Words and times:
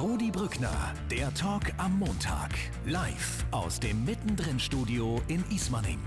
Rudi 0.00 0.30
Brückner, 0.30 0.94
der 1.10 1.34
Talk 1.34 1.64
am 1.76 1.98
Montag. 1.98 2.52
Live 2.86 3.44
aus 3.50 3.78
dem 3.80 4.02
Mittendrin-Studio 4.06 5.20
in 5.28 5.44
Ismaning. 5.54 5.98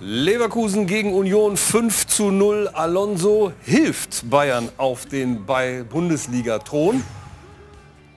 Leverkusen 0.00 0.88
gegen 0.88 1.14
Union 1.14 1.56
5 1.56 2.08
zu 2.08 2.32
0. 2.32 2.70
Alonso 2.72 3.52
hilft 3.62 4.28
Bayern 4.28 4.68
auf 4.78 5.06
den 5.06 5.46
Bundesliga-Thron. 5.46 7.04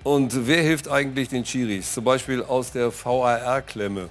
Und 0.03 0.47
wer 0.47 0.63
hilft 0.63 0.87
eigentlich 0.87 1.29
den 1.29 1.43
Chiris? 1.43 1.93
Zum 1.93 2.03
Beispiel 2.03 2.41
aus 2.41 2.71
der 2.71 2.91
VAR-Klemme. 2.91 4.09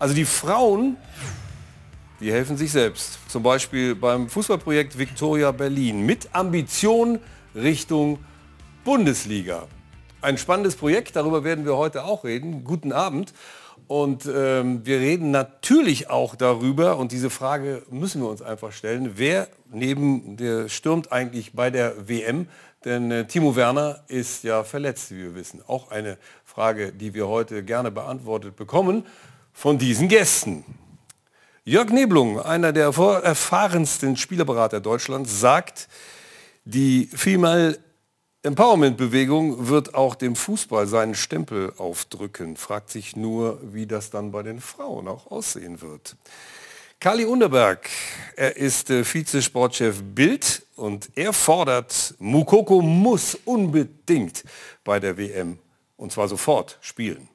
Also 0.00 0.12
die 0.12 0.24
Frauen, 0.24 0.96
die 2.18 2.32
helfen 2.32 2.56
sich 2.56 2.72
selbst. 2.72 3.20
Zum 3.28 3.44
Beispiel 3.44 3.94
beim 3.94 4.28
Fußballprojekt 4.28 4.98
Victoria 4.98 5.52
Berlin 5.52 6.04
mit 6.04 6.28
Ambition 6.32 7.20
Richtung 7.54 8.18
Bundesliga. 8.88 9.66
Ein 10.22 10.38
spannendes 10.38 10.74
Projekt, 10.74 11.14
darüber 11.14 11.44
werden 11.44 11.66
wir 11.66 11.76
heute 11.76 12.04
auch 12.04 12.24
reden. 12.24 12.64
Guten 12.64 12.90
Abend. 12.90 13.34
Und 13.86 14.24
ähm, 14.24 14.80
wir 14.86 14.98
reden 14.98 15.30
natürlich 15.30 16.08
auch 16.08 16.34
darüber, 16.34 16.96
und 16.96 17.12
diese 17.12 17.28
Frage 17.28 17.82
müssen 17.90 18.22
wir 18.22 18.30
uns 18.30 18.40
einfach 18.40 18.72
stellen, 18.72 19.12
wer 19.16 19.48
neben 19.70 20.38
der 20.38 20.70
stürmt 20.70 21.12
eigentlich 21.12 21.52
bei 21.52 21.68
der 21.68 22.08
WM? 22.08 22.48
Denn 22.86 23.10
äh, 23.10 23.26
Timo 23.26 23.56
Werner 23.56 24.04
ist 24.08 24.42
ja 24.42 24.64
verletzt, 24.64 25.10
wie 25.10 25.18
wir 25.18 25.34
wissen. 25.34 25.60
Auch 25.66 25.90
eine 25.90 26.16
Frage, 26.46 26.90
die 26.90 27.12
wir 27.12 27.28
heute 27.28 27.62
gerne 27.62 27.90
beantwortet 27.90 28.56
bekommen 28.56 29.04
von 29.52 29.76
diesen 29.76 30.08
Gästen. 30.08 30.64
Jörg 31.62 31.90
Neblung, 31.90 32.40
einer 32.40 32.72
der 32.72 32.86
erfahrensten 32.86 34.16
Spielerberater 34.16 34.80
Deutschlands, 34.80 35.40
sagt, 35.40 35.88
die 36.64 37.10
Female 37.12 37.78
Empowerment-Bewegung 38.44 39.68
wird 39.68 39.94
auch 39.94 40.14
dem 40.14 40.36
Fußball 40.36 40.86
seinen 40.86 41.16
Stempel 41.16 41.72
aufdrücken. 41.76 42.56
Fragt 42.56 42.90
sich 42.90 43.16
nur, 43.16 43.58
wie 43.72 43.86
das 43.86 44.10
dann 44.10 44.30
bei 44.30 44.44
den 44.44 44.60
Frauen 44.60 45.08
auch 45.08 45.32
aussehen 45.32 45.82
wird. 45.82 46.14
Kali 47.00 47.24
Underberg, 47.24 47.88
er 48.36 48.56
ist 48.56 48.90
äh, 48.90 49.04
Vizesportchef 49.04 50.02
Bild 50.02 50.64
und 50.76 51.10
er 51.16 51.32
fordert, 51.32 52.14
Mukoko 52.18 52.80
muss 52.80 53.36
unbedingt 53.44 54.44
bei 54.84 55.00
der 55.00 55.16
WM 55.16 55.58
und 55.96 56.12
zwar 56.12 56.28
sofort 56.28 56.78
spielen. 56.80 57.28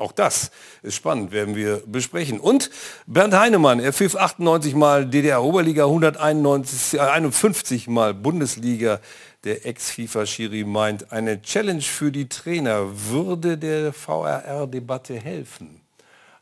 Auch 0.00 0.12
das 0.12 0.50
ist 0.82 0.94
spannend, 0.94 1.32
werden 1.32 1.54
wir 1.54 1.82
besprechen. 1.84 2.40
Und 2.40 2.70
Bernd 3.06 3.34
Heinemann, 3.34 3.80
er 3.80 3.92
pfiff 3.92 4.16
98 4.16 4.74
Mal 4.74 5.06
DDR-Oberliga, 5.06 5.84
151 5.84 7.86
äh, 7.86 7.90
Mal 7.90 8.14
Bundesliga. 8.14 9.00
Der 9.44 9.64
Ex-FIFA-Schiri 9.64 10.64
meint, 10.64 11.12
eine 11.12 11.40
Challenge 11.40 11.80
für 11.80 12.12
die 12.12 12.28
Trainer 12.28 12.88
würde 13.08 13.56
der 13.56 13.94
VRR-Debatte 13.94 15.14
helfen. 15.14 15.80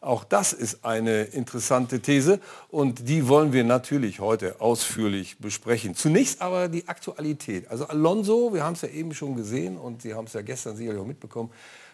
Auch 0.01 0.25
das 0.25 0.53
ist 0.53 0.85
eine 0.85 1.23
interessante 1.23 2.01
These 2.01 2.41
und 2.71 3.09
die 3.09 3.29
wollen 3.29 3.53
wir 3.53 3.63
natürlich 3.63 4.19
heute 4.19 4.61
ausführlich 4.61 5.39
besprechen. 5.39 5.95
Zunächst 5.95 6.41
aber 6.41 6.69
die 6.69 6.89
Aktualität. 6.89 7.69
Also 7.71 7.87
Alonso, 7.87 8.53
wir 8.53 8.65
haben 8.65 8.75
es 8.75 8.83
ja 8.83 8.89
eben 8.89 9.15
schon 9.15 9.37
gesehen 9.37 9.77
und 9.77 10.03
Sie 10.03 10.15
haben 10.15 10.27
es 10.27 10.33
ja 10.33 10.43
gestern 10.43 10.77
sicherlich 10.77 11.01
auch 11.01 11.07
mitbekommen, 11.07 11.51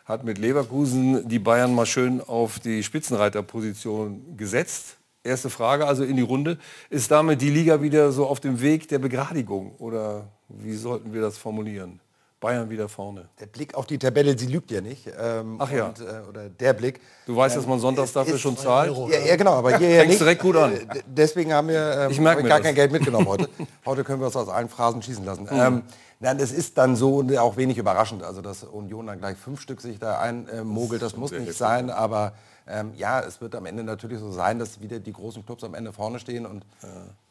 hat 0.07 0.25
mit 0.25 0.39
Leverkusen 0.39 1.29
die 1.29 1.39
Bayern 1.39 1.75
mal 1.75 1.87
schön 1.87 2.21
auf 2.21 2.59
die 2.61 2.83
Spitzenreiterposition 2.83 4.37
gesetzt. 4.37 4.97
Erste 5.25 5.49
Frage 5.49 5.87
also 5.87 6.05
in 6.05 6.17
die 6.17 6.23
Runde. 6.23 6.59
Ist 6.91 7.11
damit 7.11 7.41
die 7.41 7.49
Liga 7.49 7.81
wieder 7.81 8.13
so 8.13 8.27
auf 8.27 8.41
dem 8.41 8.61
Weg 8.61 8.89
der 8.89 8.99
Begradigung 8.99 9.73
oder 9.79 10.27
wie 10.49 10.75
sollten 10.75 11.15
wir 11.15 11.23
das 11.23 11.39
formulieren? 11.39 11.99
Bayern 12.41 12.69
wieder 12.69 12.91
vorne. 12.91 13.27
Der 13.41 13.47
Blick 13.47 13.75
auf 13.75 13.87
die 13.87 13.97
Tabelle, 13.97 14.39
sie 14.39 14.49
lügt 14.49 14.71
ja 14.71 14.83
nicht. 14.83 15.11
Ähm, 15.19 15.57
Ach 15.59 15.71
ja. 15.71 15.87
Und, 15.87 16.01
äh, 16.01 16.29
oder 16.29 16.51
der 16.51 16.75
Blick. 16.75 17.01
Du 17.25 17.35
weißt, 17.35 17.57
ähm, 17.57 17.63
dass 17.63 17.67
man 17.67 17.81
sonntags 17.81 18.13
dafür 18.13 18.37
schon 18.37 18.59
zahlt? 18.59 18.95
Ja, 18.95 19.19
ja, 19.19 19.37
genau, 19.37 19.55
aber 19.55 19.79
hier 19.79 19.89
ja 19.97 20.05
nicht. 20.05 20.21
direkt 20.21 20.43
gut 20.43 20.57
an. 20.57 20.75
Äh, 20.75 21.03
deswegen 21.07 21.55
haben 21.55 21.69
wir 21.69 22.01
ähm, 22.01 22.11
ich 22.11 22.21
merke 22.21 22.43
gar 22.43 22.59
das. 22.59 22.67
kein 22.67 22.75
Geld 22.75 22.93
mitgenommen 22.93 23.27
heute. 23.29 23.49
heute 23.87 24.05
können 24.05 24.21
wir 24.21 24.27
uns 24.27 24.37
aus 24.37 24.51
allen 24.51 24.69
Phrasen 24.69 25.01
schießen 25.01 25.25
lassen. 25.25 25.45
Mhm. 25.45 25.49
Ähm, 25.59 25.83
Nein, 26.21 26.39
es 26.39 26.53
ist 26.53 26.79
dann 26.79 26.97
so 26.97 27.17
und 27.17 27.37
auch 27.37 27.57
wenig 27.57 27.77
überraschend. 27.79 28.23
Also 28.23 28.41
dass 28.43 28.63
Union 28.63 29.07
dann 29.07 29.19
gleich 29.19 29.37
fünf 29.37 29.61
Stück 29.61 29.81
sich 29.81 29.99
da 29.99 30.21
einmogelt, 30.21 31.03
das, 31.03 31.13
das 31.13 31.19
muss 31.19 31.33
nicht 31.33 31.55
sein. 31.55 31.91
Aber 31.91 32.33
ähm, 32.67 32.93
ja, 32.97 33.21
es 33.21 33.41
wird 33.41 33.55
am 33.55 33.67
Ende 33.67 33.85
natürlich 33.85 34.19
so 34.19 34.31
sein, 34.31 34.59
dass 34.59 34.81
wieder 34.81 34.99
die 34.99 35.13
großen 35.13 35.45
Clubs 35.45 35.65
am 35.65 35.75
Ende 35.75 35.93
vorne 35.93 36.19
stehen. 36.19 36.47
Und 36.47 36.65
ja. 36.83 36.89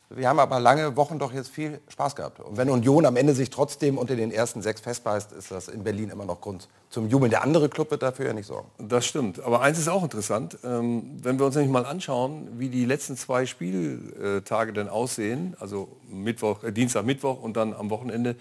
wir 0.09 0.29
haben 0.29 0.39
aber 0.39 0.59
lange 0.59 0.95
Wochen 0.95 1.17
doch 1.17 1.33
jetzt 1.33 1.49
viel 1.49 1.81
Spaß 1.87 2.15
gehabt. 2.15 2.39
Und 2.39 2.57
wenn 2.57 2.69
Union 2.69 3.05
am 3.05 3.15
Ende 3.15 3.33
sich 3.33 3.49
trotzdem 3.49 3.97
unter 3.97 4.15
den 4.15 4.31
ersten 4.31 4.61
sechs 4.61 4.81
festbeißt, 4.81 5.31
ist 5.31 5.49
das 5.49 5.67
in 5.67 5.83
Berlin 5.83 6.09
immer 6.09 6.25
noch 6.25 6.39
Grund 6.39 6.69
zum 6.89 7.09
Jubeln. 7.09 7.31
Der 7.31 7.43
andere 7.43 7.69
Club 7.69 7.89
wird 7.89 8.03
dafür 8.03 8.27
ja 8.27 8.33
nicht 8.33 8.45
sorgen. 8.45 8.69
Das 8.77 9.05
stimmt. 9.05 9.41
Aber 9.41 9.61
eins 9.61 9.79
ist 9.79 9.87
auch 9.87 10.03
interessant. 10.03 10.59
Ähm, 10.63 11.17
wenn 11.23 11.39
wir 11.39 11.47
uns 11.47 11.55
nämlich 11.55 11.71
mal 11.71 11.85
anschauen, 11.85 12.47
wie 12.59 12.69
die 12.69 12.85
letzten 12.85 13.17
zwei 13.17 13.47
Spieltage 13.47 14.73
denn 14.73 14.87
aussehen, 14.87 15.55
also 15.59 15.89
Mittwoch, 16.07 16.63
äh, 16.63 16.71
Dienstag, 16.71 17.05
Mittwoch 17.05 17.41
und 17.41 17.57
dann 17.57 17.73
am 17.73 17.89
Wochenende, 17.89 18.35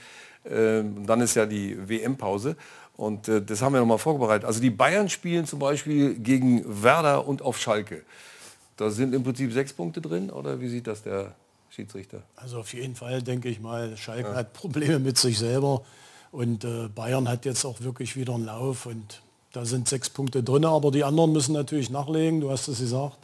ähm, 0.45 1.07
dann 1.07 1.21
ist 1.21 1.35
ja 1.37 1.47
die 1.47 1.89
WM-Pause. 1.89 2.57
Und 3.03 3.27
äh, 3.27 3.43
das 3.43 3.61
haben 3.63 3.73
wir 3.73 3.81
nochmal 3.81 3.99
vorbereitet. 3.99 4.45
Also 4.45 4.61
die 4.61 4.71
Bayern 4.71 5.09
spielen 5.09 5.45
zum 5.45 5.59
Beispiel 5.59 6.15
gegen 6.15 6.63
Werder 6.85 7.27
und 7.27 7.43
auf 7.43 7.59
Schalke. 7.59 8.05
Da 8.77 8.91
sind 8.91 9.13
im 9.13 9.25
Prinzip 9.25 9.53
sechs 9.53 9.73
Punkte 9.73 10.01
drin, 10.01 10.31
oder 10.31 10.61
wie 10.61 10.69
sieht 10.69 10.87
das 10.87 11.03
der 11.03 11.35
Schiedsrichter? 11.71 12.23
Also 12.37 12.61
auf 12.61 12.73
jeden 12.73 12.95
Fall 12.95 13.21
denke 13.21 13.49
ich 13.49 13.59
mal, 13.59 13.97
Schalke 13.97 14.29
ja. 14.29 14.37
hat 14.37 14.53
Probleme 14.53 15.01
mit 15.01 15.19
sich 15.19 15.37
selber. 15.37 15.83
Und 16.31 16.63
äh, 16.63 16.87
Bayern 16.95 17.29
hat 17.29 17.45
jetzt 17.45 17.65
auch 17.65 17.81
wirklich 17.81 18.15
wieder 18.15 18.37
einen 18.37 18.45
Lauf. 18.45 18.87
Und 18.87 19.21
da 19.51 19.65
sind 19.65 19.89
sechs 19.89 20.09
Punkte 20.09 20.45
drin, 20.45 20.65
aber 20.65 20.93
die 20.93 21.03
anderen 21.03 21.33
müssen 21.33 21.55
natürlich 21.55 21.91
nachlegen, 21.91 22.41
du 22.41 22.53
hast 22.53 22.69
es 22.69 22.79
gesagt. 22.79 23.19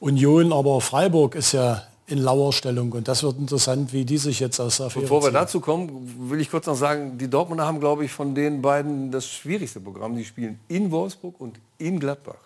Union, 0.00 0.52
aber 0.52 0.82
Freiburg 0.82 1.34
ist 1.34 1.52
ja 1.52 1.82
in 2.06 2.18
Lauerstellung. 2.18 2.92
Und 2.92 3.08
das 3.08 3.22
wird 3.22 3.38
interessant, 3.38 3.92
wie 3.92 4.04
die 4.04 4.18
sich 4.18 4.40
jetzt 4.40 4.60
aus 4.60 4.76
der 4.76 4.86
Affäre 4.86 5.02
Bevor 5.02 5.22
wir 5.22 5.26
ziehen. 5.26 5.34
dazu 5.34 5.60
kommen, 5.60 6.30
will 6.30 6.40
ich 6.40 6.50
kurz 6.50 6.66
noch 6.66 6.74
sagen, 6.76 7.16
die 7.16 7.28
Dortmunder 7.28 7.64
haben, 7.64 7.80
glaube 7.80 8.04
ich, 8.04 8.12
von 8.12 8.34
den 8.34 8.60
beiden 8.60 9.10
das 9.10 9.26
schwierigste 9.26 9.80
Programm. 9.80 10.16
Die 10.16 10.24
spielen 10.24 10.58
in 10.68 10.90
Wolfsburg 10.90 11.34
und 11.40 11.58
in 11.78 11.98
Gladbach. 11.98 12.36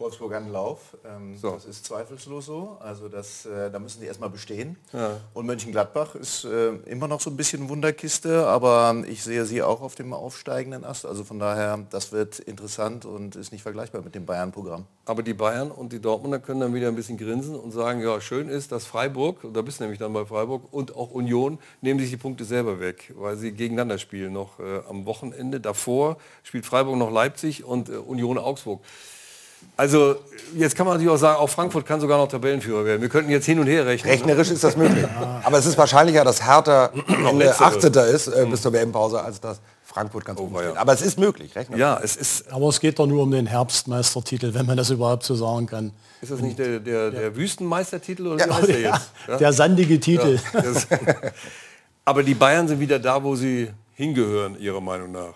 Wolfsburg 0.00 0.34
an 0.34 0.50
Lauf. 0.50 0.96
Ähm, 1.04 1.36
so. 1.36 1.52
Das 1.52 1.66
ist 1.66 1.84
zweifellos 1.84 2.46
so. 2.46 2.78
Also 2.80 3.08
das, 3.08 3.44
äh, 3.46 3.70
da 3.70 3.78
müssen 3.78 4.00
die 4.00 4.06
erstmal 4.06 4.30
bestehen. 4.30 4.76
Ja. 4.92 5.20
Und 5.34 5.46
Mönchengladbach 5.46 6.14
ist 6.14 6.44
äh, 6.44 6.70
immer 6.86 7.06
noch 7.06 7.20
so 7.20 7.30
ein 7.30 7.36
bisschen 7.36 7.68
Wunderkiste, 7.68 8.46
aber 8.46 9.04
ich 9.06 9.22
sehe 9.22 9.44
sie 9.44 9.62
auch 9.62 9.82
auf 9.82 9.94
dem 9.94 10.12
aufsteigenden 10.12 10.84
Ast. 10.84 11.04
Also 11.04 11.22
von 11.22 11.38
daher, 11.38 11.86
das 11.90 12.12
wird 12.12 12.38
interessant 12.38 13.04
und 13.04 13.36
ist 13.36 13.52
nicht 13.52 13.62
vergleichbar 13.62 14.02
mit 14.02 14.14
dem 14.14 14.24
Bayern-Programm. 14.24 14.86
Aber 15.04 15.22
die 15.22 15.34
Bayern 15.34 15.70
und 15.70 15.92
die 15.92 16.00
Dortmunder 16.00 16.38
können 16.38 16.60
dann 16.60 16.74
wieder 16.74 16.88
ein 16.88 16.96
bisschen 16.96 17.18
grinsen 17.18 17.54
und 17.54 17.72
sagen, 17.72 18.00
ja, 18.00 18.20
schön 18.20 18.48
ist, 18.48 18.72
dass 18.72 18.86
Freiburg, 18.86 19.46
da 19.52 19.60
bist 19.62 19.80
du 19.80 19.84
nämlich 19.84 19.98
dann 19.98 20.12
bei 20.12 20.24
Freiburg, 20.24 20.72
und 20.72 20.96
auch 20.96 21.10
Union 21.10 21.58
nehmen 21.80 22.00
sich 22.00 22.10
die 22.10 22.16
Punkte 22.16 22.44
selber 22.44 22.80
weg, 22.80 23.12
weil 23.16 23.36
sie 23.36 23.52
gegeneinander 23.52 23.98
spielen 23.98 24.32
noch 24.32 24.58
äh, 24.60 24.80
am 24.88 25.04
Wochenende. 25.06 25.60
Davor 25.60 26.16
spielt 26.42 26.64
Freiburg 26.64 26.96
noch 26.96 27.10
Leipzig 27.10 27.64
und 27.64 27.88
äh, 27.88 27.96
Union 27.96 28.38
Augsburg. 28.38 28.80
Also 29.76 30.16
jetzt 30.54 30.76
kann 30.76 30.86
man 30.86 30.94
natürlich 30.94 31.12
auch 31.12 31.18
sagen, 31.18 31.38
auch 31.38 31.48
Frankfurt 31.48 31.86
kann 31.86 32.00
sogar 32.00 32.18
noch 32.18 32.28
Tabellenführer 32.28 32.84
werden. 32.84 33.00
Wir 33.00 33.08
könnten 33.08 33.30
jetzt 33.30 33.46
hin 33.46 33.58
und 33.58 33.66
her 33.66 33.86
rechnen. 33.86 34.12
Rechnerisch 34.12 34.50
ist 34.50 34.62
das 34.62 34.76
möglich. 34.76 35.06
Aber 35.42 35.58
es 35.58 35.66
ist 35.66 35.78
wahrscheinlicher, 35.78 36.24
dass 36.24 36.44
Hertha 36.44 36.90
Achteter 37.58 38.06
ist 38.06 38.28
äh, 38.28 38.46
bis 38.46 38.62
zur 38.62 38.72
WM-Pause, 38.72 39.22
als 39.22 39.40
dass 39.40 39.60
Frankfurt 39.84 40.24
ganz 40.24 40.38
oh, 40.38 40.44
oben 40.44 40.56
steht. 40.58 40.76
Aber 40.76 40.92
es 40.92 41.02
ist 41.02 41.18
möglich. 41.18 41.54
Rechnerisch. 41.54 41.80
Ja, 41.80 42.00
es 42.02 42.16
ist. 42.16 42.52
Aber 42.52 42.68
es 42.68 42.78
geht 42.78 42.98
doch 42.98 43.06
nur 43.06 43.22
um 43.22 43.30
den 43.30 43.46
Herbstmeistertitel, 43.46 44.54
wenn 44.54 44.66
man 44.66 44.76
das 44.76 44.90
überhaupt 44.90 45.24
so 45.24 45.34
sagen 45.34 45.66
kann. 45.66 45.92
Ist 46.20 46.30
das 46.30 46.40
nicht 46.40 46.58
der, 46.58 46.78
der, 46.80 47.10
der 47.10 47.36
Wüstenmeistertitel 47.36 48.26
oder 48.26 48.38
ja, 48.38 48.46
wie 48.46 48.52
heißt 48.52 48.68
der 48.68 48.80
jetzt? 48.80 49.10
Ja? 49.26 49.36
Der 49.38 49.52
sandige 49.52 49.98
Titel. 49.98 50.38
Ja, 50.52 50.62
aber 52.04 52.22
die 52.22 52.34
Bayern 52.34 52.68
sind 52.68 52.78
wieder 52.78 52.98
da, 52.98 53.22
wo 53.22 53.34
sie 53.34 53.70
hingehören, 53.94 54.58
Ihrer 54.60 54.80
Meinung 54.80 55.12
nach. 55.12 55.34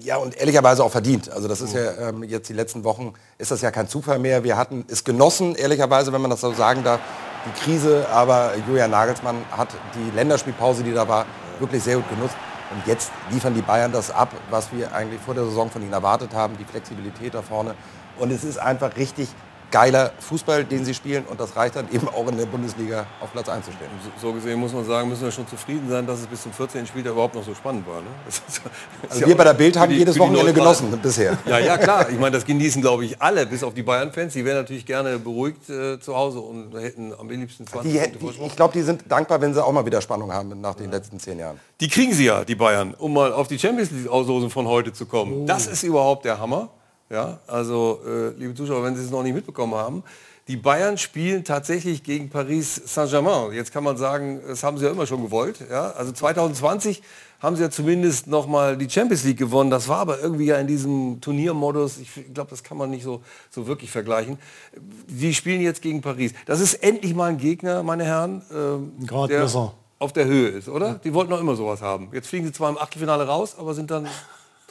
Ja, 0.00 0.18
und 0.18 0.36
ehrlicherweise 0.36 0.84
auch 0.84 0.90
verdient. 0.90 1.30
Also 1.30 1.48
das 1.48 1.62
ist 1.62 1.74
ja 1.74 2.08
ähm, 2.08 2.22
jetzt 2.24 2.48
die 2.48 2.52
letzten 2.52 2.84
Wochen, 2.84 3.14
ist 3.38 3.50
das 3.50 3.62
ja 3.62 3.70
kein 3.70 3.88
Zufall 3.88 4.18
mehr. 4.18 4.44
Wir 4.44 4.58
hatten 4.58 4.84
es 4.88 5.02
genossen, 5.02 5.54
ehrlicherweise, 5.54 6.12
wenn 6.12 6.20
man 6.20 6.30
das 6.30 6.42
so 6.42 6.52
sagen 6.52 6.84
darf, 6.84 7.00
die 7.46 7.60
Krise. 7.64 8.06
Aber 8.10 8.52
Julian 8.68 8.90
Nagelsmann 8.90 9.36
hat 9.50 9.68
die 9.94 10.14
Länderspielpause, 10.14 10.82
die 10.82 10.92
da 10.92 11.08
war, 11.08 11.24
wirklich 11.58 11.82
sehr 11.82 11.96
gut 11.96 12.08
genutzt. 12.10 12.36
Und 12.70 12.86
jetzt 12.86 13.10
liefern 13.30 13.54
die 13.54 13.62
Bayern 13.62 13.92
das 13.92 14.10
ab, 14.10 14.30
was 14.50 14.72
wir 14.72 14.92
eigentlich 14.94 15.20
vor 15.20 15.34
der 15.34 15.44
Saison 15.44 15.70
von 15.70 15.82
ihnen 15.82 15.92
erwartet 15.92 16.34
haben, 16.34 16.56
die 16.58 16.64
Flexibilität 16.64 17.34
da 17.34 17.40
vorne. 17.40 17.74
Und 18.18 18.30
es 18.30 18.44
ist 18.44 18.58
einfach 18.58 18.96
richtig 18.96 19.28
geiler 19.72 20.12
Fußball, 20.20 20.64
den 20.64 20.84
sie 20.84 20.94
spielen 20.94 21.24
und 21.28 21.40
das 21.40 21.56
reicht 21.56 21.74
dann 21.74 21.90
eben 21.90 22.08
auch 22.08 22.28
in 22.28 22.36
der 22.36 22.46
Bundesliga 22.46 23.06
auf 23.20 23.32
Platz 23.32 23.48
1 23.48 23.66
zu 23.66 23.72
stehen. 23.72 23.88
So, 24.20 24.32
gesehen 24.32 24.60
muss 24.60 24.72
man 24.72 24.84
sagen, 24.84 25.08
müssen 25.08 25.24
wir 25.24 25.32
schon 25.32 25.48
zufrieden 25.48 25.88
sein, 25.88 26.06
dass 26.06 26.20
es 26.20 26.26
bis 26.26 26.42
zum 26.42 26.52
14. 26.52 26.86
Spieltag 26.86 27.12
überhaupt 27.12 27.34
noch 27.34 27.44
so 27.44 27.54
spannend 27.54 27.84
war. 27.88 28.00
Ne? 28.00 28.06
also 29.08 29.20
ja 29.20 29.26
wir 29.26 29.36
bei 29.36 29.44
der 29.44 29.54
Bild 29.54 29.76
haben 29.76 29.90
die, 29.90 29.98
jedes 29.98 30.18
Wochenende 30.18 30.52
genossen 30.52 30.96
bisher. 31.02 31.38
Ja, 31.46 31.58
ja, 31.58 31.76
klar. 31.76 32.08
Ich 32.08 32.18
meine, 32.18 32.32
das 32.32 32.44
genießen, 32.44 32.80
glaube 32.80 33.04
ich, 33.04 33.20
alle, 33.20 33.46
bis 33.46 33.64
auf 33.64 33.74
die 33.74 33.82
Bayern-Fans. 33.82 34.32
Die 34.32 34.44
wären 34.44 34.58
natürlich 34.58 34.86
gerne 34.86 35.18
beruhigt 35.18 35.68
äh, 35.68 35.98
zu 35.98 36.14
Hause 36.14 36.38
und 36.38 36.72
hätten 36.78 37.12
am 37.18 37.28
liebsten 37.28 37.66
20 37.66 37.90
die, 37.90 38.18
die, 38.18 38.46
Ich 38.46 38.56
glaube, 38.56 38.74
die 38.74 38.82
sind 38.82 39.04
dankbar, 39.08 39.40
wenn 39.40 39.52
sie 39.52 39.64
auch 39.64 39.72
mal 39.72 39.84
wieder 39.84 40.00
Spannung 40.00 40.32
haben 40.32 40.60
nach 40.60 40.74
den 40.74 40.86
ja. 40.86 40.96
letzten 40.96 41.18
zehn 41.18 41.38
Jahren. 41.38 41.58
Die 41.80 41.88
kriegen 41.88 42.12
sie 42.12 42.26
ja, 42.26 42.44
die 42.44 42.54
Bayern, 42.54 42.94
um 42.94 43.12
mal 43.14 43.32
auf 43.32 43.48
die 43.48 43.58
Champions 43.58 43.90
League-Auslosung 43.90 44.50
von 44.50 44.66
heute 44.66 44.92
zu 44.92 45.06
kommen. 45.06 45.42
Oh. 45.42 45.46
Das 45.46 45.66
ist 45.66 45.82
überhaupt 45.82 46.24
der 46.24 46.38
Hammer. 46.38 46.70
Ja, 47.12 47.40
also, 47.46 48.00
äh, 48.06 48.30
liebe 48.38 48.54
Zuschauer, 48.54 48.82
wenn 48.84 48.96
Sie 48.96 49.04
es 49.04 49.10
noch 49.10 49.22
nicht 49.22 49.34
mitbekommen 49.34 49.74
haben, 49.74 50.02
die 50.48 50.56
Bayern 50.56 50.96
spielen 50.96 51.44
tatsächlich 51.44 52.02
gegen 52.02 52.30
Paris 52.30 52.74
Saint-Germain. 52.86 53.52
Jetzt 53.52 53.70
kann 53.70 53.84
man 53.84 53.98
sagen, 53.98 54.40
das 54.48 54.64
haben 54.64 54.78
sie 54.78 54.86
ja 54.86 54.90
immer 54.90 55.06
schon 55.06 55.22
gewollt. 55.22 55.58
Ja? 55.70 55.90
Also 55.90 56.10
2020 56.10 57.02
haben 57.40 57.54
sie 57.54 57.62
ja 57.62 57.70
zumindest 57.70 58.26
noch 58.26 58.46
mal 58.46 58.76
die 58.76 58.88
Champions 58.88 59.24
League 59.24 59.38
gewonnen. 59.38 59.70
Das 59.70 59.88
war 59.88 59.98
aber 59.98 60.20
irgendwie 60.20 60.46
ja 60.46 60.56
in 60.56 60.66
diesem 60.66 61.20
Turniermodus. 61.20 61.98
Ich 61.98 62.10
glaube, 62.32 62.50
das 62.50 62.64
kann 62.64 62.76
man 62.76 62.90
nicht 62.90 63.04
so, 63.04 63.22
so 63.50 63.66
wirklich 63.66 63.90
vergleichen. 63.90 64.38
Die 65.06 65.34
spielen 65.34 65.60
jetzt 65.60 65.82
gegen 65.82 66.00
Paris. 66.00 66.32
Das 66.46 66.60
ist 66.60 66.74
endlich 66.82 67.14
mal 67.14 67.30
ein 67.30 67.38
Gegner, 67.38 67.82
meine 67.82 68.04
Herren, 68.04 68.42
äh, 68.50 69.06
Gerade 69.06 69.38
besser. 69.38 69.74
auf 69.98 70.12
der 70.12 70.24
Höhe 70.24 70.48
ist, 70.48 70.68
oder? 70.68 70.94
Die 71.04 71.14
wollten 71.14 71.30
noch 71.30 71.40
immer 71.40 71.56
sowas 71.56 71.82
haben. 71.82 72.08
Jetzt 72.12 72.28
fliegen 72.28 72.46
sie 72.46 72.52
zwar 72.52 72.70
im 72.70 72.78
Achtelfinale 72.78 73.26
raus, 73.26 73.54
aber 73.58 73.74
sind 73.74 73.90
dann 73.90 74.08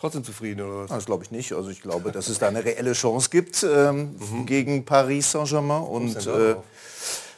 trotzdem 0.01 0.24
zufrieden 0.24 0.62
oder 0.62 0.80
was? 0.81 0.89
Das 0.89 1.06
glaube 1.06 1.24
ich 1.24 1.31
nicht. 1.31 1.53
Also 1.53 1.69
ich 1.69 1.81
glaube, 1.81 2.12
dass 2.12 2.27
es 2.27 2.39
da 2.39 2.48
eine 2.48 2.65
reelle 2.65 2.94
Chance 2.94 3.30
gibt 3.30 3.63
ähm, 3.63 4.15
mhm. 4.18 4.45
gegen 4.48 4.83
Paris 4.83 5.31
Saint-Germain. 5.31 5.83
Und 5.83 6.25
äh, 6.25 6.56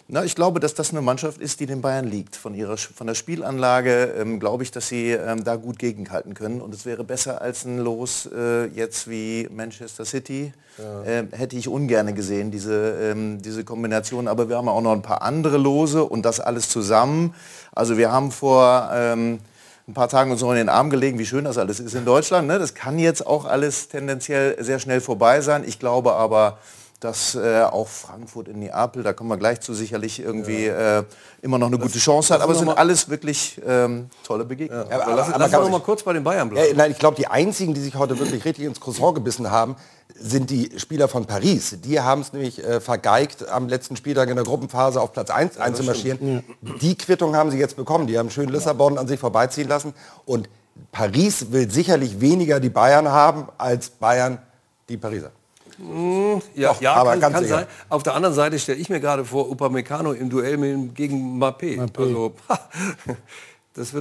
na, 0.08 0.24
ich 0.24 0.36
glaube, 0.36 0.60
dass 0.60 0.74
das 0.74 0.92
eine 0.92 1.02
Mannschaft 1.02 1.42
ist, 1.42 1.60
die 1.60 1.66
den 1.66 1.82
Bayern 1.82 2.06
liegt. 2.08 2.36
Von, 2.36 2.56
ihrer, 2.56 2.78
von 2.78 3.08
der 3.08 3.16
Spielanlage 3.16 4.14
ähm, 4.18 4.40
glaube 4.40 4.64
ich, 4.64 4.72
dass 4.72 4.88
sie 4.88 5.12
ähm, 5.12 5.44
da 5.44 5.58
gut 5.58 5.78
gegenhalten 5.78 6.34
können. 6.34 6.62
Und 6.62 6.74
es 6.74 6.86
wäre 6.86 7.04
besser 7.04 7.42
als 7.42 7.66
ein 7.66 7.80
Los 7.80 8.30
äh, 8.34 8.66
jetzt 8.68 9.10
wie 9.10 9.48
Manchester 9.52 10.06
City. 10.06 10.54
Ja. 10.78 11.04
Äh, 11.04 11.28
hätte 11.32 11.58
ich 11.58 11.68
ungern 11.68 12.16
gesehen, 12.16 12.50
diese, 12.50 12.98
ähm, 13.02 13.42
diese 13.42 13.66
Kombination. 13.66 14.30
Aber 14.30 14.48
wir 14.48 14.58
haben 14.58 14.70
auch 14.70 14.82
noch 14.82 14.94
ein 14.94 15.02
paar 15.02 15.22
andere 15.22 15.58
Lose 15.58 16.04
und 16.04 16.24
das 16.24 16.40
alles 16.40 16.70
zusammen. 16.70 17.34
Also 17.74 17.98
wir 17.98 18.12
haben 18.12 18.32
vor 18.32 18.90
ähm, 18.94 19.40
ein 19.88 19.94
paar 19.94 20.08
Tagen 20.08 20.32
uns 20.32 20.42
noch 20.42 20.52
in 20.52 20.58
den 20.58 20.70
Arm 20.70 20.90
gelegen, 20.90 21.20
wie 21.20 21.26
schön 21.26 21.44
das 21.44 21.58
alles 21.58 21.80
ist 21.80 21.94
in 21.94 22.06
Deutschland. 22.06 22.48
Ne? 22.48 22.58
Das 22.58 22.74
kann 22.74 23.00
jetzt 23.00 23.26
auch 23.28 23.46
alles 23.46 23.90
tendenziell 23.90 24.56
sehr 24.64 24.80
schnell 24.80 25.02
vorbei 25.02 25.42
sein. 25.42 25.64
Ich 25.68 25.78
glaube 25.78 26.14
aber, 26.14 26.58
dass 27.04 27.36
äh, 27.36 27.64
auch 27.64 27.88
Frankfurt 27.88 28.48
in 28.48 28.60
Neapel, 28.60 29.04
da 29.04 29.12
kommen 29.14 29.30
wir 29.30 29.38
gleich 29.38 29.60
zu, 29.60 29.74
sicherlich 29.74 30.20
irgendwie 30.20 30.68
ja. 30.68 31.00
äh, 31.00 31.04
immer 31.42 31.58
noch 31.58 31.68
eine 31.68 31.78
das, 31.78 31.88
gute 31.88 32.00
Chance 32.00 32.34
hat. 32.34 32.42
Aber 32.42 32.54
es 32.54 32.60
sind 32.60 32.70
alles 32.70 33.10
wirklich 33.10 33.60
ähm, 33.68 34.10
tolle 34.24 34.46
Begegnungen. 34.46 34.88
Ja, 34.90 35.02
aber, 35.02 35.16
lass, 35.16 35.28
lass 35.30 35.54
uns 35.54 35.64
noch 35.66 35.70
mal 35.70 35.82
kurz 35.82 36.04
bei 36.04 36.14
den 36.14 36.24
Bayern 36.24 36.50
bleiben. 36.50 36.68
Ja, 36.70 36.76
nein, 36.76 36.92
ich 36.92 37.00
glaube, 37.00 37.18
die 37.18 37.28
einzigen, 37.28 37.74
die 37.74 37.82
sich 37.82 37.96
heute 37.96 38.18
wirklich 38.20 38.46
richtig 38.46 38.66
ins 38.66 38.80
Croissant 38.80 39.16
gebissen 39.16 39.52
haben, 39.52 39.76
sind 40.16 40.50
die 40.50 40.72
Spieler 40.78 41.08
von 41.10 41.26
Paris. 41.26 41.78
Die 41.84 42.00
haben 42.00 42.22
es 42.22 42.32
nämlich 42.32 42.64
äh, 42.64 42.80
vergeigt, 42.80 43.50
am 43.50 43.68
letzten 43.68 43.98
Spieltag 43.98 44.30
in 44.30 44.36
der 44.36 44.46
Gruppenphase 44.46 45.02
auf 45.02 45.12
Platz 45.12 45.30
1 45.30 45.56
ja, 45.56 45.62
einzumarschieren. 45.62 46.44
Die 46.82 46.96
Quittung 46.96 47.36
haben 47.36 47.52
sie 47.52 47.58
jetzt 47.58 47.76
bekommen. 47.76 48.08
Die 48.08 48.18
haben 48.18 48.30
schön 48.30 48.48
Lissabon 48.48 48.98
an 48.98 49.08
sich 49.08 49.20
vorbeiziehen 49.20 49.68
lassen. 49.68 49.94
Und 50.26 50.48
Paris 50.92 51.52
will 51.52 51.70
sicherlich 51.70 52.22
weniger 52.22 52.60
die 52.60 52.70
Bayern 52.70 53.10
haben, 53.10 53.48
als 53.58 53.90
Bayern 53.90 54.40
die 54.88 54.98
Pariser. 54.98 55.32
Mmh, 55.80 56.42
ja, 56.56 56.74
Doch, 56.74 56.82
ja, 56.82 56.94
aber 56.94 57.18
kann, 57.18 57.34
kann 57.34 57.46
sein. 57.46 57.66
Auf 57.90 58.04
der 58.04 58.16
anderen 58.16 58.36
Seite 58.36 58.60
stelle 58.60 58.80
ich 58.80 58.90
mir 58.90 59.00
gerade 59.00 59.26
vor, 59.26 59.50
Upamecano 59.50 60.14
im 60.14 60.30
Duell 60.30 60.58
mit, 60.58 60.96
gegen 60.96 61.42
Mappé. 61.42 61.80
Also, 61.98 62.34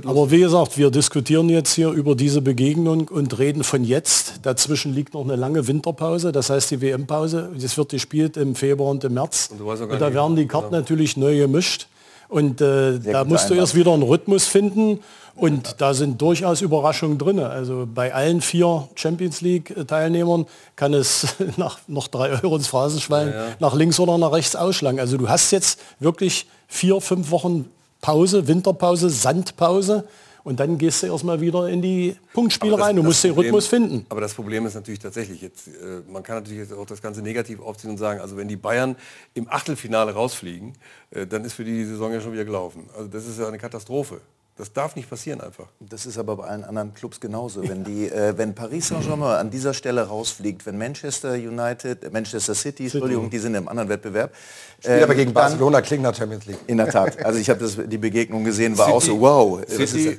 Aber 0.05 0.31
wie 0.31 0.41
gesagt, 0.41 0.77
wir 0.77 0.91
diskutieren 0.91 1.49
jetzt 1.49 1.73
hier 1.73 1.91
über 1.91 2.15
diese 2.15 2.43
Begegnung 2.43 3.09
und 3.09 3.39
reden 3.39 3.65
von 3.65 3.85
jetzt. 3.85 4.41
Dazwischen 4.43 4.93
liegt 4.93 5.15
noch 5.15 5.25
eine 5.25 5.37
lange 5.37 5.67
Winterpause, 5.67 6.31
das 6.31 6.51
heißt 6.51 6.73
die 6.73 6.81
WM-Pause. 6.81 7.53
Das 7.59 7.77
wird 7.79 7.91
gespielt 7.91 8.37
im 8.37 8.55
Februar 8.55 8.91
und 8.91 9.05
im 9.05 9.15
März. 9.15 9.51
Und, 9.51 9.61
und 9.63 10.01
da 10.01 10.13
werden 10.13 10.37
die 10.37 10.47
Karten 10.47 10.75
ja. 10.75 10.81
natürlich 10.81 11.17
neu 11.17 11.39
gemischt. 11.39 11.89
Und 12.33 12.63
äh, 12.63 12.99
da 12.99 13.25
musst 13.25 13.51
du 13.51 13.55
erst 13.55 13.75
wieder 13.75 13.93
einen 13.93 14.03
Rhythmus 14.03 14.47
finden. 14.47 15.01
Und 15.35 15.83
da 15.83 15.93
sind 15.93 16.21
durchaus 16.21 16.63
Überraschungen 16.63 17.19
drin. 17.19 17.39
Also 17.39 17.87
bei 17.93 18.15
allen 18.15 18.41
vier 18.41 18.89
Champions 18.95 19.43
League-Teilnehmern 19.43 20.47
kann 20.75 20.95
es 20.95 21.27
nach 21.59 21.79
noch 21.89 22.09
drei 22.09 22.31
Euro 22.31 22.57
ins 22.57 22.69
Phrasenschwein 22.69 23.29
ja, 23.29 23.35
ja. 23.35 23.47
nach 23.61 23.75
links 23.75 24.01
oder 24.01 24.17
nach 24.17 24.33
rechts 24.33 24.57
ausschlagen. 24.57 24.99
Also 24.99 25.19
du 25.19 25.29
hast 25.29 25.51
jetzt 25.51 25.79
wirklich 26.01 26.47
vier, 26.69 27.03
fünf 27.03 27.31
Wochen 27.31 27.67
Pause, 28.01 28.49
Winterpause, 28.49 29.11
Sandpause. 29.11 30.05
Und 30.45 30.59
dann 30.59 30.79
gehst 30.79 31.03
du 31.03 31.07
erstmal 31.07 31.41
wieder 31.41 31.69
in 31.69 31.83
die 31.83 32.17
Punktspiele 32.33 32.79
rein. 32.79 32.97
Du 32.97 33.03
musst 33.03 33.23
den 33.23 33.33
Problem, 33.33 33.55
Rhythmus 33.55 33.67
finden. 33.67 34.07
Aber 34.09 34.21
das 34.21 34.35
Problem 34.35 34.67
ist 34.67 34.75
natürlich 34.75 35.01
tatsächlich, 35.01 35.41
jetzt, 35.41 35.69
äh, 35.69 36.03
man 36.11 36.23
kann 36.23 36.37
natürlich 36.37 36.59
jetzt 36.59 36.73
auch 36.73 36.87
das 36.87 37.01
Ganze 37.01 37.23
negativ 37.23 37.61
aufziehen 37.61 37.91
und 37.91 37.99
sagen, 37.99 38.21
also 38.21 38.37
wenn 38.37 38.49
die 38.49 38.57
Bayern 38.57 38.97
im 39.35 39.49
Achtelfinale 39.49 40.13
rausfliegen, 40.13 40.73
äh, 41.11 41.27
dann 41.27 41.45
ist 41.45 41.55
für 41.55 41.65
die 41.65 41.73
die 41.73 41.85
Saison 41.85 42.13
ja 42.13 42.21
schon 42.21 42.33
wieder 42.33 42.45
gelaufen. 42.45 42.89
Also 42.97 43.09
das 43.09 43.27
ist 43.27 43.39
ja 43.39 43.47
eine 43.47 43.59
Katastrophe. 43.59 44.21
Das 44.57 44.71
darf 44.71 44.97
nicht 44.97 45.09
passieren 45.09 45.41
einfach. 45.41 45.69
Das 45.81 46.05
ist 46.05 46.19
aber 46.19 46.37
bei 46.37 46.45
allen 46.45 46.63
anderen 46.63 46.93
Clubs 46.93 47.21
genauso. 47.21 47.67
Wenn, 47.67 47.85
die, 47.85 48.09
äh, 48.09 48.37
wenn 48.37 48.55
Paris 48.55 48.89
Saint-Germain 48.89 49.39
an 49.39 49.51
dieser 49.51 49.73
Stelle 49.73 50.03
rausfliegt, 50.03 50.67
wenn 50.67 50.77
Manchester 50.77 51.33
United, 51.33 52.05
äh, 52.05 52.11
Manchester 52.11 52.55
City, 52.55 52.85
City, 52.85 52.99
Entschuldigung, 52.99 53.31
die 53.31 53.39
sind 53.39 53.55
im 53.55 53.67
anderen 53.67 53.89
Wettbewerb. 53.89 54.35
Spielt 54.79 55.03
aber 55.03 55.15
gegen 55.15 55.33
Barcelona 55.33 55.81
klingt 55.81 56.03
nach 56.03 56.15
Champions 56.15 56.45
League. 56.45 56.59
In 56.67 56.77
der 56.77 56.89
Tat. 56.89 57.25
Also 57.25 57.39
ich 57.39 57.49
habe 57.49 57.67
die 57.87 57.99
Begegnung 57.99 58.45
gesehen, 58.45 58.77
war 58.77 58.87
City, 58.87 58.97
auch 58.97 59.03
so, 59.03 59.21
wow. 59.21 59.61
City, 59.67 60.19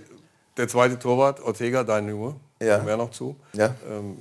der 0.58 0.68
zweite 0.68 1.00
Torwart, 1.00 1.42
Ortega, 1.42 1.84
deine 1.84 2.12
Nummer, 2.12 2.36
ja. 2.62 2.80
mehr 2.80 2.98
noch 2.98 3.12
zu. 3.12 3.36
Ja. 3.54 3.76
Ähm, 3.90 4.18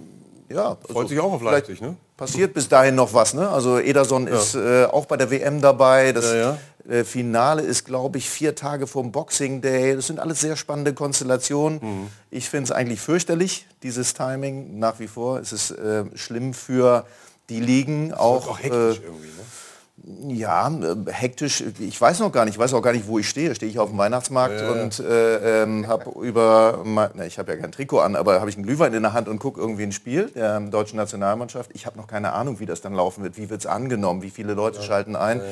ja, 0.49 0.77
freut 0.77 0.97
also 0.97 1.09
sich 1.09 1.21
auch 1.21 1.33
auf 1.33 1.43
Leipzig, 1.43 1.81
ne? 1.81 1.97
Passiert 2.17 2.53
bis 2.55 2.69
dahin 2.69 2.95
noch 2.95 3.15
was, 3.15 3.35
ne? 3.35 3.49
Also 3.49 3.79
Ederson 3.79 4.27
ja. 4.27 4.35
ist 4.35 4.55
äh, 4.55 4.85
auch 4.85 5.07
bei 5.07 5.17
der 5.17 5.31
WM 5.31 5.61
dabei. 5.61 6.13
Das, 6.13 6.33
ja, 6.33 6.59
äh, 6.89 7.05
Finale 7.05 7.63
ist, 7.63 7.85
glaube 7.85 8.19
ich, 8.19 8.29
vier 8.29 8.55
Tage 8.55 8.87
vom 8.87 9.13
Boxing 9.13 9.61
Day. 9.61 9.95
Das 9.95 10.09
sind 10.09 10.19
alles 10.19 10.41
sehr 10.41 10.57
spannende 10.57 10.95
Konstellationen. 10.95 11.79
Mhm. 11.83 12.07
Ich 12.31 12.49
finde 12.49 12.65
es 12.65 12.73
eigentlich 12.73 13.01
fürchterlich, 13.01 13.67
dieses 13.83 14.15
Timing. 14.15 14.79
Nach 14.79 14.99
wie 14.99 15.09
vor 15.09 15.39
Es 15.39 15.53
ist 15.53 15.71
äh, 15.73 16.05
schlimm 16.15 16.55
für 16.55 17.07
die 17.49 17.61
Ligen. 17.61 18.11
Das 18.11 18.19
auch, 18.19 18.49
auch 18.49 18.59
hektisch 18.59 18.99
äh, 18.99 19.05
irgendwie, 19.05 19.29
ne? 19.29 19.45
Ja, 20.05 20.69
äh, 20.69 21.13
hektisch. 21.13 21.63
Ich 21.79 22.01
weiß 22.01 22.19
noch 22.21 22.33
gar 22.33 22.45
nicht. 22.45 22.55
Ich 22.55 22.59
weiß 22.59 22.75
auch 22.75 22.83
gar 22.83 22.93
nicht, 22.93 23.07
wo 23.07 23.19
ich 23.19 23.29
stehe. 23.29 23.55
Stehe 23.55 23.71
ich 23.71 23.79
auf 23.79 23.91
dem 23.91 23.99
Weihnachtsmarkt 23.99 24.61
ja, 24.61 24.71
und 24.71 24.99
äh, 24.99 25.63
ähm, 25.63 25.87
habe 25.87 26.11
über, 26.21 26.83
na, 26.85 27.25
ich 27.25 27.39
habe 27.39 27.53
ja 27.53 27.59
kein 27.59 27.71
Trikot 27.71 28.01
an, 28.01 28.17
aber 28.17 28.41
habe 28.41 28.51
ich 28.51 28.57
einen 28.57 28.67
Glühwein 28.67 28.93
in 28.95 29.03
der 29.03 29.13
Hand 29.13 29.29
und 29.29 29.39
gucke 29.39 29.61
irgendwie 29.61 29.85
ein 29.85 29.93
Spiel 29.93 30.31
der 30.35 30.59
deutschen 30.61 30.97
Nationalmannschaft. 30.97 31.71
Ich 31.75 31.87
habe 31.87 31.97
noch 31.99 32.09
keine 32.09 32.33
Ahnung, 32.33 32.59
wie 32.59 32.67
das 32.67 32.81
dann 32.81 32.95
laufen 32.95 33.23
wird. 33.23 33.37
Wie 33.37 33.49
wird 33.49 33.61
es 33.61 33.67
angenommen? 33.67 34.23
Wie 34.23 34.31
viele 34.31 34.55
Leute 34.55 34.79
ja. 34.79 34.85
schalten 34.85 35.15
ein? 35.15 35.39
Ja. 35.39 35.45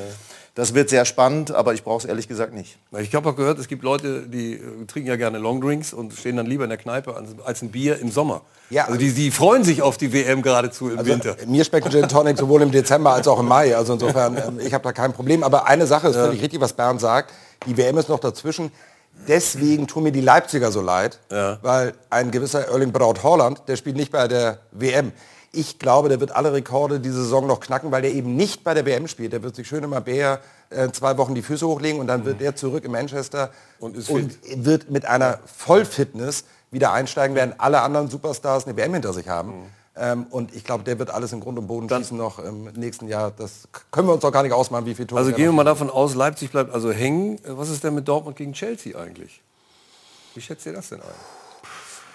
Das 0.53 0.73
wird 0.73 0.89
sehr 0.89 1.05
spannend, 1.05 1.51
aber 1.51 1.73
ich 1.73 1.83
brauche 1.83 1.99
es 1.99 2.05
ehrlich 2.05 2.27
gesagt 2.27 2.53
nicht. 2.53 2.77
Ich 2.99 3.15
habe 3.15 3.29
auch 3.29 3.37
gehört, 3.37 3.57
es 3.57 3.69
gibt 3.69 3.83
Leute, 3.83 4.23
die 4.27 4.55
äh, 4.55 4.85
trinken 4.85 5.07
ja 5.07 5.15
gerne 5.15 5.37
Longdrinks 5.37 5.93
und 5.93 6.13
stehen 6.13 6.35
dann 6.35 6.45
lieber 6.45 6.65
in 6.65 6.69
der 6.69 6.77
Kneipe 6.77 7.15
als 7.45 7.61
ein 7.61 7.71
Bier 7.71 7.99
im 7.99 8.11
Sommer. 8.11 8.41
Ja, 8.69 8.85
also 8.85 8.97
die, 8.97 9.13
die 9.13 9.31
freuen 9.31 9.63
sich 9.63 9.81
auf 9.81 9.97
die 9.97 10.11
WM 10.11 10.41
geradezu 10.41 10.89
im 10.89 10.99
also 10.99 11.09
Winter. 11.09 11.37
Mir 11.47 11.63
schmeckt 11.63 11.89
Gin 11.89 12.07
Tonic 12.09 12.37
sowohl 12.37 12.63
im 12.63 12.71
Dezember 12.71 13.13
als 13.13 13.29
auch 13.29 13.39
im 13.39 13.47
Mai. 13.47 13.75
Also 13.75 13.93
insofern, 13.93 14.35
ähm, 14.37 14.59
ich 14.59 14.73
habe 14.73 14.83
da 14.83 14.91
kein 14.91 15.13
Problem. 15.13 15.43
Aber 15.43 15.67
eine 15.67 15.87
Sache 15.87 16.09
ist 16.09 16.15
ja. 16.15 16.25
völlig 16.25 16.41
richtig, 16.41 16.59
was 16.59 16.73
Bernd 16.73 16.99
sagt. 16.99 17.33
Die 17.65 17.77
WM 17.77 17.97
ist 17.97 18.09
noch 18.09 18.19
dazwischen. 18.19 18.71
Deswegen 19.27 19.87
tun 19.87 20.03
mir 20.03 20.11
die 20.11 20.21
Leipziger 20.21 20.71
so 20.71 20.81
leid, 20.81 21.19
ja. 21.31 21.59
weil 21.61 21.93
ein 22.09 22.31
gewisser 22.31 22.67
Erling 22.67 22.91
Braut 22.91 23.23
Holland, 23.23 23.61
der 23.67 23.75
spielt 23.75 23.95
nicht 23.95 24.11
bei 24.11 24.27
der 24.27 24.59
WM. 24.71 25.11
Ich 25.53 25.79
glaube, 25.79 26.09
der 26.09 26.19
wird 26.19 26.33
alle 26.33 26.53
Rekorde 26.53 26.99
diese 26.99 27.23
Saison 27.23 27.45
noch 27.45 27.59
knacken, 27.59 27.91
weil 27.91 28.01
der 28.01 28.13
eben 28.13 28.35
nicht 28.35 28.63
bei 28.63 28.73
der 28.73 28.85
WM 28.85 29.07
spielt. 29.07 29.33
Der 29.33 29.43
wird 29.43 29.55
sich 29.55 29.67
schön 29.67 29.83
immer 29.83 29.99
Bär 29.99 30.39
äh, 30.69 30.89
zwei 30.91 31.17
Wochen 31.17 31.35
die 31.35 31.41
Füße 31.41 31.67
hochlegen 31.67 31.99
und 31.99 32.07
dann 32.07 32.23
wird 32.23 32.39
mhm. 32.39 32.45
er 32.45 32.55
zurück 32.55 32.85
in 32.85 32.91
Manchester 32.91 33.51
und, 33.79 34.09
und 34.09 34.37
wird 34.55 34.89
mit 34.89 35.05
einer 35.05 35.39
Vollfitness 35.45 36.45
wieder 36.71 36.93
einsteigen, 36.93 37.35
während 37.35 37.59
alle 37.59 37.81
anderen 37.81 38.09
Superstars 38.09 38.65
eine 38.65 38.77
WM 38.77 38.93
hinter 38.93 39.11
sich 39.11 39.27
haben. 39.27 39.49
Mhm. 39.49 39.65
Ähm, 39.97 40.25
und 40.29 40.55
ich 40.55 40.63
glaube, 40.63 40.85
der 40.85 40.97
wird 40.99 41.09
alles 41.09 41.33
im 41.33 41.41
Grund 41.41 41.59
und 41.59 41.67
Boden 41.67 41.89
schießen 41.89 42.17
noch 42.17 42.39
im 42.39 42.63
nächsten 42.75 43.09
Jahr. 43.09 43.31
Das 43.31 43.67
können 43.91 44.07
wir 44.07 44.13
uns 44.13 44.21
doch 44.21 44.31
gar 44.31 44.43
nicht 44.43 44.53
ausmalen, 44.53 44.85
wie 44.85 44.95
viel 44.95 45.05
Tore. 45.05 45.19
Also 45.19 45.33
gehen 45.33 45.45
wir 45.45 45.51
mal 45.51 45.65
davon 45.65 45.89
aus, 45.89 46.15
Leipzig 46.15 46.51
bleibt 46.51 46.73
also 46.73 46.91
hängen. 46.91 47.39
Was 47.45 47.69
ist 47.69 47.83
denn 47.83 47.95
mit 47.95 48.07
Dortmund 48.07 48.37
gegen 48.37 48.53
Chelsea 48.53 48.97
eigentlich? 48.97 49.41
Wie 50.33 50.41
schätzt 50.41 50.65
ihr 50.65 50.73
das 50.73 50.89
denn 50.89 51.01
ein? 51.01 51.40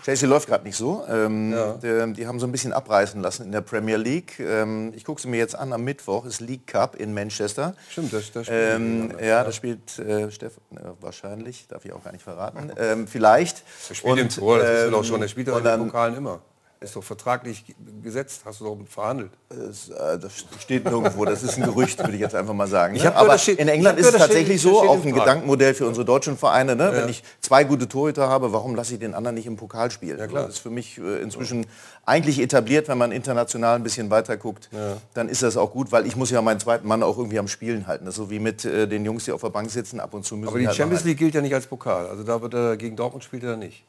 Chelsea 0.06 0.28
läuft 0.28 0.46
gerade 0.46 0.62
nicht 0.62 0.76
so. 0.76 1.04
Ähm, 1.08 1.50
ja. 1.50 1.72
die, 1.82 2.12
die, 2.12 2.28
haben 2.28 2.38
so 2.38 2.46
ein 2.46 2.52
bisschen 2.52 2.72
abreißen 2.72 3.20
lassen 3.20 3.46
in 3.46 3.50
der 3.50 3.60
Premier 3.60 3.96
League. 3.96 4.38
Ähm, 4.38 4.92
ich 4.94 5.04
gucke 5.04 5.20
sie 5.20 5.26
mir 5.26 5.38
jetzt 5.38 5.56
an 5.56 5.72
am 5.72 5.82
Mittwoch, 5.82 6.26
ist 6.26 6.40
League 6.40 6.68
Cup 6.68 6.94
in 6.94 7.12
Manchester. 7.12 7.74
Stimmt, 7.90 8.12
das, 8.12 8.30
das 8.30 8.46
spielt 8.46 8.76
ähm, 8.76 9.12
Ja, 9.20 9.42
da 9.42 9.50
spielt 9.50 9.98
äh, 9.98 10.30
Steffen, 10.30 10.62
äh, 10.76 10.82
wahrscheinlich, 11.00 11.66
darf 11.66 11.84
ich 11.84 11.92
auch 11.92 12.04
gar 12.04 12.12
nicht 12.12 12.22
verraten. 12.22 12.70
Ähm, 12.76 13.08
vielleicht. 13.08 13.64
Er 13.88 13.94
spielt 13.96 14.12
und, 14.12 14.18
im 14.20 14.28
Tor, 14.28 14.60
das 14.60 14.84
ist 14.84 14.92
doch 14.92 15.02
schon, 15.02 15.20
der 15.20 15.26
spielt 15.26 15.48
doch 15.48 15.58
in 15.58 15.64
den 15.64 15.86
Pokalen 15.86 16.16
immer. 16.16 16.40
Ist 16.78 16.94
doch 16.94 17.02
vertraglich 17.02 17.64
gesetzt, 18.02 18.42
hast 18.44 18.60
du 18.60 18.64
doch 18.64 18.76
verhandelt. 18.86 19.30
Das, 19.48 19.88
äh, 19.88 20.18
das 20.18 20.44
steht 20.60 20.84
nirgendwo, 20.84 21.24
das 21.24 21.42
ist 21.42 21.56
ein 21.56 21.62
Gerücht, 21.64 21.98
würde 21.98 22.12
ich 22.12 22.20
jetzt 22.20 22.34
einfach 22.34 22.52
mal 22.52 22.66
sagen. 22.68 22.92
Ne? 22.92 22.98
gehört, 22.98 23.16
Aber 23.16 23.38
steht- 23.38 23.58
in 23.58 23.68
England 23.68 23.98
ist 23.98 24.06
es 24.06 24.12
das 24.12 24.20
tatsächlich 24.20 24.60
steht- 24.60 24.72
so, 24.72 24.80
auch 24.82 25.02
ein. 25.02 25.14
Gedankenmodell 25.14 25.72
für 25.72 25.86
unsere 25.86 26.04
deutschen 26.04 26.36
Vereine. 26.36 26.76
Ne? 26.76 26.92
Wenn 26.92 27.08
ich 27.08 27.22
zwei 27.40 27.64
gute 27.64 27.88
Torhüter 27.88 28.28
habe, 28.28 28.52
warum 28.52 28.74
lasse 28.74 28.92
ich 28.92 29.00
den 29.00 29.14
anderen 29.14 29.36
nicht 29.36 29.46
im 29.46 29.56
Pokal 29.56 29.90
spielen? 29.90 30.18
klar. 30.28 30.44
Das 30.44 30.56
ist 30.56 30.58
für 30.58 30.68
mich 30.68 30.98
äh, 30.98 31.22
inzwischen 31.22 31.64
eigentlich 32.04 32.40
etabliert, 32.40 32.88
wenn 32.88 32.98
man 32.98 33.10
international 33.10 33.76
ein 33.76 33.82
bisschen 33.82 34.10
weiter 34.10 34.36
guckt, 34.36 34.68
dann 35.14 35.28
ist 35.30 35.42
das 35.42 35.56
auch 35.56 35.72
gut, 35.72 35.92
weil 35.92 36.06
ich 36.06 36.14
muss 36.14 36.30
ja 36.30 36.42
meinen 36.42 36.60
zweiten 36.60 36.86
Mann 36.86 37.02
auch 37.02 37.16
irgendwie 37.16 37.38
am 37.38 37.48
Spielen 37.48 37.86
halten. 37.86 38.04
Das 38.04 38.14
ist 38.14 38.18
so 38.18 38.28
wie 38.30 38.38
mit 38.38 38.66
äh, 38.66 38.86
den 38.86 39.04
Jungs, 39.06 39.24
die 39.24 39.32
auf 39.32 39.40
der 39.40 39.48
Bank 39.50 39.70
sitzen, 39.70 39.98
ab 39.98 40.12
und 40.12 40.26
zu 40.26 40.36
müssen 40.36 40.50
Aber 40.50 40.58
die 40.58 40.66
halt 40.66 40.76
Champions 40.76 41.04
League 41.04 41.18
gilt 41.18 41.34
ja 41.34 41.40
nicht 41.40 41.54
als 41.54 41.66
Pokal. 41.66 42.06
Also 42.06 42.22
da 42.22 42.42
wird 42.42 42.52
er 42.52 42.76
gegen 42.76 42.96
Dortmund 42.96 43.24
spielt 43.24 43.44
er 43.44 43.56
nicht. 43.56 43.84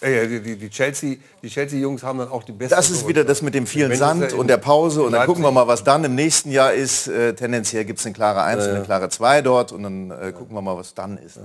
Äh, 0.00 0.28
die, 0.28 0.40
die, 0.40 0.56
die 0.56 0.70
Chelsea, 0.70 1.16
die 1.42 1.48
Chelsea-Jungs 1.48 2.02
haben 2.02 2.18
dann 2.18 2.28
auch 2.28 2.42
die 2.42 2.52
besten. 2.52 2.74
Das 2.74 2.90
ist 2.90 3.06
wieder 3.08 3.24
das 3.24 3.42
mit 3.42 3.54
dem 3.54 3.66
vielen 3.66 3.94
Sand 3.96 4.32
und 4.32 4.48
der 4.48 4.58
Pause 4.58 5.02
und 5.02 5.12
dann 5.12 5.26
gucken 5.26 5.42
wir 5.42 5.50
mal, 5.50 5.66
was 5.66 5.84
dann 5.84 6.04
im 6.04 6.14
nächsten 6.14 6.50
Jahr 6.50 6.72
ist. 6.72 7.08
Äh, 7.08 7.34
tendenziell 7.34 7.84
gibt 7.84 7.98
es 7.98 8.06
eine 8.06 8.14
klare 8.14 8.42
1 8.42 8.64
und 8.66 8.70
eine 8.70 8.84
klare 8.84 9.08
2 9.08 9.42
dort 9.42 9.72
und 9.72 9.82
dann 9.82 10.10
äh, 10.10 10.32
gucken 10.32 10.54
wir 10.54 10.62
mal, 10.62 10.76
was 10.76 10.94
dann 10.94 11.18
ist. 11.18 11.38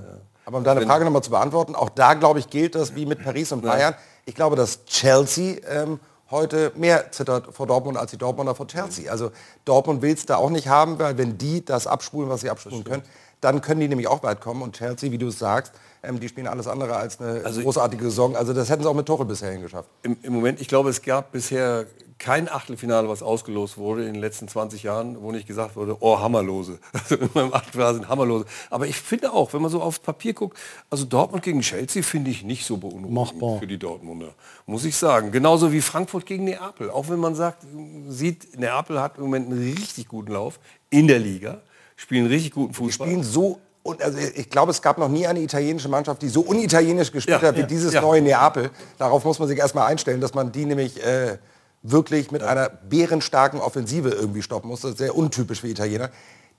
Aber 0.44 0.58
um 0.58 0.64
deine 0.64 0.82
Frage 0.82 1.04
nochmal 1.04 1.22
zu 1.22 1.30
beantworten, 1.30 1.74
auch 1.74 1.88
da 1.88 2.14
glaube 2.14 2.38
ich 2.38 2.50
gilt 2.50 2.74
das 2.74 2.94
wie 2.94 3.06
mit 3.06 3.22
Paris 3.22 3.52
und 3.52 3.62
Bayern. 3.62 3.94
Ich 4.24 4.34
glaube, 4.34 4.56
dass 4.56 4.84
Chelsea 4.84 5.56
ähm, 5.68 5.98
heute 6.30 6.72
mehr 6.74 7.12
zittert 7.12 7.54
vor 7.54 7.66
Dortmund 7.66 7.96
als 7.96 8.10
die 8.10 8.18
Dortmunder 8.18 8.54
vor 8.54 8.66
Chelsea. 8.66 9.10
Also 9.10 9.30
Dortmund 9.64 10.02
will 10.02 10.14
es 10.14 10.26
da 10.26 10.36
auch 10.36 10.50
nicht 10.50 10.66
haben, 10.66 10.98
weil 10.98 11.16
wenn 11.18 11.38
die 11.38 11.64
das 11.64 11.86
abspulen, 11.86 12.28
was 12.28 12.40
sie 12.40 12.50
abspulen 12.50 12.82
können, 12.82 13.02
dann 13.42 13.60
können 13.60 13.80
die 13.80 13.88
nämlich 13.88 14.08
auch 14.08 14.22
weit 14.22 14.40
kommen. 14.40 14.62
Und 14.62 14.76
Chelsea, 14.76 15.10
wie 15.10 15.18
du 15.18 15.28
es 15.28 15.38
sagst, 15.38 15.74
ähm, 16.02 16.18
die 16.18 16.28
spielen 16.28 16.46
alles 16.46 16.66
andere 16.66 16.96
als 16.96 17.20
eine 17.20 17.42
großartige 17.42 18.04
Saison. 18.04 18.36
Also 18.36 18.54
das 18.54 18.70
hätten 18.70 18.82
sie 18.82 18.88
auch 18.88 18.94
mit 18.94 19.06
Tuchel 19.06 19.26
bisher 19.26 19.50
hingeschafft. 19.50 19.90
Im, 20.02 20.16
Im 20.22 20.32
Moment, 20.32 20.60
ich 20.60 20.68
glaube, 20.68 20.88
es 20.88 21.02
gab 21.02 21.32
bisher 21.32 21.86
kein 22.18 22.48
Achtelfinale, 22.48 23.08
was 23.08 23.20
ausgelost 23.20 23.78
wurde 23.78 24.06
in 24.06 24.12
den 24.12 24.20
letzten 24.20 24.46
20 24.46 24.84
Jahren, 24.84 25.20
wo 25.20 25.32
nicht 25.32 25.48
gesagt 25.48 25.74
wurde, 25.74 25.96
oh, 25.98 26.20
Hammerlose. 26.20 26.78
Also 26.92 27.16
in 27.16 27.30
meinem 27.34 27.52
Achtelfinale 27.52 27.94
sind 27.94 28.08
Hammerlose. 28.08 28.46
Aber 28.70 28.86
ich 28.86 28.96
finde 28.96 29.32
auch, 29.32 29.52
wenn 29.52 29.60
man 29.60 29.72
so 29.72 29.82
aufs 29.82 29.98
Papier 29.98 30.32
guckt, 30.32 30.56
also 30.88 31.04
Dortmund 31.04 31.42
gegen 31.42 31.62
Chelsea 31.62 32.04
finde 32.04 32.30
ich 32.30 32.44
nicht 32.44 32.64
so 32.64 32.76
beunruhigend 32.76 33.12
Machbar. 33.12 33.58
für 33.58 33.66
die 33.66 33.78
Dortmunder, 33.78 34.34
muss 34.66 34.84
ich 34.84 34.96
sagen. 34.96 35.32
Genauso 35.32 35.72
wie 35.72 35.80
Frankfurt 35.80 36.26
gegen 36.26 36.44
Neapel. 36.44 36.90
Auch 36.90 37.08
wenn 37.08 37.18
man 37.18 37.34
sagt, 37.34 37.66
sieht, 38.08 38.56
Neapel 38.56 39.00
hat 39.00 39.16
im 39.16 39.24
Moment 39.24 39.50
einen 39.50 39.74
richtig 39.74 40.06
guten 40.06 40.32
Lauf 40.32 40.60
in 40.90 41.08
der 41.08 41.18
Liga, 41.18 41.60
spielen 42.02 42.26
richtig 42.26 42.52
guten 42.52 42.74
Fußball. 42.74 43.06
spielen 43.06 43.22
so 43.22 43.60
und 43.84 44.00
also 44.00 44.16
ich 44.18 44.48
glaube, 44.48 44.70
es 44.70 44.80
gab 44.80 44.98
noch 44.98 45.08
nie 45.08 45.26
eine 45.26 45.40
italienische 45.40 45.88
Mannschaft, 45.88 46.22
die 46.22 46.28
so 46.28 46.40
unitalienisch 46.42 47.10
gespielt 47.10 47.42
Ja, 47.42 47.48
hat 47.48 47.56
wie 47.56 47.60
ja, 47.62 47.66
dieses 47.66 47.92
ja. 47.94 48.00
neue 48.00 48.22
Neapel. 48.22 48.70
Darauf 48.98 49.24
muss 49.24 49.40
man 49.40 49.48
sich 49.48 49.58
erstmal 49.58 49.90
einstellen, 49.90 50.20
dass 50.20 50.34
man 50.34 50.52
die 50.52 50.66
nämlich 50.66 51.04
äh, 51.04 51.38
wirklich 51.82 52.30
mit 52.30 52.44
einer 52.44 52.68
bärenstarken 52.68 53.60
Offensive 53.60 54.10
irgendwie 54.10 54.42
stoppen 54.42 54.68
muss. 54.68 54.82
Das 54.82 54.92
ist 54.92 54.98
sehr 54.98 55.16
untypisch 55.16 55.62
für 55.62 55.68
Italiener. 55.68 56.10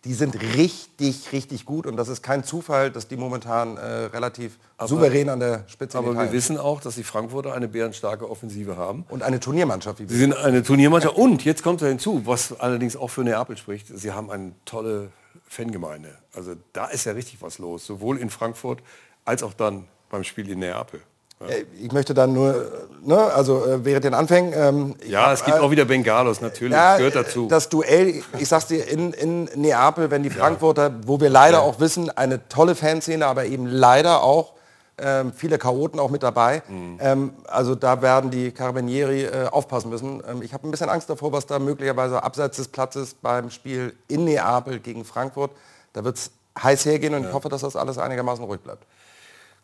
Die 0.04 0.14
sind 0.14 0.36
richtig, 0.58 1.32
richtig 1.32 1.66
gut 1.66 1.88
und 1.88 1.96
das 1.96 2.10
ist 2.10 2.24
kein 2.24 2.44
Zufall, 2.44 2.92
dass 2.92 3.08
die 3.08 3.16
momentan 3.16 3.78
äh, 3.78 3.82
relativ 3.86 4.60
souverän 4.86 5.30
an 5.30 5.40
der 5.40 5.64
Spitze 5.68 5.98
in 5.98 6.04
Aber 6.04 6.20
wir 6.20 6.34
wissen 6.34 6.58
auch, 6.58 6.82
dass 6.82 6.96
die 6.96 7.04
Frankfurter 7.04 7.54
eine 7.54 7.70
bärenstarke 7.70 8.30
Offensive 8.30 8.76
haben. 8.76 9.06
und 9.08 9.24
eine 9.24 9.40
Turniermannschaft. 9.40 10.00
Wie 10.00 10.08
Sie 10.10 10.18
sind 10.18 10.36
eine 10.36 10.62
Turniermannschaft 10.62 11.16
und 11.16 11.46
jetzt 11.46 11.64
kommt 11.64 11.82
da 11.82 11.86
hinzu, 11.86 12.24
was 12.26 12.60
allerdings 12.60 12.98
auch 12.98 13.12
für 13.12 13.24
Neapel 13.24 13.56
spricht, 13.56 13.88
sie 13.98 14.12
haben 14.12 14.30
eine 14.30 14.52
tolle 14.66 15.10
Fangemeinde. 15.54 16.10
Also 16.36 16.56
da 16.74 16.88
ist 16.88 17.06
ja 17.06 17.14
richtig 17.14 17.42
was 17.42 17.60
los, 17.60 17.86
sowohl 17.86 18.18
in 18.18 18.30
Frankfurt 18.30 18.80
als 19.26 19.44
auch 19.44 19.54
dann 19.54 19.88
beim 20.10 20.24
Spiel 20.24 20.50
in 20.50 20.60
Neapel. 20.60 21.02
Äh, 21.48 21.64
Ich 21.82 21.92
möchte 21.92 22.14
dann 22.14 22.34
nur, 22.34 22.56
äh, 22.56 23.08
ne, 23.08 23.18
also 23.18 23.66
äh, 23.66 23.86
während 23.86 24.06
den 24.06 24.14
Anfängen, 24.14 24.54
ähm, 24.56 24.96
Ja, 25.08 25.28
hab, 25.28 25.34
es 25.34 25.44
gibt 25.44 25.58
äh, 25.58 25.62
auch 25.62 25.72
wieder 25.72 25.86
Bengalos, 25.86 26.42
natürlich, 26.42 26.74
Ja, 26.74 26.98
gehört 26.98 27.16
dazu. 27.16 27.48
Das 27.48 27.70
Duell, 27.70 28.22
ich 28.38 28.48
sag's 28.48 28.68
dir, 28.68 28.88
in, 28.88 29.14
in 29.14 29.50
Neapel, 29.56 30.12
wenn 30.12 30.24
die 30.24 30.30
Frankfurter, 30.30 30.92
wo 31.06 31.20
wir 31.20 31.30
leider 31.30 31.62
auch 31.62 31.80
wissen, 31.80 32.10
eine 32.10 32.48
tolle 32.50 32.76
Fanszene, 32.76 33.26
aber 33.26 33.46
eben 33.46 33.66
leider 33.66 34.24
auch 34.24 34.54
ähm, 34.98 35.34
viele 35.34 35.58
Chaoten 35.58 36.00
auch 36.00 36.12
mit 36.12 36.24
dabei. 36.24 36.62
Mhm. 36.68 36.98
Ähm, 37.00 37.34
also 37.48 37.76
da 37.76 38.02
werden 38.02 38.30
die 38.30 38.52
Carabinieri 38.52 39.24
äh, 39.24 39.48
aufpassen 39.48 39.90
müssen. 39.90 40.22
Ähm, 40.28 40.42
ich 40.42 40.54
habe 40.54 40.68
ein 40.68 40.72
bisschen 40.72 40.90
Angst 40.90 41.10
davor, 41.10 41.32
was 41.32 41.46
da 41.46 41.60
möglicherweise 41.60 42.22
abseits 42.22 42.58
des 42.58 42.68
Platzes 42.68 43.16
beim 43.16 43.50
Spiel 43.50 43.94
in 44.08 44.26
Neapel 44.26 44.80
gegen 44.80 45.06
Frankfurt, 45.06 45.52
da 45.94 46.04
wird 46.04 46.18
es 46.18 46.32
heiß 46.62 46.86
hergehen 46.86 47.16
und 47.16 47.26
ich 47.26 47.34
hoffe, 47.34 47.50
dass 47.50 47.62
das 47.62 47.76
alles 47.76 47.98
einigermaßen 47.98 48.44
ruhig 48.44 48.62
bleibt. 48.62 48.86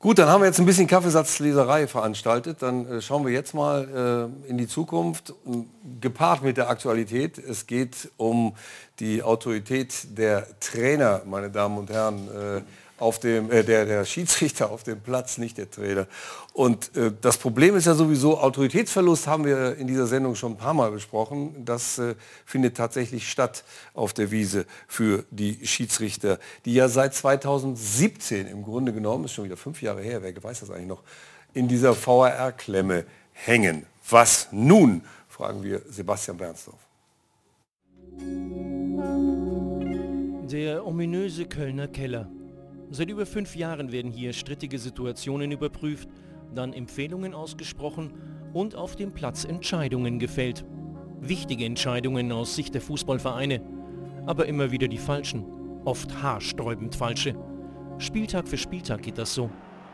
Gut, 0.01 0.17
dann 0.17 0.29
haben 0.29 0.41
wir 0.41 0.47
jetzt 0.47 0.59
ein 0.59 0.65
bisschen 0.65 0.87
Kaffeesatzleserei 0.87 1.85
veranstaltet. 1.85 2.61
Dann 2.61 2.87
äh, 2.87 3.01
schauen 3.01 3.25
wir 3.25 3.33
jetzt 3.33 3.53
mal 3.53 4.31
äh, 4.47 4.49
in 4.49 4.57
die 4.57 4.67
Zukunft, 4.67 5.33
gepaart 5.99 6.41
mit 6.41 6.55
der 6.55 6.69
Aktualität. 6.69 7.37
Es 7.37 7.67
geht 7.67 8.09
um 8.15 8.55
die 9.01 9.21
Autorität 9.21 10.17
der 10.17 10.47
Trainer, 10.61 11.21
meine 11.25 11.49
Damen 11.49 11.77
und 11.77 11.89
Herren, 11.89 12.29
äh, 12.29 12.61
auf 12.99 13.19
dem, 13.19 13.51
äh, 13.51 13.63
der, 13.63 13.85
der 13.85 14.05
Schiedsrichter 14.05 14.69
auf 14.69 14.83
dem 14.83 14.99
Platz, 15.01 15.37
nicht 15.37 15.57
der 15.57 15.69
Trainer. 15.69 16.07
Und 16.53 16.95
äh, 16.95 17.11
das 17.21 17.37
Problem 17.37 17.75
ist 17.75 17.85
ja 17.85 17.95
sowieso, 17.95 18.39
Autoritätsverlust 18.39 19.27
haben 19.27 19.45
wir 19.45 19.77
in 19.77 19.87
dieser 19.87 20.07
Sendung 20.07 20.35
schon 20.35 20.53
ein 20.53 20.57
paar 20.57 20.73
Mal 20.73 20.91
besprochen. 20.91 21.65
Das 21.65 21.97
äh, 21.97 22.15
findet 22.45 22.75
tatsächlich 22.75 23.29
statt 23.29 23.63
auf 23.93 24.13
der 24.13 24.31
Wiese 24.31 24.65
für 24.87 25.23
die 25.31 25.65
Schiedsrichter, 25.65 26.39
die 26.65 26.73
ja 26.73 26.89
seit 26.89 27.13
2017 27.15 28.47
im 28.47 28.63
Grunde 28.63 28.93
genommen, 28.93 29.25
ist 29.25 29.33
schon 29.33 29.45
wieder 29.45 29.57
fünf 29.57 29.81
Jahre 29.81 30.01
her, 30.01 30.21
wer 30.21 30.43
weiß 30.43 30.59
das 30.59 30.69
eigentlich 30.69 30.87
noch, 30.87 31.03
in 31.53 31.67
dieser 31.67 31.95
VAR-Klemme 31.95 33.05
hängen. 33.31 33.85
Was 34.09 34.49
nun, 34.51 35.01
fragen 35.27 35.63
wir 35.63 35.81
Sebastian 35.89 36.37
Bernsdorf. 36.37 36.79
Der 40.51 40.85
ominöse 40.85 41.45
Kölner 41.45 41.87
Keller. 41.87 42.29
Seit 42.91 43.09
über 43.11 43.27
fünf 43.27 43.55
Jahren 43.55 43.91
werden 43.91 44.11
hier 44.11 44.33
strittige 44.33 44.79
Situationen 44.79 45.51
überprüft, 45.51 46.09
dann 46.55 46.73
Empfehlungen 46.73 47.35
ausgesprochen 47.35 48.13
und 48.53 48.75
auf 48.75 48.95
dem 48.95 49.13
Platz 49.13 49.45
Entscheidungen 49.45 50.17
gefällt. 50.17 50.65
Wichtige 51.19 51.65
Entscheidungen 51.65 52.31
aus 52.31 52.55
Sicht 52.55 52.73
der 52.73 52.81
Fußballvereine, 52.81 53.61
aber 54.25 54.47
immer 54.47 54.71
wieder 54.71 54.87
die 54.87 54.97
falschen, 54.97 55.45
oft 55.85 56.23
haarsträubend 56.23 56.95
falsche. 56.95 57.35
Spieltag 57.99 58.47
für 58.47 58.57
Spieltag 58.57 59.03
geht 59.03 59.19
das 59.19 59.35
so, 59.35 59.51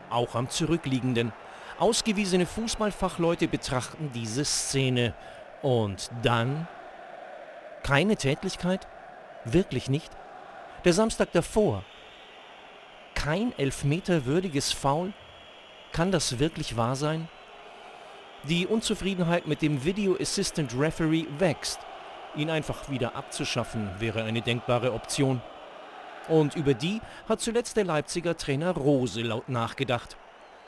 auch 0.08 0.34
am 0.34 0.48
zurückliegenden. 0.48 1.32
Ausgewiesene 1.78 2.46
Fußballfachleute 2.46 3.46
betrachten 3.48 4.10
diese 4.14 4.46
Szene 4.46 5.12
und 5.60 6.10
dann 6.22 6.66
keine 7.82 8.16
Tätlichkeit? 8.16 8.88
Wirklich 9.44 9.90
nicht? 9.90 10.10
Der 10.86 10.94
Samstag 10.94 11.32
davor. 11.32 11.84
Kein 13.16 13.58
elfmeterwürdiges 13.58 14.72
Foul? 14.72 15.12
Kann 15.90 16.12
das 16.12 16.38
wirklich 16.38 16.76
wahr 16.76 16.94
sein? 16.94 17.28
Die 18.44 18.66
Unzufriedenheit 18.66 19.48
mit 19.48 19.62
dem 19.62 19.84
Video 19.84 20.16
Assistant 20.20 20.78
Referee 20.78 21.24
wächst. 21.38 21.80
Ihn 22.36 22.50
einfach 22.50 22.88
wieder 22.88 23.16
abzuschaffen 23.16 23.90
wäre 23.98 24.22
eine 24.22 24.42
denkbare 24.42 24.92
Option. 24.92 25.40
Und 26.28 26.54
über 26.54 26.74
die 26.74 27.00
hat 27.28 27.40
zuletzt 27.40 27.76
der 27.76 27.84
Leipziger 27.84 28.36
Trainer 28.36 28.72
Rose 28.72 29.22
laut 29.22 29.48
nachgedacht. 29.48 30.16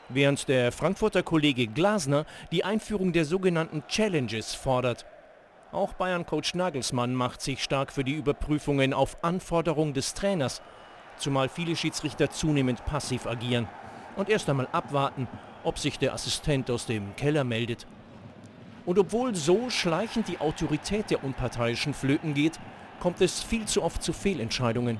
Während 0.09 0.49
der 0.49 0.71
Frankfurter 0.73 1.23
Kollege 1.23 1.67
Glasner 1.67 2.25
die 2.51 2.65
Einführung 2.65 3.13
der 3.13 3.23
sogenannten 3.25 3.83
Challenges 3.87 4.55
fordert. 4.55 5.05
Auch 5.71 5.93
Bayern-Coach 5.93 6.55
Nagelsmann 6.55 7.13
macht 7.13 7.41
sich 7.41 7.63
stark 7.63 7.93
für 7.93 8.03
die 8.03 8.15
Überprüfungen 8.15 8.93
auf 8.93 9.23
Anforderung 9.23 9.93
des 9.93 10.15
Trainers, 10.15 10.63
zumal 11.19 11.49
viele 11.49 11.75
Schiedsrichter 11.75 12.29
zunehmend 12.29 12.85
passiv 12.85 13.27
agieren 13.27 13.67
und 14.15 14.29
erst 14.29 14.49
einmal 14.49 14.67
abwarten, 14.71 15.27
ob 15.63 15.77
sich 15.77 15.99
der 15.99 16.13
Assistent 16.13 16.71
aus 16.71 16.85
dem 16.85 17.15
Keller 17.15 17.43
meldet. 17.43 17.85
Und 18.85 18.97
obwohl 18.97 19.35
so 19.35 19.69
schleichend 19.69 20.27
die 20.27 20.39
Autorität 20.39 21.11
der 21.11 21.23
Unparteiischen 21.23 21.93
flöten 21.93 22.33
geht, 22.33 22.59
kommt 22.99 23.21
es 23.21 23.43
viel 23.43 23.65
zu 23.65 23.83
oft 23.83 24.01
zu 24.01 24.13
Fehlentscheidungen. 24.13 24.99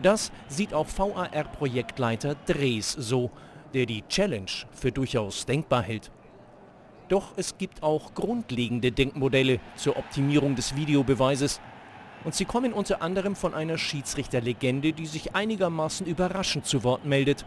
Das 0.00 0.30
sieht 0.46 0.72
auch 0.72 0.86
VAR-Projektleiter 0.86 2.36
Drees 2.46 2.92
so, 2.92 3.30
der 3.74 3.84
die 3.86 4.04
Challenge 4.08 4.50
für 4.70 4.92
durchaus 4.92 5.44
denkbar 5.44 5.82
hält. 5.82 6.10
Doch 7.08 7.32
es 7.36 7.58
gibt 7.58 7.82
auch 7.82 8.14
grundlegende 8.14 8.92
Denkmodelle 8.92 9.60
zur 9.76 9.96
Optimierung 9.96 10.54
des 10.54 10.76
Videobeweises. 10.76 11.60
Und 12.28 12.34
sie 12.34 12.44
kommen 12.44 12.74
unter 12.74 13.00
anderem 13.00 13.34
von 13.34 13.54
einer 13.54 13.78
Schiedsrichterlegende, 13.78 14.92
die 14.92 15.06
sich 15.06 15.34
einigermaßen 15.34 16.06
überraschend 16.06 16.66
zu 16.66 16.84
Wort 16.84 17.06
meldet. 17.06 17.46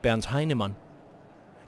Bernd 0.00 0.30
Heinemann. 0.30 0.76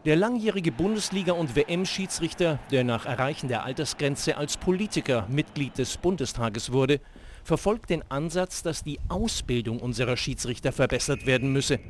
Der 0.04 0.14
langjährige 0.14 0.70
Bundesliga- 0.70 1.32
und 1.32 1.56
WM-Schiedsrichter, 1.56 2.60
der 2.70 2.84
nach 2.84 3.06
Erreichen 3.06 3.48
der 3.48 3.64
Altersgrenze 3.64 4.36
als 4.36 4.56
Politiker 4.56 5.26
Mitglied 5.30 5.76
des 5.78 5.96
Bundestages 5.96 6.70
wurde, 6.70 7.00
verfolgt 7.42 7.90
den 7.90 8.08
Ansatz, 8.08 8.62
dass 8.62 8.84
die 8.84 9.00
Ausbildung 9.08 9.80
unserer 9.80 10.16
Schiedsrichter 10.16 10.70
verbessert 10.70 11.26
werden 11.26 11.52
müsse. 11.52 11.80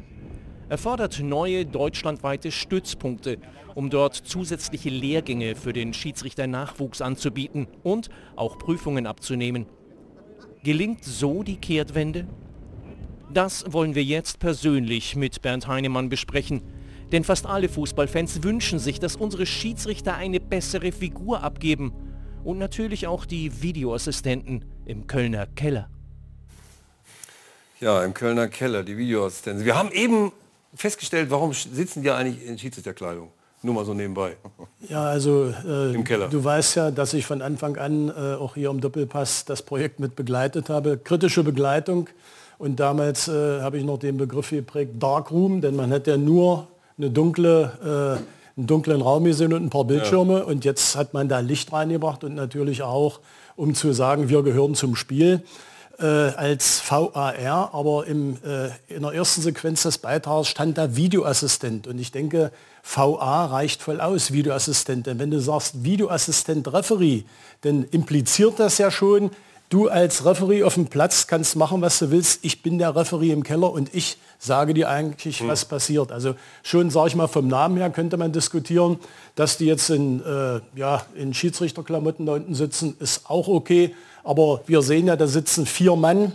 Er 0.70 0.78
fordert 0.78 1.20
neue 1.20 1.66
deutschlandweite 1.66 2.52
Stützpunkte, 2.52 3.36
um 3.74 3.90
dort 3.90 4.14
zusätzliche 4.14 4.88
Lehrgänge 4.88 5.56
für 5.56 5.74
den 5.74 5.92
Schiedsrichternachwuchs 5.92 7.02
anzubieten 7.02 7.66
und 7.82 8.08
auch 8.34 8.56
Prüfungen 8.56 9.06
abzunehmen. 9.06 9.66
Gelingt 10.64 11.04
so 11.04 11.42
die 11.42 11.56
Kehrtwende? 11.56 12.24
Das 13.32 13.64
wollen 13.72 13.96
wir 13.96 14.04
jetzt 14.04 14.38
persönlich 14.38 15.16
mit 15.16 15.42
Bernd 15.42 15.66
Heinemann 15.66 16.08
besprechen. 16.08 16.62
Denn 17.10 17.24
fast 17.24 17.46
alle 17.46 17.68
Fußballfans 17.68 18.44
wünschen 18.44 18.78
sich, 18.78 19.00
dass 19.00 19.16
unsere 19.16 19.44
Schiedsrichter 19.44 20.14
eine 20.14 20.38
bessere 20.38 20.92
Figur 20.92 21.42
abgeben. 21.42 21.92
Und 22.44 22.58
natürlich 22.58 23.08
auch 23.08 23.24
die 23.24 23.60
Videoassistenten 23.60 24.64
im 24.84 25.08
Kölner 25.08 25.46
Keller. 25.46 25.90
Ja, 27.80 28.04
im 28.04 28.14
Kölner 28.14 28.46
Keller, 28.46 28.84
die 28.84 28.96
Videoassistenten. 28.96 29.64
Wir 29.64 29.76
haben 29.76 29.90
eben 29.90 30.30
festgestellt, 30.74 31.30
warum 31.30 31.52
sitzen 31.52 32.04
die 32.04 32.10
eigentlich 32.12 32.46
in 32.46 32.56
Schiedsrichterkleidung? 32.56 33.32
Nur 33.64 33.74
mal 33.74 33.84
so 33.84 33.94
nebenbei. 33.94 34.36
Ja, 34.88 35.04
also 35.04 35.52
äh, 35.64 35.94
Im 35.94 36.02
Keller. 36.02 36.28
du 36.28 36.42
weißt 36.42 36.74
ja, 36.76 36.90
dass 36.90 37.14
ich 37.14 37.24
von 37.24 37.42
Anfang 37.42 37.76
an 37.76 38.08
äh, 38.08 38.34
auch 38.34 38.54
hier 38.54 38.70
im 38.70 38.80
Doppelpass 38.80 39.44
das 39.44 39.62
Projekt 39.62 40.00
mit 40.00 40.16
begleitet 40.16 40.68
habe. 40.68 40.98
Kritische 40.98 41.44
Begleitung. 41.44 42.08
Und 42.58 42.80
damals 42.80 43.28
äh, 43.28 43.60
habe 43.60 43.78
ich 43.78 43.84
noch 43.84 43.98
den 43.98 44.16
Begriff 44.16 44.50
geprägt 44.50 44.94
Darkroom, 45.00 45.60
denn 45.60 45.76
man 45.76 45.92
hat 45.92 46.06
ja 46.06 46.16
nur 46.16 46.68
eine 46.98 47.10
dunkle, 47.10 48.18
äh, 48.18 48.58
einen 48.58 48.66
dunklen 48.66 49.00
Raum 49.00 49.24
gesehen 49.24 49.52
und 49.52 49.64
ein 49.64 49.70
paar 49.70 49.84
Bildschirme. 49.84 50.38
Ja. 50.38 50.44
Und 50.44 50.64
jetzt 50.64 50.96
hat 50.96 51.14
man 51.14 51.28
da 51.28 51.38
Licht 51.38 51.72
reingebracht 51.72 52.24
und 52.24 52.34
natürlich 52.34 52.82
auch, 52.82 53.20
um 53.56 53.74
zu 53.74 53.92
sagen, 53.92 54.28
wir 54.28 54.42
gehören 54.42 54.74
zum 54.74 54.96
Spiel 54.96 55.42
äh, 55.98 56.04
als 56.04 56.82
VAR. 56.88 57.70
Aber 57.72 58.06
im, 58.06 58.36
äh, 58.44 58.68
in 58.94 59.02
der 59.02 59.12
ersten 59.12 59.40
Sequenz 59.40 59.82
des 59.82 59.98
Beitrags 59.98 60.48
stand 60.48 60.78
da 60.78 60.96
Videoassistent. 60.96 61.86
Und 61.86 61.98
ich 61.98 62.12
denke, 62.12 62.50
VA 62.82 63.46
reicht 63.46 63.82
voll 63.82 64.00
aus, 64.00 64.32
Videoassistent. 64.32 65.06
Denn 65.06 65.18
wenn 65.18 65.30
du 65.30 65.40
sagst 65.40 65.84
Videoassistent 65.84 66.72
Referee, 66.72 67.22
dann 67.62 67.84
impliziert 67.84 68.58
das 68.58 68.78
ja 68.78 68.90
schon, 68.90 69.30
du 69.72 69.88
als 69.88 70.24
Referee 70.24 70.64
auf 70.64 70.74
dem 70.74 70.86
Platz 70.86 71.26
kannst 71.26 71.56
machen, 71.56 71.80
was 71.80 71.98
du 71.98 72.10
willst. 72.10 72.44
Ich 72.44 72.62
bin 72.62 72.78
der 72.78 72.94
Referee 72.94 73.30
im 73.30 73.42
Keller 73.42 73.72
und 73.72 73.94
ich 73.94 74.18
sage 74.38 74.74
dir 74.74 74.90
eigentlich, 74.90 75.40
hm. 75.40 75.48
was 75.48 75.64
passiert. 75.64 76.12
Also 76.12 76.34
schon, 76.62 76.90
sage 76.90 77.08
ich 77.08 77.14
mal, 77.14 77.28
vom 77.28 77.48
Namen 77.48 77.78
her 77.78 77.88
könnte 77.90 78.16
man 78.16 78.32
diskutieren, 78.32 78.98
dass 79.34 79.56
die 79.56 79.66
jetzt 79.66 79.88
in, 79.88 80.22
äh, 80.24 80.60
ja, 80.74 81.06
in 81.14 81.32
Schiedsrichterklamotten 81.32 82.26
da 82.26 82.34
unten 82.34 82.54
sitzen, 82.54 82.96
ist 82.98 83.30
auch 83.30 83.48
okay. 83.48 83.94
Aber 84.24 84.60
wir 84.66 84.82
sehen 84.82 85.06
ja, 85.06 85.16
da 85.16 85.26
sitzen 85.26 85.64
vier 85.64 85.96
Mann 85.96 86.32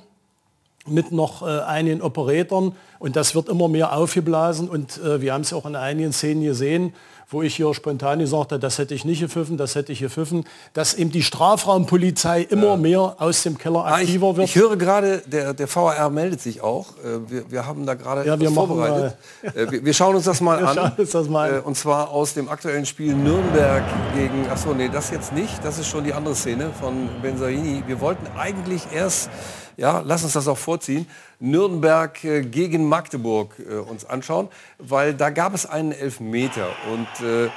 mit 0.88 1.12
noch 1.12 1.42
äh, 1.42 1.62
einigen 1.62 2.02
Operatoren 2.02 2.74
und 3.00 3.16
das 3.16 3.36
wird 3.36 3.50
immer 3.50 3.68
mehr 3.68 3.96
aufgeblasen 3.96 4.70
und 4.70 4.98
äh, 4.98 5.22
wir 5.22 5.34
haben 5.34 5.42
es 5.42 5.54
auch 5.54 5.66
in 5.66 5.76
einigen 5.76 6.14
Szenen 6.14 6.44
gesehen, 6.44 6.94
wo 7.30 7.42
ich 7.42 7.56
hier 7.56 7.74
spontan 7.74 8.20
gesagt 8.20 8.52
habe, 8.54 8.60
das 8.60 8.78
hätte 8.78 8.94
ich 8.94 9.04
nicht 9.04 9.20
gepfiffen, 9.20 9.58
das 9.58 9.76
hätte 9.76 9.92
ich 9.92 10.00
gepfiffen, 10.00 10.46
dass 10.74 10.94
eben 10.94 11.12
die 11.12 11.24
Strafraumpolizei 11.24 12.42
immer 12.42 12.68
ja. 12.68 12.78
mehr 12.78 13.16
aus 13.20 13.44
dem 13.44 13.58
Keller 13.58 13.86
aktiver 13.86 14.32
ich, 14.32 14.38
wird. 14.38 14.48
Ich 14.48 14.56
höre 14.56 14.78
gerade, 14.78 15.22
der, 15.26 15.54
der 15.54 15.74
VAR 15.74 16.10
meldet 16.10 16.40
sich 16.40 16.62
auch. 16.62 16.88
Äh, 17.04 17.30
wir, 17.30 17.52
wir 17.52 17.66
haben 17.66 17.86
da 17.86 17.96
gerade 17.96 18.26
ja, 18.26 18.40
wir 18.40 18.50
vorbereitet. 18.52 19.18
Äh, 19.44 19.84
wir, 19.84 19.94
schauen 19.94 20.16
uns 20.16 20.24
das 20.24 20.40
mal 20.40 20.66
an. 20.66 20.94
Das 20.96 21.14
mal 21.28 21.50
an. 21.50 21.58
Äh, 21.58 21.62
und 21.62 21.76
zwar 21.76 22.12
aus 22.12 22.34
dem 22.34 22.48
aktuellen 22.48 22.86
Spiel 22.86 23.14
Nürnberg 23.14 23.84
gegen, 24.16 24.48
achso, 24.50 24.74
nee, 24.74 24.90
das 24.90 25.12
jetzt 25.12 25.34
nicht. 25.34 25.64
Das 25.66 25.80
ist 25.80 25.88
schon 25.88 26.06
die 26.06 26.14
andere 26.14 26.36
Szene 26.36 26.72
von 26.80 27.10
Benzaini. 27.22 27.84
Wir 27.88 28.00
wollten 28.00 28.26
eigentlich 28.38 28.84
erst 28.94 29.30
ja, 29.78 30.02
lass 30.06 30.24
uns 30.24 30.34
das 30.34 30.48
auch 30.48 30.58
vorziehen, 30.58 31.08
Nürnberg 31.40 32.24
äh, 32.24 32.42
gegen 32.42 32.90
Magdeburg 32.90 33.56
äh, 33.60 33.76
uns 33.76 34.06
anschauen, 34.06 34.50
weil 34.80 35.14
da 35.14 35.30
gab 35.30 35.54
es 35.54 35.66
einen 35.66 35.92
Elfmeter 35.92 36.68
und 36.92 37.26
äh, 37.26 37.50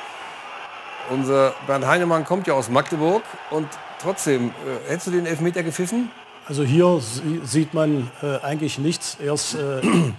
unser 1.10 1.54
Bernd 1.66 1.86
Heinemann 1.86 2.24
kommt 2.24 2.46
ja 2.46 2.54
aus 2.54 2.68
Magdeburg 2.68 3.22
und 3.50 3.66
trotzdem, 4.00 4.50
äh, 4.50 4.90
hättest 4.90 5.08
du 5.08 5.10
den 5.12 5.26
Elfmeter 5.26 5.62
gepfiffen? 5.62 6.10
Also 6.46 6.62
hier 6.64 7.00
sieht 7.44 7.74
man 7.74 8.10
äh, 8.22 8.38
eigentlich 8.38 8.78
nichts. 8.78 9.16
Erst 9.22 9.54
äh, 9.54 9.80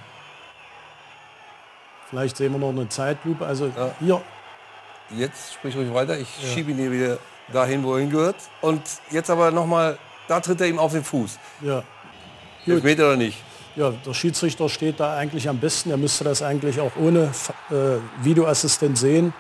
vielleicht 2.09 2.37
sehen 2.37 2.53
wir 2.53 2.59
noch 2.59 2.69
eine 2.69 2.87
Zeitlupe. 2.87 3.45
Also 3.45 3.67
ja. 3.75 3.91
hier. 3.99 4.21
Jetzt 5.09 5.55
sprich 5.55 5.75
ruhig 5.75 5.93
weiter. 5.93 6.17
Ich 6.17 6.41
ja. 6.41 6.47
schiebe 6.47 6.71
ihn 6.71 6.77
hier 6.77 6.91
wieder 6.91 7.17
dahin, 7.51 7.83
wo 7.83 7.95
er 7.95 7.99
hingehört. 7.99 8.37
Und 8.61 8.81
jetzt 9.09 9.29
aber 9.29 9.51
noch 9.51 9.65
mal 9.65 9.97
da 10.27 10.39
tritt 10.39 10.61
er 10.61 10.67
ihm 10.67 10.79
auf 10.79 10.93
den 10.93 11.03
Fuß. 11.03 11.37
Ja. 11.61 11.83
Elfmeter 12.65 13.07
oder 13.07 13.17
nicht? 13.17 13.37
Ja, 13.75 13.91
der 14.05 14.13
Schiedsrichter 14.13 14.67
steht 14.69 14.99
da 14.99 15.15
eigentlich 15.15 15.47
am 15.47 15.59
besten. 15.59 15.91
Er 15.91 15.97
müsste 15.97 16.23
das 16.23 16.41
eigentlich 16.41 16.79
auch 16.79 16.91
ohne 16.97 17.31
äh, 17.69 17.73
Videoassistent 18.23 18.97
sehen. 18.97 19.33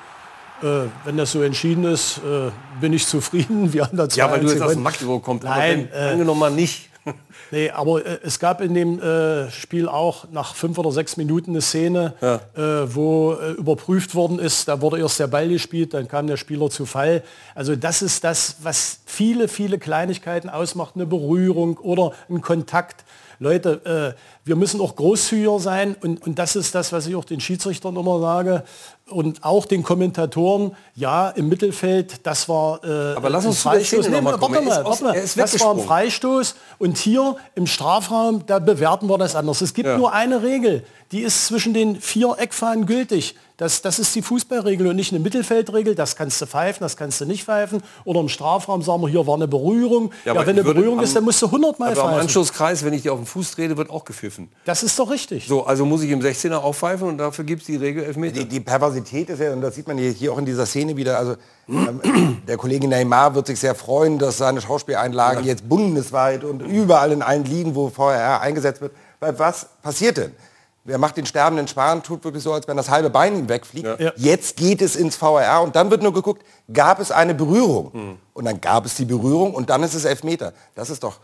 Äh, 0.63 0.83
wenn 1.05 1.17
das 1.17 1.31
so 1.31 1.41
entschieden 1.41 1.83
ist, 1.83 2.19
äh, 2.19 2.51
bin 2.79 2.93
ich 2.93 3.05
zufrieden. 3.07 3.73
Wir 3.73 3.83
haben 3.83 3.97
da 3.97 4.07
ja, 4.07 4.31
weil 4.31 4.41
du 4.41 4.49
jetzt 4.49 4.61
aus 4.61 4.75
Magdeburg 4.75 5.23
kommst. 5.23 5.43
Nein, 5.43 5.89
äh, 5.91 6.11
angenommen 6.11 6.39
mal 6.39 6.51
nicht. 6.51 6.90
Nee, 7.51 7.69
aber 7.69 8.05
äh, 8.05 8.19
es 8.23 8.39
gab 8.39 8.61
in 8.61 8.73
dem 8.73 9.01
äh, 9.01 9.49
Spiel 9.51 9.87
auch 9.87 10.25
nach 10.31 10.55
fünf 10.55 10.77
oder 10.77 10.91
sechs 10.91 11.17
Minuten 11.17 11.51
eine 11.51 11.61
Szene, 11.61 12.13
ja. 12.21 12.35
äh, 12.55 12.95
wo 12.95 13.33
äh, 13.33 13.51
überprüft 13.51 14.15
worden 14.15 14.39
ist, 14.39 14.67
da 14.67 14.81
wurde 14.81 14.99
erst 14.99 15.19
der 15.19 15.27
Ball 15.27 15.49
gespielt, 15.49 15.93
dann 15.93 16.07
kam 16.07 16.27
der 16.27 16.37
Spieler 16.37 16.69
zu 16.69 16.85
Fall. 16.85 17.23
Also 17.55 17.75
das 17.75 18.01
ist 18.01 18.23
das, 18.23 18.57
was 18.61 18.99
viele, 19.05 19.47
viele 19.47 19.79
Kleinigkeiten 19.79 20.49
ausmacht, 20.49 20.95
eine 20.95 21.05
Berührung 21.05 21.77
oder 21.77 22.13
ein 22.29 22.41
Kontakt. 22.41 23.03
Leute, 23.41 24.13
äh, 24.15 24.21
wir 24.45 24.55
müssen 24.55 24.79
auch 24.81 24.95
großzügiger 24.95 25.59
sein 25.59 25.95
und, 26.01 26.21
und 26.27 26.37
das 26.37 26.55
ist 26.55 26.75
das, 26.75 26.93
was 26.93 27.07
ich 27.07 27.15
auch 27.15 27.25
den 27.25 27.41
Schiedsrichtern 27.41 27.95
immer 27.95 28.19
sage 28.19 28.63
und 29.09 29.43
auch 29.43 29.65
den 29.65 29.81
Kommentatoren, 29.81 30.75
ja, 30.93 31.29
im 31.29 31.49
Mittelfeld, 31.49 32.19
das 32.23 32.47
war 32.47 32.83
äh, 32.83 33.15
Aber 33.15 33.31
lass 33.31 33.47
uns 33.47 33.57
ein 33.65 33.71
Freistoß. 33.71 34.09
Nee, 34.09 34.19
warte 34.21 34.47
mal, 34.47 34.85
warte 34.85 35.03
mal. 35.03 35.13
Das 35.35 35.59
war 35.59 35.73
ein 35.73 35.79
Freistoß 35.79 36.53
und 36.77 36.99
hier 36.99 37.35
im 37.55 37.65
Strafraum, 37.65 38.45
da 38.45 38.59
bewerten 38.59 39.07
wir 39.09 39.17
das 39.17 39.35
anders. 39.35 39.61
Es 39.61 39.73
gibt 39.73 39.87
ja. 39.87 39.97
nur 39.97 40.13
eine 40.13 40.43
Regel, 40.43 40.83
die 41.11 41.21
ist 41.21 41.47
zwischen 41.47 41.73
den 41.73 41.99
vier 41.99 42.35
Eckfahnen 42.37 42.85
gültig. 42.85 43.35
Das, 43.57 43.83
das 43.83 43.99
ist 43.99 44.15
die 44.15 44.23
Fußballregel 44.23 44.87
und 44.87 44.95
nicht 44.95 45.11
eine 45.11 45.19
Mittelfeldregel. 45.19 45.93
Das 45.93 46.15
kannst 46.15 46.41
du 46.41 46.47
pfeifen, 46.47 46.79
das 46.81 46.97
kannst 46.97 47.21
du 47.21 47.25
nicht 47.25 47.43
pfeifen. 47.43 47.83
Oder 48.05 48.21
im 48.21 48.27
Strafraum 48.27 48.81
sagen 48.81 49.03
wir, 49.03 49.09
hier 49.09 49.27
war 49.27 49.35
eine 49.35 49.47
Berührung. 49.47 50.11
Ja, 50.25 50.33
ja 50.33 50.41
wenn 50.41 50.57
eine 50.57 50.63
Berührung 50.63 50.97
am, 50.97 51.03
ist, 51.03 51.15
dann 51.15 51.23
musst 51.23 51.43
du 51.43 51.45
100 51.45 51.77
Mal 51.77 51.87
aber 51.87 51.95
pfeifen. 51.95 52.13
am 52.13 52.19
Anschlusskreis, 52.21 52.83
wenn 52.83 52.93
ich 52.93 53.03
dir 53.03 53.13
auf 53.13 53.19
den 53.19 53.27
Fuß 53.27 53.51
trete, 53.51 53.77
wird 53.77 53.91
auch 53.91 54.03
gepfiffen. 54.03 54.49
Das 54.65 54.81
ist 54.81 54.97
doch 54.97 55.11
richtig. 55.11 55.47
So, 55.47 55.63
also 55.63 55.85
muss 55.85 56.01
ich 56.01 56.09
im 56.09 56.21
16er 56.21 56.55
auch 56.55 56.73
pfeifen 56.73 57.07
und 57.07 57.19
dafür 57.19 57.45
gibt 57.45 57.61
es 57.61 57.67
die 57.67 57.75
Regel 57.75 58.03
Elfmeter. 58.03 58.39
Die, 58.39 58.45
die 58.45 58.61
Perversität 58.61 59.29
ist 59.29 59.39
ja, 59.39 59.53
und 59.53 59.61
das 59.61 59.75
sieht 59.75 59.87
man 59.87 59.97
hier 59.99 60.33
auch 60.33 60.39
in 60.39 60.45
dieser 60.47 60.65
Szene 60.65 60.97
wieder, 60.97 61.19
also 61.19 61.35
ähm, 61.69 62.41
der 62.47 62.57
Kollege 62.57 62.87
Neymar 62.87 63.35
wird 63.35 63.45
sich 63.45 63.59
sehr 63.59 63.75
freuen, 63.75 64.17
dass 64.17 64.39
seine 64.39 64.61
Schauspieleinlagen 64.61 65.43
ja. 65.43 65.51
jetzt 65.51 65.69
bundesweit 65.69 66.43
und 66.43 66.61
überall 66.61 67.11
in 67.11 67.21
allen 67.21 67.45
Ligen, 67.45 67.75
wo 67.75 67.89
VR 67.89 68.41
eingesetzt 68.41 68.81
wird. 68.81 68.93
Weil 69.19 69.37
was 69.37 69.67
passiert 69.83 70.17
denn? 70.17 70.31
Wer 70.83 70.97
macht 70.97 71.17
den 71.17 71.27
sterbenden 71.27 71.67
Sparen, 71.67 72.01
tut 72.01 72.23
wirklich 72.23 72.43
so, 72.43 72.53
als 72.53 72.67
wenn 72.67 72.75
das 72.75 72.89
halbe 72.89 73.11
Bein 73.11 73.37
ihm 73.37 73.47
wegfliegt. 73.47 73.99
Ja. 73.99 74.11
Jetzt 74.15 74.57
geht 74.57 74.81
es 74.81 74.95
ins 74.95 75.21
VAR 75.21 75.61
und 75.61 75.75
dann 75.75 75.91
wird 75.91 76.01
nur 76.01 76.13
geguckt, 76.13 76.43
gab 76.73 76.99
es 76.99 77.11
eine 77.11 77.35
Berührung? 77.35 77.91
Mhm. 77.93 78.17
Und 78.33 78.45
dann 78.45 78.59
gab 78.59 78.85
es 78.85 78.95
die 78.95 79.05
Berührung 79.05 79.53
und 79.53 79.69
dann 79.69 79.83
ist 79.83 79.93
es 79.93 80.05
Elfmeter. 80.05 80.53
Das 80.73 80.89
ist 80.89 81.03
doch 81.03 81.19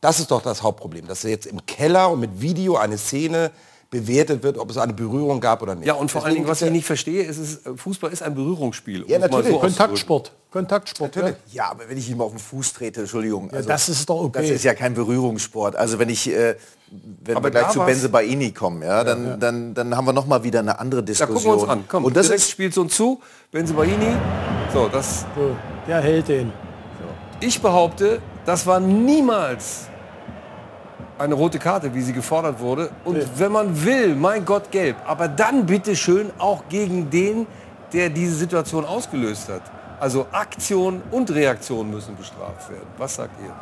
das, 0.00 0.20
ist 0.20 0.30
doch 0.30 0.42
das 0.42 0.62
Hauptproblem, 0.62 1.06
dass 1.08 1.22
jetzt 1.24 1.46
im 1.46 1.64
Keller 1.66 2.10
und 2.10 2.20
mit 2.20 2.40
Video 2.40 2.76
eine 2.76 2.98
Szene 2.98 3.50
bewertet 3.90 4.42
wird, 4.42 4.58
ob 4.58 4.70
es 4.70 4.76
eine 4.76 4.92
Berührung 4.92 5.40
gab 5.40 5.62
oder 5.62 5.74
nicht. 5.74 5.86
Ja, 5.86 5.94
und 5.94 6.10
vor 6.10 6.24
allen 6.24 6.34
Dingen, 6.34 6.46
was 6.46 6.60
ich 6.60 6.70
nicht 6.70 6.84
verstehe, 6.84 7.22
ist, 7.22 7.38
ist, 7.38 7.62
Fußball 7.76 8.12
ist 8.12 8.22
ein 8.22 8.34
Berührungsspiel. 8.34 9.04
Ja, 9.08 9.18
natürlich. 9.18 9.48
So 9.48 9.58
Kontaktsport. 9.58 10.32
Kontaktsport. 10.50 11.16
Natürlich. 11.16 11.36
Ja, 11.52 11.70
aber 11.70 11.88
wenn 11.88 11.96
ich 11.96 12.10
ihm 12.10 12.20
auf 12.20 12.32
den 12.32 12.38
Fuß 12.38 12.74
trete, 12.74 13.00
Entschuldigung. 13.00 13.50
Also, 13.50 13.68
ja, 13.68 13.74
das 13.74 13.88
ist 13.88 14.08
doch 14.08 14.20
okay. 14.20 14.42
Das 14.42 14.50
ist 14.50 14.64
ja 14.64 14.74
kein 14.74 14.92
Berührungssport. 14.92 15.76
Also 15.76 15.98
wenn 15.98 16.10
ich, 16.10 16.30
äh, 16.30 16.56
wenn 17.24 17.36
aber 17.36 17.46
wir 17.46 17.50
gleich 17.50 17.70
zu 17.70 17.80
Benze 17.80 18.10
Baini 18.10 18.52
kommen, 18.52 18.82
ja, 18.82 19.04
dann, 19.04 19.24
ja, 19.24 19.30
ja. 19.30 19.36
Dann, 19.38 19.74
dann 19.74 19.96
haben 19.96 20.04
wir 20.04 20.12
noch 20.12 20.26
mal 20.26 20.44
wieder 20.44 20.60
eine 20.60 20.78
andere 20.78 21.02
Diskussion. 21.02 21.36
Ja, 21.36 21.42
gucken 21.42 21.58
wir 21.58 21.62
uns 21.62 21.70
an. 21.70 21.84
Komm, 21.88 22.04
und 22.04 22.16
das 22.16 22.28
ist, 22.28 22.50
spielt 22.50 22.74
so 22.74 22.84
zu. 22.84 23.20
Benze 23.50 23.72
Baini. 23.72 24.16
So, 24.72 24.88
das. 24.88 25.20
So, 25.34 25.56
der 25.86 26.02
hält 26.02 26.28
den. 26.28 26.48
So. 26.48 27.46
Ich 27.46 27.62
behaupte, 27.62 28.20
das 28.44 28.66
war 28.66 28.80
niemals 28.80 29.88
eine 31.18 31.34
rote 31.34 31.58
Karte, 31.58 31.94
wie 31.94 32.00
sie 32.00 32.12
gefordert 32.12 32.60
wurde. 32.60 32.90
Und 33.04 33.18
nee. 33.18 33.24
wenn 33.36 33.52
man 33.52 33.84
will, 33.84 34.14
mein 34.14 34.44
Gott, 34.44 34.70
gelb. 34.70 34.96
Aber 35.06 35.28
dann 35.28 35.66
bitte 35.66 35.96
schön 35.96 36.30
auch 36.38 36.64
gegen 36.68 37.10
den, 37.10 37.46
der 37.92 38.10
diese 38.10 38.34
Situation 38.34 38.84
ausgelöst 38.84 39.48
hat. 39.48 39.62
Also 40.00 40.26
Aktion 40.30 41.02
und 41.10 41.30
Reaktion 41.30 41.90
müssen 41.90 42.16
bestraft 42.16 42.70
werden. 42.70 42.86
Was 42.98 43.16
sagt 43.16 43.32
ihr? 43.44 43.52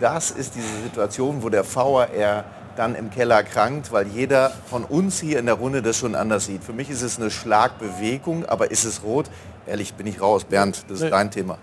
Das 0.00 0.30
ist 0.30 0.54
diese 0.54 0.82
Situation, 0.82 1.42
wo 1.42 1.48
der 1.48 1.64
VAR 1.64 2.44
dann 2.76 2.94
im 2.94 3.10
Keller 3.10 3.42
krankt, 3.42 3.90
weil 3.92 4.06
jeder 4.08 4.50
von 4.66 4.84
uns 4.84 5.20
hier 5.20 5.38
in 5.38 5.46
der 5.46 5.54
Runde 5.54 5.80
das 5.80 5.96
schon 5.96 6.14
anders 6.14 6.46
sieht. 6.46 6.62
Für 6.62 6.74
mich 6.74 6.90
ist 6.90 7.02
es 7.02 7.18
eine 7.18 7.30
Schlagbewegung, 7.30 8.44
aber 8.44 8.70
ist 8.70 8.84
es 8.84 9.02
rot? 9.02 9.30
Ehrlich, 9.66 9.94
bin 9.94 10.06
ich 10.06 10.20
raus. 10.20 10.44
Bernd, 10.44 10.84
das 10.88 10.98
ist 10.98 11.04
nee. 11.04 11.10
dein 11.10 11.30
Thema. 11.30 11.56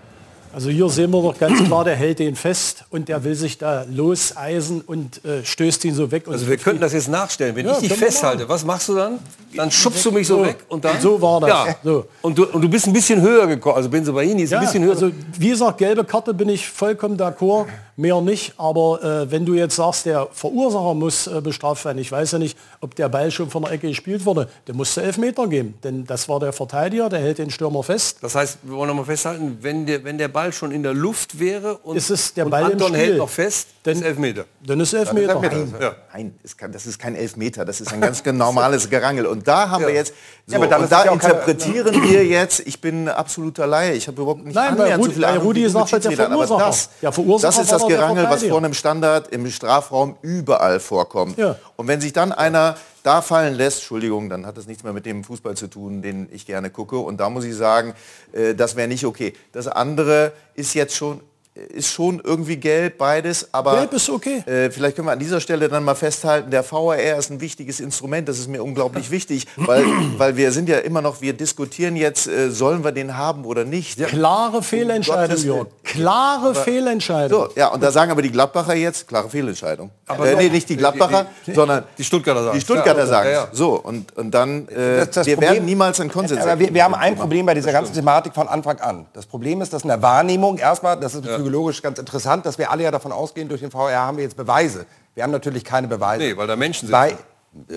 Also 0.54 0.70
hier 0.70 0.88
sehen 0.88 1.10
wir 1.10 1.20
doch 1.20 1.38
ganz 1.38 1.62
klar, 1.64 1.84
der 1.84 1.96
hält 1.96 2.20
den 2.20 2.36
fest 2.36 2.84
und 2.90 3.08
der 3.08 3.24
will 3.24 3.34
sich 3.34 3.58
da 3.58 3.84
loseisen 3.90 4.82
und 4.82 5.24
äh, 5.24 5.44
stößt 5.44 5.84
ihn 5.84 5.94
so 5.94 6.10
weg. 6.10 6.24
Also 6.28 6.46
wir 6.48 6.56
könnten 6.56 6.80
das 6.80 6.92
jetzt 6.92 7.08
nachstellen. 7.08 7.56
Wenn 7.56 7.66
ja, 7.66 7.72
ich 7.72 7.88
dich 7.88 7.92
festhalte, 7.92 8.48
was 8.48 8.64
machst 8.64 8.88
du 8.88 8.94
dann? 8.94 9.18
Dann 9.56 9.70
schubst 9.70 10.04
du 10.04 10.12
mich 10.12 10.26
so, 10.26 10.38
so 10.38 10.44
weg 10.44 10.58
und 10.68 10.84
dann... 10.84 11.00
So 11.00 11.20
war 11.20 11.40
das. 11.40 11.50
Ja. 11.50 11.76
So. 11.82 12.06
Und, 12.22 12.38
du, 12.38 12.46
und 12.46 12.62
du 12.62 12.68
bist 12.68 12.86
ein 12.86 12.92
bisschen 12.92 13.20
höher 13.20 13.46
gekommen. 13.46 13.76
Also 13.76 13.88
Benzobaini 13.88 14.42
ist 14.42 14.50
ja, 14.50 14.58
ein 14.58 14.64
bisschen 14.64 14.84
höher. 14.84 14.92
Also 14.92 15.10
wie 15.38 15.48
gesagt, 15.48 15.78
gelbe 15.78 16.04
Karte 16.04 16.32
bin 16.32 16.48
ich 16.48 16.68
vollkommen 16.68 17.16
d'accord, 17.16 17.66
mehr 17.96 18.20
nicht. 18.20 18.54
Aber 18.56 19.02
äh, 19.02 19.30
wenn 19.30 19.46
du 19.46 19.54
jetzt 19.54 19.76
sagst, 19.76 20.06
der 20.06 20.28
Verursacher 20.32 20.94
muss 20.94 21.26
äh, 21.26 21.40
bestraft 21.40 21.84
werden, 21.84 21.98
ich 21.98 22.10
weiß 22.10 22.32
ja 22.32 22.38
nicht, 22.38 22.58
ob 22.80 22.94
der 22.94 23.08
Ball 23.08 23.30
schon 23.30 23.50
von 23.50 23.62
der 23.62 23.72
Ecke 23.72 23.88
gespielt 23.88 24.24
wurde, 24.24 24.48
der 24.66 24.74
musste 24.74 25.02
elf 25.02 25.18
Meter 25.18 25.46
geben. 25.46 25.74
Denn 25.82 26.04
das 26.04 26.28
war 26.28 26.40
der 26.40 26.52
Verteidiger, 26.52 27.08
der 27.08 27.20
hält 27.20 27.38
den 27.38 27.50
Stürmer 27.50 27.82
fest. 27.82 28.18
Das 28.22 28.34
heißt, 28.34 28.58
wir 28.62 28.76
wollen 28.76 28.88
noch 28.88 28.96
mal 28.96 29.04
festhalten, 29.04 29.58
wenn 29.60 29.86
der, 29.86 30.04
wenn 30.04 30.18
der 30.18 30.28
Ball 30.28 30.52
schon 30.52 30.72
in 30.72 30.82
der 30.82 30.94
Luft 30.94 31.38
wäre 31.38 31.78
und, 31.78 31.96
ist 31.96 32.10
es 32.10 32.34
der 32.34 32.46
Ball 32.46 32.64
und 32.64 32.72
Anton 32.72 32.94
hält 32.94 33.18
noch 33.18 33.28
fest, 33.28 33.68
dann 33.82 33.94
ist 33.94 34.02
Elfmeter. 34.02 34.44
Dann 34.66 34.80
ist 34.80 34.92
Elfmeter. 34.92 35.40
Nein, 35.40 35.74
ja. 35.80 35.94
Nein 36.12 36.34
das 36.72 36.86
ist 36.86 36.98
kein 36.98 37.14
Elfmeter, 37.14 37.64
das 37.64 37.80
ist 37.80 37.92
ein 37.92 38.00
ganz 38.00 38.24
normales 38.24 38.88
Gerangel. 38.88 39.26
Und 39.26 39.46
da 39.46 39.68
haben 39.68 39.82
ja. 39.82 39.88
wir 39.88 39.94
jetzt, 39.94 40.14
so, 40.46 40.56
ja, 40.56 40.78
und 40.78 40.90
da 40.90 41.04
interpretieren 41.04 41.92
keine, 41.92 42.10
wir 42.10 42.24
jetzt, 42.24 42.60
ich 42.66 42.80
bin 42.80 43.08
absoluter 43.08 43.66
Laie, 43.66 43.94
ich 43.94 44.06
habe 44.08 44.20
überhaupt 44.20 44.44
nicht 44.44 44.54
Nein, 44.54 44.78
annähernd 44.78 45.04
so 45.04 45.10
viel 45.10 45.24
Ahnung 45.24 45.44
Rudi 45.44 45.68
sagt, 45.68 45.92
der 45.92 46.12
Verursacher. 46.12 46.66
Das, 46.66 46.90
ja, 47.00 47.12
Verursacher 47.12 47.56
das 47.56 47.64
ist 47.64 47.72
das 47.72 47.83
Gerangel, 47.88 48.24
was 48.28 48.44
vor 48.44 48.58
einem 48.58 48.74
Standard 48.74 49.28
im 49.28 49.48
Strafraum 49.50 50.16
überall 50.22 50.80
vorkommt. 50.80 51.38
Ja. 51.38 51.56
Und 51.76 51.88
wenn 51.88 52.00
sich 52.00 52.12
dann 52.12 52.32
einer 52.32 52.76
da 53.02 53.20
fallen 53.20 53.54
lässt, 53.54 53.78
Entschuldigung, 53.78 54.30
dann 54.30 54.46
hat 54.46 54.56
das 54.56 54.66
nichts 54.66 54.82
mehr 54.82 54.92
mit 54.92 55.06
dem 55.06 55.24
Fußball 55.24 55.56
zu 55.56 55.68
tun, 55.68 56.02
den 56.02 56.28
ich 56.32 56.46
gerne 56.46 56.70
gucke. 56.70 56.98
Und 56.98 57.18
da 57.18 57.28
muss 57.28 57.44
ich 57.44 57.54
sagen, 57.54 57.94
äh, 58.32 58.54
das 58.54 58.76
wäre 58.76 58.88
nicht 58.88 59.04
okay. 59.04 59.34
Das 59.52 59.68
andere 59.68 60.32
ist 60.54 60.74
jetzt 60.74 60.96
schon 60.96 61.20
ist 61.54 61.92
schon 61.92 62.20
irgendwie 62.24 62.56
gelb, 62.56 62.98
beides. 62.98 63.48
Aber 63.52 63.76
gelb 63.76 63.92
ist 63.92 64.10
okay. 64.10 64.42
Äh, 64.46 64.70
vielleicht 64.70 64.96
können 64.96 65.06
wir 65.06 65.12
an 65.12 65.20
dieser 65.20 65.40
Stelle 65.40 65.68
dann 65.68 65.84
mal 65.84 65.94
festhalten, 65.94 66.50
der 66.50 66.68
VAR 66.68 67.16
ist 67.16 67.30
ein 67.30 67.40
wichtiges 67.40 67.78
Instrument. 67.78 68.28
Das 68.28 68.38
ist 68.38 68.48
mir 68.48 68.62
unglaublich 68.62 69.10
wichtig, 69.12 69.46
weil, 69.56 69.84
weil 70.18 70.36
wir 70.36 70.50
sind 70.50 70.68
ja 70.68 70.78
immer 70.78 71.00
noch, 71.00 71.20
wir 71.20 71.32
diskutieren 71.32 71.94
jetzt, 71.94 72.26
äh, 72.26 72.50
sollen 72.50 72.82
wir 72.82 72.90
den 72.90 73.16
haben 73.16 73.44
oder 73.44 73.64
nicht. 73.64 73.98
Ja. 74.00 74.08
Klare 74.08 74.62
Fehlentscheidung. 74.62 75.66
Klare 75.94 76.46
aber, 76.46 76.54
Fehlentscheidung. 76.54 77.48
So, 77.50 77.56
ja, 77.56 77.68
und 77.68 77.82
da 77.82 77.90
sagen 77.90 78.10
aber 78.10 78.22
die 78.22 78.30
Gladbacher 78.30 78.74
jetzt, 78.74 79.08
klare 79.08 79.28
Fehlentscheidung. 79.28 79.90
Aber 80.06 80.26
äh, 80.28 80.36
nee, 80.36 80.48
nicht 80.48 80.68
die 80.68 80.76
Gladbacher, 80.76 81.26
die, 81.46 81.50
die, 81.50 81.54
sondern 81.54 81.84
die 81.96 82.04
Stuttgarter 82.04 82.44
sagen 82.44 82.54
Die 82.56 82.60
Stuttgarter 82.60 83.00
ja, 83.00 83.06
sagen 83.06 83.30
ja, 83.30 83.48
So, 83.52 83.80
und, 83.80 84.16
und 84.16 84.30
dann, 84.32 84.68
äh, 84.68 84.98
das, 84.98 85.10
das 85.10 85.26
wir 85.26 85.36
Problem, 85.36 85.52
werden 85.52 85.64
niemals 85.64 86.00
einen 86.00 86.10
Konsens 86.10 86.42
Aber 86.42 86.58
wir, 86.58 86.72
wir 86.74 86.84
haben 86.84 86.94
ein 86.94 87.16
Problem 87.16 87.46
bei 87.46 87.54
dieser 87.54 87.72
ganzen 87.72 87.94
Thematik 87.94 88.34
von 88.34 88.48
Anfang 88.48 88.80
an. 88.80 89.06
Das 89.12 89.26
Problem 89.26 89.62
ist, 89.62 89.72
dass 89.72 89.82
in 89.82 89.88
der 89.88 90.02
Wahrnehmung 90.02 90.58
erstmal, 90.58 90.98
das 90.98 91.14
ist 91.14 91.22
psychologisch 91.22 91.82
ganz 91.82 91.98
interessant, 91.98 92.44
dass 92.46 92.58
wir 92.58 92.70
alle 92.70 92.82
ja 92.82 92.90
davon 92.90 93.12
ausgehen, 93.12 93.48
durch 93.48 93.60
den 93.60 93.70
VR 93.70 94.00
haben 94.00 94.16
wir 94.16 94.24
jetzt 94.24 94.36
Beweise. 94.36 94.86
Wir 95.14 95.22
haben 95.22 95.30
natürlich 95.30 95.64
keine 95.64 95.88
Beweise. 95.88 96.24
Nee, 96.24 96.36
weil 96.36 96.46
da 96.46 96.56
Menschen 96.56 96.88
sind. 96.88 96.92
Bei, 96.92 97.16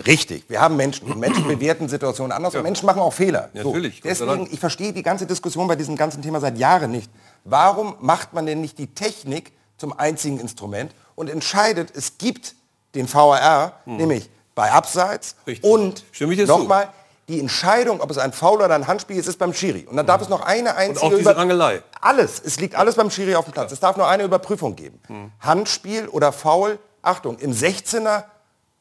Richtig, 0.07 0.49
wir 0.49 0.59
haben 0.59 0.75
Menschen 0.75 1.11
und 1.11 1.19
Menschen 1.19 1.47
bewerten 1.47 1.87
Situationen 1.87 2.31
anders 2.31 2.53
ja. 2.53 2.59
und 2.59 2.63
Menschen 2.63 2.87
machen 2.87 2.99
auch 2.99 3.13
Fehler. 3.13 3.49
Ja, 3.53 3.63
natürlich. 3.63 3.97
So. 3.97 4.09
Deswegen, 4.09 4.47
ich 4.51 4.59
verstehe 4.59 4.91
die 4.91 5.03
ganze 5.03 5.27
Diskussion 5.27 5.67
bei 5.67 5.75
diesem 5.75 5.95
ganzen 5.95 6.23
Thema 6.23 6.39
seit 6.39 6.57
Jahren 6.57 6.89
nicht. 6.89 7.11
Warum 7.49 7.95
macht 7.99 8.33
man 8.33 8.45
denn 8.45 8.61
nicht 8.61 8.77
die 8.77 8.93
Technik 8.93 9.53
zum 9.77 9.97
einzigen 9.97 10.39
Instrument 10.39 10.93
und 11.15 11.29
entscheidet, 11.29 11.95
es 11.95 12.17
gibt 12.17 12.55
den 12.93 13.11
VAR, 13.11 13.73
hm. 13.85 13.97
nämlich 13.97 14.29
bei 14.53 14.71
Abseits 14.71 15.35
Richtig. 15.45 15.69
und 15.69 16.03
nochmal, 16.47 16.89
die 17.29 17.39
Entscheidung, 17.39 18.01
ob 18.01 18.09
es 18.09 18.17
ein 18.17 18.33
Foul 18.33 18.61
oder 18.61 18.73
ein 18.73 18.87
Handspiel 18.87 19.17
ist, 19.17 19.27
ist 19.27 19.37
beim 19.37 19.53
Schiri. 19.53 19.85
Und 19.85 19.97
dann 19.97 20.07
darf 20.07 20.21
es 20.21 20.29
noch 20.29 20.41
eine 20.41 20.75
einzige... 20.75 21.05
Und 21.05 21.13
auch 21.13 21.17
diese 21.17 21.35
Rangelei. 21.35 21.83
Alles. 22.01 22.41
Es 22.43 22.59
liegt 22.59 22.75
alles 22.75 22.95
beim 22.95 23.11
Schiri 23.11 23.35
auf 23.35 23.45
dem 23.45 23.53
Platz. 23.53 23.71
Es 23.71 23.79
darf 23.79 23.97
nur 23.97 24.07
eine 24.07 24.23
Überprüfung 24.23 24.75
geben. 24.75 24.99
Hm. 25.07 25.31
Handspiel 25.39 26.07
oder 26.07 26.31
Foul, 26.31 26.79
Achtung, 27.01 27.37
im 27.39 27.51
16er 27.51 28.23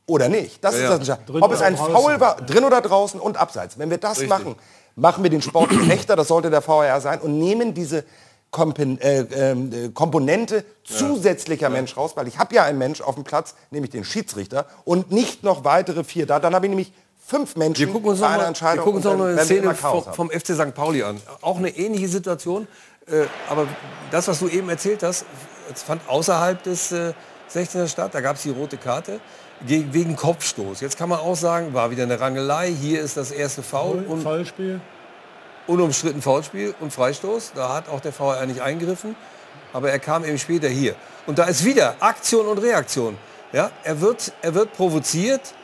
oder 0.07 0.29
nicht. 0.29 0.63
Das 0.63 0.75
ja, 0.75 0.83
ist 0.83 0.89
das 0.91 0.99
Entscheidende. 1.01 1.43
Ob 1.43 1.53
es 1.53 1.61
ein 1.61 1.77
Foul 1.77 2.21
war, 2.21 2.37
drin 2.37 2.65
oder 2.65 2.81
draußen 2.81 3.21
und 3.21 3.37
abseits. 3.37 3.79
Wenn 3.79 3.91
wir 3.91 3.99
das 3.99 4.21
Richtig. 4.21 4.29
machen, 4.29 4.55
machen 4.95 5.23
wir 5.23 5.31
den 5.31 5.43
Sport 5.43 5.71
gerechter, 5.71 6.17
das 6.17 6.29
sollte 6.29 6.49
der 6.51 6.67
VAR 6.67 7.01
sein, 7.01 7.21
und 7.21 7.39
nehmen 7.39 7.75
diese 7.75 8.05
Kompen 8.51 9.01
äh, 9.01 9.21
äh, 9.21 9.91
Komponente 9.93 10.65
ja. 10.85 10.97
zusätzlicher 10.97 11.69
Mensch 11.69 11.97
raus, 11.97 12.13
weil 12.15 12.29
ich 12.29 12.39
habe 12.39 12.55
ja 12.55 12.65
einen 12.65 12.79
Mensch 12.79 13.01
auf 13.01 13.15
dem 13.15 13.25
Platz, 13.25 13.55
nämlich 13.71 13.91
den 13.91 14.05
Schiedsrichter, 14.05 14.67
und 14.85 15.11
nicht 15.11 15.43
noch 15.43 15.65
weitere 15.65 16.05
vier 16.05 16.27
da. 16.27 16.39
Dann 16.41 16.55
habe 16.55 16.67
ich 16.67 16.71
nämlich 16.71 16.93
fünf 17.27 17.57
Menschen 17.57 17.87
wir 17.87 17.93
gucken 17.93 18.11
uns 18.11 18.21
noch 18.21 18.29
mal, 18.29 18.55
Wir 18.55 18.77
gucken 18.83 18.97
uns 18.97 19.05
noch 19.05 19.21
eine 19.21 19.45
Szene 19.45 19.75
vom, 19.75 20.05
vom, 20.05 20.31
FC 20.31 20.55
St. 20.55 20.75
Pauli 20.75 21.03
an. 21.03 21.21
Auch 21.43 21.59
eine 21.59 21.71
ähnliche 21.71 22.09
Situation. 22.09 22.69
Äh, 23.07 23.25
aber 23.49 23.67
das, 24.11 24.29
was 24.29 24.39
du 24.39 24.49
eben 24.49 24.69
erzählt 24.69 25.03
hast, 25.03 25.27
fand 25.75 26.09
außerhalb 26.09 26.63
des 26.63 26.93
äh, 26.93 27.13
16er 27.53 27.89
statt. 27.89 28.15
Da 28.15 28.21
gab 28.21 28.37
es 28.37 28.43
die 28.43 28.51
rote 28.51 28.77
Karte 28.77 29.21
gegen, 29.67 29.93
wegen 29.93 30.17
Kopfstoß. 30.17 30.81
Jetzt 30.81 30.97
kann 30.97 31.09
man 31.09 31.19
auch 31.19 31.37
sagen, 31.37 31.75
war 31.75 31.91
wieder 31.91 32.05
eine 32.05 32.21
Rangelei. 32.21 32.73
Hier 32.73 33.03
ist 33.03 33.17
das 33.17 33.31
erste 33.31 33.63
Foul. 33.63 34.05
Und 34.09 34.23
Fallspiel. 34.23 34.81
Unumstritten 35.67 36.23
Foulspiel 36.23 36.75
und 36.81 36.93
Freistoß. 36.93 37.53
Da 37.55 37.75
hat 37.75 37.89
auch 37.89 38.01
der 38.01 38.13
VR 38.13 38.47
nicht 38.47 38.61
eingegriffen. 38.61 39.17
Aber 39.73 39.91
er 39.91 39.99
kam 39.99 40.25
eben 40.25 40.39
später 40.39 40.69
hier. 40.69 40.95
Und 41.27 41.39
da 41.39 41.45
ist 41.45 41.65
wieder 41.65 41.97
Aktion 42.01 42.47
und 42.47 42.59
Reaktion. 42.59 43.19
Ja, 43.53 43.71
er, 43.85 44.01
wird, 44.01 44.33
er 44.43 44.55
wird 44.55 44.73
provoziert 44.73 45.55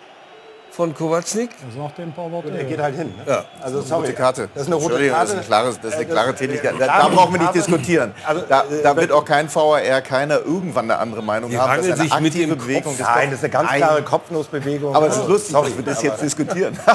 von 0.73 0.95
Kowalczyk. 0.95 1.51
Er 1.51 1.83
sagt 1.83 2.01
ein 2.01 2.13
paar 2.13 2.33
Worte. 2.33 2.49
Und 2.49 2.57
er 2.57 2.65
geht 2.65 2.81
halt 2.81 2.97
hin. 2.97 3.09
Ne? 3.09 3.31
Ja. 3.31 3.45
Also 3.61 3.77
das 3.77 3.87
ist 3.87 3.93
eine 3.93 4.01
rote 4.01 4.15
Karte. 4.15 4.49
Das 4.55 4.63
ist 4.63 4.69
eine 4.69 4.77
rote 4.77 5.09
Karte. 5.09 5.11
Das 5.11 5.31
ist, 5.31 5.37
ein 5.37 5.45
klares, 5.45 5.81
das 5.81 5.91
ist 5.93 5.97
eine 5.97 6.07
klare 6.07 6.35
Tätigkeit. 6.35 6.75
Da, 6.79 6.87
da 6.87 7.09
brauchen 7.09 7.35
wir 7.35 7.41
nicht 7.41 7.55
diskutieren. 7.55 8.15
Also, 8.27 8.43
da, 8.49 8.63
äh, 8.63 8.83
da, 8.83 8.97
wird 8.97 9.13
auch 9.13 9.25
kein 9.25 9.55
VAR, 9.55 10.01
keiner 10.01 10.39
irgendwann 10.39 10.91
eine 10.91 10.99
andere 10.99 11.23
Meinung 11.23 11.51
Die 11.51 11.59
haben. 11.59 11.77
Das 11.77 11.87
ist 11.87 11.93
eine 11.93 12.03
sich 12.05 12.13
aktive 12.13 12.47
mit 12.47 12.59
Bewegung. 12.61 12.95
Nein, 12.99 13.31
das 13.31 13.39
ist 13.41 13.45
eine 13.45 13.53
ganz 13.53 13.71
klare 13.71 14.03
Kopfnussbewegung. 14.03 14.97
Aber 14.97 15.09
es 15.09 15.19
ist 15.19 15.29
lustig, 15.29 15.53
Sorry, 15.53 15.69
dass 15.69 15.77
wir 15.77 15.85
das 15.85 16.03
jetzt 16.03 16.23
diskutieren. 16.23 16.79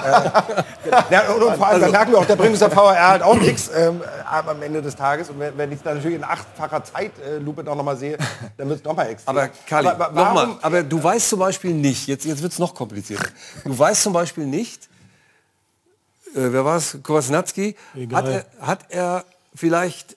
ja, 1.12 1.22
und, 1.30 1.56
vor 1.56 1.68
allem, 1.68 1.82
da 1.82 1.88
merken 1.90 2.12
wir 2.14 2.18
auch, 2.18 2.26
da 2.26 2.36
bringt 2.36 2.52
uns 2.52 2.60
der 2.60 2.76
VAR 2.76 3.10
halt 3.10 3.22
auch 3.22 3.36
nichts 3.36 3.70
ähm, 3.76 4.02
am 4.26 4.62
Ende 4.64 4.82
des 4.82 4.96
Tages. 4.96 5.30
Und 5.30 5.40
wenn, 5.40 5.72
ich 5.72 5.84
dann 5.84 5.98
natürlich 5.98 6.18
in 6.18 6.24
achtfacher 6.24 6.84
Zeitlupe 6.84 7.64
noch 7.64 7.84
mal 7.84 7.96
sehe, 7.96 8.18
dann 8.58 8.70
wird 8.70 8.80
es 8.80 8.86
noch 8.86 8.96
mal 8.96 9.08
extrem. 9.08 9.38
Aber 9.38 9.50
Kali, 9.68 9.88
aber, 9.88 10.12
nochmal, 10.12 10.50
aber 10.64 10.82
du 10.82 11.04
weißt 11.04 11.30
zum 11.30 11.40
Beispiel 11.40 11.76
nicht, 11.76 12.08
jetzt, 12.08 12.26
jetzt 12.26 12.42
wird 12.42 12.54
es 12.54 12.58
noch 12.58 12.74
komplizierter. 12.74 13.28
Du 13.68 13.78
weißt 13.78 14.04
zum 14.04 14.14
Beispiel 14.14 14.46
nicht, 14.46 14.88
äh, 16.34 16.52
wer 16.52 16.64
war 16.64 16.78
es, 16.78 16.98
Kowalski, 17.04 17.76
hat 18.12 18.28
er, 18.28 18.46
hat 18.62 18.86
er 18.90 19.26
vielleicht 19.54 20.16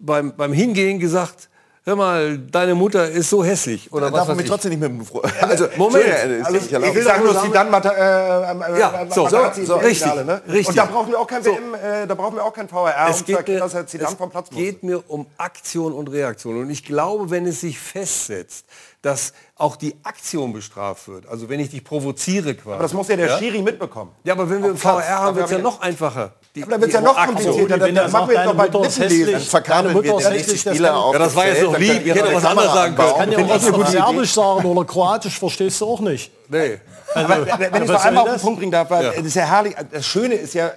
beim, 0.00 0.34
beim 0.36 0.52
Hingehen 0.52 0.98
gesagt, 0.98 1.48
hör 1.84 1.94
mal, 1.94 2.38
deine 2.38 2.74
Mutter 2.74 3.08
ist 3.08 3.30
so 3.30 3.44
hässlich. 3.44 3.92
Oder 3.92 4.12
was 4.12 4.26
darf 4.26 4.36
mich 4.36 4.46
trotzdem 4.46 4.70
nicht 4.70 4.80
mit 4.80 4.90
dem 4.90 5.06
Fro 5.06 5.22
Also, 5.40 5.68
Moment. 5.76 6.04
Also, 6.44 6.56
ich 6.56 6.94
will 6.94 7.02
sagen, 7.02 7.24
nur, 7.24 7.40
sie 7.40 7.50
dann 7.50 7.70
Mata, 7.70 7.90
äh, 7.92 8.78
ja, 8.78 9.06
so, 9.08 9.28
so, 9.28 9.38
so 9.64 9.76
richtig, 9.76 9.98
Finale, 9.98 10.24
ne? 10.24 10.42
richtig. 10.48 10.68
Und 10.70 10.76
da 10.78 10.84
brauchen 10.86 11.12
wir 11.12 11.20
auch 11.20 11.26
kein, 11.26 11.44
so. 11.44 11.52
WM, 11.52 11.74
äh, 11.74 12.06
da 12.06 12.14
brauchen 12.14 12.34
wir 12.34 12.44
auch 12.44 12.52
kein 12.52 12.70
VAR, 12.70 13.08
es 13.08 13.20
um 13.20 13.26
geht 13.26 13.48
mir, 13.48 13.60
dass 13.60 13.74
er 13.74 13.86
Zidane 13.86 14.16
vom 14.16 14.30
Platz 14.30 14.50
muss. 14.50 14.60
Es 14.60 14.66
geht 14.66 14.82
mir 14.82 15.08
um 15.08 15.26
Aktion 15.38 15.92
und 15.92 16.08
Reaktion. 16.08 16.58
Und 16.58 16.70
ich 16.70 16.84
glaube, 16.84 17.30
wenn 17.30 17.46
es 17.46 17.60
sich 17.60 17.78
festsetzt, 17.78 18.66
dass 19.06 19.32
auch 19.54 19.76
die 19.76 19.94
Aktion 20.02 20.52
bestraft 20.52 21.06
wird. 21.06 21.28
Also 21.28 21.48
wenn 21.48 21.60
ich 21.60 21.70
dich 21.70 21.84
provoziere 21.84 22.56
quasi. 22.56 22.74
Aber 22.74 22.82
das 22.82 22.92
muss 22.92 23.06
ja 23.06 23.14
der 23.14 23.28
ja? 23.28 23.38
Schiri 23.38 23.62
mitbekommen. 23.62 24.10
Ja, 24.24 24.32
aber 24.32 24.50
wenn 24.50 24.60
wir 24.60 24.70
im 24.70 24.76
VR 24.76 25.08
haben, 25.08 25.36
wird 25.36 25.46
es 25.46 25.52
ja 25.52 25.58
noch 25.58 25.80
einfacher. 25.80 26.32
Die, 26.56 26.64
aber 26.64 26.72
dann 26.72 26.80
wird 26.80 26.88
es 26.88 26.94
ja 26.94 27.00
noch 27.02 27.16
komplizierter. 27.16 27.78
Dann, 27.78 27.94
dann 27.94 28.10
machen 28.10 28.28
wir 28.28 28.34
jetzt 28.34 28.46
noch 28.46 28.54
bei 28.56 28.64
Lippenlesen. 28.64 29.32
Dann 29.32 29.40
verkabeln 29.42 29.94
wir 30.02 30.16
den 30.16 30.32
nächsten 30.32 30.58
Spieler 30.58 30.96
auf 30.96 31.12
Ja, 31.12 31.18
das 31.20 31.36
war 31.36 31.46
jetzt 31.46 31.62
noch 31.62 31.78
lieb. 31.78 32.04
Ich 32.04 32.14
hätte 32.14 32.34
was 32.34 32.44
anderes 32.44 32.72
sagen 32.72 32.96
können. 32.96 33.14
Kann 33.16 33.32
ja 33.32 33.38
auch 33.38 33.72
gut 33.72 33.88
Serbisch 33.88 34.32
sagen 34.32 34.64
oder 34.66 34.84
Kroatisch, 34.84 35.38
verstehst 35.38 35.80
du 35.80 35.86
auch 35.86 36.00
nicht. 36.00 36.32
Nee. 36.48 36.80
Also, 37.14 37.32
aber 37.32 37.46
wenn 37.46 37.82
ich 37.84 37.88
noch 37.88 38.04
einmal 38.04 38.24
auf 38.24 38.34
den 38.34 38.40
Punkt 38.40 38.58
bringen 38.58 38.72
darf, 38.72 38.90
weil 38.90 39.04
ja. 39.04 39.12
das 39.12 39.24
ist 39.24 39.36
ja 39.36 39.44
herrlich. 39.44 39.76
Das 39.92 40.04
Schöne 40.04 40.34
ist 40.34 40.52
ja, 40.52 40.72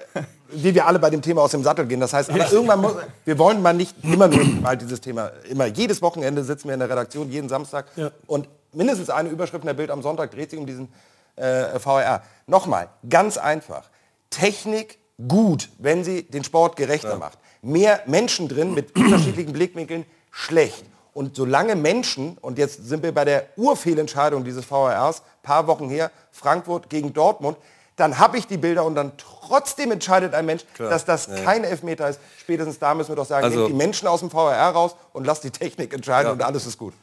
wie 0.51 0.73
wir 0.73 0.88
alle 0.88 0.99
bei 0.99 1.09
dem 1.09 1.21
Thema 1.21 1.41
aus 1.41 1.51
dem 1.51 1.63
Sattel 1.63 1.85
gehen. 1.85 1.99
Das 1.99 2.13
heißt, 2.13 2.29
aber 2.29 2.51
irgendwann 2.51 2.81
muss, 2.81 2.93
wir 3.25 3.38
wollen 3.38 3.62
mal 3.62 3.73
nicht 3.73 3.95
immer 4.03 4.27
nur 4.27 4.43
mal 4.45 4.77
dieses 4.77 5.01
Thema, 5.01 5.31
immer 5.49 5.65
jedes 5.65 6.01
Wochenende 6.01 6.43
sitzen 6.43 6.67
wir 6.67 6.73
in 6.73 6.79
der 6.79 6.89
Redaktion, 6.89 7.29
jeden 7.29 7.49
Samstag 7.49 7.85
ja. 7.95 8.12
und 8.27 8.47
mindestens 8.73 9.09
eine 9.09 9.29
Überschrift 9.29 9.63
in 9.63 9.67
der 9.67 9.73
Bild 9.73 9.91
am 9.91 10.01
Sonntag 10.01 10.31
dreht 10.31 10.49
sich 10.49 10.59
um 10.59 10.65
diesen 10.65 10.91
äh, 11.35 11.79
VR. 11.79 12.23
Nochmal, 12.47 12.89
ganz 13.07 13.38
einfach. 13.38 13.89
Technik 14.29 14.99
gut, 15.27 15.69
wenn 15.77 16.03
sie 16.03 16.23
den 16.23 16.43
Sport 16.43 16.75
gerechter 16.75 17.12
ja. 17.12 17.17
macht. 17.17 17.38
Mehr 17.62 18.01
Menschen 18.05 18.47
drin 18.47 18.73
mit 18.73 18.95
unterschiedlichen 18.95 19.53
Blickwinkeln 19.53 20.05
schlecht. 20.31 20.85
Und 21.13 21.35
solange 21.35 21.75
Menschen, 21.75 22.38
und 22.39 22.57
jetzt 22.57 22.88
sind 22.88 23.03
wir 23.03 23.13
bei 23.13 23.25
der 23.25 23.47
Urfehlentscheidung 23.57 24.43
dieses 24.45 24.63
VRs, 24.63 25.23
paar 25.43 25.67
Wochen 25.67 25.89
her, 25.89 26.12
Frankfurt 26.31 26.89
gegen 26.89 27.13
Dortmund, 27.13 27.57
dann 27.95 28.19
habe 28.19 28.38
ich 28.38 28.47
die 28.47 28.57
Bilder 28.57 28.85
und 28.85 28.95
dann 28.95 29.12
trotzdem 29.49 29.91
entscheidet 29.91 30.33
ein 30.33 30.45
Mensch, 30.45 30.63
Klar. 30.75 30.89
dass 30.89 31.05
das 31.05 31.27
ja. 31.27 31.43
kein 31.43 31.63
Elfmeter 31.63 32.09
ist. 32.09 32.19
Spätestens 32.39 32.79
da 32.79 32.93
müssen 32.93 33.09
wir 33.09 33.15
doch 33.15 33.25
sagen, 33.25 33.43
also, 33.43 33.59
nehmt 33.59 33.69
die 33.71 33.73
Menschen 33.73 34.07
aus 34.07 34.19
dem 34.19 34.29
VRR 34.29 34.69
raus 34.69 34.95
und 35.12 35.25
lasst 35.25 35.43
die 35.43 35.51
Technik 35.51 35.93
entscheiden 35.93 36.27
ja. 36.27 36.33
und 36.33 36.43
alles 36.43 36.65
ist 36.65 36.77
gut. 36.77 36.93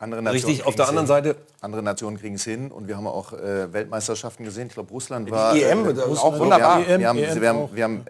Richtig, 0.00 0.66
auf 0.66 0.74
der 0.74 0.88
anderen. 0.88 1.06
Seite 1.06 1.36
Andere 1.64 1.82
Nationen 1.82 2.18
kriegen 2.18 2.34
es 2.34 2.44
hin 2.44 2.70
und 2.70 2.88
wir 2.88 2.96
haben 2.96 3.06
auch 3.06 3.32
äh, 3.32 3.72
Weltmeisterschaften 3.72 4.44
gesehen. 4.44 4.66
Ich 4.66 4.74
glaube, 4.74 4.90
Russland 4.90 5.30
war... 5.30 5.56
EM, 5.56 5.88
äh, 5.88 5.94
das 5.94 6.04
ist 6.04 6.10
Russland- 6.10 6.18
auch 6.18 6.38
wunderbar. 6.38 6.86
Wir 6.86 6.92
haben, 6.92 7.00
wir, 7.00 7.08
haben, 7.08 7.40
wir, 7.40 7.48
haben, 7.48 7.68
wir, 7.72 7.84
haben, 7.84 8.04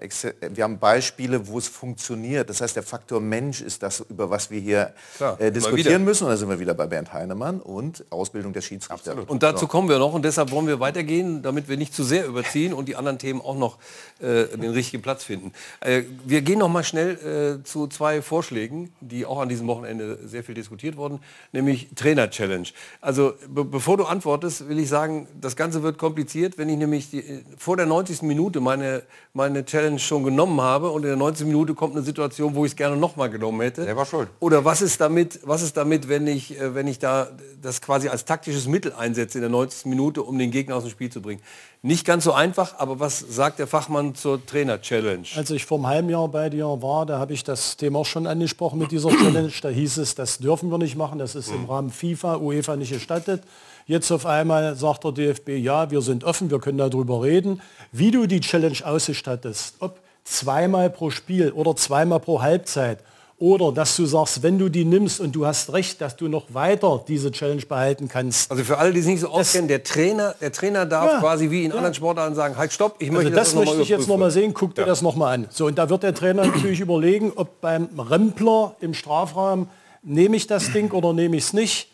wir 0.56 0.64
haben 0.64 0.78
Beispiele, 0.78 1.46
wo 1.46 1.58
es 1.58 1.68
funktioniert. 1.68 2.50
Das 2.50 2.60
heißt, 2.60 2.74
der 2.74 2.82
Faktor 2.82 3.20
Mensch 3.20 3.60
ist 3.60 3.82
das, 3.82 4.00
über 4.00 4.28
was 4.28 4.50
wir 4.50 4.60
hier 4.60 4.92
Klar, 5.16 5.40
äh, 5.40 5.52
diskutieren 5.52 6.04
müssen. 6.04 6.24
Und 6.24 6.30
da 6.30 6.36
sind 6.36 6.48
wir 6.48 6.58
wieder 6.58 6.74
bei 6.74 6.86
Bernd 6.86 7.12
Heinemann 7.12 7.60
und 7.60 8.04
Ausbildung 8.10 8.52
der 8.52 8.60
Schiedsrichter. 8.60 9.16
Und 9.28 9.42
dazu 9.42 9.68
kommen 9.68 9.88
wir 9.88 9.98
noch 9.98 10.12
und 10.12 10.24
deshalb 10.24 10.50
wollen 10.50 10.66
wir 10.66 10.80
weitergehen, 10.80 11.42
damit 11.42 11.68
wir 11.68 11.76
nicht 11.76 11.94
zu 11.94 12.02
sehr 12.02 12.26
überziehen 12.26 12.72
und 12.72 12.88
die 12.88 12.96
anderen 12.96 13.18
Themen 13.18 13.40
auch 13.40 13.56
noch 13.56 13.78
äh, 14.20 14.46
den 14.56 14.70
richtigen 14.70 15.02
Platz 15.02 15.22
finden. 15.22 15.52
Äh, 15.80 16.02
wir 16.24 16.42
gehen 16.42 16.58
noch 16.58 16.68
mal 16.68 16.82
schnell 16.82 17.60
äh, 17.60 17.64
zu 17.64 17.86
zwei 17.86 18.20
Vorschlägen, 18.20 18.92
die 19.00 19.26
auch 19.26 19.40
an 19.40 19.48
diesem 19.48 19.68
Wochenende 19.68 20.18
sehr 20.24 20.42
viel 20.42 20.54
diskutiert 20.56 20.96
wurden, 20.96 21.20
nämlich 21.52 21.88
Trainer-Challenge. 21.94 22.68
Also 23.00 23.34
be 23.48 23.64
bevor 23.64 23.96
du 23.96 24.04
antwortest, 24.04 24.68
will 24.68 24.78
ich 24.78 24.88
sagen, 24.88 25.26
das 25.40 25.56
Ganze 25.56 25.82
wird 25.82 25.98
kompliziert, 25.98 26.58
wenn 26.58 26.68
ich 26.68 26.76
nämlich 26.76 27.10
die, 27.10 27.44
vor 27.58 27.76
der 27.76 27.86
90. 27.86 28.22
Minute 28.22 28.60
meine, 28.60 29.02
meine 29.32 29.64
Challenge 29.64 29.98
schon 29.98 30.24
genommen 30.24 30.60
habe 30.60 30.90
und 30.90 31.02
in 31.02 31.08
der 31.08 31.16
90. 31.16 31.46
Minute 31.46 31.74
kommt 31.74 31.94
eine 31.94 32.04
Situation, 32.04 32.54
wo 32.54 32.64
ich 32.64 32.72
es 32.72 32.76
gerne 32.76 32.96
noch 32.96 33.16
mal 33.16 33.28
genommen 33.28 33.60
hätte. 33.60 33.84
Selber 33.84 34.04
schuld. 34.04 34.28
Oder 34.40 34.64
was 34.64 34.82
ist 34.82 35.00
damit, 35.00 35.40
was 35.44 35.62
ist 35.62 35.76
damit, 35.76 36.08
wenn 36.08 36.26
ich, 36.26 36.58
äh, 36.60 36.74
wenn 36.74 36.86
ich 36.86 36.98
da 36.98 37.28
das 37.60 37.80
quasi 37.80 38.08
als 38.08 38.24
taktisches 38.24 38.66
Mittel 38.66 38.92
einsetze 38.92 39.38
in 39.38 39.42
der 39.42 39.50
90. 39.50 39.86
Minute, 39.86 40.22
um 40.22 40.38
den 40.38 40.50
Gegner 40.50 40.76
aus 40.76 40.84
dem 40.84 40.90
Spiel 40.90 41.10
zu 41.10 41.20
bringen? 41.20 41.40
Nicht 41.82 42.06
ganz 42.06 42.24
so 42.24 42.32
einfach, 42.32 42.78
aber 42.78 42.98
was 42.98 43.18
sagt 43.18 43.58
der 43.58 43.66
Fachmann 43.66 44.14
zur 44.14 44.44
Trainer-Challenge? 44.46 45.26
Als 45.36 45.50
ich 45.50 45.66
vor 45.66 45.76
einem 45.76 45.86
halben 45.86 46.08
Jahr 46.08 46.28
bei 46.28 46.48
dir 46.48 46.64
war, 46.64 47.04
da 47.04 47.18
habe 47.18 47.34
ich 47.34 47.44
das 47.44 47.76
Thema 47.76 47.98
auch 47.98 48.06
schon 48.06 48.26
angesprochen 48.26 48.78
mit 48.78 48.90
dieser 48.90 49.10
Challenge. 49.10 49.52
Da 49.60 49.68
hieß 49.68 49.98
es, 49.98 50.14
das 50.14 50.38
dürfen 50.38 50.70
wir 50.70 50.78
nicht 50.78 50.96
machen, 50.96 51.18
das 51.18 51.34
ist 51.34 51.50
im 51.50 51.66
Rahmen 51.66 51.90
FIFA, 51.90 52.38
UEFA 52.38 52.76
nicht 52.76 52.90
gestattet. 52.90 53.33
Jetzt 53.86 54.10
auf 54.10 54.24
einmal 54.24 54.76
sagt 54.76 55.04
der 55.04 55.12
DFB, 55.12 55.50
ja, 55.58 55.90
wir 55.90 56.00
sind 56.00 56.24
offen, 56.24 56.50
wir 56.50 56.58
können 56.58 56.78
darüber 56.78 57.22
reden. 57.22 57.60
Wie 57.92 58.10
du 58.10 58.26
die 58.26 58.40
Challenge 58.40 58.78
ausgestattest, 58.82 59.76
ob 59.80 59.98
zweimal 60.24 60.88
pro 60.88 61.10
Spiel 61.10 61.52
oder 61.52 61.76
zweimal 61.76 62.18
pro 62.20 62.40
Halbzeit 62.40 62.98
oder 63.36 63.72
dass 63.72 63.94
du 63.96 64.06
sagst, 64.06 64.42
wenn 64.42 64.58
du 64.58 64.70
die 64.70 64.86
nimmst 64.86 65.20
und 65.20 65.32
du 65.32 65.44
hast 65.44 65.72
recht, 65.74 66.00
dass 66.00 66.16
du 66.16 66.28
noch 66.28 66.54
weiter 66.54 67.04
diese 67.06 67.30
Challenge 67.30 67.60
behalten 67.66 68.08
kannst. 68.08 68.50
Also 68.50 68.64
für 68.64 68.78
alle, 68.78 68.92
die 68.92 69.00
es 69.00 69.06
nicht 69.06 69.20
so 69.20 69.28
auskennen, 69.28 69.68
der 69.68 69.82
Trainer, 69.82 70.34
der 70.40 70.50
Trainer 70.52 70.86
darf 70.86 71.12
Ja. 71.12 71.18
quasi 71.20 71.50
wie 71.50 71.64
in 71.64 71.72
anderen 71.72 71.92
Sportarten 71.92 72.34
sagen, 72.34 72.56
halt 72.56 72.72
stopp, 72.72 72.94
ich 73.00 73.10
Also 73.10 73.20
möchte 73.20 73.32
das 73.32 73.52
noch 73.52 73.64
mal 73.64 73.66
möchte 73.66 73.82
ich 73.82 73.88
jetzt 73.90 73.98
überprüfen. 74.06 74.12
noch 74.12 74.18
mal 74.26 74.30
sehen. 74.30 74.54
Guck 74.54 74.74
dir 74.76 74.86
das 74.86 75.02
noch 75.02 75.16
mal 75.16 75.32
an. 75.34 75.46
So 75.50 75.66
und 75.66 75.76
da 75.76 75.90
wird 75.90 76.04
der 76.04 76.14
Trainer 76.14 76.46
natürlich 76.54 76.80
überlegen, 76.80 77.32
ob 77.36 77.60
beim 77.60 77.88
Rempler 77.98 78.76
im 78.80 78.94
Strafraum 78.94 79.68
nehme 80.02 80.36
ich 80.36 80.46
das 80.46 80.72
Ding 80.72 80.90
oder 80.92 81.12
nehme 81.12 81.36
ich 81.36 81.44
es 81.44 81.52
nicht. 81.52 81.90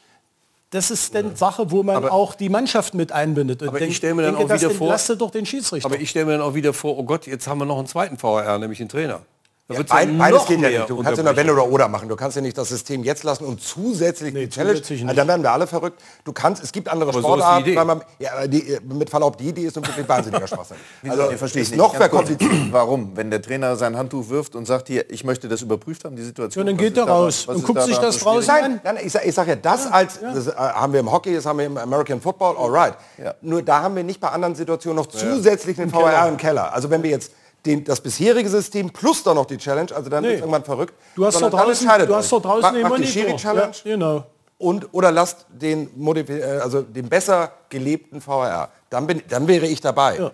Das 0.71 0.91
ist 0.93 1.15
dann 1.17 1.35
Sache, 1.35 1.71
wo 1.73 1.83
man 1.83 1.97
Aber- 1.97 2.13
auch 2.13 2.35
die 2.35 2.49
Mannschaft 2.49 2.95
mit 2.95 3.11
einbindet. 3.11 3.61
Und 3.63 3.69
Aber 3.69 3.79
ich 3.79 3.85
denk- 3.85 3.95
stell 3.97 4.15
mir 4.15 4.23
dann 4.23 4.37
denke, 4.37 4.55
auch 4.55 4.57
wieder 4.57 4.71
vor- 4.71 5.17
doch 5.17 5.31
den 5.33 5.45
Schiedsrichter. 5.45 5.87
Aber 5.87 6.01
ich 6.01 6.11
stelle 6.11 6.27
mir 6.27 6.33
dann 6.33 6.43
auch 6.43 6.55
wieder 6.55 6.73
vor, 6.73 6.97
oh 6.97 7.03
Gott, 7.03 7.27
jetzt 7.27 7.49
haben 7.49 7.59
wir 7.59 7.65
noch 7.65 7.79
einen 7.79 7.89
zweiten 7.89 8.17
VAR, 8.23 8.59
nämlich 8.59 8.79
den 8.79 8.89
Trainer. 8.89 9.23
Da 9.71 9.77
Ja, 9.77 9.83
beid, 9.85 10.09
ja 10.11 10.19
beides 10.19 10.47
geht 10.47 10.61
ja 10.61 10.69
nicht. 10.69 10.91
Du 10.91 11.01
kannst 11.03 11.19
ja 11.19 11.23
nur. 11.23 11.37
Wenn 11.37 11.49
oder 11.49 11.67
Oder 11.69 11.87
machen. 11.89 12.09
Du 12.09 12.17
kannst 12.17 12.35
ja 12.37 12.43
nicht 12.43 12.59
das 12.59 12.69
System 12.69 13.05
jetzt 13.05 13.23
lassen 13.23 13.45
und 13.45 13.63
zusätzlich 13.63 14.35
Nee, 14.35 14.47
die 14.47 14.49
Challenge. 14.51 14.73
zusätzlich 14.75 15.01
nicht. 15.03 15.09
Also 15.11 15.19
dann 15.19 15.29
werden 15.29 15.43
wir 15.43 15.53
alle 15.53 15.67
verrückt. 15.69 16.03
Du 16.25 16.33
kannst, 16.33 16.63
es 16.63 16.73
gibt 16.73 16.89
andere 16.89 17.11
Aber 17.11 17.13
so 17.13 17.19
ist 17.21 17.25
die 17.37 17.41
Sportarten, 17.41 17.67
Idee. 17.69 17.77
weil 17.77 17.85
man, 17.85 18.03
ja, 18.19 18.47
die, 18.49 18.79
mit 18.83 19.09
Verlaub, 19.09 19.37
die 19.39 19.49
Idee 19.49 19.63
ist 19.67 19.77
nun 19.77 19.87
wirklich 19.87 20.09
wahnsinniger 20.09 20.47
Schwachsinn. 20.49 20.77
Also, 21.09 21.31
nee, 21.31 21.37
verstehe 21.37 21.63
ich 21.63 21.75
noch 21.77 21.95
verkompliziert. 21.95 22.51
Warum? 22.73 23.13
Wenn 23.17 23.31
der 23.31 23.41
Trainer 23.43 23.77
sein 23.77 23.97
Handtuch 23.97 24.29
wirft 24.29 24.57
und 24.57 24.67
sagt, 24.67 24.89
hier, 24.89 25.09
ich 25.11 25.23
möchte 25.25 25.49
das 25.49 25.63
überprüft 25.63 26.05
haben, 26.05 26.17
die 26.17 26.23
Situation. 26.23 26.67
Ja, 26.67 26.73
dann 26.73 26.77
geht 26.79 26.97
er 26.97 27.05
raus 27.05 27.47
und 27.47 27.63
guckt 27.65 27.79
da 27.79 27.85
sich 27.87 27.99
das 27.99 28.17
so 28.17 28.25
draußen 28.25 28.43
schwierig? 28.43 28.65
an. 28.65 28.81
Nein, 28.83 28.95
nein, 28.97 29.05
ich 29.07 29.13
sage 29.13 29.33
sag 29.33 29.49
ja, 29.49 29.57
das 29.57 29.87
als 29.91 30.21
das 30.21 30.49
äh, 30.49 30.53
haben 30.55 30.93
wir 30.93 31.01
im 31.01 31.11
Hockey, 31.11 31.35
das 31.35 31.47
haben 31.47 31.59
wir 31.59 31.67
im 31.67 31.77
American 31.79 32.21
Football, 32.21 32.57
alright. 32.57 32.95
Ja. 33.23 33.35
Nur 33.41 33.63
da 33.63 33.83
haben 33.83 33.97
wir 33.97 34.03
nicht 34.05 34.21
bei 34.21 34.29
anderen 34.29 34.55
Situationen 34.55 34.97
noch 34.97 35.07
zusätzlich 35.07 35.77
den 35.77 35.93
VAR 35.93 36.29
im 36.29 36.37
Keller. 36.37 36.73
Also 36.73 36.91
wenn 36.91 37.03
wir 37.03 37.11
jetzt 37.11 37.33
den, 37.67 37.85
das 37.85 38.01
bisherige 38.01 38.49
System 38.49 38.91
plus 38.91 39.23
dann 39.23 39.37
noch 39.37 39.47
die 39.47 39.59
Challenge, 39.59 39.95
also 39.95 40.09
dann 40.09 40.23
Nee. 40.25 40.35
ist 40.35 40.41
irgendwann 40.41 40.65
verrückt. 40.65 40.95
du 41.15 41.27
hast 41.27 41.35
Sondern 41.35 41.51
draußen, 41.53 41.89
du 42.07 42.15
hast 42.15 42.33
doch 42.33 42.43
draußen 42.43 42.73
den 42.75 42.83
macht 42.83 42.99
die 42.99 43.03
Monitor. 43.03 43.23
Schiri-Challenge 43.39 43.73
Ja, 43.85 43.91
genau. 43.97 44.25
und 44.59 44.89
oder 44.93 45.11
lasst 45.13 45.47
den, 45.51 45.91
äh, 46.17 46.43
also 46.63 46.83
den 46.83 47.09
besser 47.09 47.53
gelebten 47.69 48.25
VAR. 48.27 48.71
Dann, 48.89 49.07
bin, 49.07 49.23
dann 49.29 49.47
wäre 49.47 49.67
ich 49.67 49.81
dabei. 49.81 50.19
Ja. 50.19 50.31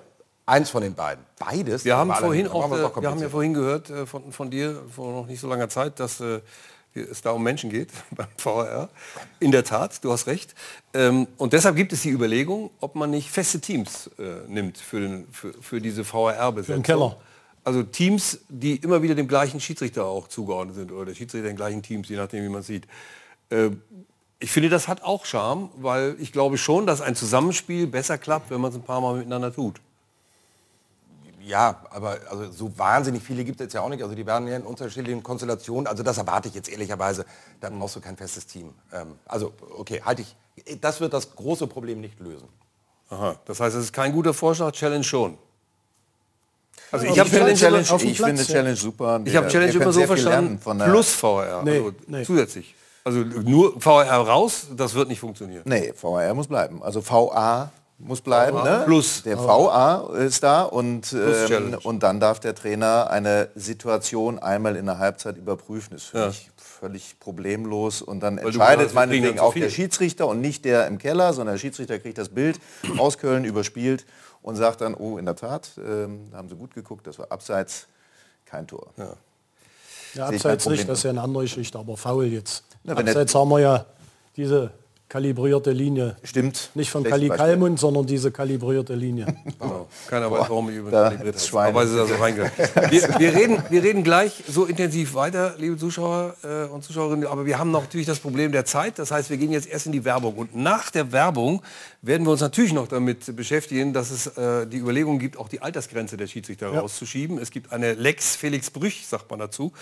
Eins 0.49 0.71
von 0.71 0.81
den 0.83 0.95
beiden. 0.95 1.25
Beides. 1.41 1.85
Wir 1.85 1.97
haben 1.97 2.15
vorhin 2.15 2.47
auch, 2.47 2.71
äh, 2.71 3.03
wir 3.03 3.11
haben 3.11 3.21
ja 3.21 3.29
vorhin 3.29 3.53
gehört 3.53 3.91
äh, 3.91 4.07
von, 4.07 4.31
von 4.31 4.49
dir 4.49 4.81
vor 4.95 5.12
noch 5.12 5.27
nicht 5.27 5.41
so 5.41 5.49
langer 5.49 5.69
Zeit, 5.69 5.99
dass 5.99 6.21
äh, 6.21 6.41
es 7.01 7.23
da 7.23 7.31
um 7.31 7.43
Menschen 7.43 7.71
geht 7.71 7.91
beim 8.11 8.29
VAR. 8.43 8.89
In 9.41 9.53
der 9.53 9.65
Tat, 9.65 10.05
du 10.05 10.13
hast 10.13 10.27
recht. 10.27 10.55
Ähm, 10.95 11.27
und 11.37 11.53
deshalb 11.53 11.77
gibt 11.77 11.93
es 11.93 12.03
die 12.03 12.11
Überlegung, 12.11 12.71
ob 12.81 12.95
man 12.95 13.11
nicht 13.11 13.31
feste 13.31 13.61
Teams 13.61 14.11
äh, 14.19 14.49
nimmt 14.49 14.79
für, 14.79 15.01
den, 15.01 15.27
für, 15.31 15.53
für 15.61 15.81
diese 15.81 16.05
VAR-Besetzung. 16.05 16.77
Für 16.77 16.81
den 16.81 16.83
Keller. 16.83 17.17
Also 17.65 17.83
Teams, 17.83 18.39
die 18.49 18.77
immer 18.77 19.03
wieder 19.03 19.17
dem 19.17 19.27
gleichen 19.27 19.61
Schiedsrichter 19.61 20.05
auch 20.05 20.29
zugeordnet 20.29 20.77
sind 20.77 20.93
oder 20.93 21.07
der 21.07 21.15
Schiedsrichter 21.15 21.49
den 21.49 21.57
gleichen 21.57 21.83
Teams, 21.83 22.09
je 22.09 22.17
nachdem 22.17 22.45
wie 22.45 22.49
man 22.49 22.63
sieht. 22.63 22.87
Äh, 23.51 23.71
ich 24.39 24.51
finde, 24.51 24.69
das 24.69 24.87
hat 24.87 25.03
auch 25.03 25.25
Charme, 25.25 25.71
weil 25.77 26.17
ich 26.21 26.31
glaube 26.33 26.59
schon, 26.59 26.87
dass 26.87 27.01
ein 27.01 27.15
Zusammenspiel 27.15 27.87
besser 27.87 28.19
klappt, 28.19 28.51
wenn 28.51 28.61
man 28.61 28.71
es 28.71 28.77
ein 28.77 28.83
paar 28.83 29.01
Mal 29.01 29.17
miteinander 29.17 29.53
tut. 29.53 29.81
Ja, 31.47 31.81
aber 31.91 32.19
also 32.29 32.51
so 32.51 32.77
wahnsinnig 32.77 33.23
viele 33.23 33.45
gibt 33.45 33.61
es 33.61 33.67
jetzt 33.67 33.73
ja 33.75 33.81
auch 33.81 33.89
nicht. 33.89 34.03
Also 34.03 34.17
die 34.17 34.27
werden 34.27 34.49
ja 34.49 34.57
in 34.57 34.63
unterschiedlichen 34.65 35.23
Konstellationen. 35.23 35.87
Also 35.87 36.03
das 36.03 36.19
erwarte 36.19 36.49
ich 36.49 36.55
jetzt 36.55 36.69
ehrlicherweise. 36.69 37.25
Da 37.61 37.71
brauchst 37.71 37.95
du 37.95 38.01
kein 38.01 38.17
festes 38.17 38.47
Team. 38.47 38.75
Ähm, 38.93 39.15
also 39.27 39.53
okay, 39.79 40.03
halte 40.05 40.23
ich. 40.23 40.81
Das 40.81 41.01
wird 41.01 41.13
das 41.13 41.37
große 41.37 41.69
Problem 41.69 42.01
nicht 42.01 42.19
lösen. 42.19 42.49
Aha, 43.11 43.37
das 43.45 43.61
heißt, 43.61 43.77
es 43.77 43.85
ist 43.85 43.93
kein 43.93 44.13
guter 44.13 44.35
Vorschlag, 44.35 44.73
Challenge 44.73 45.05
schon. 45.05 45.39
Also 46.91 47.07
ich 47.07 47.13
Ich 47.13 47.21
habe 47.21 47.31
finde 47.31 47.55
Challenge, 47.55 47.85
Challenge 47.85 47.91
auf 47.93 48.03
ich 48.05 48.17
Platz, 48.17 48.29
finde 48.29 48.43
ja. 48.43 48.49
Challenge 48.49 48.77
super. 48.77 49.21
ich 49.25 49.37
habe 49.37 49.49
Challenge 49.49 49.73
immer 49.73 49.93
so 49.93 50.03
verstanden, 50.03 50.59
Von 50.59 50.79
der, 50.81 50.87
plus 50.87 51.13
VR, 51.13 51.63
Nee, 51.63 51.77
also 51.79 51.93
nee. 52.09 52.25
zusätzlich. 52.25 52.75
Also 53.05 53.21
nur 53.21 53.81
VR 53.81 54.17
raus, 54.27 54.67
das 54.77 54.95
wird 54.95 55.09
nicht 55.09 55.21
funktionieren. 55.21 55.63
Nee, 55.65 55.93
VAR 56.01 56.35
muss 56.35 56.49
bleiben. 56.49 56.83
Also 56.83 57.09
VA 57.09 57.71
muss 57.99 58.21
bleiben. 58.21 58.63
Ne? 58.63 58.83
Plus. 58.85 59.23
Der 59.23 59.39
VA 59.39 60.13
ist 60.19 60.43
da 60.43 60.63
und, 60.65 61.13
ähm, 61.15 61.79
und 61.83 62.03
dann 62.03 62.21
darf 62.21 62.41
der 62.41 62.55
Trainer 62.55 63.09
eine 63.11 63.49
Situation 63.55 64.39
einmal 64.39 64.77
in 64.77 64.87
der 64.87 64.99
Halbzeit 64.99 65.37
überprüfen. 65.39 65.95
Das 65.95 66.05
finde 66.05 66.27
Ja. 66.27 66.31
ich 66.31 66.51
völlig 66.57 67.19
problemlos. 67.21 68.03
Und 68.03 68.21
dann 68.21 68.37
du 68.37 68.43
entscheidet 68.49 68.93
meinetwegen 68.93 69.41
auch 69.41 69.55
der. 69.55 69.71
Schiedsrichter 69.71 70.27
und 70.29 70.41
nicht 70.43 70.65
der 70.67 70.87
im 70.89 70.99
Keller, 70.99 71.33
sondern 71.33 71.55
der 71.55 71.59
Schiedsrichter 71.61 71.99
kriegt 71.99 72.19
das 72.19 72.29
Bild 72.29 72.61
aus 72.99 73.17
Köln 73.17 73.45
überspielt 73.45 74.05
und 74.43 74.57
sagt 74.57 74.83
dann, 74.83 74.95
oh, 74.95 75.17
in 75.17 75.25
der 75.25 75.37
Tat, 75.37 75.71
ähm, 75.79 76.29
da 76.31 76.37
haben 76.39 76.49
sie 76.51 76.55
gut 76.57 76.75
geguckt, 76.75 77.07
das 77.07 77.19
war 77.19 77.33
abseits, 77.33 77.87
kein 78.45 78.67
Tor. 78.67 78.89
Ja, 78.99 79.15
kein 80.15 80.35
abseits 80.35 80.67
nicht, 80.67 80.89
das 80.89 80.99
ist 80.99 81.05
ja 81.05 81.11
eine 81.11 81.23
andere 81.23 81.45
Geschichte, 81.45 81.79
aber 81.79 81.97
faul 81.97 82.27
jetzt. 82.27 82.63
Na, 82.85 82.95
abseits 82.95 83.35
haben 83.35 83.49
wir 83.49 83.59
ja 83.61 83.87
diese 84.37 84.71
kalibrierte 85.09 85.71
Linie. 85.71 86.16
Stimmt. 86.25 86.71
Nicht 86.75 86.90
von 86.90 87.05
Kali. 87.05 87.29
Kalmund, 87.29 87.79
sondern 87.79 88.07
diese 88.07 88.31
kalibrierte 88.31 88.95
Linie. 88.95 89.27
Genau. 89.59 89.88
Keiner 90.09 90.31
weiß, 90.31 90.51
warum 90.51 90.69
ich 90.69 90.77
übrigens 90.77 91.01
kalibriert 91.01 91.53
habe. 91.53 91.69
Aber 91.69 91.83
es 91.83 91.90
ist 91.90 91.99
also. 91.99 92.14
Wir, 92.90 93.03
wir, 93.19 93.35
reden, 93.35 93.62
wir 93.71 93.83
reden 93.83 94.05
gleich 94.05 94.45
so 94.49 94.66
intensiv 94.66 95.14
weiter, 95.14 95.55
liebe 95.59 95.77
Zuschauer 95.77 96.35
äh, 96.42 96.66
und 96.66 96.85
Zuschauerinnen. 96.85 97.27
Aber 97.27 97.47
wir 97.47 97.59
haben 97.59 97.71
noch 97.71 97.83
natürlich 97.83 98.07
das 98.07 98.19
Problem 98.19 98.53
der 98.53 98.64
Zeit. 98.64 98.99
Das 98.99 99.11
heißt, 99.11 99.31
wir 99.31 99.37
gehen 99.37 99.51
jetzt 99.51 99.66
erst 99.66 99.87
in 99.87 99.92
die 99.92 100.05
Werbung. 100.05 100.35
Und 100.35 100.55
nach 100.55 100.90
der 100.90 101.12
Werbung 101.12 101.62
werden 102.03 102.27
wir 102.27 102.33
uns 102.33 102.40
natürlich 102.40 102.73
noch 102.73 102.88
damit 102.88 103.35
beschäftigen, 103.35 103.92
dass 103.92 104.11
es 104.11 104.27
äh, 104.37 104.66
die 104.66 104.79
Überlegung 104.79 105.19
gibt, 105.19 105.38
auch 105.38 105.49
die 105.49 105.62
Altersgrenze 105.62 106.16
der 106.16 106.27
Schiedsrichter 106.27 106.69
rauszuschieben. 106.69 107.38
Es 107.38 107.51
gibt 107.51 107.73
eine 107.73 107.95
Lex 107.95 108.37
Felix 108.37 108.71
Brüch, 108.71 109.07
sagt 109.07 109.31
man 109.31 109.38
dazu. 109.38 109.73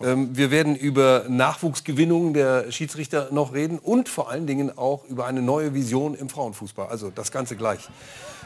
Ähm, 0.00 0.36
wir 0.36 0.50
werden 0.50 0.76
über 0.76 1.24
Nachwuchsgewinnung 1.28 2.34
der 2.34 2.70
Schiedsrichter 2.72 3.28
noch 3.30 3.54
reden 3.54 3.78
und 3.78 4.08
vor 4.08 4.30
allen 4.30 4.46
Dingen 4.46 4.61
auch 4.70 5.04
über 5.06 5.26
eine 5.26 5.42
neue 5.42 5.74
Vision 5.74 6.14
im 6.14 6.28
Frauenfußball. 6.28 6.88
Also 6.88 7.10
das 7.10 7.32
Ganze 7.32 7.56
gleich. 7.56 7.88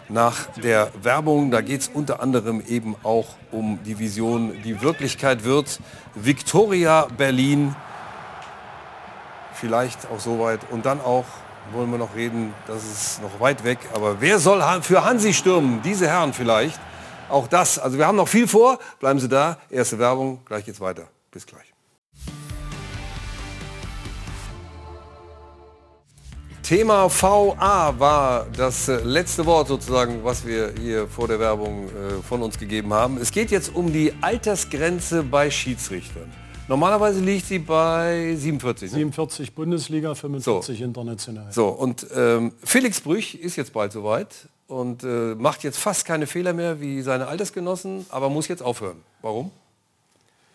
Nach 0.09 0.47
der 0.63 0.91
Werbung, 1.03 1.51
da 1.51 1.61
geht 1.61 1.81
es 1.81 1.89
unter 1.89 2.21
anderem 2.21 2.63
eben 2.67 2.95
auch 3.03 3.27
um 3.51 3.81
die 3.85 3.99
Vision, 3.99 4.55
die 4.63 4.81
Wirklichkeit 4.81 5.43
wird. 5.45 5.81
Victoria 6.15 7.07
Berlin, 7.17 7.75
vielleicht 9.55 10.09
auch 10.11 10.21
soweit. 10.21 10.61
Und 10.71 10.87
dann 10.87 11.01
auch 11.01 11.25
wollen 11.73 11.91
wir 11.91 11.99
noch 11.99 12.15
reden, 12.15 12.55
das 12.67 12.85
ist 12.85 13.23
noch 13.23 13.41
weit 13.41 13.65
weg, 13.65 13.79
aber 13.95 14.21
wer 14.21 14.39
soll 14.39 14.63
für 14.83 15.05
Hansi 15.05 15.35
stürmen? 15.35 15.83
Diese 15.83 16.07
Herren 16.07 16.33
vielleicht. 16.33 16.79
Auch 17.29 17.49
das. 17.49 17.79
Also 17.79 17.99
wir 17.99 18.07
haben 18.07 18.17
noch 18.17 18.29
viel 18.29 18.47
vor. 18.47 18.79
Bleiben 19.01 19.19
Sie 19.19 19.29
da. 19.29 19.59
Erste 19.69 19.99
Werbung. 19.99 20.41
Gleich 20.45 20.65
geht's 20.65 20.81
weiter. 20.81 21.09
Bis 21.33 21.45
gleich. 21.45 21.76
Thema 26.67 27.09
VA 27.09 27.95
war 27.97 28.47
das 28.57 28.89
äh, 28.89 28.97
letzte 29.05 29.47
Wort 29.47 29.69
sozusagen, 29.69 30.25
was 30.25 30.45
wir 30.45 30.75
hier 30.77 31.07
vor 31.07 31.29
der 31.29 31.39
Werbung 31.39 31.85
äh, 31.85 32.21
von 32.29 32.43
uns 32.43 32.59
gegeben 32.59 32.93
haben. 32.93 33.19
Es 33.19 33.31
geht 33.31 33.53
jetzt 33.53 33.73
um 33.73 33.93
die 33.93 34.13
Altersgrenze 34.21 35.23
bei 35.23 35.49
Schiedsrichtern. 35.49 36.29
Normalerweise 36.67 37.21
liegt 37.21 37.47
sie 37.47 37.61
bei 37.61 38.35
47. 38.35 38.91
Ne? 38.91 38.99
47 38.99 39.55
Bundesliga, 39.55 40.13
45 40.17 40.79
so. 40.79 40.85
international. 40.85 41.53
So, 41.53 41.69
und 41.69 42.05
ähm, 42.13 42.53
Felix 42.65 43.01
Brüch 43.01 43.37
ist 43.37 43.55
jetzt 43.55 43.73
bald 43.73 43.93
soweit 43.93 44.49
und 44.67 45.05
äh, 45.05 45.37
macht 45.37 45.63
jetzt 45.63 45.79
fast 45.79 46.05
keine 46.05 46.27
Fehler 46.27 46.53
mehr 46.53 46.81
wie 46.81 47.01
seine 47.01 47.29
Altersgenossen, 47.29 48.07
aber 48.09 48.29
muss 48.29 48.49
jetzt 48.49 48.65
aufhören. 48.65 49.01
Warum? 49.23 49.53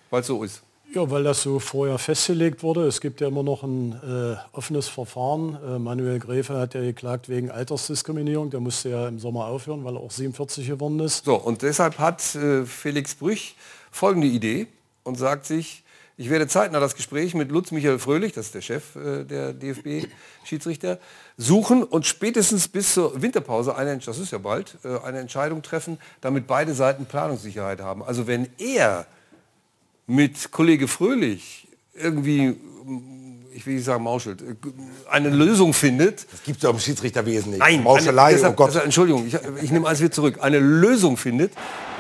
Weil 0.10 0.20
es 0.20 0.28
so 0.28 0.44
ist. 0.44 0.62
Ja, 0.94 1.10
weil 1.10 1.24
das 1.24 1.42
so 1.42 1.60
vorher 1.60 1.98
festgelegt 1.98 2.64
wurde. 2.64 2.86
Es 2.86 3.00
gibt 3.00 3.22
ja 3.22 3.30
immer 3.30 3.44
noch 3.44 3.64
ein 3.64 3.94
äh, 3.94 4.36
offenes 4.52 4.90
Verfahren. 4.90 5.58
Äh, 5.66 5.80
Manuel 5.80 6.20
Gräfe 6.20 6.58
hat 6.58 6.74
ja 6.74 6.82
geklagt 6.82 7.30
wegen 7.30 7.50
Altersdiskriminierung. 7.50 8.50
Der 8.50 8.60
musste 8.60 8.90
ja 8.90 9.08
im 9.08 9.18
Sommer 9.18 9.46
aufhören, 9.46 9.86
weil 9.86 9.96
er 9.96 10.02
auch 10.02 10.12
47 10.12 10.68
geworden 10.68 11.00
ist. 11.00 11.24
So, 11.24 11.36
und 11.36 11.62
deshalb 11.62 11.98
hat 11.98 12.36
äh, 12.36 12.66
Felix 12.66 13.16
Brüch 13.16 13.56
folgende 13.90 14.28
Idee 14.28 14.68
und 15.04 15.18
sagt 15.18 15.46
sich, 15.46 15.84
ich 16.18 16.30
werde 16.30 16.48
zeitnah 16.50 16.82
das 16.82 16.96
Gespräch 16.96 17.36
mit 17.36 17.52
Lutz 17.52 17.72
Michael 17.72 17.98
Fröhlich, 17.98 18.34
das 18.34 18.48
ist 18.48 18.56
der 18.56 18.62
Chef 18.62 18.98
äh, 18.98 19.24
der 19.24 19.54
DFB-Schiedsrichter, 19.54 21.00
suchen 21.38 21.84
und 21.84 22.06
spätestens 22.06 22.68
bis 22.68 22.96
zur 22.96 23.22
Winterpause, 23.22 23.78
eine, 23.78 23.98
das 23.98 24.20
ist 24.20 24.32
ja 24.32 24.40
bald, 24.40 24.78
äh, 24.84 25.00
eine 25.06 25.20
Entscheidung 25.20 25.62
treffen, 25.62 26.00
damit 26.20 26.48
beide 26.48 26.74
Seiten 26.74 27.06
Planungssicherheit 27.06 27.80
haben. 27.80 28.04
Also 28.04 28.28
wenn 28.28 28.50
er 28.58 29.08
mit 30.12 30.52
Kollege 30.52 30.90
Fröhlich 30.90 31.68
irgendwie, 31.94 32.56
ich 33.54 33.66
will 33.66 33.76
nicht 33.76 33.86
sagen 33.86 34.04
Mauschelt, 34.04 34.44
eine 35.10 35.30
Lösung 35.30 35.74
findet. 35.74 36.26
Das 36.32 36.44
gibt 36.44 36.58
es 36.58 36.64
ja 36.64 36.70
im 36.70 36.80
Schiedsrichterwesen 36.80 37.52
nicht. 37.52 37.60
Nein, 37.60 37.82
Mauschelei, 37.82 38.24
eine, 38.24 38.36
deshalb, 38.36 38.54
oh 38.54 38.56
Gott. 38.58 38.68
Deshalb, 38.70 38.86
Entschuldigung, 38.86 39.26
ich, 39.26 39.38
ich 39.62 39.72
nehme 39.72 39.88
alles 39.88 40.02
wieder 40.02 40.12
zurück. 40.12 40.40
Eine 40.42 40.60
Lösung 40.60 41.16
findet, 41.16 41.54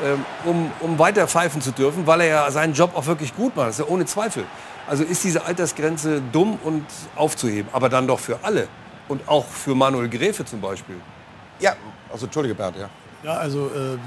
ähm, 0.03 0.25
um, 0.45 0.71
um 0.81 0.99
weiter 0.99 1.25
pfeifen 1.25 1.61
zu 1.61 1.71
dürfen, 1.71 2.05
weil 2.05 2.21
er 2.21 2.27
ja 2.27 2.51
seinen 2.51 2.73
Job 2.73 2.91
auch 2.95 3.05
wirklich 3.05 3.33
gut 3.33 3.55
macht. 3.55 3.69
Das 3.69 3.79
ist 3.79 3.85
ja 3.85 3.91
ohne 3.91 4.05
Zweifel. 4.05 4.43
Also 4.87 5.03
ist 5.03 5.23
diese 5.23 5.45
Altersgrenze 5.45 6.21
dumm 6.33 6.59
und 6.63 6.85
aufzuheben, 7.15 7.69
aber 7.71 7.87
dann 7.87 8.07
doch 8.07 8.19
für 8.19 8.43
alle. 8.43 8.67
Und 9.07 9.27
auch 9.27 9.45
für 9.45 9.73
Manuel 9.73 10.09
Gräfe 10.09 10.43
zum 10.43 10.59
Beispiel. 10.59 10.95
Ja, 11.59 11.75
also 12.11 12.25
entschuldige 12.25 12.55
Bert, 12.55 12.75
ja. 12.77 12.89
Ja, 13.23 13.33
also 13.37 13.67
äh, 13.67 13.97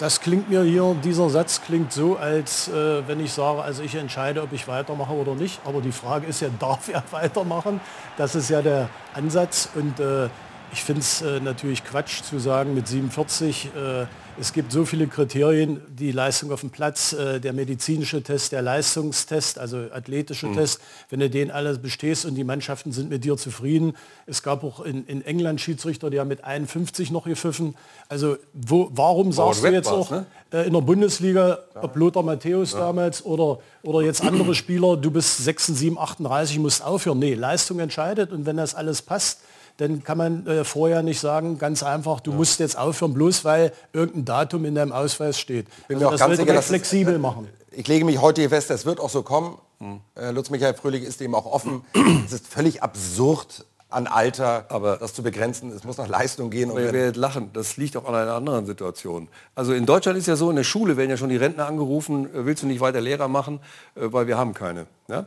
das 0.00 0.22
klingt 0.22 0.48
mir 0.48 0.62
hier, 0.62 0.96
dieser 1.04 1.28
Satz 1.28 1.60
klingt 1.60 1.92
so, 1.92 2.16
als 2.16 2.68
äh, 2.68 3.06
wenn 3.06 3.20
ich 3.20 3.32
sage, 3.32 3.60
also 3.60 3.82
ich 3.82 3.94
entscheide, 3.94 4.42
ob 4.42 4.50
ich 4.54 4.66
weitermache 4.66 5.12
oder 5.12 5.34
nicht. 5.34 5.60
Aber 5.66 5.82
die 5.82 5.92
Frage 5.92 6.26
ist 6.26 6.40
ja, 6.40 6.48
darf 6.58 6.88
er 6.88 7.04
weitermachen? 7.10 7.80
Das 8.16 8.34
ist 8.34 8.48
ja 8.48 8.62
der 8.62 8.88
Ansatz. 9.12 9.68
Und 9.74 10.00
äh, 10.00 10.30
ich 10.72 10.82
finde 10.82 11.02
es 11.02 11.20
äh, 11.20 11.38
natürlich 11.40 11.84
Quatsch 11.84 12.22
zu 12.22 12.38
sagen, 12.38 12.74
mit 12.74 12.88
47 12.88 13.66
äh, 13.66 14.06
es 14.40 14.54
gibt 14.54 14.72
so 14.72 14.86
viele 14.86 15.06
Kriterien, 15.06 15.82
die 15.88 16.12
Leistung 16.12 16.50
auf 16.50 16.60
dem 16.60 16.70
Platz, 16.70 17.12
äh, 17.12 17.40
der 17.40 17.52
medizinische 17.52 18.22
Test, 18.22 18.52
der 18.52 18.62
Leistungstest, 18.62 19.58
also 19.58 19.76
athletische 19.92 20.46
mhm. 20.46 20.54
Test, 20.54 20.80
wenn 21.10 21.20
du 21.20 21.28
den 21.28 21.50
alles 21.50 21.78
bestehst 21.78 22.24
und 22.24 22.36
die 22.36 22.44
Mannschaften 22.44 22.90
sind 22.92 23.10
mit 23.10 23.22
dir 23.22 23.36
zufrieden. 23.36 23.94
Es 24.26 24.42
gab 24.42 24.64
auch 24.64 24.80
in, 24.80 25.04
in 25.06 25.22
England 25.22 25.60
Schiedsrichter, 25.60 26.08
die 26.08 26.18
haben 26.18 26.28
mit 26.28 26.42
51 26.42 27.10
noch 27.10 27.24
gepfiffen. 27.24 27.76
Also 28.08 28.38
wo, 28.54 28.88
warum 28.92 29.32
sagst 29.32 29.62
du 29.62 29.68
jetzt 29.68 29.88
auch 29.88 30.10
ne? 30.10 30.24
äh, 30.52 30.66
in 30.66 30.72
der 30.72 30.80
Bundesliga, 30.80 31.58
ob 31.74 31.94
Lothar 31.96 32.22
Matthäus 32.22 32.72
ja. 32.72 32.78
damals 32.78 33.24
oder, 33.24 33.58
oder 33.82 34.00
jetzt 34.00 34.22
andere 34.22 34.54
Spieler, 34.54 34.96
du 34.96 35.10
bist 35.10 35.36
6, 35.44 35.66
7, 35.66 35.98
38, 35.98 36.58
musst 36.58 36.82
aufhören. 36.82 37.18
Nee, 37.18 37.34
Leistung 37.34 37.78
entscheidet 37.78 38.32
und 38.32 38.46
wenn 38.46 38.56
das 38.56 38.74
alles 38.74 39.02
passt, 39.02 39.40
dann 39.80 40.04
kann 40.04 40.18
man 40.18 40.46
äh, 40.46 40.64
vorher 40.64 41.02
nicht 41.02 41.20
sagen, 41.20 41.58
ganz 41.58 41.82
einfach, 41.82 42.20
du 42.20 42.32
ja. 42.32 42.36
musst 42.36 42.60
jetzt 42.60 42.76
aufhören, 42.76 43.14
bloß 43.14 43.44
weil 43.44 43.72
irgendein 43.92 44.24
Datum 44.26 44.64
in 44.66 44.74
deinem 44.74 44.92
Ausweis 44.92 45.38
steht. 45.38 45.66
Bin 45.88 45.98
also 45.98 46.10
das 46.10 46.28
wird 46.28 46.48
sicher, 46.48 46.62
flexibel 46.62 47.14
ist, 47.14 47.20
machen. 47.20 47.48
Ich 47.70 47.88
lege 47.88 48.04
mich 48.04 48.20
heute 48.20 48.42
hier 48.42 48.50
fest, 48.50 48.70
es 48.70 48.84
wird 48.84 49.00
auch 49.00 49.10
so 49.10 49.22
kommen. 49.22 49.56
Hm. 49.78 50.00
Äh, 50.14 50.32
Lutz 50.32 50.50
Michael 50.50 50.74
Fröhlich 50.74 51.02
ist 51.02 51.20
dem 51.20 51.34
auch 51.34 51.46
offen. 51.46 51.82
es 52.26 52.32
ist 52.32 52.46
völlig 52.46 52.82
absurd, 52.82 53.64
an 53.90 54.06
Alter 54.06 54.66
aber 54.68 54.96
das 54.96 55.14
zu 55.14 55.22
begrenzen. 55.22 55.70
Es 55.72 55.84
muss 55.84 55.98
nach 55.98 56.08
Leistung 56.08 56.50
gehen. 56.50 56.70
Aber 56.70 56.80
ihr 56.80 56.92
werdet 56.92 57.16
lachen, 57.16 57.50
das 57.52 57.76
liegt 57.76 57.96
auch 57.96 58.06
an 58.06 58.14
einer 58.14 58.34
anderen 58.34 58.66
Situation. 58.66 59.28
Also 59.54 59.72
in 59.72 59.86
Deutschland 59.86 60.18
ist 60.18 60.26
ja 60.26 60.36
so, 60.36 60.50
in 60.50 60.56
der 60.56 60.64
Schule 60.64 60.96
werden 60.96 61.10
ja 61.10 61.16
schon 61.16 61.28
die 61.28 61.36
Rentner 61.36 61.66
angerufen, 61.66 62.26
äh, 62.26 62.46
willst 62.46 62.62
du 62.62 62.66
nicht 62.66 62.80
weiter 62.80 63.00
Lehrer 63.00 63.28
machen, 63.28 63.60
äh, 63.94 64.02
weil 64.12 64.26
wir 64.26 64.38
haben 64.38 64.54
keine. 64.54 64.86
Ja? 65.08 65.26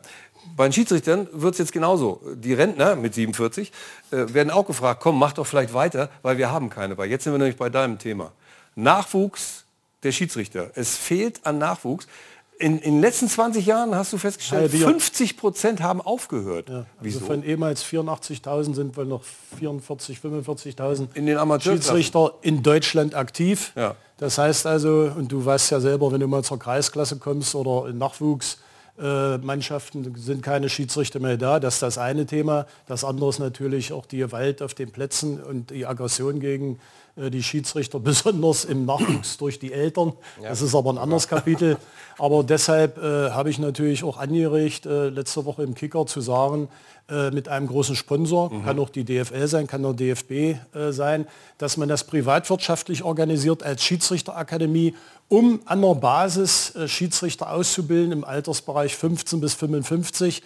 Bei 0.56 0.68
den 0.68 0.74
Schiedsrichtern 0.74 1.28
wird 1.32 1.54
es 1.54 1.60
jetzt 1.60 1.72
genauso. 1.72 2.22
Die 2.36 2.54
Rentner 2.54 2.96
mit 2.96 3.14
47 3.14 3.72
äh, 4.12 4.34
werden 4.34 4.52
auch 4.52 4.66
gefragt, 4.66 5.02
komm, 5.02 5.20
mach 5.20 5.34
doch 5.34 5.48
vielleicht 5.48 5.74
weiter, 5.74 6.10
weil 6.22 6.38
wir 6.38 6.52
haben 6.52 6.70
keine. 6.70 6.98
Weil 6.98 7.10
jetzt 7.10 7.24
sind 7.24 7.34
wir 7.34 7.38
nämlich 7.38 7.58
bei 7.58 7.70
deinem 7.70 8.00
Thema. 8.00 8.32
Nachwuchs 8.76 9.66
der 10.04 10.12
Schiedsrichter. 10.12 10.72
Es 10.76 10.98
fehlt 10.98 11.46
an 11.46 11.58
Nachwuchs. 11.58 12.08
In, 12.60 12.78
in 12.80 12.94
den 12.94 13.02
letzten 13.02 13.28
20 13.28 13.66
Jahren 13.66 13.96
hast 13.96 14.14
du 14.14 14.18
festgestellt, 14.18 14.72
50 14.72 15.38
Prozent 15.38 15.82
haben 15.82 16.02
aufgehört. 16.02 16.70
Ja, 16.70 16.76
also 16.76 16.88
Wieso? 17.02 17.20
Von 17.22 17.44
ehemals 17.44 17.84
84.000 17.84 18.76
sind 18.76 18.98
wohl 18.98 19.06
noch 19.06 19.24
44, 19.58 20.20
45.000 20.20 21.08
in 21.16 21.26
den 21.26 21.62
Schiedsrichter 21.62 22.36
in 22.42 22.64
Deutschland 22.64 23.16
aktiv. 23.16 23.74
Ja. 23.76 23.96
Das 24.18 24.38
heißt 24.38 24.68
also, 24.68 25.12
und 25.16 25.32
du 25.32 25.44
weißt 25.44 25.72
ja 25.72 25.80
selber, 25.80 26.12
wenn 26.12 26.20
du 26.20 26.28
mal 26.28 26.44
zur 26.44 26.60
Kreisklasse 26.60 27.18
kommst 27.18 27.56
oder 27.56 27.90
in 27.90 27.98
Nachwuchs, 27.98 28.60
äh, 29.00 29.38
Mannschaften 29.40 30.14
sind 30.16 30.44
keine 30.44 30.70
Schiedsrichter 30.70 31.20
mehr 31.20 31.38
da. 31.38 31.60
Das 31.60 31.76
ist 31.76 31.84
das 31.84 31.98
eine 31.98 32.26
Thema. 32.26 32.68
Das 32.88 33.04
andere 33.04 33.30
ist 33.30 33.40
natürlich 33.40 33.92
auch 33.92 34.06
die 34.06 34.18
Gewalt 34.18 34.62
auf 34.62 34.76
den 34.76 34.92
Plätzen 34.92 35.42
und 35.42 35.72
die 35.72 35.88
Aggression 35.88 36.40
gegen 36.40 36.80
die 37.16 37.44
Schiedsrichter, 37.44 38.00
besonders 38.02 38.66
im 38.66 38.86
Nachwuchs 38.86 39.38
durch 39.40 39.60
die 39.60 39.74
Eltern. 39.74 40.14
Das 40.42 40.62
ist 40.62 40.76
aber 40.76 40.92
ein 40.92 40.98
anderes 40.98 41.28
Kapitel. 41.28 41.78
Aber 42.20 42.44
deshalb 42.44 43.00
äh, 43.00 43.32
habe 43.32 43.50
ich 43.50 43.58
natürlich 43.58 44.04
auch 44.04 44.18
angeregt, 44.18 44.86
äh, 44.86 45.10
letzte 45.10 45.46
Woche 45.46 45.64
im 45.64 45.74
Kicker 45.74 46.06
zu 46.06 46.22
sagen, 46.22 46.70
äh, 47.10 47.32
mit 47.32 47.50
einem 47.50 47.68
großen 47.68 47.96
Sponsor, 47.96 48.50
mhm. 48.50 48.64
kann 48.64 48.80
auch 48.80 48.90
die 48.90 49.04
DFL 49.04 49.48
sein, 49.48 49.68
kann 49.68 49.84
der 49.84 49.94
DFB 49.94 50.32
äh, 50.32 50.92
sein, 50.92 51.28
dass 51.58 51.76
man 51.76 51.90
das 51.90 52.06
privatwirtschaftlich 52.06 53.04
organisiert 53.04 53.62
als 53.62 53.84
Schiedsrichterakademie, 53.84 54.96
um 55.28 55.60
an 55.66 55.82
der 55.82 55.96
Basis 55.96 56.74
äh, 56.76 56.88
Schiedsrichter 56.88 57.52
auszubilden 57.52 58.12
im 58.14 58.24
Altersbereich 58.24 58.96
15 58.96 59.42
bis 59.42 59.54
55 59.54 60.44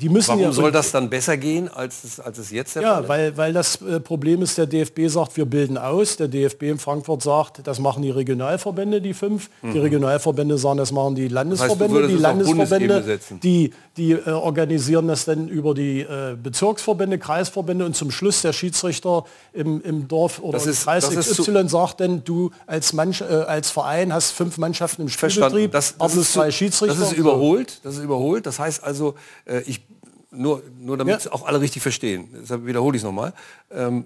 die 0.00 0.08
müssen 0.08 0.28
Warum 0.28 0.42
ja, 0.42 0.52
soll 0.52 0.72
das 0.72 0.92
dann 0.92 1.10
besser 1.10 1.36
gehen, 1.36 1.68
als 1.68 2.04
es, 2.04 2.20
als 2.20 2.38
es 2.38 2.50
jetzt 2.50 2.74
der 2.74 2.82
ja, 2.82 2.94
Fall 2.94 3.02
ist? 3.02 3.08
Weil, 3.08 3.36
weil 3.36 3.52
das 3.52 3.82
äh, 3.82 4.00
Problem 4.00 4.40
ist, 4.40 4.56
der 4.56 4.66
DFB 4.66 5.08
sagt, 5.08 5.36
wir 5.36 5.44
bilden 5.44 5.76
aus. 5.76 6.16
Der 6.16 6.28
DFB 6.28 6.62
in 6.62 6.78
Frankfurt 6.78 7.22
sagt, 7.22 7.66
das 7.66 7.78
machen 7.78 8.02
die 8.02 8.10
Regionalverbände, 8.10 9.02
die 9.02 9.12
fünf. 9.12 9.50
Mhm. 9.60 9.72
Die 9.72 9.78
Regionalverbände 9.78 10.56
sagen, 10.56 10.78
das 10.78 10.90
machen 10.90 11.16
die 11.16 11.28
Landesverbände. 11.28 11.94
Das 11.94 12.02
heißt, 12.02 12.16
die 12.16 12.22
Landesverbände, 12.22 13.20
die, 13.42 13.72
die 13.98 14.12
äh, 14.12 14.30
organisieren 14.30 15.08
das 15.08 15.26
dann 15.26 15.48
über 15.48 15.74
die 15.74 16.00
äh, 16.00 16.36
Bezirksverbände, 16.42 17.18
Kreisverbände 17.18 17.84
und 17.84 17.94
zum 17.94 18.10
Schluss 18.10 18.40
der 18.40 18.54
Schiedsrichter 18.54 19.24
im, 19.52 19.82
im 19.82 20.08
Dorf 20.08 20.40
oder 20.40 20.64
im 20.64 20.72
Kreis 20.72 21.10
XY 21.10 21.68
sagt 21.68 22.00
dann, 22.00 22.24
du 22.24 22.50
als, 22.66 22.94
Mann, 22.94 23.14
äh, 23.20 23.24
als 23.24 23.70
Verein 23.70 24.14
hast 24.14 24.30
fünf 24.30 24.56
Mannschaften 24.56 25.02
im 25.02 25.08
Spielbetrieb, 25.08 25.72
das, 25.72 25.96
das 25.98 26.16
ist, 26.16 26.32
zwei 26.32 26.50
Schiedsrichter. 26.50 26.98
Das 26.98 27.12
ist 27.12 27.18
überholt. 27.18 27.80
Das 27.82 27.96
ist 27.96 28.02
überholt. 28.02 28.46
Das 28.46 28.58
heißt 28.58 28.82
also, 28.82 29.14
äh, 29.44 29.60
ich 29.66 29.82
nur, 30.30 30.62
nur 30.78 30.96
damit 30.96 31.24
ja. 31.24 31.32
auch 31.32 31.46
alle 31.46 31.60
richtig 31.60 31.82
verstehen, 31.82 32.28
deshalb 32.40 32.66
wiederhole 32.66 32.96
ich 32.96 33.02
es 33.02 33.04
nochmal. 33.04 33.32
Ähm, 33.70 34.04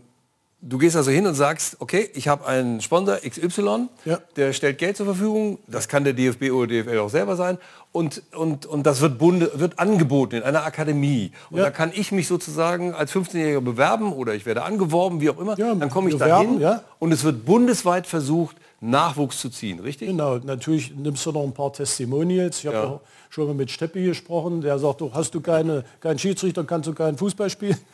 du 0.65 0.79
gehst 0.79 0.97
also 0.97 1.11
hin 1.11 1.27
und 1.27 1.35
sagst, 1.35 1.77
okay, 1.81 2.11
ich 2.15 2.29
habe 2.29 2.47
einen 2.47 2.81
Sponsor 2.81 3.19
XY, 3.19 3.89
ja. 4.05 4.19
der 4.37 4.53
stellt 4.53 4.79
Geld 4.79 4.97
zur 4.97 5.07
Verfügung, 5.07 5.59
das 5.67 5.89
kann 5.89 6.05
der 6.05 6.15
DFB 6.15 6.51
oder 6.51 6.67
DFL 6.67 6.99
auch 6.99 7.11
selber 7.11 7.37
sein, 7.37 7.59
und, 7.93 8.23
und, 8.35 8.67
und 8.67 8.85
das 8.87 9.01
wird, 9.01 9.19
Bunde, 9.19 9.53
wird 9.55 9.79
angeboten 9.79 10.37
in 10.37 10.43
einer 10.43 10.65
Akademie. 10.65 11.31
Und 11.51 11.59
ja. 11.59 11.65
da 11.65 11.71
kann 11.71 11.93
ich 11.95 12.11
mich 12.11 12.27
sozusagen 12.27 12.93
als 12.93 13.13
15-Jähriger 13.13 13.61
bewerben 13.61 14.13
oder 14.13 14.35
ich 14.35 14.47
werde 14.47 14.65
angeworben, 14.65 15.21
wie 15.21 15.31
auch 15.31 15.39
immer. 15.39 15.57
Ja, 15.59 15.75
dann 15.75 15.91
komme 15.91 16.11
ich 16.11 16.17
da 16.17 16.41
hin 16.41 16.59
ja. 16.59 16.83
und 16.99 17.13
es 17.13 17.23
wird 17.23 17.45
bundesweit 17.45 18.07
versucht, 18.07 18.57
Nachwuchs 18.85 19.41
zu 19.41 19.49
ziehen, 19.49 19.81
richtig? 19.81 20.09
Genau, 20.09 20.37
natürlich 20.37 20.95
nimmst 20.95 21.25
du 21.25 21.33
noch 21.33 21.43
ein 21.43 21.55
paar 21.55 21.73
Testimonials. 21.73 22.59
Ich 22.59 22.67
habe 22.67 22.77
ja. 22.77 23.01
schon 23.31 23.47
mal 23.47 23.55
mit 23.55 23.71
Steppi 23.71 24.05
gesprochen, 24.05 24.61
der 24.61 24.79
sagt, 24.79 25.01
doch, 25.01 25.15
hast 25.15 25.35
du 25.35 25.41
keine, 25.41 25.85
keinen 26.01 26.19
Schiedsrichter, 26.19 26.65
kannst 26.65 26.89
du 26.89 26.93
keinen 26.93 27.17
Fußball 27.17 27.51
spielen. 27.51 27.79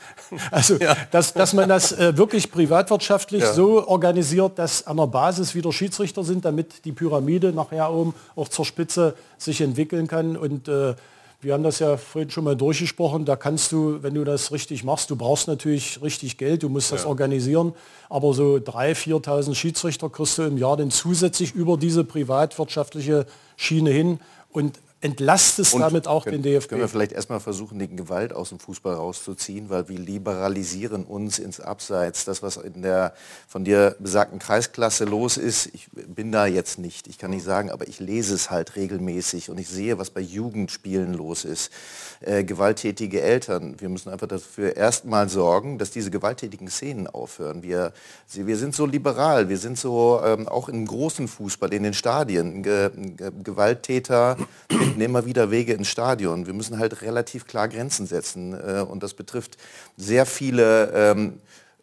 Also, 0.51 0.77
ja. 0.77 0.97
dass, 1.11 1.33
dass 1.33 1.53
man 1.53 1.69
das 1.69 1.93
äh, 1.93 2.17
wirklich 2.17 2.51
privatwirtschaftlich 2.51 3.43
ja. 3.43 3.53
so 3.53 3.87
organisiert, 3.87 4.59
dass 4.59 4.87
an 4.87 4.97
der 4.97 5.07
Basis 5.07 5.55
wieder 5.55 5.73
Schiedsrichter 5.73 6.25
sind, 6.25 6.45
damit 6.45 6.85
die 6.85 6.93
Pyramide 6.93 7.53
nachher 7.53 7.93
oben 7.93 8.15
auch 8.35 8.49
zur 8.49 8.65
Spitze 8.65 9.15
sich 9.39 9.61
entwickeln 9.61 10.09
kann. 10.09 10.37
Und 10.37 10.67
äh, 10.69 10.95
wir 11.43 11.55
haben 11.55 11.63
das 11.63 11.79
ja 11.79 11.97
vorhin 11.97 12.31
schon 12.31 12.45
mal 12.45 12.57
durchgesprochen. 12.57 13.25
Da 13.25 13.35
kannst 13.35 13.73
du, 13.73 14.03
wenn 14.03 14.15
du 14.15 14.25
das 14.25 14.53
richtig 14.53 14.85
machst, 14.85 15.11
du 15.11 15.17
brauchst 15.17 15.49
natürlich 15.49 16.03
richtig 16.03 16.37
Geld, 16.37 16.63
du 16.63 16.69
musst 16.69 16.93
das 16.93 17.05
ja. 17.05 17.09
organisieren. 17.09 17.73
Aber 18.11 18.35
so 18.35 18.57
3.000, 18.57 19.23
4.000 19.23 19.55
Schiedsrichter 19.55 20.11
kriegst 20.11 20.37
du 20.37 20.43
im 20.43 20.59
Jahr 20.59 20.77
dann 20.77 20.91
zusätzlich 20.91 21.55
über 21.55 21.79
diese 21.79 22.05
privatwirtschaftliche 22.05 23.27
Schiene 23.57 23.91
hin. 23.91 24.21
Und 24.53 24.79
entlastest 25.03 25.75
und 25.75 25.81
damit 25.81 26.07
auch 26.07 26.25
können, 26.25 26.43
den 26.43 26.55
DFB. 26.55 26.69
Können 26.69 26.81
wir 26.81 26.89
vielleicht 26.89 27.13
erstmal 27.13 27.41
versuchen, 27.41 27.79
die 27.79 27.95
Gewalt 27.95 28.33
aus 28.33 28.51
dem 28.51 28.59
Fußball 28.59 28.95
rauszuziehen, 28.95 29.69
weil 29.69 29.89
wir 29.89 29.99
liberalisieren 29.99 31.05
uns 31.05 31.39
ins 31.39 31.61
Abseits. 31.61 32.25
Das, 32.25 32.43
was 32.43 32.57
in 32.57 32.83
der 32.83 33.15
von 33.49 33.65
dir 33.65 33.97
besagten 33.99 34.39
Kreisklasse 34.39 35.05
los 35.05 35.37
ist, 35.37 35.71
ich 35.75 35.89
bin 35.93 36.31
bin 36.31 36.33
da 36.33 36.47
jetzt 36.47 36.79
nicht. 36.79 37.09
Ich 37.09 37.19
kann 37.19 37.31
nicht 37.31 37.45
sagen, 37.45 37.71
aber 37.71 37.89
ich 37.89 37.99
lese 37.99 38.35
es 38.35 38.53
halt 38.53 38.77
regelmäßig 38.77 39.51
und 39.51 39.59
ich 39.59 39.69
sehe, 39.69 39.99
was 39.99 40.11
bei 40.11 40.21
Jugendspielen 40.21 41.13
los 41.13 41.45
ist. 41.45 41.73
Äh, 42.21 42.45
gewalttätige 42.45 43.21
Eltern. 43.21 43.81
Wir 43.81 43.89
müssen 43.89 44.11
einfach 44.11 44.29
dafür 44.29 44.77
erstmal 44.77 45.29
sorgen, 45.29 45.79
dass 45.79 45.91
diese 45.91 46.11
gewalttätigen 46.11 46.69
Szenen 46.69 47.09
aufhören. 47.09 47.63
Wir, 47.65 47.93
wir 48.33 48.57
sind 48.57 48.77
so 48.77 48.87
liberal, 48.87 49.49
wir 49.49 49.59
sind 49.59 49.77
so 49.77 50.21
ähm, 50.23 50.47
auch 50.47 50.69
im 50.69 50.87
großen 50.87 51.27
Fußball, 51.27 51.73
in 51.73 51.83
den 51.83 51.95
Stadien. 51.95 52.63
Ge 52.63 52.91
Ge 53.17 53.33
Gewalttäter 53.43 54.37
finden 54.91 55.03
immer 55.03 55.27
wieder 55.27 55.51
Wege 55.51 55.73
ins 55.73 55.89
Stadion. 55.89 56.47
Wir 56.47 56.55
müssen 56.55 56.79
halt 56.79 57.03
relativ 57.03 57.47
klar 57.47 57.69
Grenzen 57.69 58.07
setzen 58.07 58.53
äh, 58.53 58.81
und 58.81 59.03
das 59.03 59.15
betrifft 59.15 59.57
sehr 59.97 60.27
viele 60.27 60.93
ähm, 60.95 61.41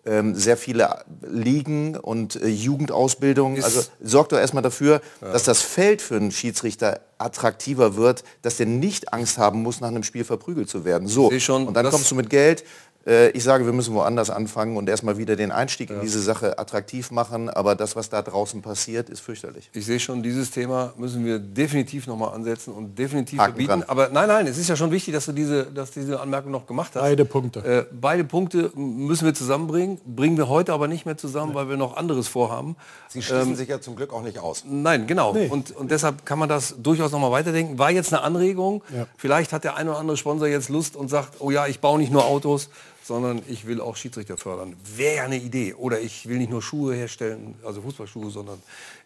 ähm, 0.08 0.36
sehr 0.36 0.58
viele 0.58 1.04
Ligen 1.28 1.98
und 1.98 2.42
äh, 2.42 2.48
Jugendausbildung. 2.48 3.62
Also 3.62 3.84
sorgt 4.02 4.32
doch 4.32 4.38
erstmal 4.38 4.64
dafür, 4.64 5.02
ja. 5.22 5.34
dass 5.34 5.44
das 5.44 5.62
Feld 5.62 6.02
für 6.02 6.16
einen 6.16 6.32
Schiedsrichter 6.32 7.02
attraktiver 7.18 7.96
wird, 7.96 8.24
dass 8.42 8.58
der 8.58 8.68
nicht 8.68 9.12
Angst 9.12 9.38
haben 9.38 9.64
muss, 9.64 9.82
nach 9.82 9.90
einem 9.90 10.04
Spiel 10.04 10.24
verprügelt 10.24 10.70
zu 10.70 10.86
werden. 10.86 11.08
So, 11.08 11.28
und 11.30 11.74
dann 11.74 11.90
kommst 11.90 12.10
du 12.10 12.16
mit 12.16 12.30
Geld, 12.30 12.64
äh, 13.08 13.30
ich 13.30 13.44
sage, 13.44 13.66
wir 13.66 13.74
müssen 13.74 13.94
woanders 13.94 14.30
anfangen 14.30 14.76
und 14.76 14.90
erstmal 14.90 15.18
wieder 15.18 15.36
den 15.36 15.52
Einstieg 15.52 15.90
ja. 15.90 15.96
in 15.96 16.02
diese 16.02 16.22
Sache 16.22 16.60
attraktiv 16.60 17.10
machen. 17.12 17.50
Aber 17.50 17.76
das, 17.76 17.96
was 17.96 18.10
da 18.10 18.22
draußen 18.22 18.62
passiert, 18.62 19.10
ist 19.10 19.22
fürchterlich. 19.22 19.70
Ich 19.74 19.86
sehe 19.86 20.00
schon, 20.00 20.22
dieses 20.22 20.52
Thema 20.52 20.94
müssen 20.98 21.24
wir 21.24 21.40
definitiv 21.40 22.06
nochmal 22.06 22.34
ansetzen 22.34 22.74
und 22.74 23.00
definitiv 23.00 23.40
Haken 23.40 23.52
verbieten. 23.54 23.70
Dran. 23.70 23.84
Aber 23.84 24.10
nein, 24.10 24.28
nein, 24.28 24.48
es 24.48 24.58
ist 24.58 24.68
ja 24.68 24.76
schon 24.76 24.92
wichtig, 24.92 25.14
dass 25.14 25.26
du 25.26 25.32
diese, 25.32 25.66
dass 25.66 25.92
diese 25.92 26.20
Anmerkung 26.20 26.52
noch 26.52 26.68
gemacht 26.68 26.92
hast. 26.96 27.02
Beide 27.02 27.24
Punkte. 27.26 27.60
Äh, 27.64 27.86
beide 28.00 28.26
Punkte 28.26 28.72
müssen 28.76 29.26
wir 29.26 29.34
zusammenbringen. 29.34 30.00
Bringen 30.06 30.36
wir 30.38 30.50
heute 30.50 30.74
aber 30.74 30.88
nicht 30.88 31.06
mehr 31.06 31.18
zusammen, 31.18 31.52
nee. 31.52 31.56
weil 31.56 31.70
wir 31.70 31.78
noch 31.78 31.96
anderes 31.96 32.28
vorhaben. 32.28 32.76
Sie 33.08 33.22
schließen 33.22 33.52
ähm, 33.52 33.56
sich 33.56 33.70
ja 33.70 33.80
zum 33.80 33.96
Glück 33.96 34.12
auch 34.12 34.22
nicht 34.22 34.40
aus. 34.40 34.64
Nein, 34.68 35.08
genau. 35.08 35.34
Nee. 35.34 35.48
Und, 35.48 35.74
und 35.76 35.92
deshalb 35.92 36.26
kann 36.26 36.40
man 36.40 36.50
das 36.50 36.76
durchaus 36.78 37.12
nochmal 37.14 37.32
weiterdenken. 37.32 37.80
War 37.80 37.90
jetzt 37.90 38.14
eine 38.14 38.22
Anregung. 38.24 38.84
Ja. 38.94 39.08
Vielleicht 39.16 39.54
hat 39.54 39.64
der 39.64 39.78
ein 39.78 39.88
oder 39.88 39.98
andere 39.98 40.18
Sponsor 40.18 40.48
jetzt 40.48 40.68
Lust 40.68 40.98
und 40.98 41.08
sagt, 41.08 41.36
oh 41.40 41.52
ja, 41.52 41.68
ich 41.68 41.80
baue 41.80 42.00
nicht 42.00 42.12
nur 42.12 42.26
Autos, 42.26 42.70
sondern 43.08 43.42
ich 43.48 43.66
will 43.66 43.80
auch 43.80 43.96
Schiedsrichter 43.96 44.36
fördern. 44.38 44.76
Wäre 44.96 45.16
ja 45.16 45.24
eine 45.24 45.38
Idee. 45.38 45.74
Oder 45.74 46.02
ich 46.02 46.28
will 46.28 46.38
nicht 46.38 46.52
nur 46.52 46.62
Schuhe 46.62 46.94
herstellen, 46.94 47.56
also 47.66 47.82
Fußballschuhe, 47.82 48.30
sondern 48.30 48.62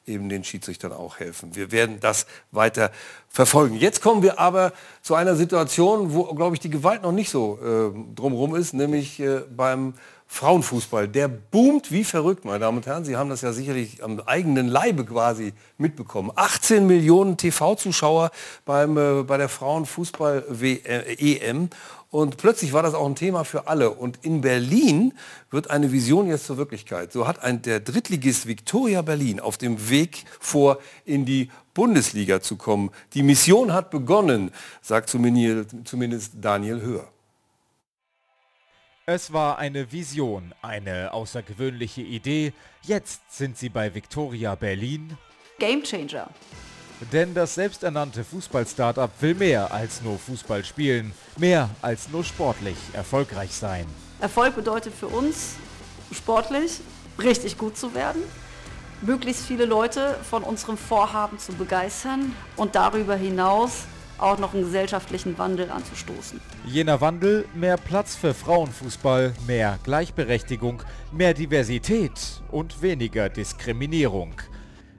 eben 0.07 0.27
den 0.27 0.43
Schiedsrichtern 0.43 0.91
auch 0.91 1.19
helfen. 1.19 1.55
Wir 1.55 1.71
werden 1.71 1.99
das 1.99 2.25
weiter 2.51 2.89
verfolgen. 3.29 3.75
Jetzt 3.75 4.01
kommen 4.01 4.23
wir 4.23 4.39
aber 4.39 4.73
zu 5.03 5.13
einer 5.13 5.35
Situation, 5.35 6.11
wo, 6.13 6.23
glaube 6.33 6.55
ich, 6.55 6.59
die 6.59 6.71
Gewalt 6.71 7.03
noch 7.03 7.11
nicht 7.11 7.29
so 7.29 7.59
äh, 7.61 7.91
drumherum 8.15 8.55
ist, 8.55 8.73
nämlich 8.73 9.19
äh, 9.19 9.41
beim 9.55 9.93
Frauenfußball. 10.25 11.07
Der 11.09 11.27
boomt 11.27 11.91
wie 11.91 12.05
verrückt, 12.05 12.45
meine 12.45 12.59
Damen 12.59 12.77
und 12.77 12.87
Herren. 12.87 13.05
Sie 13.05 13.17
haben 13.17 13.29
das 13.29 13.41
ja 13.41 13.53
sicherlich 13.53 14.03
am 14.03 14.19
eigenen 14.21 14.67
Leibe 14.69 15.05
quasi 15.05 15.53
mitbekommen. 15.77 16.31
18 16.33 16.87
Millionen 16.87 17.37
TV-Zuschauer 17.37 18.31
äh, 18.65 18.87
bei 19.23 19.37
der 19.37 19.49
Frauenfußball-EM. 19.49 21.69
Und 22.11 22.35
plötzlich 22.35 22.73
war 22.73 22.83
das 22.83 22.93
auch 22.93 23.05
ein 23.05 23.15
Thema 23.15 23.45
für 23.45 23.67
alle. 23.67 23.89
Und 23.89 24.19
in 24.25 24.41
Berlin 24.41 25.13
wird 25.49 25.69
eine 25.69 25.93
Vision 25.93 26.27
jetzt 26.27 26.45
zur 26.45 26.57
Wirklichkeit. 26.57 27.13
So 27.13 27.25
hat 27.25 27.41
ein, 27.41 27.61
der 27.61 27.79
Drittligist 27.79 28.47
Victoria 28.47 29.01
Berlin 29.01 29.39
auf 29.39 29.57
dem 29.57 29.89
Weg 29.89 30.25
vor, 30.41 30.79
in 31.05 31.25
die 31.25 31.49
Bundesliga 31.73 32.41
zu 32.41 32.57
kommen. 32.57 32.91
Die 33.13 33.23
Mission 33.23 33.71
hat 33.71 33.91
begonnen, 33.91 34.51
sagt 34.81 35.09
zumindest 35.09 36.33
Daniel 36.41 36.81
Höhr. 36.81 37.07
Es 39.05 39.31
war 39.31 39.57
eine 39.57 39.93
Vision, 39.93 40.53
eine 40.61 41.13
außergewöhnliche 41.13 42.01
Idee. 42.01 42.51
Jetzt 42.81 43.21
sind 43.29 43.57
sie 43.57 43.69
bei 43.69 43.95
Victoria 43.95 44.55
Berlin. 44.55 45.17
Gamechanger. 45.59 46.29
Denn 47.11 47.33
das 47.33 47.55
selbsternannte 47.55 48.23
Fußball-Startup 48.23 49.09
will 49.19 49.33
mehr 49.35 49.73
als 49.73 50.01
nur 50.01 50.19
Fußball 50.19 50.63
spielen, 50.63 51.13
mehr 51.37 51.69
als 51.81 52.09
nur 52.09 52.23
sportlich 52.23 52.77
erfolgreich 52.93 53.53
sein. 53.53 53.85
Erfolg 54.19 54.55
bedeutet 54.55 54.93
für 54.93 55.07
uns, 55.07 55.55
sportlich 56.11 56.79
richtig 57.19 57.57
gut 57.57 57.75
zu 57.75 57.95
werden, 57.95 58.21
möglichst 59.01 59.45
viele 59.45 59.65
Leute 59.65 60.15
von 60.29 60.43
unserem 60.43 60.77
Vorhaben 60.77 61.39
zu 61.39 61.53
begeistern 61.53 62.35
und 62.55 62.75
darüber 62.75 63.15
hinaus 63.15 63.85
auch 64.19 64.37
noch 64.37 64.53
einen 64.53 64.63
gesellschaftlichen 64.63 65.37
Wandel 65.39 65.71
anzustoßen. 65.71 66.39
Jener 66.65 67.01
Wandel, 67.01 67.45
mehr 67.55 67.77
Platz 67.77 68.15
für 68.15 68.35
Frauenfußball, 68.35 69.33
mehr 69.47 69.79
Gleichberechtigung, 69.83 70.83
mehr 71.11 71.33
Diversität 71.33 72.11
und 72.51 72.83
weniger 72.83 73.29
Diskriminierung. 73.29 74.33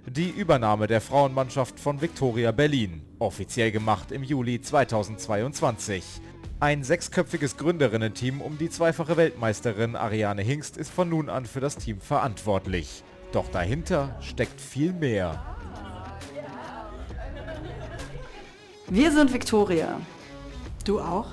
Die 0.06 0.30
Übernahme 0.30 0.88
der 0.88 1.00
Frauenmannschaft 1.00 1.78
von 1.78 2.00
Viktoria 2.00 2.50
Berlin, 2.50 3.02
offiziell 3.20 3.70
gemacht 3.70 4.10
im 4.10 4.24
Juli 4.24 4.60
2022. 4.60 6.02
Ein 6.58 6.82
sechsköpfiges 6.82 7.56
Gründerinnen-Team 7.56 8.40
um 8.40 8.58
die 8.58 8.68
zweifache 8.68 9.16
Weltmeisterin 9.16 9.94
Ariane 9.94 10.42
Hingst 10.42 10.76
ist 10.76 10.90
von 10.90 11.08
nun 11.08 11.28
an 11.28 11.46
für 11.46 11.60
das 11.60 11.76
Team 11.76 12.00
verantwortlich. 12.00 13.04
Doch 13.30 13.48
dahinter 13.48 14.16
steckt 14.20 14.60
viel 14.60 14.92
mehr. 14.92 15.40
Wir 18.88 19.12
sind 19.12 19.32
Viktoria. 19.32 20.00
Du 20.84 21.00
auch? 21.00 21.28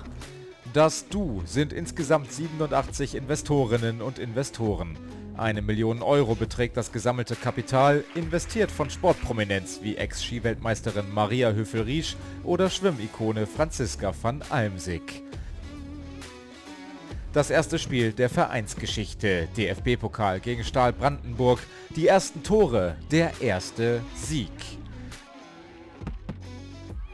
Das 0.74 1.10
Du 1.10 1.42
sind 1.46 1.74
insgesamt 1.74 2.32
87 2.32 3.16
Investorinnen 3.16 4.04
und 4.04 4.20
Investoren. 4.20 4.96
Eine 5.40 5.62
Million 5.62 6.02
Euro 6.02 6.36
beträgt 6.36 6.76
das 6.76 6.92
gesammelte 6.92 7.34
Kapital, 7.34 8.04
investiert 8.14 8.70
von 8.70 8.90
Sportprominenz 8.90 9.80
wie 9.82 9.96
Ex-Skiweltmeisterin 9.96 11.14
Maria 11.14 11.54
Höfel-Riesch 11.54 12.18
oder 12.44 12.70
Schwimmikone 12.70 13.48
Franziska 13.48 14.14
van 14.22 14.42
Almsick. 14.50 15.24
Das 17.32 17.52
erste 17.52 17.80
Spiel 17.80 18.12
der 18.12 18.30
Vereinsgeschichte, 18.30 19.48
DFB-Pokal 19.56 20.42
gegen 20.42 20.66
Stahl 20.66 20.92
Brandenburg, 20.92 21.60
die 21.96 22.08
ersten 22.08 22.44
Tore, 22.44 22.98
der 23.10 23.32
erste 23.40 24.02
Sieg. 24.16 24.52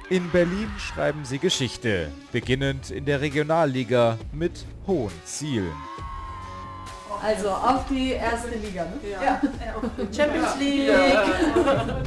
In 0.10 0.32
Berlin 0.32 0.72
schreiben 0.80 1.26
sie 1.26 1.38
Geschichte, 1.38 2.12
beginnend 2.32 2.90
in 2.90 3.06
der 3.06 3.22
Regionalliga 3.22 4.18
mit 4.34 4.66
hohen 4.88 5.14
Zielen. 5.26 5.76
Also 7.22 7.50
auf 7.50 7.86
die 7.90 8.12
erste 8.12 8.50
Liga, 8.50 8.86
ne? 8.86 9.10
Ja. 9.10 9.22
ja. 9.24 9.42
Champions 10.16 10.56
League. 10.60 10.88
Ja. 10.88 12.04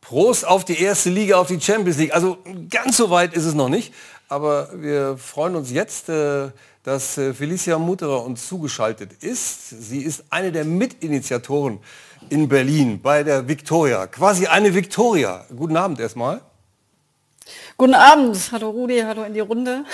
Prost 0.00 0.46
auf 0.46 0.64
die 0.64 0.80
erste 0.80 1.10
Liga, 1.10 1.36
auf 1.36 1.48
die 1.48 1.60
Champions 1.60 1.98
League. 1.98 2.14
Also 2.14 2.38
ganz 2.70 2.96
so 2.96 3.10
weit 3.10 3.34
ist 3.34 3.44
es 3.44 3.54
noch 3.54 3.68
nicht. 3.68 3.92
Aber 4.28 4.68
wir 4.74 5.16
freuen 5.18 5.56
uns 5.56 5.70
jetzt, 5.70 6.08
äh, 6.08 6.50
dass 6.82 7.18
äh, 7.18 7.34
Felicia 7.34 7.78
Mutterer 7.78 8.24
uns 8.24 8.46
zugeschaltet 8.46 9.12
ist. 9.20 9.70
Sie 9.70 10.02
ist 10.02 10.24
eine 10.30 10.52
der 10.52 10.64
Mitinitiatoren 10.64 11.80
in 12.28 12.48
Berlin 12.48 13.00
bei 13.02 13.24
der 13.24 13.48
Victoria. 13.48 14.06
Quasi 14.06 14.46
eine 14.46 14.74
Victoria. 14.74 15.44
Guten 15.54 15.76
Abend 15.76 15.98
erstmal. 15.98 16.40
Guten 17.78 17.94
Abend, 17.94 18.38
hallo 18.52 18.70
Rudi, 18.70 19.00
hallo 19.00 19.24
in 19.24 19.34
die 19.34 19.40
Runde. 19.40 19.84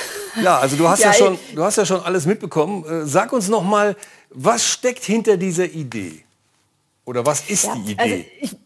Ja, 0.40 0.58
also 0.60 0.76
du 0.76 0.88
hast 0.88 1.00
ja, 1.00 1.08
ja 1.08 1.14
schon, 1.14 1.36
du 1.52 1.64
hast 1.64 1.76
ja 1.76 1.84
schon 1.84 2.00
alles 2.00 2.26
mitbekommen. 2.26 2.84
Äh, 2.84 3.06
sag 3.06 3.32
uns 3.32 3.48
noch 3.48 3.64
mal, 3.64 3.96
was 4.30 4.64
steckt 4.64 5.02
hinter 5.02 5.36
dieser 5.36 5.64
Idee? 5.64 6.24
Oder 7.04 7.26
was 7.26 7.50
ist 7.50 7.64
ja, 7.64 7.74
die 7.74 7.92
Idee? 7.92 8.00
Also 8.00 8.24
ich, 8.40 8.56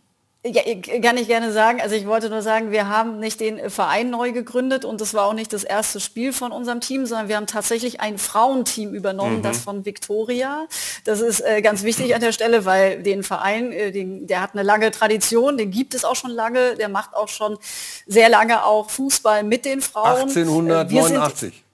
ja, 0.46 0.62
kann 1.00 1.16
ich 1.16 1.26
gerne 1.26 1.52
sagen. 1.52 1.80
Also 1.80 1.94
ich 1.94 2.06
wollte 2.06 2.30
nur 2.30 2.42
sagen, 2.42 2.70
wir 2.70 2.88
haben 2.88 3.18
nicht 3.18 3.40
den 3.40 3.70
Verein 3.70 4.10
neu 4.10 4.32
gegründet 4.32 4.84
und 4.84 5.00
das 5.00 5.14
war 5.14 5.26
auch 5.26 5.34
nicht 5.34 5.52
das 5.52 5.64
erste 5.64 6.00
Spiel 6.00 6.32
von 6.32 6.52
unserem 6.52 6.80
Team, 6.80 7.06
sondern 7.06 7.28
wir 7.28 7.36
haben 7.36 7.46
tatsächlich 7.46 8.00
ein 8.00 8.18
Frauenteam 8.18 8.94
übernommen, 8.94 9.38
mhm. 9.38 9.42
das 9.42 9.58
von 9.58 9.84
Victoria. 9.84 10.66
Das 11.04 11.20
ist 11.20 11.40
äh, 11.40 11.62
ganz 11.62 11.82
wichtig 11.82 12.14
an 12.14 12.20
der 12.20 12.32
Stelle, 12.32 12.64
weil 12.64 13.02
den 13.02 13.22
Verein, 13.22 13.72
äh, 13.72 13.92
den, 13.92 14.26
der 14.26 14.40
hat 14.40 14.50
eine 14.54 14.62
lange 14.62 14.90
Tradition, 14.90 15.58
den 15.58 15.70
gibt 15.70 15.94
es 15.94 16.04
auch 16.04 16.16
schon 16.16 16.30
lange, 16.30 16.76
der 16.76 16.88
macht 16.88 17.14
auch 17.14 17.28
schon 17.28 17.58
sehr 18.06 18.28
lange 18.28 18.64
auch 18.64 18.90
Fußball 18.90 19.42
mit 19.42 19.64
den 19.64 19.80
Frauen. 19.80 20.28
1889. 20.28 21.65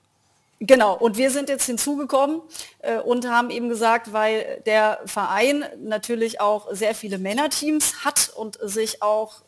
Genau, 0.64 0.96
und 0.96 1.16
wir 1.16 1.32
sind 1.32 1.48
jetzt 1.48 1.66
hinzugekommen 1.66 2.40
äh, 2.78 2.98
und 3.00 3.28
haben 3.28 3.50
eben 3.50 3.68
gesagt, 3.68 4.12
weil 4.12 4.62
der 4.64 5.00
Verein 5.06 5.64
natürlich 5.82 6.40
auch 6.40 6.72
sehr 6.72 6.94
viele 6.94 7.18
Männerteams 7.18 8.04
hat 8.04 8.30
und 8.36 8.60
sich 8.62 9.02
auch 9.02 9.42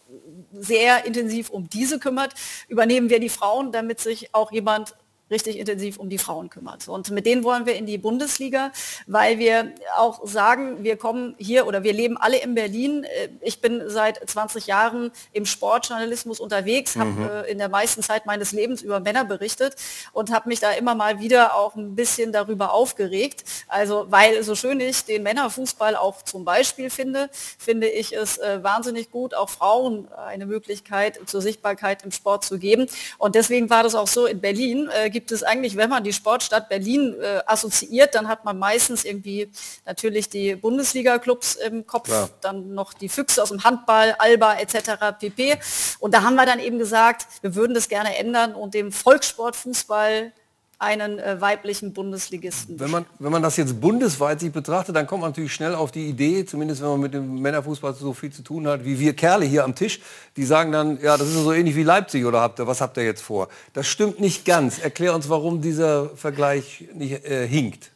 sehr 0.53 1.05
intensiv 1.05 1.51
um 1.51 1.71
diese 1.71 2.01
kümmert, 2.01 2.35
übernehmen 2.67 3.11
wir 3.11 3.21
die 3.21 3.29
Frauen, 3.29 3.71
damit 3.71 4.01
sich 4.01 4.35
auch 4.35 4.51
jemand 4.51 4.97
richtig 5.31 5.59
intensiv 5.59 5.99
um 5.99 6.11
die 6.11 6.19
Frauen 6.19 6.51
kümmert. 6.51 6.87
Und 6.89 7.11
mit 7.11 7.27
denen 7.27 7.45
wollen 7.45 7.67
wir 7.67 7.77
in 7.77 7.87
die 7.87 7.99
Bundesliga, 7.99 8.73
weil 9.07 9.39
wir 9.39 9.73
auch 9.97 10.27
sagen, 10.27 10.85
wir 10.85 10.97
kommen 10.97 11.35
hier 11.39 11.67
oder 11.67 11.83
wir 11.83 11.93
leben 11.93 12.17
alle 12.19 12.39
in 12.39 12.55
Berlin. 12.55 13.05
Äh, 13.05 13.31
ich 13.41 13.61
bin 13.61 13.83
seit 13.87 14.29
20 14.29 14.67
Jahren 14.67 15.11
im 15.33 15.47
Sportjournalismus 15.47 16.41
unterwegs, 16.41 16.97
habe 16.97 17.11
mhm. 17.11 17.29
äh, 17.29 17.51
in 17.51 17.59
der 17.59 17.69
meisten 17.69 18.03
Zeit 18.03 18.27
meines 18.27 18.53
Lebens 18.53 18.83
über 18.83 19.01
Männer 19.01 19.25
berichtet 19.25 19.77
und 20.13 20.31
habe 20.31 20.49
mich 20.49 20.61
da 20.61 20.73
immer 20.73 20.95
mal 20.95 21.21
wieder 21.21 21.57
auch 21.57 21.75
ein 21.75 21.95
bisschen 21.95 22.33
darüber 22.33 22.73
aufgeregt. 22.73 23.45
Also 23.69 24.07
weil 24.11 24.43
so 24.43 24.55
schön 24.55 24.81
ich 24.81 25.05
den 25.05 25.23
Männerfußball 25.23 25.97
auch 25.97 26.23
zum 26.23 26.45
Beispiel 26.45 26.91
finde, 26.91 27.31
finde 27.59 27.89
ich 27.89 28.15
es 28.15 28.39
äh, 28.39 28.63
wahnsinnig 28.63 29.11
gut, 29.11 29.35
auch 29.35 29.49
Frauen 29.49 30.09
eine 30.13 30.47
Möglichkeit 30.47 31.19
zur 31.27 31.41
Sichtbarkeit 31.41 32.05
im 32.05 32.11
Sport 32.11 32.45
zu 32.45 32.59
geben. 32.59 32.87
Und 33.19 33.35
deswegen 33.35 33.71
war 33.71 33.83
das 33.83 33.95
auch 33.95 34.09
so 34.09 34.27
in 34.27 34.41
Berlin. 34.41 34.91
Gibt 35.15 35.31
es 35.31 35.45
eigentlich, 35.45 35.77
wenn 35.77 35.91
man 35.91 36.03
die 36.03 36.13
Sportstadt 36.13 36.69
Berlin 36.69 37.15
äh, 37.21 37.39
assoziiert, 37.47 38.17
dann 38.17 38.27
hat 38.27 38.45
man 38.45 38.59
meistens 38.59 39.05
irgendwie 39.05 39.49
natürlich 39.87 40.29
die 40.29 40.57
Bundesliga-Clubs 40.57 41.55
im 41.55 41.87
Kopf, 41.87 42.09
ja. 42.09 42.29
dann 42.41 42.75
noch 42.75 42.95
die 42.95 43.09
Füchse 43.09 43.41
aus 43.41 43.51
dem 43.51 43.63
Handball, 43.63 44.17
Alba 44.19 44.55
etc. 44.59 45.17
pp. 45.21 45.57
Und 46.01 46.15
da 46.15 46.23
haben 46.23 46.35
wir 46.35 46.47
dann 46.47 46.59
eben 46.59 46.81
gesagt, 46.81 47.29
wir 47.43 47.55
würden 47.55 47.75
das 47.75 47.89
gerne 47.89 48.19
ändern 48.19 48.57
und 48.57 48.75
dem 48.75 48.91
Volkssportfußball 48.91 50.33
einen 50.79 51.19
äh, 51.19 51.41
weiblichen 51.41 51.93
Bundesligisten. 51.93 52.79
Wenn 52.81 52.91
man, 52.91 53.07
wenn 53.19 53.33
man 53.33 53.43
das 53.43 53.57
jetzt 53.57 53.81
bundesweit 53.81 54.41
sich 54.41 54.53
betrachtet, 54.53 54.97
dann 54.97 55.07
kommt 55.07 55.23
man 55.23 55.31
natürlich 55.31 55.55
schnell 55.55 55.75
auf 55.75 55.93
die 55.93 56.09
Idee, 56.09 56.45
zumindest 56.45 56.83
wenn 56.83 56.89
man 56.89 57.01
mit 57.01 57.15
dem 57.15 57.41
Männerfußball 57.41 57.95
so 57.95 58.13
viel 58.13 58.33
zu 58.33 58.43
tun 58.43 58.67
hat, 58.67 58.85
wie 58.85 58.99
wir 58.99 59.15
Kerle 59.15 59.45
hier 59.45 59.65
am 59.65 59.75
Tisch, 59.75 60.01
die 60.37 60.45
sagen 60.45 60.73
dann, 60.73 61.01
ja, 61.01 61.17
das 61.17 61.29
ist 61.29 61.35
so 61.35 61.53
ähnlich 61.53 61.77
wie 61.77 61.83
Leipzig 61.83 62.25
oder 62.25 62.41
habt 62.41 62.59
ihr, 62.59 62.67
was 62.67 62.81
habt 62.81 62.97
ihr 62.97 63.05
jetzt 63.05 63.23
vor? 63.23 63.49
Das 63.73 63.87
stimmt 63.87 64.21
nicht 64.21 64.45
ganz. 64.45 64.79
Erklär 64.79 65.15
uns, 65.15 65.29
warum 65.29 65.61
dieser 65.61 66.11
Vergleich 66.17 66.89
nicht 66.95 67.25
äh, 67.25 67.47
hinkt. 67.47 67.91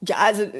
Ja, 0.00 0.16
also 0.16 0.42
äh, 0.42 0.52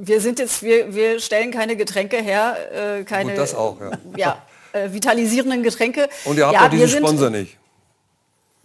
wir 0.00 0.20
sind 0.20 0.38
jetzt, 0.38 0.62
wir, 0.62 0.94
wir 0.94 1.20
stellen 1.20 1.50
keine 1.50 1.76
Getränke 1.76 2.18
her, 2.18 2.56
äh, 3.00 3.04
keine 3.04 3.30
Gut, 3.30 3.38
das 3.38 3.54
auch, 3.54 3.78
ja. 3.80 3.90
ja 4.16 4.42
äh, 4.72 4.92
vitalisierenden 4.92 5.62
Getränke. 5.62 6.08
Und 6.24 6.36
ihr 6.36 6.46
habt 6.46 6.54
ja, 6.54 6.66
auch 6.66 6.70
diesen 6.70 6.98
Sponsor 6.98 7.30
nicht. 7.30 7.56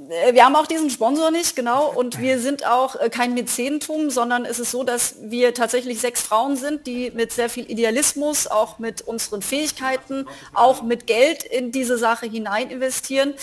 Äh, 0.08 0.34
wir 0.34 0.46
haben 0.46 0.56
auch 0.56 0.68
diesen 0.68 0.90
Sponsor 0.90 1.32
nicht, 1.32 1.56
genau. 1.56 1.92
Und 1.92 2.20
wir 2.20 2.40
sind 2.40 2.66
auch 2.66 2.96
äh, 2.96 3.10
kein 3.10 3.34
Mäzenentum, 3.34 4.10
sondern 4.10 4.46
es 4.46 4.60
ist 4.60 4.72
so, 4.72 4.84
dass 4.84 5.16
wir 5.22 5.54
tatsächlich 5.54 6.00
sechs 6.00 6.22
Frauen 6.22 6.56
sind, 6.56 6.88
die 6.88 7.12
mit 7.12 7.32
sehr 7.32 7.50
viel 7.50 7.70
Idealismus, 7.70 8.48
auch 8.48 8.80
mit 8.80 9.02
unseren 9.02 9.42
Fähigkeiten, 9.42 10.26
auch 10.54 10.82
mit 10.82 11.08
Geld 11.08 11.44
in 11.44 11.72
diese 11.72 11.98
Sache 11.98 12.28
hinein 12.28 12.70
investieren. 12.70 13.34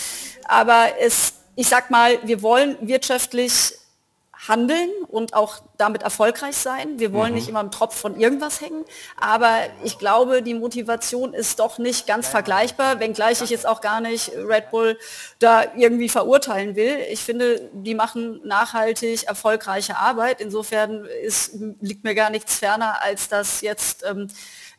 Aber 0.47 0.87
es, 0.99 1.33
ich 1.55 1.67
sag 1.67 1.91
mal, 1.91 2.19
wir 2.23 2.41
wollen 2.41 2.77
wirtschaftlich 2.81 3.73
handeln 4.47 4.89
und 5.07 5.33
auch 5.33 5.59
damit 5.77 6.03
erfolgreich 6.03 6.55
sein. 6.55 6.99
Wir 6.99 7.13
wollen 7.13 7.31
mhm. 7.31 7.35
nicht 7.35 7.49
immer 7.49 7.61
im 7.61 7.71
Tropf 7.71 7.95
von 7.95 8.19
irgendwas 8.19 8.61
hängen, 8.61 8.85
aber 9.19 9.57
ich 9.83 9.97
glaube, 9.97 10.41
die 10.43 10.53
Motivation 10.53 11.33
ist 11.33 11.59
doch 11.59 11.77
nicht 11.77 12.07
ganz 12.07 12.27
vergleichbar, 12.27 12.99
wenngleich 12.99 13.41
ich 13.41 13.49
jetzt 13.49 13.65
auch 13.65 13.81
gar 13.81 14.01
nicht 14.01 14.31
Red 14.35 14.69
Bull 14.69 14.97
da 15.39 15.63
irgendwie 15.75 16.09
verurteilen 16.09 16.75
will. 16.75 16.97
Ich 17.09 17.21
finde, 17.21 17.69
die 17.73 17.95
machen 17.95 18.41
nachhaltig 18.43 19.23
erfolgreiche 19.23 19.97
Arbeit. 19.97 20.41
Insofern 20.41 21.05
ist, 21.05 21.55
liegt 21.81 22.03
mir 22.03 22.15
gar 22.15 22.29
nichts 22.29 22.55
ferner, 22.55 23.01
als 23.03 23.29
das 23.29 23.61
jetzt 23.61 24.03
ähm, 24.03 24.27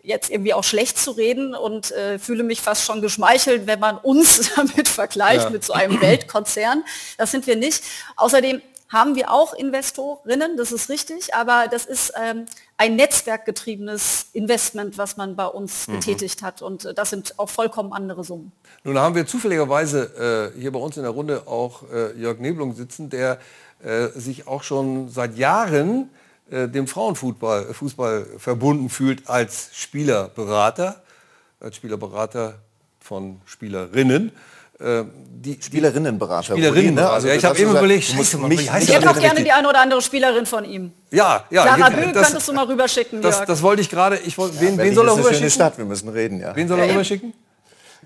jetzt 0.02 0.30
irgendwie 0.30 0.54
auch 0.54 0.64
schlecht 0.64 0.98
zu 0.98 1.10
reden 1.10 1.54
und 1.54 1.90
äh, 1.90 2.18
fühle 2.18 2.44
mich 2.44 2.60
fast 2.60 2.84
schon 2.84 3.02
geschmeichelt, 3.02 3.66
wenn 3.66 3.80
man 3.80 3.98
uns 3.98 4.54
damit 4.56 4.88
vergleicht 4.88 5.44
ja. 5.44 5.50
mit 5.50 5.64
so 5.64 5.72
einem 5.72 6.00
Weltkonzern. 6.00 6.84
Das 7.16 7.30
sind 7.30 7.46
wir 7.46 7.56
nicht. 7.56 7.82
Außerdem 8.16 8.62
haben 8.88 9.14
wir 9.16 9.30
auch 9.30 9.54
Investorinnen, 9.54 10.56
das 10.56 10.72
ist 10.72 10.88
richtig, 10.88 11.34
aber 11.34 11.66
das 11.70 11.84
ist 11.84 12.12
ähm, 12.20 12.46
ein 12.76 12.96
netzwerkgetriebenes 12.96 14.28
Investment, 14.32 14.96
was 14.96 15.16
man 15.16 15.36
bei 15.36 15.46
uns 15.46 15.88
mhm. 15.88 15.94
getätigt 15.94 16.42
hat 16.42 16.62
und 16.62 16.84
äh, 16.84 16.94
das 16.94 17.10
sind 17.10 17.38
auch 17.38 17.50
vollkommen 17.50 17.92
andere 17.92 18.24
Summen. 18.24 18.52
Nun 18.84 18.98
haben 18.98 19.14
wir 19.14 19.26
zufälligerweise 19.26 20.52
äh, 20.54 20.60
hier 20.60 20.72
bei 20.72 20.78
uns 20.78 20.96
in 20.96 21.02
der 21.02 21.12
Runde 21.12 21.42
auch 21.46 21.82
äh, 21.92 22.18
Jörg 22.18 22.38
Neblung 22.38 22.74
sitzen, 22.74 23.10
der 23.10 23.38
äh, 23.82 24.08
sich 24.08 24.46
auch 24.46 24.62
schon 24.62 25.08
seit 25.08 25.36
Jahren 25.36 26.10
äh, 26.50 26.66
dem 26.66 26.86
Frauenfußball 26.86 27.74
Fußball 27.74 28.26
verbunden 28.38 28.88
fühlt 28.88 29.28
als 29.28 29.70
Spielerberater, 29.74 31.02
als 31.60 31.76
Spielerberater 31.76 32.58
von 33.00 33.40
Spielerinnen. 33.44 34.32
Äh, 34.80 35.04
die 35.40 35.58
Spielerinnenberater. 35.60 36.54
Spielerinnenberater. 36.54 37.12
Also, 37.12 37.28
ja, 37.28 37.34
ich 37.34 37.44
habe 37.44 37.58
eben 37.58 37.70
überlegt, 37.70 38.08
ich, 38.08 38.18
ich 38.18 38.94
hätte 38.94 39.10
auch 39.10 39.18
gerne 39.18 39.42
die 39.42 39.52
eine 39.52 39.68
oder 39.68 39.80
andere 39.80 40.02
Spielerin 40.02 40.46
von 40.46 40.64
ihm. 40.64 40.92
Ja, 41.10 41.44
ja. 41.50 41.62
Clara 41.74 41.90
Bö 41.90 42.12
könntest 42.12 42.48
du 42.48 42.52
mal 42.52 42.64
rüberschicken. 42.64 43.22
Das, 43.22 43.44
das 43.44 43.62
wollte 43.62 43.82
ich 43.82 43.90
gerade. 43.90 44.18
Ich 44.18 44.36
wollt, 44.36 44.60
wen, 44.60 44.76
ja, 44.76 44.84
wen 44.84 44.94
soll 44.94 45.08
er 45.08 45.16
rüberschicken? 45.16 45.50
Stadt, 45.50 45.78
wir 45.78 45.84
müssen 45.84 46.08
reden, 46.08 46.40
ja. 46.40 46.54
Wen 46.54 46.68
soll 46.68 46.78
er 46.80 46.88
rüberschicken? 46.88 47.32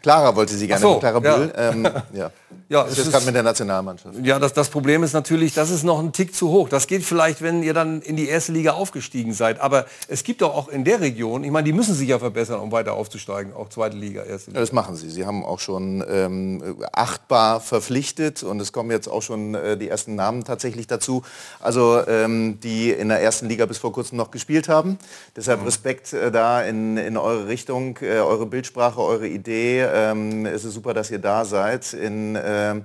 Clara 0.03 0.35
wollte 0.35 0.55
sie 0.55 0.67
gerne, 0.67 0.83
so, 0.83 0.99
Clara 0.99 1.21
Bühl. 1.21 1.53
Ja. 1.55 1.71
Ähm, 1.71 1.85
ja. 2.13 2.31
ja, 2.69 2.85
das 2.85 2.99
ist 2.99 3.13
gerade 3.13 3.25
mit 3.25 3.35
der 3.35 3.45
Nationalmannschaft. 3.45 4.17
Ja, 4.23 4.39
das, 4.39 4.53
das 4.53 4.69
Problem 4.69 5.05
ist 5.05 5.13
natürlich, 5.13 5.55
das 5.55 5.71
ist 5.71 5.85
noch 5.85 6.01
ein 6.01 6.13
Tick 6.13 6.35
zu 6.35 6.51
hoch. 6.51 6.69
Das 6.69 6.89
geht 6.89 7.05
vielleicht, 7.05 7.41
wenn 7.41 7.63
ihr 7.63 7.73
dann 7.73 8.03
in 8.03 8.17
die 8.17 8.27
erste 8.27 8.53
Liga 8.53 8.73
aufgestiegen 8.73 9.33
seid. 9.33 9.61
Aber 9.61 9.87
es 10.09 10.25
gibt 10.25 10.43
doch 10.43 10.55
auch 10.55 10.69
in 10.69 10.85
der 10.85 11.01
Region, 11.01 11.45
ich 11.45 11.51
meine, 11.51 11.65
die 11.65 11.73
müssen 11.73 11.95
sich 11.95 12.09
ja 12.09 12.19
verbessern, 12.19 12.61
um 12.61 12.73
weiter 12.73 12.95
aufzusteigen, 12.95 13.53
auch 13.53 13.69
zweite 13.69 13.97
Liga, 13.97 14.25
erste 14.25 14.51
Liga. 14.51 14.59
Ja, 14.59 14.61
das 14.61 14.73
machen 14.73 14.97
sie. 14.97 15.09
Sie 15.09 15.25
haben 15.25 15.45
auch 15.45 15.61
schon 15.61 16.05
ähm, 16.09 16.77
achtbar 16.93 17.61
verpflichtet 17.61 18.43
und 18.43 18.61
es 18.61 18.73
kommen 18.73 18.91
jetzt 18.91 19.09
auch 19.09 19.23
schon 19.23 19.55
äh, 19.55 19.77
die 19.77 19.89
ersten 19.89 20.17
Namen 20.17 20.45
tatsächlich 20.45 20.89
dazu. 20.89 21.23
Also 21.61 22.05
ähm, 22.09 22.59
die 22.61 22.91
in 22.91 23.09
der 23.09 23.23
ersten 23.23 23.49
Liga 23.49 23.67
bis 23.67 23.79
vor 23.79 23.93
kurzem 23.93 24.19
noch 24.19 24.33
gespielt 24.33 24.69
haben. 24.69 24.99
Deshalb 25.37 25.61
mhm. 25.61 25.67
Respekt 25.67 26.13
äh, 26.13 26.33
da 26.33 26.63
in, 26.63 26.97
in 26.97 27.17
eure 27.17 27.47
Richtung, 27.47 27.99
äh, 28.03 28.19
eure 28.19 28.47
Bildsprache, 28.47 29.01
eure 29.01 29.29
Idee. 29.29 29.92
Ähm, 29.93 30.47
es 30.47 30.65
ist 30.65 30.75
super, 30.75 30.95
dass 30.95 31.11
ihr 31.11 31.19
da 31.19 31.45
seid. 31.45 31.93
In, 31.93 32.37
äh, 32.37 32.81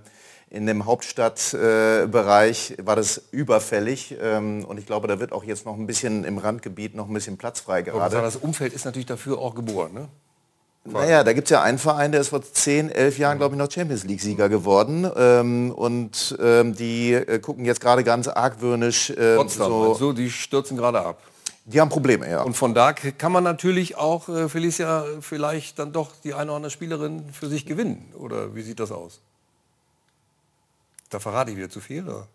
in 0.49 0.65
dem 0.65 0.85
Hauptstadtbereich 0.85 2.71
äh, 2.71 2.85
war 2.85 2.95
das 2.95 3.21
überfällig 3.31 4.15
ähm, 4.21 4.63
und 4.65 4.77
ich 4.77 4.85
glaube, 4.85 5.07
da 5.07 5.19
wird 5.19 5.33
auch 5.33 5.43
jetzt 5.43 5.65
noch 5.65 5.75
ein 5.75 5.87
bisschen 5.87 6.23
im 6.23 6.37
Randgebiet 6.37 6.95
noch 6.95 7.07
ein 7.07 7.13
bisschen 7.13 7.37
Platz 7.37 7.59
frei 7.59 7.81
gerade. 7.81 8.21
das 8.21 8.37
Umfeld 8.37 8.73
ist 8.73 8.85
natürlich 8.85 9.07
dafür 9.07 9.39
auch 9.39 9.55
geboren, 9.55 9.93
ne? 9.93 10.07
Naja, 10.89 11.23
da 11.23 11.33
gibt 11.33 11.47
es 11.47 11.51
ja 11.51 11.61
einen 11.61 11.77
Verein, 11.77 12.11
der 12.11 12.21
ist 12.21 12.29
vor 12.29 12.41
10, 12.41 12.89
11 12.89 13.17
Jahren, 13.17 13.37
glaube 13.37 13.55
ich, 13.55 13.59
noch 13.59 13.69
Champions 13.69 14.05
League-Sieger 14.05 14.47
geworden. 14.47 15.09
Ähm, 15.17 15.71
und 15.71 16.37
ähm, 16.39 16.75
die 16.75 17.13
äh, 17.13 17.39
gucken 17.39 17.65
jetzt 17.65 17.81
gerade 17.81 18.03
ganz 18.03 18.27
argwöhnisch. 18.27 19.09
Äh, 19.09 19.35
Potsdam, 19.35 19.67
so, 19.69 19.89
also 19.91 20.13
die 20.13 20.29
stürzen 20.29 20.77
gerade 20.77 21.01
ab. 21.01 21.21
Die 21.69 21.81
haben 21.81 21.89
Probleme, 21.89 22.29
ja. 22.29 22.43
Und 22.43 22.53
von 22.53 22.73
da 22.73 22.93
kann 22.93 23.33
man 23.33 23.43
natürlich 23.43 23.97
auch, 23.97 24.29
äh, 24.29 24.47
Felicia, 24.47 25.03
vielleicht 25.19 25.79
dann 25.79 25.91
doch 25.91 26.11
die 26.23 26.33
eine 26.33 26.51
oder 26.51 26.55
andere 26.55 26.71
Spielerin 26.71 27.29
für 27.33 27.47
sich 27.47 27.65
gewinnen. 27.65 28.13
Oder 28.17 28.55
wie 28.55 28.61
sieht 28.61 28.79
das 28.79 28.89
aus? 28.89 29.19
Da 31.09 31.19
verrate 31.19 31.51
ich 31.51 31.57
wieder 31.57 31.69
zu 31.69 31.81
viel. 31.81 32.07
Oder? 32.07 32.27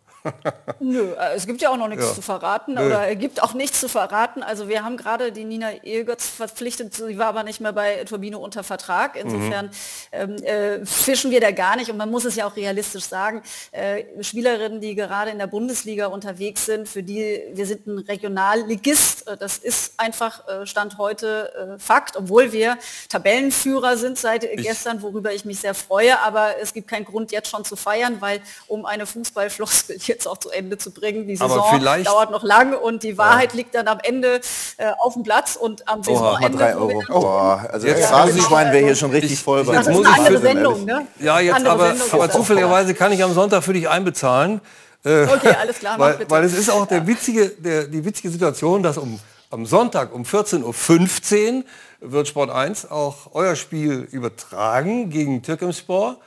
Nö, 0.81 1.13
äh, 1.13 1.35
es 1.35 1.47
gibt 1.47 1.63
ja 1.63 1.71
auch 1.71 1.77
noch 1.77 1.89
nichts 1.89 2.07
ja. 2.07 2.15
zu 2.15 2.23
verraten 2.23 2.75
Nö. 2.75 2.87
oder 2.87 3.09
es 3.09 3.19
gibt 3.19 3.43
auch 3.43 3.55
nichts 3.55 3.81
zu 3.81 3.89
verraten. 3.89 4.43
Also 4.43 4.69
wir 4.69 4.85
haben 4.85 4.97
gerade 4.97 5.33
die 5.33 5.45
Nina 5.45 5.73
Ehlgötz 5.83 6.29
verpflichtet, 6.29 6.95
sie 6.95 7.19
war 7.19 7.27
aber 7.27 7.43
nicht 7.43 7.61
mehr 7.61 7.73
bei 7.73 8.05
Turbine 8.05 8.39
unter 8.39 8.63
Vertrag. 8.63 9.17
Insofern 9.17 9.71
mhm. 10.13 10.37
äh, 10.45 10.87
fischen 10.87 11.31
wir 11.31 11.41
da 11.41 11.51
gar 11.51 11.77
nicht 11.77 11.91
und 11.91 11.97
man 11.97 12.11
muss 12.11 12.25
es 12.25 12.37
ja 12.37 12.47
auch 12.47 12.57
realistisch 12.57 13.05
sagen. 13.05 13.43
Äh, 13.73 14.05
Spielerinnen, 14.23 14.81
die 14.81 14.95
gerade 14.95 15.31
in 15.31 15.39
der 15.39 15.47
Bundesliga 15.47 16.07
unterwegs 16.07 16.67
sind, 16.67 16.89
für 16.89 17.03
die 17.03 17.43
wir 17.53 17.67
sind 17.67 17.87
ein 17.87 17.99
Regionalligist, 17.99 19.27
äh, 19.27 19.37
das 19.37 19.59
ist 19.59 19.95
einfach 19.99 20.47
äh, 20.49 20.67
Stand 20.67 20.99
heute 20.99 21.77
äh, 21.77 21.79
Fakt, 21.79 22.17
obwohl 22.17 22.53
wir 22.53 22.79
Tabellenführer 23.09 23.97
sind 23.97 24.19
seit 24.19 24.45
ich 24.45 24.63
gestern, 24.63 25.03
worüber 25.03 25.33
ich 25.33 25.45
mich 25.45 25.61
sehr 25.61 25.75
freue, 25.75 26.19
aber 26.21 26.59
es 26.61 26.73
gibt 26.73 26.89
keinen 26.89 27.05
Grund 27.05 27.33
jetzt 27.33 27.49
schon 27.49 27.65
zu 27.65 27.77
feiern, 27.77 28.21
weil 28.21 28.41
um 28.67 28.87
eine 28.87 29.07
Fußballfloskel 29.07 29.99
jetzt 30.13 30.29
auch 30.29 30.39
zu 30.39 30.51
Ende 30.51 30.79
zu 30.79 30.91
bringen. 30.91 31.27
Die 31.27 31.37
Saison 31.37 31.65
dauert 32.05 32.31
noch 32.31 32.43
lang 32.43 32.75
und 32.75 33.03
die 33.03 33.19
Wahrheit 33.19 33.53
ja. 33.53 33.57
liegt 33.57 33.75
dann 33.75 33.89
am 33.89 33.99
Ende 34.03 34.41
äh, 34.77 34.93
auf 35.01 35.15
dem 35.15 35.23
Platz 35.23 35.57
und 35.57 35.89
am 35.89 36.03
Saisonende. 36.03 36.59
Drei 36.59 36.77
Euro. 36.77 37.03
Oh, 37.11 37.27
also 37.27 37.87
jetzt 37.87 38.01
ja, 38.01 38.17
Rasenschwein 38.17 38.73
wäre 38.73 38.85
hier 38.85 38.97
schon 38.97 39.11
richtig 39.11 39.41
voll. 39.41 39.65
Das 39.65 39.87
ist 39.87 39.97
eine 39.97 40.09
andere 40.09 40.39
Sendung, 40.39 40.85
ne? 40.85 41.07
Ja, 41.19 41.41
jetzt 41.41 41.57
andere 41.57 41.73
aber, 41.73 41.95
aber 42.13 42.31
zufälligerweise 42.31 42.95
kann 42.95 43.13
ich 43.13 43.23
am 43.23 43.33
Sonntag 43.33 43.65
für 43.65 43.73
dich 43.73 43.89
einbezahlen. 43.89 44.61
Äh, 45.05 45.25
okay, 45.25 45.55
alles 45.61 45.79
klar, 45.79 45.99
weil, 45.99 46.15
bitte. 46.15 46.31
weil 46.31 46.45
es 46.45 46.57
ist 46.57 46.71
auch 46.71 46.87
der 46.87 47.07
witzige, 47.07 47.49
der, 47.49 47.85
die 47.85 48.05
witzige 48.05 48.31
Situation, 48.31 48.83
dass 48.83 48.99
um, 48.99 49.19
am 49.51 49.67
Sonntag 49.67 50.15
um 50.15 50.23
14.15 50.23 51.57
Uhr 51.59 51.65
wird 52.01 52.29
Sport 52.29 52.51
1 52.51 52.91
auch 52.91 53.31
euer 53.33 53.57
Spiel 53.57 54.09
übertragen 54.11 55.11
gegen 55.11 55.43
Türkemspor. 55.43 56.19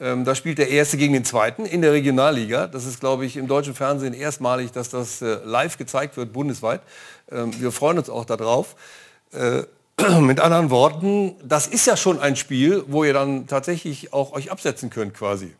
Ähm, 0.00 0.24
da 0.24 0.34
spielt 0.34 0.58
der 0.58 0.70
Erste 0.70 0.96
gegen 0.96 1.12
den 1.12 1.24
Zweiten 1.24 1.66
in 1.66 1.82
der 1.82 1.92
Regionalliga. 1.92 2.66
Das 2.66 2.86
ist, 2.86 3.00
glaube 3.00 3.26
ich, 3.26 3.36
im 3.36 3.46
deutschen 3.46 3.74
Fernsehen 3.74 4.14
erstmalig, 4.14 4.72
dass 4.72 4.88
das 4.88 5.20
äh, 5.20 5.38
live 5.44 5.76
gezeigt 5.76 6.16
wird, 6.16 6.32
bundesweit. 6.32 6.80
Ähm, 7.30 7.50
wir 7.60 7.70
freuen 7.70 7.98
uns 7.98 8.08
auch 8.08 8.24
darauf. 8.24 8.76
Äh, 9.32 9.62
mit 10.20 10.40
anderen 10.40 10.70
Worten, 10.70 11.34
das 11.44 11.66
ist 11.66 11.86
ja 11.86 11.96
schon 11.96 12.18
ein 12.18 12.36
Spiel, 12.36 12.84
wo 12.86 13.04
ihr 13.04 13.12
dann 13.12 13.46
tatsächlich 13.46 14.14
auch 14.14 14.32
euch 14.32 14.50
absetzen 14.50 14.88
könnt 14.88 15.12
quasi. 15.12 15.54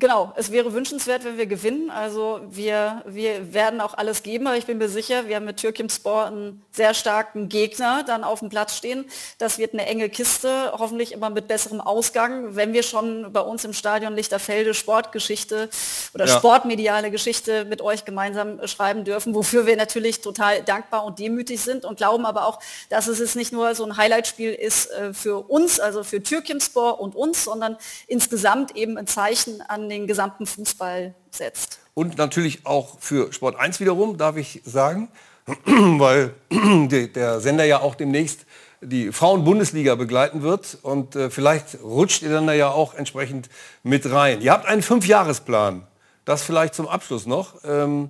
Genau, 0.00 0.32
es 0.34 0.50
wäre 0.50 0.72
wünschenswert, 0.72 1.24
wenn 1.24 1.36
wir 1.36 1.44
gewinnen. 1.44 1.90
Also 1.90 2.40
wir, 2.48 3.02
wir 3.04 3.52
werden 3.52 3.82
auch 3.82 3.92
alles 3.92 4.22
geben, 4.22 4.46
aber 4.46 4.56
ich 4.56 4.64
bin 4.64 4.78
mir 4.78 4.88
sicher, 4.88 5.28
wir 5.28 5.36
haben 5.36 5.44
mit 5.44 5.58
Türkimspor 5.58 6.24
einen 6.24 6.62
sehr 6.72 6.94
starken 6.94 7.50
Gegner 7.50 8.02
dann 8.06 8.24
auf 8.24 8.38
dem 8.38 8.48
Platz 8.48 8.74
stehen. 8.74 9.04
Das 9.36 9.58
wird 9.58 9.74
eine 9.74 9.84
enge 9.84 10.08
Kiste, 10.08 10.72
hoffentlich 10.72 11.12
immer 11.12 11.28
mit 11.28 11.48
besserem 11.48 11.82
Ausgang. 11.82 12.56
Wenn 12.56 12.72
wir 12.72 12.82
schon 12.82 13.30
bei 13.30 13.42
uns 13.42 13.62
im 13.66 13.74
Stadion 13.74 14.14
Lichterfelde 14.14 14.72
Sportgeschichte 14.72 15.68
oder 16.14 16.24
ja. 16.24 16.34
sportmediale 16.34 17.10
Geschichte 17.10 17.66
mit 17.66 17.82
euch 17.82 18.06
gemeinsam 18.06 18.66
schreiben 18.66 19.04
dürfen, 19.04 19.34
wofür 19.34 19.66
wir 19.66 19.76
natürlich 19.76 20.22
total 20.22 20.62
dankbar 20.62 21.04
und 21.04 21.18
demütig 21.18 21.60
sind 21.60 21.84
und 21.84 21.98
glauben 21.98 22.24
aber 22.24 22.46
auch, 22.46 22.58
dass 22.88 23.06
es 23.06 23.18
jetzt 23.18 23.36
nicht 23.36 23.52
nur 23.52 23.74
so 23.74 23.84
ein 23.84 23.98
Highlightspiel 23.98 24.54
ist 24.54 24.90
äh, 24.92 25.12
für 25.12 25.50
uns, 25.50 25.78
also 25.78 26.04
für 26.04 26.22
Türkimspor 26.22 27.00
und 27.00 27.14
uns, 27.14 27.44
sondern 27.44 27.76
insgesamt 28.06 28.74
eben 28.76 28.96
ein 28.96 29.06
Zeichen 29.06 29.60
an 29.60 29.89
den 29.90 30.06
gesamten 30.06 30.46
Fußball 30.46 31.14
setzt. 31.30 31.80
Und 31.94 32.16
natürlich 32.16 32.66
auch 32.66 32.98
für 33.00 33.32
Sport 33.32 33.56
1 33.56 33.80
wiederum, 33.80 34.16
darf 34.16 34.36
ich 34.36 34.62
sagen, 34.64 35.08
weil 35.66 36.34
der 36.88 37.40
Sender 37.40 37.64
ja 37.64 37.80
auch 37.80 37.94
demnächst 37.94 38.46
die 38.80 39.12
Frauen-Bundesliga 39.12 39.94
begleiten 39.94 40.42
wird 40.42 40.78
und 40.82 41.14
äh, 41.14 41.28
vielleicht 41.30 41.82
rutscht 41.82 42.22
ihr 42.22 42.30
dann 42.30 42.46
da 42.46 42.54
ja 42.54 42.70
auch 42.70 42.94
entsprechend 42.94 43.50
mit 43.82 44.10
rein. 44.10 44.40
Ihr 44.40 44.52
habt 44.52 44.66
einen 44.66 44.82
Fünfjahresplan, 44.82 45.86
das 46.24 46.42
vielleicht 46.42 46.74
zum 46.74 46.88
Abschluss 46.88 47.26
noch. 47.26 47.56
Ähm, 47.64 48.08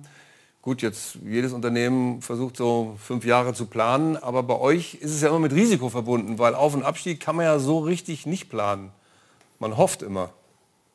gut, 0.61 0.81
jetzt 0.81 1.17
jedes 1.25 1.51
Unternehmen 1.51 2.21
versucht 2.21 2.55
so 2.55 2.95
fünf 3.03 3.25
Jahre 3.25 3.53
zu 3.53 3.65
planen, 3.65 4.15
aber 4.15 4.43
bei 4.43 4.57
euch 4.57 4.95
ist 4.95 5.11
es 5.11 5.21
ja 5.21 5.29
immer 5.29 5.39
mit 5.39 5.51
Risiko 5.51 5.89
verbunden, 5.89 6.39
weil 6.39 6.55
Auf- 6.55 6.73
und 6.73 6.83
Abstieg 6.83 7.19
kann 7.19 7.35
man 7.35 7.45
ja 7.45 7.59
so 7.59 7.79
richtig 7.79 8.25
nicht 8.25 8.49
planen. 8.49 8.91
Man 9.59 9.75
hofft 9.75 10.01
immer. 10.01 10.29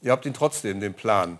Ihr 0.02 0.12
habt 0.12 0.26
ihn 0.26 0.34
trotzdem, 0.34 0.80
den 0.80 0.94
Plan. 0.94 1.38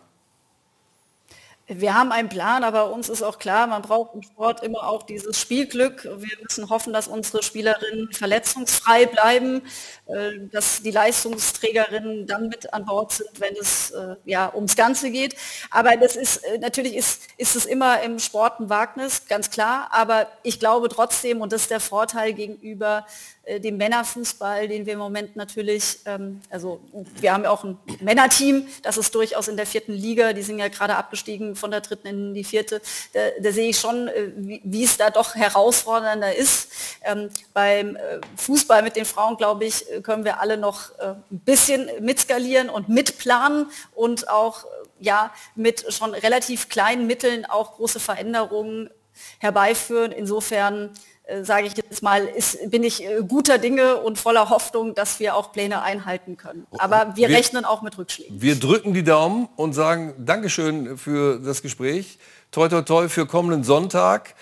Wir 1.69 1.95
haben 1.95 2.13
einen 2.13 2.29
Plan, 2.29 2.63
aber 2.63 2.93
uns 2.93 3.09
ist 3.09 3.23
auch 3.25 3.41
klar, 3.41 3.67
man 3.67 3.83
braucht 3.83 4.15
im 4.15 4.23
Sport 4.23 4.63
immer 4.63 4.87
auch 4.87 5.03
dieses 5.03 5.41
Spielglück. 5.41 6.05
Wir 6.05 6.39
müssen 6.41 6.71
hoffen, 6.71 6.93
dass 6.93 7.09
unsere 7.09 7.43
Spielerinnen 7.43 8.13
verletzungsfrei 8.13 9.07
bleiben, 9.07 9.63
äh, 10.07 10.47
dass 10.53 10.83
die 10.83 10.93
Leistungsträgerinnen 10.93 12.29
dann 12.29 12.51
mit 12.51 12.73
an 12.73 12.85
Bord 12.85 13.15
sind, 13.15 13.41
wenn 13.41 13.57
es 13.61 13.91
äh, 13.91 14.15
ja 14.25 14.55
ums 14.55 14.77
Ganze 14.77 15.11
geht. 15.11 15.35
Aber 15.73 15.97
das 15.97 16.15
ist 16.15 16.37
äh, 16.45 16.59
natürlich 16.59 16.95
ist, 16.95 17.23
ist 17.37 17.57
es 17.57 17.67
immer 17.67 18.01
im 18.03 18.21
Sport 18.21 18.61
ein 18.61 18.71
Wagnis, 18.71 19.27
ganz 19.27 19.51
klar. 19.51 19.89
Aber 19.91 20.29
ich 20.45 20.61
glaube 20.61 20.89
trotzdem, 20.89 21.41
und 21.41 21.53
das 21.53 21.63
ist 21.63 21.73
der 21.73 21.81
Vorteil 21.81 22.33
gegenüber 22.33 23.05
dem 23.47 23.77
Männerfußball, 23.77 24.67
den 24.67 24.87
wir 24.87 24.95
im 24.95 24.99
Moment 24.99 25.37
natürlich, 25.37 26.01
ähm, 26.05 26.41
also 26.51 26.81
wir 27.21 27.33
haben 27.33 27.45
ja 27.45 27.51
auch 27.51 27.63
ein 27.63 27.79
Männerteam, 28.01 28.67
das 28.83 28.97
ist 28.97 29.15
durchaus 29.15 29.47
in 29.47 29.57
der 29.57 29.67
vierten 29.67 29.93
Liga, 29.93 30.33
die 30.33 30.43
sind 30.43 30.59
ja 30.59 30.67
gerade 30.67 30.97
abgestiegen 30.97 31.55
von 31.55 31.71
der 31.71 31.81
dritten 31.81 32.09
in 32.09 32.35
die 32.35 32.43
vierte. 32.43 32.83
Da, 33.13 33.21
da 33.41 33.53
sehe 33.53 33.71
ich 33.71 33.79
schon, 33.79 34.09
äh, 34.09 34.33
wie, 34.37 34.83
es 34.83 34.97
da 34.97 35.11
doch 35.11 35.37
herausfordernder 35.37 36.35
ist. 36.35 36.73
Ähm, 37.03 37.31
beim 37.55 37.95
äh, 37.95 38.21
Fußball 38.37 38.83
mit 38.83 38.97
den 38.97 39.05
Frauen, 39.05 39.37
glaube 39.37 39.65
ich, 39.65 39.87
können 40.03 40.25
wir 40.25 40.41
alle 40.41 40.57
noch 40.57 40.91
äh, 40.99 41.15
ein 41.31 41.41
bisschen 41.45 41.89
mitskalieren 42.01 42.69
und 42.69 42.89
mitplanen 42.89 43.71
und 43.95 44.29
auch 44.29 44.65
ja 44.99 45.33
mit 45.55 45.93
schon 45.93 46.15
relativ 46.15 46.69
kleinen 46.69 47.07
Mitteln 47.07 47.45
auch 47.45 47.77
große 47.77 48.01
Veränderungen 48.01 48.91
herbeiführen. 49.39 50.13
Insofern 50.13 50.87
äh, 50.87 50.89
sage 51.43 51.67
ich 51.67 51.77
jetzt 51.77 52.03
mal, 52.03 52.25
ist, 52.25 52.71
bin 52.71 52.85
ich 52.85 53.05
äh, 53.05 53.23
guter 53.27 53.59
Dinge 53.59 53.97
und 53.97 54.19
voller 54.19 54.49
Hoffnung, 54.49 54.95
dass 54.95 55.19
wir 55.19 55.35
auch 55.35 55.51
Pläne 55.51 55.83
einhalten 55.83 56.37
können. 56.37 56.67
Aber 56.79 57.17
wir, 57.17 57.29
wir 57.29 57.37
rechnen 57.37 57.65
auch 57.65 57.83
mit 57.83 57.99
Rückschlägen. 57.99 58.41
Wir 58.41 58.59
drücken 58.59 58.95
die 58.95 59.03
Daumen 59.03 59.49
und 59.57 59.73
sagen 59.73 60.15
Dankeschön 60.19 60.97
für 60.97 61.41
das 61.41 61.63
Gespräch. 61.63 62.19
Toi, 62.53 62.69
toi, 62.69 62.83
toi 62.83 63.09
für 63.09 63.27
kommenden 63.27 63.65
Sonntag. 63.65 64.35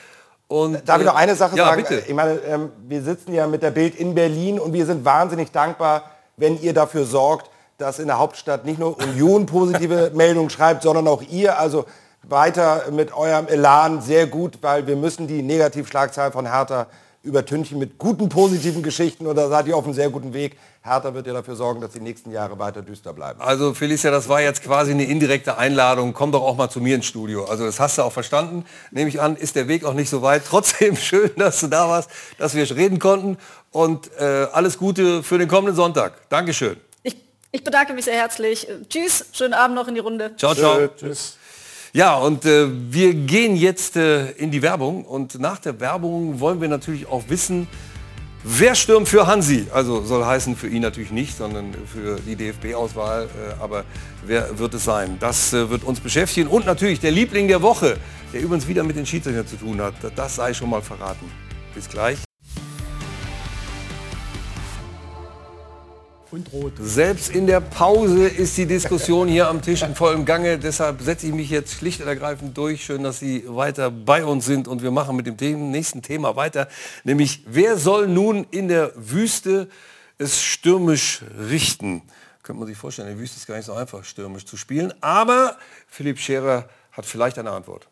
Und, 0.46 0.86
Darf 0.86 1.00
ich 1.00 1.06
noch 1.06 1.14
eine 1.14 1.34
Sache 1.34 1.56
ja, 1.56 1.66
sagen? 1.66 1.82
Bitte. 1.82 2.04
Ich 2.06 2.14
meine, 2.14 2.38
ähm, 2.46 2.70
wir 2.86 3.02
sitzen 3.02 3.32
ja 3.32 3.46
mit 3.46 3.62
der 3.62 3.70
Bild 3.70 3.94
in 3.94 4.14
Berlin 4.14 4.60
und 4.60 4.74
wir 4.74 4.84
sind 4.84 5.04
wahnsinnig 5.04 5.50
dankbar, 5.52 6.10
wenn 6.36 6.60
ihr 6.60 6.74
dafür 6.74 7.06
sorgt, 7.06 7.50
dass 7.78 7.98
in 7.98 8.08
der 8.08 8.18
Hauptstadt 8.18 8.66
nicht 8.66 8.78
nur 8.78 8.98
Union 8.98 9.46
positive 9.46 10.12
Meldungen 10.14 10.50
schreibt, 10.50 10.82
sondern 10.82 11.08
auch 11.08 11.22
ihr. 11.22 11.58
Also 11.58 11.86
weiter 12.28 12.90
mit 12.90 13.14
eurem 13.14 13.46
Elan 13.48 14.00
sehr 14.00 14.26
gut, 14.26 14.58
weil 14.60 14.86
wir 14.86 14.96
müssen 14.96 15.26
die 15.26 15.42
Negativschlagzahl 15.42 16.32
von 16.32 16.46
Hertha 16.46 16.86
übertünchen 17.24 17.78
mit 17.78 17.98
guten 17.98 18.28
positiven 18.28 18.82
Geschichten 18.82 19.26
und 19.26 19.34
da 19.36 19.48
seid 19.48 19.66
ihr 19.66 19.76
auf 19.76 19.84
einem 19.84 19.94
sehr 19.94 20.10
guten 20.10 20.34
Weg. 20.34 20.56
Hertha 20.82 21.14
wird 21.14 21.26
ja 21.26 21.32
dafür 21.32 21.56
sorgen, 21.56 21.80
dass 21.80 21.92
die 21.92 22.00
nächsten 22.00 22.30
Jahre 22.30 22.58
weiter 22.58 22.82
düster 22.82 23.14
bleiben. 23.14 23.40
Also 23.40 23.72
Felicia, 23.72 24.10
das 24.10 24.28
war 24.28 24.42
jetzt 24.42 24.62
quasi 24.62 24.90
eine 24.90 25.04
indirekte 25.04 25.56
Einladung. 25.56 26.12
Komm 26.12 26.32
doch 26.32 26.42
auch 26.42 26.56
mal 26.56 26.68
zu 26.68 26.80
mir 26.80 26.94
ins 26.94 27.06
Studio. 27.06 27.46
Also 27.46 27.64
das 27.64 27.80
hast 27.80 27.96
du 27.96 28.02
auch 28.02 28.12
verstanden. 28.12 28.66
Nehme 28.90 29.08
ich 29.08 29.22
an, 29.22 29.36
ist 29.36 29.56
der 29.56 29.66
Weg 29.68 29.86
auch 29.86 29.94
nicht 29.94 30.10
so 30.10 30.20
weit. 30.20 30.42
Trotzdem 30.48 30.96
schön, 30.96 31.30
dass 31.36 31.60
du 31.60 31.68
da 31.68 31.88
warst, 31.88 32.10
dass 32.36 32.54
wir 32.54 32.70
reden 32.76 32.98
konnten 32.98 33.38
und 33.70 34.10
äh, 34.18 34.46
alles 34.52 34.76
Gute 34.76 35.22
für 35.22 35.38
den 35.38 35.48
kommenden 35.48 35.74
Sonntag. 35.74 36.28
Dankeschön. 36.28 36.76
Ich, 37.02 37.16
ich 37.52 37.64
bedanke 37.64 37.94
mich 37.94 38.04
sehr 38.04 38.16
herzlich. 38.16 38.68
Tschüss, 38.90 39.24
schönen 39.32 39.54
Abend 39.54 39.76
noch 39.76 39.88
in 39.88 39.94
die 39.94 40.00
Runde. 40.00 40.36
Ciao, 40.36 40.54
ciao. 40.54 40.88
Tschüss. 40.88 41.38
Ja, 41.96 42.16
und 42.16 42.44
äh, 42.44 42.66
wir 42.90 43.14
gehen 43.14 43.54
jetzt 43.54 43.94
äh, 43.94 44.32
in 44.32 44.50
die 44.50 44.62
Werbung 44.62 45.04
und 45.04 45.38
nach 45.38 45.60
der 45.60 45.78
Werbung 45.78 46.40
wollen 46.40 46.60
wir 46.60 46.66
natürlich 46.66 47.06
auch 47.06 47.22
wissen, 47.28 47.68
wer 48.42 48.74
stürmt 48.74 49.08
für 49.08 49.28
Hansi? 49.28 49.68
Also 49.72 50.02
soll 50.02 50.24
heißen 50.24 50.56
für 50.56 50.66
ihn 50.66 50.82
natürlich 50.82 51.12
nicht, 51.12 51.36
sondern 51.36 51.72
für 51.86 52.18
die 52.18 52.34
DFB-Auswahl. 52.34 53.26
Äh, 53.26 53.62
aber 53.62 53.84
wer 54.26 54.58
wird 54.58 54.74
es 54.74 54.82
sein? 54.82 55.18
Das 55.20 55.52
äh, 55.52 55.70
wird 55.70 55.84
uns 55.84 56.00
beschäftigen 56.00 56.48
und 56.48 56.66
natürlich 56.66 56.98
der 56.98 57.12
Liebling 57.12 57.46
der 57.46 57.62
Woche, 57.62 57.96
der 58.32 58.40
übrigens 58.40 58.66
wieder 58.66 58.82
mit 58.82 58.96
den 58.96 59.06
Schiedsrichtern 59.06 59.46
zu 59.46 59.54
tun 59.54 59.80
hat. 59.80 59.94
Das 60.16 60.34
sei 60.34 60.52
schon 60.52 60.70
mal 60.70 60.82
verraten. 60.82 61.30
Bis 61.76 61.88
gleich. 61.88 62.18
Und 66.34 66.52
rot. 66.52 66.72
Selbst 66.78 67.30
in 67.30 67.46
der 67.46 67.60
Pause 67.60 68.26
ist 68.26 68.56
die 68.56 68.66
Diskussion 68.66 69.28
hier 69.28 69.48
am 69.48 69.62
Tisch 69.62 69.82
in 69.82 69.94
vollem 69.94 70.24
Gange. 70.24 70.58
Deshalb 70.58 71.00
setze 71.00 71.26
ich 71.28 71.32
mich 71.32 71.48
jetzt 71.48 71.74
schlicht 71.74 72.00
und 72.00 72.08
ergreifend 72.08 72.56
durch. 72.58 72.84
Schön, 72.84 73.02
dass 73.02 73.20
Sie 73.20 73.44
weiter 73.46 73.90
bei 73.90 74.24
uns 74.24 74.44
sind 74.44 74.66
und 74.66 74.82
wir 74.82 74.90
machen 74.90 75.16
mit 75.16 75.40
dem 75.40 75.70
nächsten 75.70 76.02
Thema 76.02 76.36
weiter. 76.36 76.68
Nämlich, 77.04 77.44
wer 77.46 77.78
soll 77.78 78.08
nun 78.08 78.46
in 78.50 78.68
der 78.68 78.92
Wüste 78.96 79.68
es 80.18 80.42
stürmisch 80.42 81.22
richten? 81.48 82.02
Könnte 82.42 82.58
man 82.58 82.68
sich 82.68 82.76
vorstellen, 82.76 83.08
in 83.08 83.14
der 83.14 83.22
Wüste 83.22 83.36
ist 83.38 83.46
gar 83.46 83.56
nicht 83.56 83.66
so 83.66 83.72
einfach, 83.72 84.04
stürmisch 84.04 84.44
zu 84.44 84.56
spielen. 84.56 84.92
Aber 85.00 85.56
Philipp 85.86 86.18
Scherer 86.18 86.68
hat 86.92 87.06
vielleicht 87.06 87.38
eine 87.38 87.52
Antwort. 87.52 87.88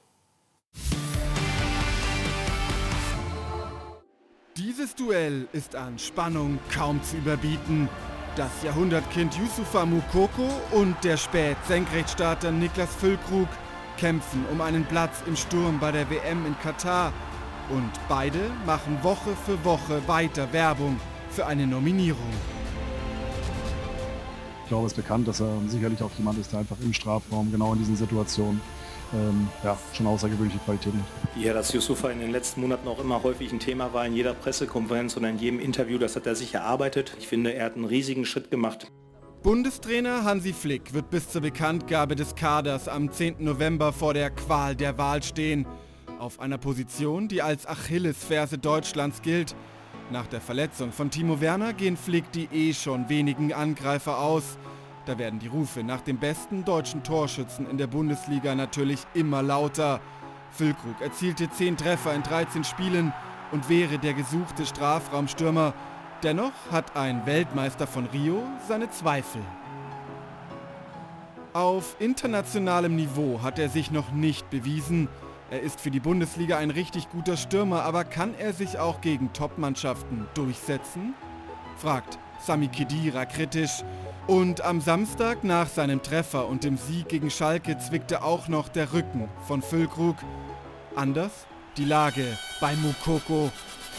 Dieses 4.57 4.95
Duell 4.95 5.49
ist 5.53 5.75
an 5.75 5.99
Spannung 5.99 6.59
kaum 6.75 7.03
zu 7.03 7.17
überbieten. 7.17 7.89
Das 8.35 8.63
Jahrhundertkind 8.63 9.37
Yusufa 9.37 9.85
Mukoko 9.85 10.49
und 10.71 10.97
der 11.05 11.19
Spät-Senkrechtstarter 11.19 12.51
Niklas 12.51 12.95
Füllkrug 12.95 13.49
kämpfen 13.99 14.47
um 14.51 14.63
einen 14.63 14.87
Platz 14.87 15.23
im 15.27 15.37
Sturm 15.37 15.79
bei 15.79 15.93
der 15.93 16.09
WM 16.09 16.47
in 16.47 16.59
Katar. 16.61 17.13
Und 17.69 17.91
beide 18.09 18.39
machen 18.65 18.99
Woche 19.03 19.37
für 19.45 19.63
Woche 19.67 20.01
weiter 20.07 20.51
Werbung 20.51 20.99
für 21.29 21.45
eine 21.45 21.67
Nominierung. 21.67 22.33
Ich 24.63 24.69
glaube, 24.69 24.87
es 24.87 24.93
ist 24.93 24.97
bekannt, 24.97 25.29
dass 25.29 25.41
er 25.41 25.53
sicherlich 25.67 26.03
auch 26.03 26.11
jemand 26.17 26.39
ist, 26.39 26.53
der 26.53 26.61
einfach 26.61 26.81
im 26.81 26.95
Strafraum 26.95 27.53
genau 27.53 27.75
in 27.75 27.81
diesen 27.81 27.97
Situationen 27.97 28.63
ähm, 29.13 29.49
ja, 29.63 29.79
schon 29.93 30.07
außergewöhnliche 30.07 30.59
Qualitäten 30.59 30.99
hat. 30.99 31.43
Ja, 31.43 31.53
dass 31.53 31.73
Yusufa 31.73 32.11
in 32.11 32.21
den 32.21 32.31
letzten 32.31 32.61
Monaten 32.61 32.89
auch 32.89 32.99
immer 32.99 33.23
häufig 33.23 33.53
ein 33.53 33.61
Thema 33.61 33.93
war 33.93 34.07
in 34.07 34.15
jeder 34.15 34.35
Pressekonferenz 34.35 35.17
und 35.17 35.25
in 35.25 35.39
jedem 35.39 35.61
Interview, 35.61 35.99
das 35.99 36.17
hat 36.17 36.27
er 36.27 36.35
sich 36.35 36.55
erarbeitet. 36.55 37.15
Ich 37.19 37.29
finde, 37.29 37.55
er 37.55 37.67
hat 37.67 37.77
einen 37.77 37.85
riesigen 37.85 38.25
Schritt 38.25 38.51
gemacht. 38.51 38.91
Bundestrainer 39.43 40.25
Hansi 40.25 40.53
Flick 40.53 40.95
wird 40.95 41.11
bis 41.11 41.29
zur 41.29 41.41
Bekanntgabe 41.41 42.15
des 42.15 42.37
Kaders 42.37 42.87
am 42.87 43.11
10. 43.11 43.37
November 43.41 43.93
vor 43.93 44.15
der 44.15 44.31
Qual 44.31 44.77
der 44.77 44.99
Wahl 44.99 45.23
stehen. 45.23 45.67
Auf 46.21 46.39
einer 46.39 46.59
Position, 46.59 47.27
die 47.27 47.43
als 47.43 47.67
Achillesferse 47.67 48.59
Deutschlands 48.59 49.21
gilt. 49.21 49.57
Nach 50.13 50.29
der 50.29 50.41
Verletzung 50.41 50.93
von 50.93 51.11
Timo 51.11 51.41
Werner 51.41 51.73
gehen 51.73 51.97
Flick 51.97 52.31
die 52.31 52.49
eh 52.53 52.73
schon 52.73 53.09
wenigen 53.09 53.53
Angreifer 53.53 54.19
aus. 54.19 54.59
Da 55.05 55.19
werden 55.19 55.41
die 55.41 55.49
Rufe 55.49 55.83
nach 55.83 56.01
dem 56.01 56.19
besten 56.19 56.65
deutschen 56.65 57.03
Torschützen 57.03 57.69
in 57.69 57.77
der 57.77 57.89
Bundesliga 57.89 58.55
natürlich 58.55 59.01
immer 59.15 59.43
lauter. 59.43 60.01
Füllkrug 60.51 61.01
erzielte 61.01 61.51
10 61.51 61.77
Treffer 61.77 62.15
in 62.15 62.23
13 62.23 62.63
Spielen 62.63 63.13
und 63.51 63.69
wäre 63.69 63.99
der 63.99 64.15
gesuchte 64.15 64.65
Strafraumstürmer. 64.65 65.75
Dennoch 66.23 66.53
hat 66.71 66.97
ein 66.97 67.27
Weltmeister 67.27 67.89
von 67.89 68.07
Rio 68.07 68.45
seine 68.69 68.91
Zweifel. 68.91 69.43
Auf 71.53 71.97
internationalem 71.99 72.95
Niveau 72.95 73.41
hat 73.43 73.59
er 73.59 73.69
sich 73.69 73.91
noch 73.91 74.13
nicht 74.13 74.49
bewiesen. 74.51 75.09
Er 75.51 75.61
ist 75.61 75.81
für 75.81 75.91
die 75.91 76.01
Bundesliga 76.01 76.59
ein 76.59 76.71
richtig 76.71 77.11
guter 77.11 77.37
Stürmer, 77.37 77.83
aber 77.83 78.05
kann 78.05 78.35
er 78.39 78.53
sich 78.53 78.79
auch 78.79 79.01
gegen 79.01 79.33
Topmannschaften 79.33 80.29
durchsetzen? 80.35 81.15
Fragt 81.77 82.19
Sami 82.47 82.69
Khedira 82.69 83.25
kritisch. 83.27 83.83
Und 84.27 84.61
am 84.61 84.81
Samstag 84.81 85.45
nach 85.45 85.69
seinem 85.69 86.03
Treffer 86.03 86.47
und 86.47 86.65
dem 86.65 86.77
Sieg 86.77 87.09
gegen 87.09 87.31
Schalke 87.31 87.79
zwickte 87.79 88.23
auch 88.23 88.49
noch 88.49 88.69
der 88.69 88.93
Rücken 88.93 89.29
von 89.47 89.63
Füllkrug. 89.63 90.17
Anders 90.95 91.33
die 91.77 91.85
Lage 91.85 92.27
bei 92.61 92.75
Mukoko. 92.77 93.51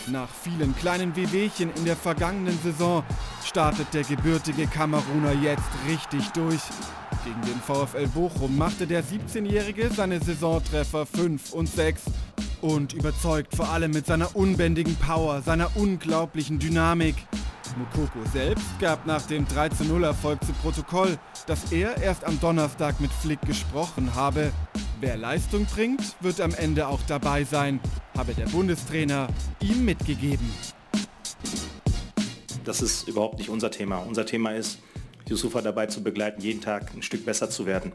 Nach 0.07 0.27
vielen 0.29 0.75
kleinen 0.75 1.15
Wehwehchen 1.15 1.71
in 1.75 1.85
der 1.85 1.95
vergangenen 1.95 2.57
Saison 2.61 3.03
startet 3.45 3.93
der 3.93 4.03
gebürtige 4.03 4.67
Kameruner 4.67 5.31
jetzt 5.31 5.69
richtig 5.87 6.27
durch. 6.29 6.61
Gegen 7.23 7.41
den 7.41 7.61
VfL 7.61 8.07
Bochum 8.07 8.57
machte 8.57 8.85
der 8.85 9.03
17-Jährige 9.03 9.89
seine 9.89 10.19
Saisontreffer 10.19 11.05
5 11.05 11.53
und 11.53 11.67
6 11.67 12.03
und 12.61 12.93
überzeugt 12.93 13.55
vor 13.55 13.69
allem 13.69 13.91
mit 13.91 14.05
seiner 14.05 14.35
unbändigen 14.35 14.95
Power, 14.95 15.41
seiner 15.41 15.69
unglaublichen 15.75 16.59
Dynamik. 16.59 17.15
Mukoko 17.77 18.19
selbst 18.31 18.65
gab 18.79 19.05
nach 19.05 19.21
dem 19.23 19.45
13-0-Erfolg 19.45 20.43
zu 20.43 20.53
Protokoll, 20.53 21.17
dass 21.47 21.71
er 21.71 21.97
erst 21.97 22.23
am 22.23 22.39
Donnerstag 22.39 22.99
mit 22.99 23.11
Flick 23.11 23.41
gesprochen 23.41 24.15
habe. 24.15 24.51
Wer 24.99 25.17
Leistung 25.17 25.65
bringt, 25.65 26.15
wird 26.21 26.39
am 26.39 26.53
Ende 26.53 26.87
auch 26.87 27.01
dabei 27.07 27.43
sein, 27.43 27.79
habe 28.17 28.33
der 28.33 28.45
Bundestrainer 28.45 29.27
ihm 29.61 29.85
mitgegeben. 29.85 30.51
Das 32.63 32.81
ist 32.81 33.07
überhaupt 33.07 33.37
nicht 33.37 33.49
unser 33.49 33.71
Thema. 33.71 33.97
Unser 33.97 34.25
Thema 34.25 34.51
ist, 34.51 34.79
Yusufa 35.27 35.61
dabei 35.61 35.87
zu 35.87 36.03
begleiten, 36.03 36.41
jeden 36.41 36.61
Tag 36.61 36.93
ein 36.93 37.01
Stück 37.01 37.25
besser 37.25 37.49
zu 37.49 37.65
werden. 37.65 37.91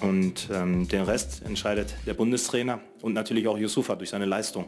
Und 0.00 0.48
ähm, 0.52 0.88
den 0.88 1.02
Rest 1.02 1.42
entscheidet 1.44 1.94
der 2.06 2.14
Bundestrainer 2.14 2.80
und 3.02 3.12
natürlich 3.12 3.46
auch 3.48 3.58
Yusufa 3.58 3.96
durch 3.96 4.10
seine 4.10 4.26
Leistung. 4.26 4.66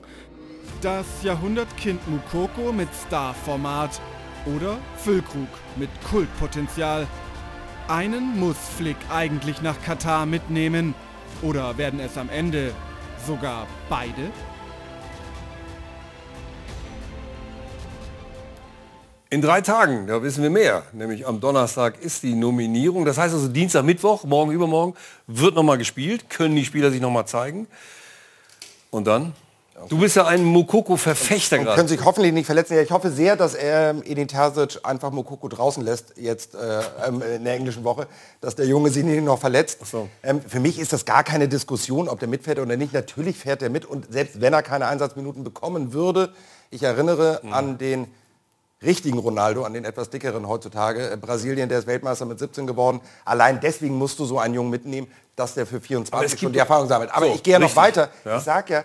Das 0.83 1.07
Jahrhundertkind 1.23 2.01
Mukoko 2.09 2.73
mit 2.73 2.89
Star-Format 2.95 4.01
oder 4.47 4.79
Füllkrug 4.97 5.49
mit 5.77 5.91
Kultpotenzial. 6.11 7.07
Einen 7.89 8.39
muss 8.39 8.57
Flick 8.77 8.97
eigentlich 9.11 9.63
nach 9.63 9.81
Katar 9.83 10.27
mitnehmen. 10.27 10.95
Oder 11.43 11.79
werden 11.79 12.01
es 12.01 12.17
am 12.17 12.29
Ende 12.29 12.73
sogar 13.27 13.67
beide? 13.89 14.31
In 19.33 19.41
drei 19.41 19.61
Tagen, 19.61 20.09
da 20.09 20.23
wissen 20.25 20.43
wir 20.43 20.51
mehr. 20.51 20.83
Nämlich 20.93 21.25
am 21.25 21.41
Donnerstag 21.41 22.01
ist 22.01 22.25
die 22.25 22.35
Nominierung. 22.35 23.05
Das 23.05 23.17
heißt 23.17 23.33
also 23.33 23.47
Dienstag, 23.47 23.85
Mittwoch, 23.85 24.25
morgen, 24.25 24.51
übermorgen 24.51 24.95
wird 25.29 25.55
nochmal 25.55 25.79
gespielt. 25.79 26.29
Können 26.29 26.57
die 26.57 26.65
Spieler 26.65 26.91
sich 26.91 27.01
nochmal 27.01 27.27
zeigen. 27.27 27.69
Und 28.91 29.07
dann? 29.07 29.33
Du 29.89 29.99
bist 29.99 30.17
ja 30.17 30.27
ein 30.27 30.45
Mokoko-Verfechter 30.45 31.59
gerade. 31.59 31.77
können 31.77 31.89
sich 31.89 32.05
hoffentlich 32.05 32.33
nicht 32.33 32.47
verletzen. 32.47 32.75
Ja, 32.75 32.83
ich 32.83 32.91
hoffe 32.91 33.11
sehr, 33.11 33.37
dass 33.37 33.55
er 33.55 33.91
ähm, 33.91 34.03
Edin 34.05 34.29
Terzic 34.29 34.81
einfach 34.85 35.11
Mokoko 35.11 35.49
draußen 35.49 35.83
lässt 35.85 36.15
jetzt 36.17 36.55
äh, 36.55 36.81
ähm, 37.07 37.23
in 37.23 37.45
der 37.45 37.55
englischen 37.55 37.85
Woche, 37.85 38.07
dass 38.41 38.57
der 38.57 38.67
Junge 38.67 38.91
sich 38.91 39.05
nicht 39.05 39.23
noch 39.25 39.39
verletzt. 39.39 39.79
so. 39.87 40.09
Ähm, 40.23 40.41
für 40.47 40.61
mich 40.61 40.79
ist 40.79 40.93
das 40.93 41.05
gar 41.05 41.25
keine 41.25 41.49
Diskussion, 41.49 42.09
ob 42.09 42.19
der 42.19 42.29
mitfährt 42.29 42.59
oder 42.59 42.77
nicht. 42.77 42.93
Natürlich 42.93 43.37
fährt 43.39 43.63
er 43.63 43.71
mit 43.71 43.85
und 43.87 44.13
selbst 44.13 44.41
wenn 44.41 44.53
er 44.53 44.63
keine 44.63 44.87
Einsatzminuten 44.87 45.45
bekommen 45.45 45.93
würde, 45.93 46.33
ich 46.71 46.83
erinnere 46.83 47.41
an 47.51 47.79
den 47.79 48.07
richtigen 48.83 49.19
Ronaldo, 49.19 49.65
an 49.65 49.75
den 49.75 49.85
etwas 49.85 50.11
dickeren 50.11 50.49
heutzutage. 50.49 51.11
Äh, 51.11 51.17
Brasilien, 51.17 51.69
der 51.69 51.79
ist 51.79 51.87
Weltmeister 51.87 52.25
mit 52.25 52.39
17 52.39 52.67
geworden. 52.67 53.01
Allein 53.25 53.61
deswegen 53.61 53.97
musst 53.97 54.19
du 54.19 54.25
so 54.25 54.39
einen 54.39 54.55
Jungen 54.55 54.71
mitnehmen, 54.71 55.07
dass 55.37 55.55
der 55.55 55.67
für 55.67 55.77
Aber 55.77 55.83
es 55.83 55.87
24 55.89 56.31
gibt 56.31 56.41
schon 56.41 56.53
die 56.53 56.59
Erfahrung 56.59 56.89
sammelt. 56.89 57.11
Aber 57.13 57.27
So, 57.27 57.35
ich 57.35 57.43
gehe 57.43 57.53
ja 57.53 57.59
noch 57.59 57.77
weiter. 57.77 58.11
Ja. 58.25 58.39
Ich 58.39 58.43
sage 58.43 58.73
ja, 58.73 58.85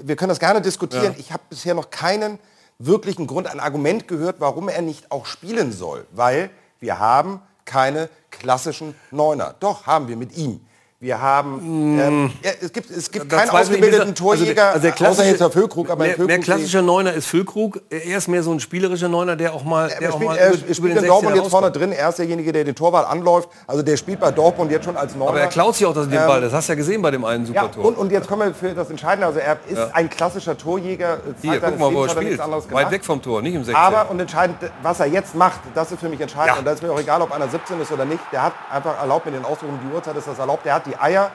wir 0.00 0.16
können 0.16 0.28
das 0.28 0.40
gerne 0.40 0.60
diskutieren. 0.60 1.12
Ja. 1.12 1.18
Ich 1.18 1.32
habe 1.32 1.42
bisher 1.48 1.74
noch 1.74 1.90
keinen 1.90 2.38
wirklichen 2.78 3.26
Grund, 3.26 3.46
ein 3.46 3.60
Argument 3.60 4.08
gehört, 4.08 4.36
warum 4.40 4.68
er 4.68 4.82
nicht 4.82 5.10
auch 5.10 5.26
spielen 5.26 5.72
soll. 5.72 6.06
Weil 6.12 6.50
wir 6.80 6.98
haben 6.98 7.40
keine 7.64 8.08
klassischen 8.30 8.94
Neuner. 9.10 9.54
Doch, 9.60 9.86
haben 9.86 10.08
wir 10.08 10.16
mit 10.16 10.36
ihm. 10.36 10.60
Wir 11.04 11.20
haben, 11.20 11.60
ähm, 12.00 12.32
ja, 12.42 12.50
es 12.62 12.72
gibt, 12.72 12.88
es 12.90 13.10
gibt 13.10 13.26
Mm. 13.26 13.28
Keinen 13.28 13.50
ausgebildeten 13.50 13.90
mich- 13.90 14.00
also 14.00 14.04
der- 14.06 14.14
Torjäger, 14.14 14.66
also 14.68 14.78
der 14.80 14.92
außer 14.94 14.96
klassische- 15.04 15.28
jetzt 15.28 15.40
der 15.42 15.50
Füllkrug, 15.50 15.90
aber 15.90 16.04
mehr, 16.04 16.14
Füllkrug 16.14 16.26
mehr 16.28 16.38
klassischer 16.38 16.80
Neuner 16.80 17.12
ist 17.12 17.26
Füllkrug. 17.26 17.82
Er 17.90 18.16
ist 18.16 18.26
mehr 18.26 18.42
so 18.42 18.52
ein 18.52 18.58
spielerischer 18.60 19.10
Neuner, 19.10 19.36
der 19.36 19.52
auch 19.52 19.64
mal, 19.64 19.90
Er 19.90 19.98
der 20.00 20.08
auch 20.10 20.14
spielt, 20.14 20.30
mal 20.30 20.36
er 20.38 20.52
spielt 20.54 20.78
über 20.78 20.88
den 20.88 20.96
in 20.96 21.04
Dortmund 21.06 21.34
16er 21.36 21.42
jetzt 21.42 21.50
vorne 21.50 21.70
drin. 21.70 21.92
Er 21.92 22.08
ist 22.08 22.18
derjenige, 22.18 22.52
der 22.52 22.64
den 22.64 22.74
Torwart 22.74 23.06
anläuft. 23.06 23.50
Also 23.66 23.82
der 23.82 23.98
spielt 23.98 24.18
bei 24.18 24.30
Dortmund 24.30 24.70
jetzt 24.70 24.86
schon 24.86 24.96
als 24.96 25.14
Neuner. 25.14 25.28
Aber 25.32 25.40
er 25.40 25.48
klaut 25.48 25.74
sich 25.74 25.86
auch 25.86 25.92
das- 25.92 26.08
den 26.08 26.18
Ähm, 26.18 26.26
Ball. 26.26 26.40
Das 26.40 26.54
hast 26.54 26.68
du 26.70 26.72
ja 26.72 26.76
gesehen 26.76 27.02
bei 27.02 27.10
dem 27.10 27.26
einen 27.26 27.44
Ja, 27.52 27.60
Supertor. 27.64 27.84
und, 27.84 27.98
und 27.98 28.10
jetzt 28.10 28.26
kommen 28.26 28.48
wir 28.48 28.54
für 28.54 28.74
das 28.74 28.88
Entscheidende. 28.88 29.26
Also 29.26 29.40
er 29.40 29.58
ist 29.68 29.76
Ja. 29.76 29.90
ein 29.92 30.08
klassischer 30.08 30.56
Torjäger. 30.56 31.18
Hier, 31.42 31.60
guck 31.60 31.78
mal, 31.78 31.92
wo 31.92 32.04
er 32.04 32.08
spielt. 32.08 32.38
Weit 32.70 32.90
weg 32.90 33.04
vom 33.04 33.20
Tor, 33.20 33.42
nicht 33.42 33.54
im 33.54 33.62
16. 33.62 33.76
Aber 33.76 34.10
und 34.10 34.20
entscheidend, 34.20 34.56
was 34.82 35.00
er 35.00 35.06
jetzt 35.06 35.34
macht, 35.34 35.60
das 35.74 35.92
ist 35.92 36.00
für 36.00 36.08
mich 36.08 36.20
entscheidend. 36.22 36.54
Ja. 36.54 36.58
Und 36.60 36.64
da 36.64 36.72
ist 36.72 36.82
mir 36.82 36.90
auch 36.90 36.98
egal, 36.98 37.20
ob 37.20 37.30
einer 37.30 37.48
17 37.48 37.78
ist 37.82 37.92
oder 37.92 38.06
nicht. 38.06 38.20
Der 38.32 38.42
hat 38.44 38.54
einfach 38.72 38.98
erlaubt, 38.98 39.26
mit 39.26 39.34
den 39.34 39.44
Ausdrücken, 39.44 39.78
die 39.86 39.94
Uhrzeit 39.94 40.16
ist 40.16 40.26
das 40.28 40.38
erlaubt, 40.38 40.64
der 40.64 40.76
hat 40.76 40.86
die 40.86 40.93
Eier, 41.00 41.30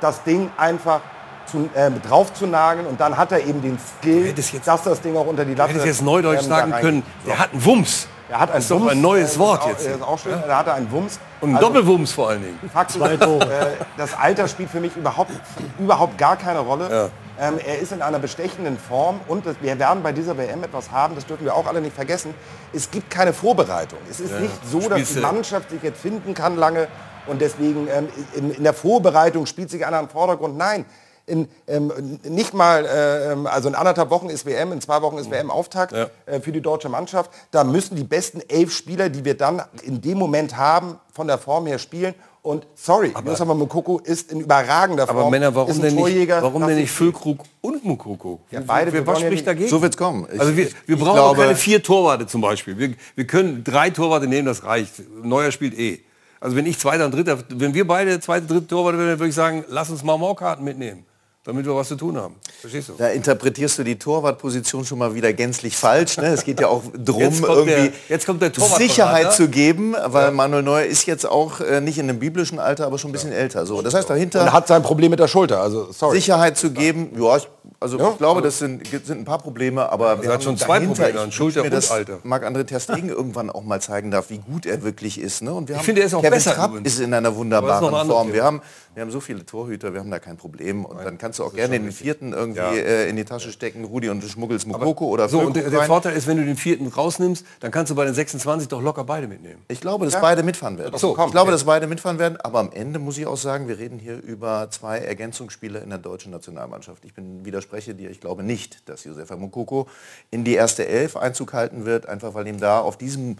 das 0.00 0.22
Ding 0.24 0.50
einfach 0.56 1.00
zu, 1.46 1.68
äh, 1.74 1.90
drauf 2.06 2.32
zu 2.34 2.46
nageln 2.46 2.86
und 2.86 3.00
dann 3.00 3.16
hat 3.16 3.32
er 3.32 3.40
eben 3.44 3.62
den 3.62 3.78
Skill, 3.78 4.28
hättest 4.28 4.52
jetzt- 4.52 4.68
dass 4.68 4.82
das 4.82 5.00
Ding 5.00 5.16
auch 5.16 5.26
unter 5.26 5.44
die 5.44 5.52
Du 5.54 5.58
Latte 5.58 5.70
hättest 5.70 5.86
jetzt 5.86 6.02
neudeutsch 6.02 6.42
ähm, 6.44 6.48
da 6.50 6.56
sagen 6.56 6.72
können, 6.72 7.02
der 7.26 7.38
hat 7.38 7.52
einen 7.52 7.64
Wumms. 7.64 8.06
Er 8.30 8.40
hat 8.40 8.50
Das 8.50 8.54
einen 8.56 8.62
ist 8.62 8.70
doch 8.70 8.80
Wumms, 8.80 8.92
ein 8.92 9.00
neues 9.00 9.36
äh, 9.36 9.38
Wort 9.38 9.60
das 9.62 9.68
jetzt 9.70 9.86
ist 9.86 10.02
auch, 10.02 10.20
hier. 10.20 10.32
äh, 10.32 10.34
ist 10.34 10.42
auch 10.42 10.42
schön. 10.44 10.50
Er 10.68 10.74
einen 10.74 10.90
Wumms. 10.92 11.18
Und 11.40 11.48
einen 11.48 11.56
Also, 11.56 11.68
Doppelwumms 11.68 12.12
vor 12.12 12.28
allen 12.28 12.42
Dingen. 12.42 12.58
Fakt 12.70 12.90
ist, 12.90 12.98
Zwei 12.98 13.16
Tore. 13.16 13.44
äh, 13.50 13.66
das 13.96 14.12
Alter 14.12 14.46
spielt 14.48 14.68
für 14.70 14.80
mich 14.80 14.94
überhaupt, 14.96 15.30
überhaupt 15.78 16.18
gar 16.18 16.36
keine 16.36 16.58
Rolle. 16.58 17.10
Ähm, 17.40 17.54
er 17.64 17.78
ist 17.78 17.92
in 17.92 18.02
einer 18.02 18.18
bestechenden 18.18 18.76
Form 18.78 19.20
und 19.28 19.46
das, 19.46 19.54
wir 19.62 19.78
werden 19.78 20.02
bei 20.02 20.12
dieser 20.12 20.36
WM 20.36 20.62
etwas 20.64 20.90
haben, 20.90 21.14
das 21.14 21.24
dürfen 21.24 21.44
wir 21.46 21.54
auch 21.54 21.66
alle 21.66 21.80
nicht 21.80 21.94
vergessen. 21.94 22.34
Es 22.74 22.90
gibt 22.90 23.08
keine 23.10 23.32
Vorbereitung. 23.32 23.98
Es 24.10 24.18
ist 24.20 24.38
nicht 24.40 24.52
so, 24.70 24.80
dass 24.80 24.86
Spielst 24.98 25.10
die 25.12 25.14
du- 25.20 25.22
Mannschaft 25.22 25.70
sich 25.70 25.82
jetzt 25.82 26.00
finden 26.02 26.34
kann 26.34 26.56
lange 26.56 26.88
und 27.28 27.40
deswegen 27.40 27.88
ähm, 27.94 28.08
in, 28.34 28.50
in 28.52 28.62
der 28.64 28.74
Vorbereitung 28.74 29.46
spielt 29.46 29.70
sich 29.70 29.84
einer 29.86 30.00
im 30.00 30.08
Vordergrund. 30.08 30.56
Nein. 30.56 30.84
In, 31.26 31.46
ähm, 31.66 31.92
nicht 32.24 32.54
mal, 32.54 32.86
äh, 32.86 33.32
ähm, 33.32 33.46
also 33.46 33.68
in 33.68 33.74
anderthalb 33.74 34.08
Wochen 34.08 34.30
ist 34.30 34.46
WM, 34.46 34.72
in 34.72 34.80
zwei 34.80 35.02
Wochen 35.02 35.18
ist 35.18 35.30
WM-Auftakt 35.30 35.92
Ja. 35.92 36.06
äh, 36.24 36.40
für 36.40 36.52
die 36.52 36.62
deutsche 36.62 36.88
Mannschaft. 36.88 37.30
Da 37.50 37.64
müssen 37.64 37.96
die 37.96 38.04
besten 38.04 38.40
elf 38.48 38.72
Spieler, 38.72 39.10
die 39.10 39.26
wir 39.26 39.36
dann 39.36 39.60
in 39.82 40.00
dem 40.00 40.16
Moment 40.16 40.56
haben, 40.56 40.98
von 41.12 41.26
der 41.26 41.36
Form 41.36 41.66
her 41.66 41.78
spielen. 41.78 42.14
Und 42.40 42.66
sorry, 42.74 43.12
Yusuf 43.26 43.46
Mokoko 43.46 43.98
ist 43.98 44.32
in 44.32 44.40
überragender 44.40 45.06
Form. 45.06 45.18
Aber 45.18 45.28
Männer, 45.30 45.48
ist 45.48 45.54
warum 45.56 45.70
ein 45.72 45.80
denn 45.82 45.94
nicht, 45.96 46.28
warum 46.30 46.66
denn 46.66 46.76
nicht 46.76 46.90
Füllkrug 46.92 47.40
und 47.60 47.84
Mukoko? 47.84 48.40
Ja, 48.50 48.60
beide, 48.66 48.90
wir 48.90 49.06
was 49.06 49.18
ja 49.18 49.26
spricht 49.26 49.32
nicht- 49.32 49.46
dagegen? 49.48 49.68
So 49.68 49.82
wird's 49.82 49.98
kommen. 49.98 50.26
Ich- 50.32 50.40
also 50.40 50.56
wir, 50.56 50.68
wir 50.86 50.96
brauchen 50.96 51.12
glaube- 51.14 51.28
auch 51.28 51.36
keine 51.36 51.56
vier 51.56 51.82
Torwarte 51.82 52.26
zum 52.26 52.40
Beispiel. 52.40 52.78
Wir, 52.78 52.94
wir 53.16 53.26
können 53.26 53.64
drei 53.64 53.90
Torwarte 53.90 54.26
nehmen, 54.28 54.46
das 54.46 54.64
reicht. 54.64 54.94
Neuer 55.22 55.50
spielt 55.52 55.78
eh. 55.78 56.00
Also 56.40 56.56
wenn 56.56 56.66
ich 56.66 56.78
zweiter 56.78 57.06
und 57.06 57.14
dritter, 57.14 57.38
wenn 57.48 57.74
wir 57.74 57.86
beide 57.86 58.20
zweite, 58.20 58.46
dritte 58.46 58.68
Torwarte 58.68 58.98
wären, 58.98 59.18
würde 59.18 59.28
ich 59.28 59.34
sagen, 59.34 59.64
lass 59.68 59.90
uns 59.90 60.04
mal 60.04 60.16
Morkarten 60.16 60.64
mitnehmen, 60.64 61.04
damit 61.48 61.64
wir 61.64 61.74
was 61.74 61.88
zu 61.88 61.96
tun 61.96 62.16
haben. 62.18 62.34
Verstehst 62.60 62.90
du? 62.90 62.92
Da 62.98 63.08
interpretierst 63.08 63.78
du 63.78 63.82
die 63.82 63.98
Torwartposition 63.98 64.84
schon 64.84 64.98
mal 64.98 65.14
wieder 65.14 65.32
gänzlich 65.32 65.76
falsch. 65.76 66.18
Ne? 66.18 66.26
Es 66.26 66.44
geht 66.44 66.60
ja 66.60 66.68
auch 66.68 66.82
darum, 66.94 67.20
der- 67.40 67.48
irgendwie 67.48 67.92
jetzt 68.10 68.26
kommt 68.26 68.42
der 68.42 68.52
Torwartberater. 68.52 68.82
Sicherheit 68.84 69.32
zu 69.32 69.48
geben, 69.48 69.94
weil 70.06 70.30
Manuel 70.32 70.62
Neuer 70.62 70.84
ist 70.84 71.06
jetzt 71.06 71.24
auch 71.26 71.60
äh, 71.60 71.80
nicht 71.80 71.96
in 71.98 72.08
einem 72.08 72.18
biblischen 72.18 72.58
Alter, 72.58 72.84
aber 72.86 72.98
schon 72.98 73.08
ein 73.10 73.12
bisschen 73.12 73.32
älter. 73.32 73.64
So, 73.64 73.80
das 73.80 73.94
heißt 73.94 74.10
dahinter 74.10 74.42
Und 74.42 74.52
hat 74.52 74.68
sein 74.68 74.82
Problem 74.82 75.10
mit 75.10 75.20
der 75.20 75.28
Schulter. 75.28 75.60
Also 75.62 75.90
sorry. 75.90 76.16
Sicherheit 76.16 76.58
zu 76.58 76.70
geben. 76.70 77.10
Ja, 77.18 77.38
ich, 77.38 77.48
also 77.80 77.98
ich 78.10 78.18
glaube, 78.18 78.42
das 78.42 78.58
sind, 78.58 78.86
sind 78.86 79.10
ein 79.20 79.24
paar 79.24 79.38
Probleme, 79.38 79.90
aber 79.90 80.20
wir 80.20 80.28
hat 80.28 80.34
haben 80.36 80.42
schon 80.42 80.56
zwei 80.58 80.80
dahinter, 80.80 81.02
Probleme, 81.04 81.20
an 81.22 81.32
Schulter 81.32 81.62
mir, 81.62 81.72
und 81.72 81.90
Alter. 81.90 82.18
Marc-André 82.24 82.64
Ter 82.64 82.80
Stegen 82.80 83.08
irgendwann 83.18 83.48
auch 83.50 83.62
mal 83.62 83.80
zeigen 83.80 84.10
darf, 84.10 84.28
wie 84.30 84.38
gut 84.38 84.66
er 84.66 84.82
wirklich 84.82 85.18
ist. 85.18 85.42
Ne? 85.42 85.54
Und 85.54 85.68
wir 85.68 85.74
Ich 85.74 85.78
haben, 85.78 85.84
finde, 85.86 86.02
er 86.02 86.06
ist 86.08 86.14
auch 86.14 86.20
Kevin 86.20 86.30
besser 86.34 86.54
Trapp 86.54 86.72
ist 86.84 87.00
in 87.00 87.14
einer 87.14 87.34
wunderbaren 87.34 88.06
Form. 88.08 88.32
Wir 88.32 88.44
haben, 88.44 88.60
wir 88.94 89.02
haben 89.02 89.10
so 89.10 89.20
viele 89.20 89.46
Torhüter, 89.46 89.92
wir 89.92 90.00
haben 90.00 90.10
da 90.10 90.18
kein 90.18 90.36
Problem. 90.36 90.84
Und 90.84 90.98
dann 91.04 91.16
kannst 91.18 91.37
du 91.38 91.44
auch 91.44 91.54
gerne 91.54 91.78
den 91.78 91.92
vierten 91.92 92.32
irgendwie 92.32 92.60
Ja. 92.60 92.72
äh, 92.72 93.08
in 93.08 93.16
die 93.16 93.24
Tasche 93.24 93.52
stecken, 93.52 93.84
Rudi 93.84 94.08
und 94.08 94.22
du 94.22 94.28
schmuggelst 94.28 94.66
Mokoko 94.66 95.06
oder 95.06 95.28
So, 95.28 95.40
und 95.40 95.56
der, 95.56 95.70
der. 95.70 95.82
Vorteil 95.82 96.16
ist, 96.16 96.26
wenn 96.26 96.36
du 96.36 96.44
den 96.44 96.56
vierten 96.56 96.86
rausnimmst, 96.86 97.44
dann 97.60 97.70
kannst 97.70 97.90
du 97.90 97.94
bei 97.94 98.04
den 98.04 98.14
26 98.14 98.68
doch 98.68 98.82
locker 98.82 99.04
beide 99.04 99.26
mitnehmen. 99.28 99.62
Ich 99.68 99.80
glaube, 99.80 100.04
dass 100.04 100.20
beide 100.20 100.42
mitfahren 100.42 100.78
werden. 100.78 100.96
so, 100.98 101.16
ich 101.16 101.30
glaube, 101.30 101.50
dass 101.50 101.64
beide 101.64 101.86
mitfahren 101.86 102.18
werden. 102.18 102.36
Aber 102.40 102.58
am 102.58 102.70
Ende 102.72 102.98
muss 102.98 103.16
ich 103.18 103.26
auch 103.26 103.36
sagen, 103.36 103.68
wir 103.68 103.78
reden 103.78 103.98
hier 103.98 104.22
über 104.22 104.68
zwei 104.70 104.98
Ergänzungsspieler 104.98 105.82
in 105.82 105.90
der 105.90 105.98
deutschen 105.98 106.32
Nationalmannschaft. 106.32 107.04
Ich 107.04 107.14
bin, 107.14 107.44
widerspreche 107.44 107.94
dir. 107.94 108.10
Ich 108.10 108.20
glaube 108.20 108.42
nicht, 108.42 108.88
dass 108.88 109.04
Josefa 109.04 109.36
Mukoko 109.36 109.88
in 110.30 110.44
die 110.44 110.54
erste 110.54 110.86
Elf 110.86 111.16
Einzug 111.16 111.52
halten 111.52 111.84
wird, 111.86 112.08
einfach 112.08 112.34
weil 112.34 112.46
ihm 112.46 112.60
da 112.60 112.80
auf 112.80 112.96
diesem 112.96 113.36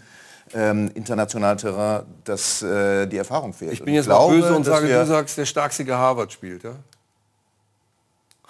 ähm, 0.53 0.89
internationalen 0.95 1.57
Terrain 1.57 2.03
das, 2.23 2.61
äh, 2.61 3.07
die 3.07 3.17
Erfahrung 3.17 3.53
fehlt. 3.53 3.73
Ich 3.73 3.83
bin 3.83 3.93
jetzt 3.93 4.07
mal 4.07 4.27
böse 4.27 4.55
und 4.55 4.65
sage, 4.65 4.87
du 4.87 5.05
sagst, 5.05 5.37
der 5.37 5.45
starkste 5.45 5.85
Harvard 5.95 6.31
spielt, 6.31 6.63
ja? 6.63 6.71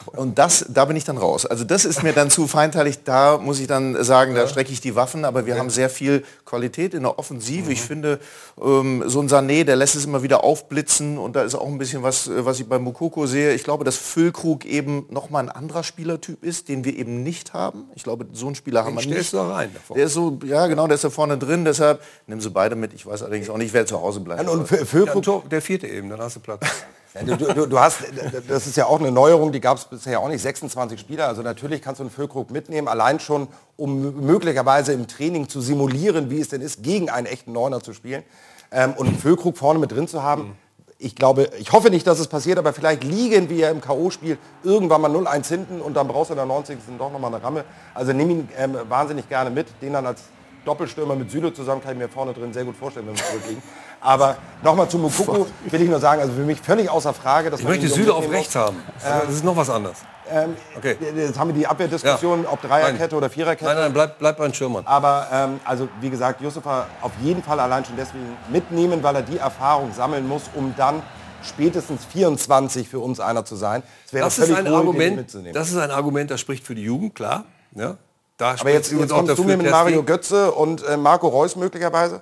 Und 0.06 0.40
das, 0.40 0.66
da 0.70 0.86
bin 0.86 0.96
ich 0.96 1.04
dann 1.04 1.18
raus. 1.18 1.46
Also 1.46 1.64
das 1.64 1.86
ist 1.86 2.04
mir 2.04 2.14
dann 2.14 2.30
zu 2.30 2.48
feinteilig. 2.48 3.04
Da 3.04 3.38
muss 3.38 3.60
ich 3.60 3.68
dann 3.68 4.02
sagen, 4.04 4.34
da 4.36 4.48
strecke 4.48 4.72
ich 4.72 4.82
die 4.82 4.96
Waffen. 4.96 5.26
Aber 5.26 5.46
wir 5.46 5.58
haben 5.58 5.70
sehr 5.70 5.90
viel 5.90 6.24
Qualität 6.46 6.94
in 6.94 7.04
der 7.04 7.20
Offensive. 7.20 7.72
Ich 7.72 7.82
finde, 7.82 8.20
ähm, 8.62 9.04
so 9.08 9.20
ein 9.22 9.30
Sané, 9.30 9.64
der 9.64 9.76
lässt 9.76 9.96
es 9.96 10.06
immer 10.06 10.24
wieder 10.24 10.44
aufblitzen. 10.44 11.18
Und 11.18 11.36
da 11.36 11.44
ist 11.44 11.56
auch 11.56 11.68
ein 11.68 11.78
bisschen 11.78 12.04
was, 12.04 12.28
äh, 12.28 12.46
was 12.46 12.60
ich 12.60 12.68
bei 12.68 12.80
Mukoko 12.80 13.28
sehe. 13.28 13.54
Ich 13.54 13.64
glaube, 13.64 13.84
dass 13.84 13.98
Füllkrug 13.98 14.66
eben 14.66 15.06
nochmal 15.10 15.44
ein 15.44 15.50
anderer 15.50 15.84
Spielertyp 15.84 16.44
ist, 16.44 16.70
den 16.70 16.86
wir 16.86 16.96
eben 16.96 17.24
nicht 17.24 17.54
haben. 17.54 17.86
Ich 17.96 18.04
glaube, 18.04 18.26
so 18.34 18.48
einen 18.48 18.56
Spieler 18.56 18.86
haben 18.86 18.98
wir 18.98 19.06
nicht. 19.06 19.34
da 19.34 19.48
rein. 19.48 19.72
davor. 19.74 19.96
Der 19.96 20.06
ist 20.06 20.14
so, 20.14 20.40
ja 20.46 20.68
genau, 20.68 20.88
der 20.88 20.96
ist 20.96 21.04
da 21.04 21.10
vorne 21.10 21.38
drin. 21.38 21.66
Deshalb 21.66 22.02
nimm 22.28 22.40
sie 22.40 22.50
beide 22.50 22.76
mit. 22.76 22.94
Ich 22.94 23.06
weiß 23.06 23.24
allerdings 23.24 23.50
auch 23.50 23.58
nicht, 23.58 23.74
wer 23.74 23.86
zu 23.86 24.02
Hause 24.02 24.22
bleibt. 24.22 24.48
Und 24.50 24.72
Ja, 24.72 24.80
ein 24.80 24.86
Füllkrug, 24.86 25.50
der 25.50 25.62
vierte 25.62 25.88
eben, 25.88 26.10
dann 26.10 26.20
hast 26.20 26.38
du 26.38 26.40
Platz. 26.40 26.66
Du, 27.26 27.36
du, 27.36 27.66
du 27.66 27.80
hast, 27.80 28.04
das 28.48 28.68
ist 28.68 28.78
ja 28.78 28.86
auch 28.86 29.00
eine 29.00 29.12
Neuerung, 29.12 29.52
die 29.52 29.60
gab 29.60 29.78
es 29.78 29.86
bisher 29.86 30.20
auch 30.20 30.28
nicht, 30.28 30.42
26 30.42 31.00
Spieler. 31.00 31.28
Also 31.28 31.42
natürlich 31.42 31.82
kannst 31.82 32.00
du 32.00 32.04
einen 32.04 32.12
Füllkrug 32.12 32.52
mitnehmen, 32.52 32.88
allein 32.88 33.20
schon, 33.20 33.48
um 33.78 34.26
möglicherweise 34.26 34.94
im 34.94 35.08
Training 35.08 35.50
zu 35.50 35.60
simulieren, 35.60 36.30
wie 36.30 36.40
es 36.40 36.50
denn 36.50 36.62
ist, 36.62 36.84
gegen 36.84 37.10
einen 37.10 37.26
echten 37.26 37.52
Neuner 37.52 37.82
zu 37.82 37.94
spielen. 37.94 38.24
Ähm, 38.72 38.94
und 38.94 39.08
einen 39.08 39.18
Füllkrug 39.18 39.58
vorne 39.58 39.80
mit 39.80 39.92
drin 39.92 40.08
zu 40.08 40.22
haben. 40.22 40.56
Ich 41.00 41.16
glaube, 41.16 41.50
ich 41.58 41.72
hoffe 41.72 41.90
nicht, 41.90 42.06
dass 42.06 42.20
es 42.20 42.28
passiert, 42.28 42.60
aber 42.60 42.74
vielleicht 42.74 43.04
liegen 43.04 43.50
wir 43.50 43.72
im 43.72 43.82
K.O.-Spiel 43.82 44.38
irgendwann 44.64 45.02
mal 45.02 45.10
0-1 45.10 45.48
hinten 45.48 45.82
und 45.82 45.96
dann 45.96 46.08
brauchst 46.08 46.30
du 46.30 46.34
in 46.34 46.38
der 46.38 46.46
90. 46.46 46.78
doch 47.00 47.12
nochmal 47.12 47.34
eine 47.34 47.44
Ramme. 47.44 47.64
Also 47.96 48.14
nimm 48.14 48.30
ihn 48.30 48.50
ähm, 48.56 48.78
wahnsinnig 48.88 49.28
gerne 49.30 49.50
mit. 49.50 49.68
Den 49.82 49.94
dann 49.94 50.06
als 50.06 50.24
Doppelstürmer 50.66 51.16
mit 51.16 51.32
Süle 51.32 51.54
zusammen 51.54 51.82
kann 51.82 51.94
ich 51.94 51.98
mir 51.98 52.10
vorne 52.10 52.34
drin 52.34 52.54
sehr 52.54 52.66
gut 52.66 52.76
vorstellen, 52.76 53.08
wenn 53.08 53.16
wir 53.16 53.24
zurückliegen. 53.24 53.64
Aber 54.02 54.38
nochmal 54.64 54.88
zu 54.90 54.98
Mukoko 54.98 55.48
will 55.66 55.82
ich 55.82 55.90
nur 55.90 56.00
sagen, 56.00 56.22
also 56.22 56.34
für 56.34 56.42
mich 56.42 56.60
völlig 56.62 56.90
außer 56.90 57.14
Frage, 57.14 57.50
dass 57.50 57.60
Ich 57.60 57.66
man 57.66 57.74
möchte 57.76 57.90
Süle 57.94 58.14
auf 58.14 58.30
rechts 58.32 58.56
haben. 58.56 58.78
Also 59.04 59.26
Das 59.28 59.36
ist 59.36 59.44
noch 59.44 59.56
was 59.58 59.70
anderes. 59.70 59.98
Ähm, 60.32 60.56
Okay. 60.78 60.96
Jetzt 61.16 61.38
haben 61.40 61.50
wir 61.50 61.56
die 61.56 61.66
Abwehrdiskussion, 61.68 62.46
ob 62.46 62.62
Dreierkette 62.62 63.16
oder 63.16 63.30
Viererkette. 63.30 63.66
Nein, 63.66 63.78
nein, 63.78 63.94
bleib, 63.94 64.20
bleib 64.20 64.38
bei 64.38 64.46
den 64.48 64.54
Schirmern. 64.54 64.86
Aber 64.86 65.28
ähm, 65.34 65.60
also 65.66 65.90
wie 66.02 66.10
gesagt, 66.10 66.40
Yusufa 66.42 66.86
auf 67.02 67.12
jeden 67.22 67.42
Fall 67.44 67.60
allein 67.60 67.84
schon 67.84 67.96
deswegen 67.98 68.38
mitnehmen, 68.50 69.02
weil 69.04 69.16
er 69.16 69.22
die 69.24 69.38
Erfahrung 69.38 69.92
sammeln 69.94 70.28
muss, 70.28 70.44
um 70.56 70.74
dann 70.78 71.02
spätestens 71.44 72.06
24 72.06 72.88
für 72.88 73.00
uns 73.00 73.20
einer 73.20 73.44
zu 73.44 73.56
sein. 73.56 73.82
Es 74.06 74.14
wäre 74.14 74.26
Das 74.26 74.38
ist 74.38 74.54
ein 74.54 74.68
Argument, 74.68 75.16
mitzunehmen. 75.18 75.54
das 75.54 75.70
ist 75.70 75.78
ein 75.78 75.92
Argument, 75.92 76.30
das 76.30 76.40
spricht 76.40 76.66
für 76.66 76.76
die 76.76 76.84
Jugend, 76.84 77.16
klar. 77.16 77.46
Ja. 77.76 77.96
Da 78.38 78.56
Aber 78.60 78.70
jetzt, 78.72 78.92
jetzt 78.92 79.10
kommst 79.12 79.38
du 79.38 79.44
mir 79.44 79.58
mit. 79.58 79.70
Mario 79.70 80.04
Götze 80.04 80.52
und 80.52 80.86
äh, 80.86 80.96
Marco 80.96 81.28
Reus 81.28 81.56
möglicherweise. 81.56 82.22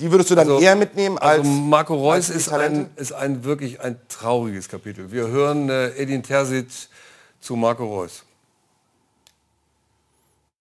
Die 0.00 0.10
würdest 0.10 0.30
du 0.30 0.34
dann 0.34 0.48
Also- 0.48 0.60
eher 0.60 0.74
mitnehmen 0.76 1.18
als 1.18 1.38
Also 1.40 1.50
Marco 1.50 1.94
Reus 1.94 2.28
ist 2.28 2.48
ein, 2.52 2.90
ist 2.96 3.12
ein 3.12 3.44
wirklich 3.44 3.80
ein 3.80 3.96
trauriges 4.08 4.68
Kapitel. 4.68 5.12
Wir 5.12 5.28
hören 5.28 5.68
äh, 5.70 5.90
Edin 5.90 6.22
Terzic 6.22 6.66
zu 7.40 7.54
Marco 7.56 7.84
Reus. 7.86 8.24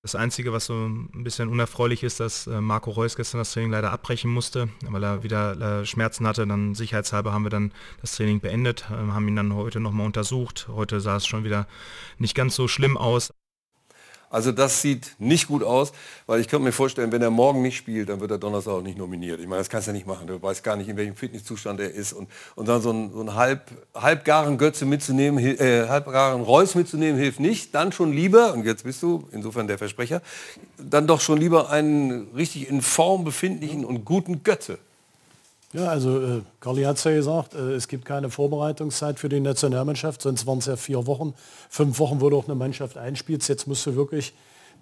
Das 0.04 0.16
Einzige, 0.16 0.52
was 0.52 0.66
so 0.66 0.74
ein 0.74 1.24
bisschen 1.24 1.48
unerfreulich 1.48 2.04
ist, 2.04 2.20
dass 2.20 2.46
äh, 2.46 2.60
Marco 2.60 2.92
Reus 2.92 3.16
gestern 3.16 3.38
das 3.40 3.54
Training 3.54 3.72
leider 3.72 3.92
abbrechen 3.94 4.30
musste, 4.30 4.68
weil 4.90 5.02
er 5.02 5.24
wieder 5.24 5.80
äh, 5.82 5.86
Schmerzen 5.86 6.28
hatte. 6.28 6.46
Dann 6.46 6.76
sicherheitshalber 6.76 7.32
haben 7.32 7.44
wir 7.44 7.50
dann 7.50 7.72
das 8.02 8.16
Training 8.18 8.42
beendet, 8.42 8.86
ähm, 8.92 9.14
haben 9.14 9.28
ihn 9.30 9.38
dann 9.38 9.56
heute 9.56 9.80
nochmal 9.80 10.06
untersucht. 10.06 10.68
Heute 10.68 11.00
sah 11.00 11.16
es 11.16 11.26
schon 11.26 11.46
wieder 11.46 11.68
nicht 12.18 12.36
ganz 12.36 12.54
so 12.56 12.68
schlimm 12.68 12.98
aus. 12.98 13.32
Also 14.34 14.52
das 14.52 14.82
sieht 14.82 15.16
nicht 15.20 15.48
gut 15.48 15.62
aus, 15.62 15.94
weil 16.26 16.42
ich 16.42 16.48
könnte 16.48 16.66
mir 16.66 16.72
vorstellen, 16.72 17.12
wenn 17.12 17.22
er 17.22 17.30
morgen 17.30 17.62
nicht 17.62 17.78
spielt, 17.78 18.10
dann 18.10 18.20
wird 18.20 18.32
er 18.32 18.40
Donnerstag 18.40 18.74
auch 18.74 18.82
nicht 18.82 18.98
nominiert. 18.98 19.40
Ich 19.40 19.46
meine, 19.46 19.60
das 19.60 19.70
kannst 19.70 19.86
du 19.86 19.92
ja 19.92 19.94
nicht 19.94 20.08
machen. 20.08 20.26
Du 20.26 20.42
weißt 20.42 20.64
gar 20.64 20.76
nicht, 20.76 20.90
in 20.90 20.98
welchem 20.98 21.16
Fitnesszustand 21.16 21.80
er 21.80 21.92
ist. 21.92 22.14
Und, 22.14 22.28
und 22.56 22.68
dann 22.68 22.82
so 22.82 22.90
einen, 22.90 23.14
so 23.14 23.36
halb, 23.36 23.70
halbgaren 23.94 24.58
Götze 24.58 24.88
mitzunehmen, 24.88 25.38
äh, 25.38 25.88
halbgaren 25.88 26.42
Reus 26.42 26.74
mitzunehmen, 26.74 27.22
hilft 27.22 27.40
nicht. 27.40 27.76
Dann 27.76 27.92
schon 27.92 28.12
lieber, 28.12 28.56
und 28.56 28.66
jetzt 28.66 28.86
bist 28.86 29.04
du 29.04 29.28
insofern 29.32 29.68
der 29.68 29.78
Versprecher, 29.78 30.24
dann 30.80 31.06
doch 31.06 31.22
schon 31.22 31.38
lieber 31.38 31.70
einen 31.70 32.30
richtig 32.36 32.68
in 32.70 32.82
Form 32.82 33.26
befindlichen 33.26 33.86
und 33.86 34.04
guten 34.04 34.42
Götze. 34.42 34.80
Ja, 35.74 35.88
also 35.88 36.22
äh, 36.22 36.42
Carli 36.60 36.84
hat 36.84 36.98
es 36.98 37.04
ja 37.04 37.12
gesagt, 37.12 37.56
äh, 37.56 37.74
es 37.74 37.88
gibt 37.88 38.06
keine 38.06 38.30
Vorbereitungszeit 38.30 39.20
für 39.20 39.28
die 39.28 39.40
Nationalmannschaft, 39.40 40.22
sonst 40.22 40.46
waren 40.46 40.60
es 40.60 40.68
ja 40.68 40.76
vier 40.76 41.08
Wochen, 41.08 41.34
fünf 41.68 41.98
Wochen, 41.98 42.22
wo 42.22 42.30
du 42.30 42.38
auch 42.38 42.46
eine 42.46 42.56
Mannschaft 42.56 42.98
einspielst. 42.98 43.50
Jetzt 43.50 43.68
musst 43.68 43.86
du 43.88 43.96
wirklich 43.96 44.34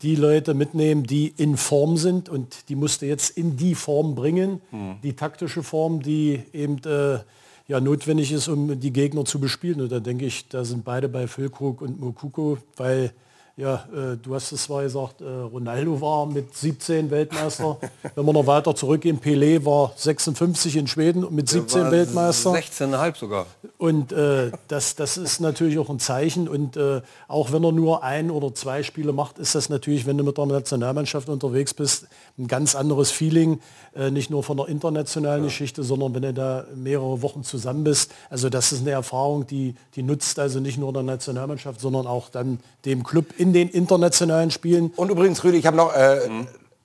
die 0.01 0.15
Leute 0.15 0.53
mitnehmen, 0.53 1.03
die 1.03 1.27
in 1.37 1.55
Form 1.57 1.95
sind 1.95 2.27
und 2.27 2.69
die 2.69 2.75
musst 2.75 3.01
du 3.01 3.05
jetzt 3.05 3.37
in 3.37 3.55
die 3.55 3.75
Form 3.75 4.15
bringen, 4.15 4.59
die 5.03 5.13
taktische 5.13 5.61
Form, 5.61 6.01
die 6.01 6.41
eben 6.53 6.79
äh, 6.85 7.19
ja, 7.67 7.79
notwendig 7.79 8.31
ist, 8.31 8.47
um 8.47 8.79
die 8.79 8.91
Gegner 8.91 9.25
zu 9.25 9.39
bespielen. 9.39 9.79
Und 9.79 9.91
da 9.91 9.99
denke 9.99 10.25
ich, 10.25 10.49
da 10.49 10.65
sind 10.65 10.83
beide 10.83 11.07
bei 11.07 11.27
Füllkrug 11.27 11.81
und 11.81 11.99
Mokuko, 11.99 12.57
weil 12.77 13.13
ja, 13.61 13.75
äh, 13.93 14.17
du 14.17 14.33
hast 14.33 14.51
es 14.51 14.63
zwar 14.63 14.81
gesagt, 14.81 15.21
äh, 15.21 15.25
Ronaldo 15.25 16.01
war 16.01 16.25
mit 16.25 16.55
17 16.55 17.11
Weltmeister. 17.11 17.77
Wenn 18.15 18.25
wir 18.25 18.33
noch 18.33 18.47
weiter 18.47 18.73
zurückgehen, 18.73 19.19
Pelé 19.21 19.63
war 19.63 19.93
56 19.95 20.77
in 20.77 20.87
Schweden 20.87 21.27
mit 21.29 21.47
17 21.47 21.83
War 21.83 21.91
Weltmeister. 21.91 22.53
16,5 22.53 23.17
sogar. 23.17 23.45
Und 23.77 24.13
äh, 24.13 24.49
das, 24.67 24.95
das 24.95 25.17
ist 25.17 25.41
natürlich 25.41 25.77
auch 25.77 25.91
ein 25.91 25.99
Zeichen. 25.99 26.47
Und 26.47 26.75
äh, 26.75 27.01
auch 27.27 27.51
wenn 27.51 27.63
er 27.63 27.71
nur 27.71 28.03
ein 28.03 28.31
oder 28.31 28.51
zwei 28.55 28.81
Spiele 28.81 29.13
macht, 29.13 29.37
ist 29.37 29.53
das 29.53 29.69
natürlich, 29.69 30.07
wenn 30.07 30.17
du 30.17 30.23
mit 30.23 30.39
der 30.39 30.47
Nationalmannschaft 30.47 31.29
unterwegs 31.29 31.75
bist, 31.75 32.07
ein 32.39 32.47
ganz 32.47 32.73
anderes 32.73 33.11
Feeling. 33.11 33.59
Äh, 33.93 34.09
nicht 34.09 34.29
nur 34.29 34.41
von 34.41 34.57
der 34.57 34.69
internationalen 34.69 35.43
Geschichte, 35.43 35.83
sondern 35.83 36.15
wenn 36.15 36.21
du 36.23 36.33
da 36.33 36.65
mehrere 36.75 37.21
Wochen 37.21 37.43
zusammen 37.43 37.83
bist. 37.83 38.11
Also 38.29 38.49
das 38.49 38.71
ist 38.71 38.81
eine 38.81 38.91
Erfahrung, 38.91 39.45
die, 39.45 39.75
die 39.95 40.01
nutzt 40.01 40.39
also 40.39 40.59
nicht 40.59 40.77
nur 40.77 40.93
der 40.93 41.03
Nationalmannschaft, 41.03 41.79
sondern 41.79 42.07
auch 42.07 42.29
dann 42.29 42.59
dem 42.85 43.03
Club 43.03 43.25
in 43.37 43.50
den 43.53 43.69
internationalen 43.69 44.51
Spielen. 44.51 44.93
Und 44.95 45.09
übrigens, 45.09 45.43
Rüdi, 45.43 45.57
ich 45.57 45.65
habe 45.65 45.77
noch, 45.77 45.93
äh, 45.95 46.19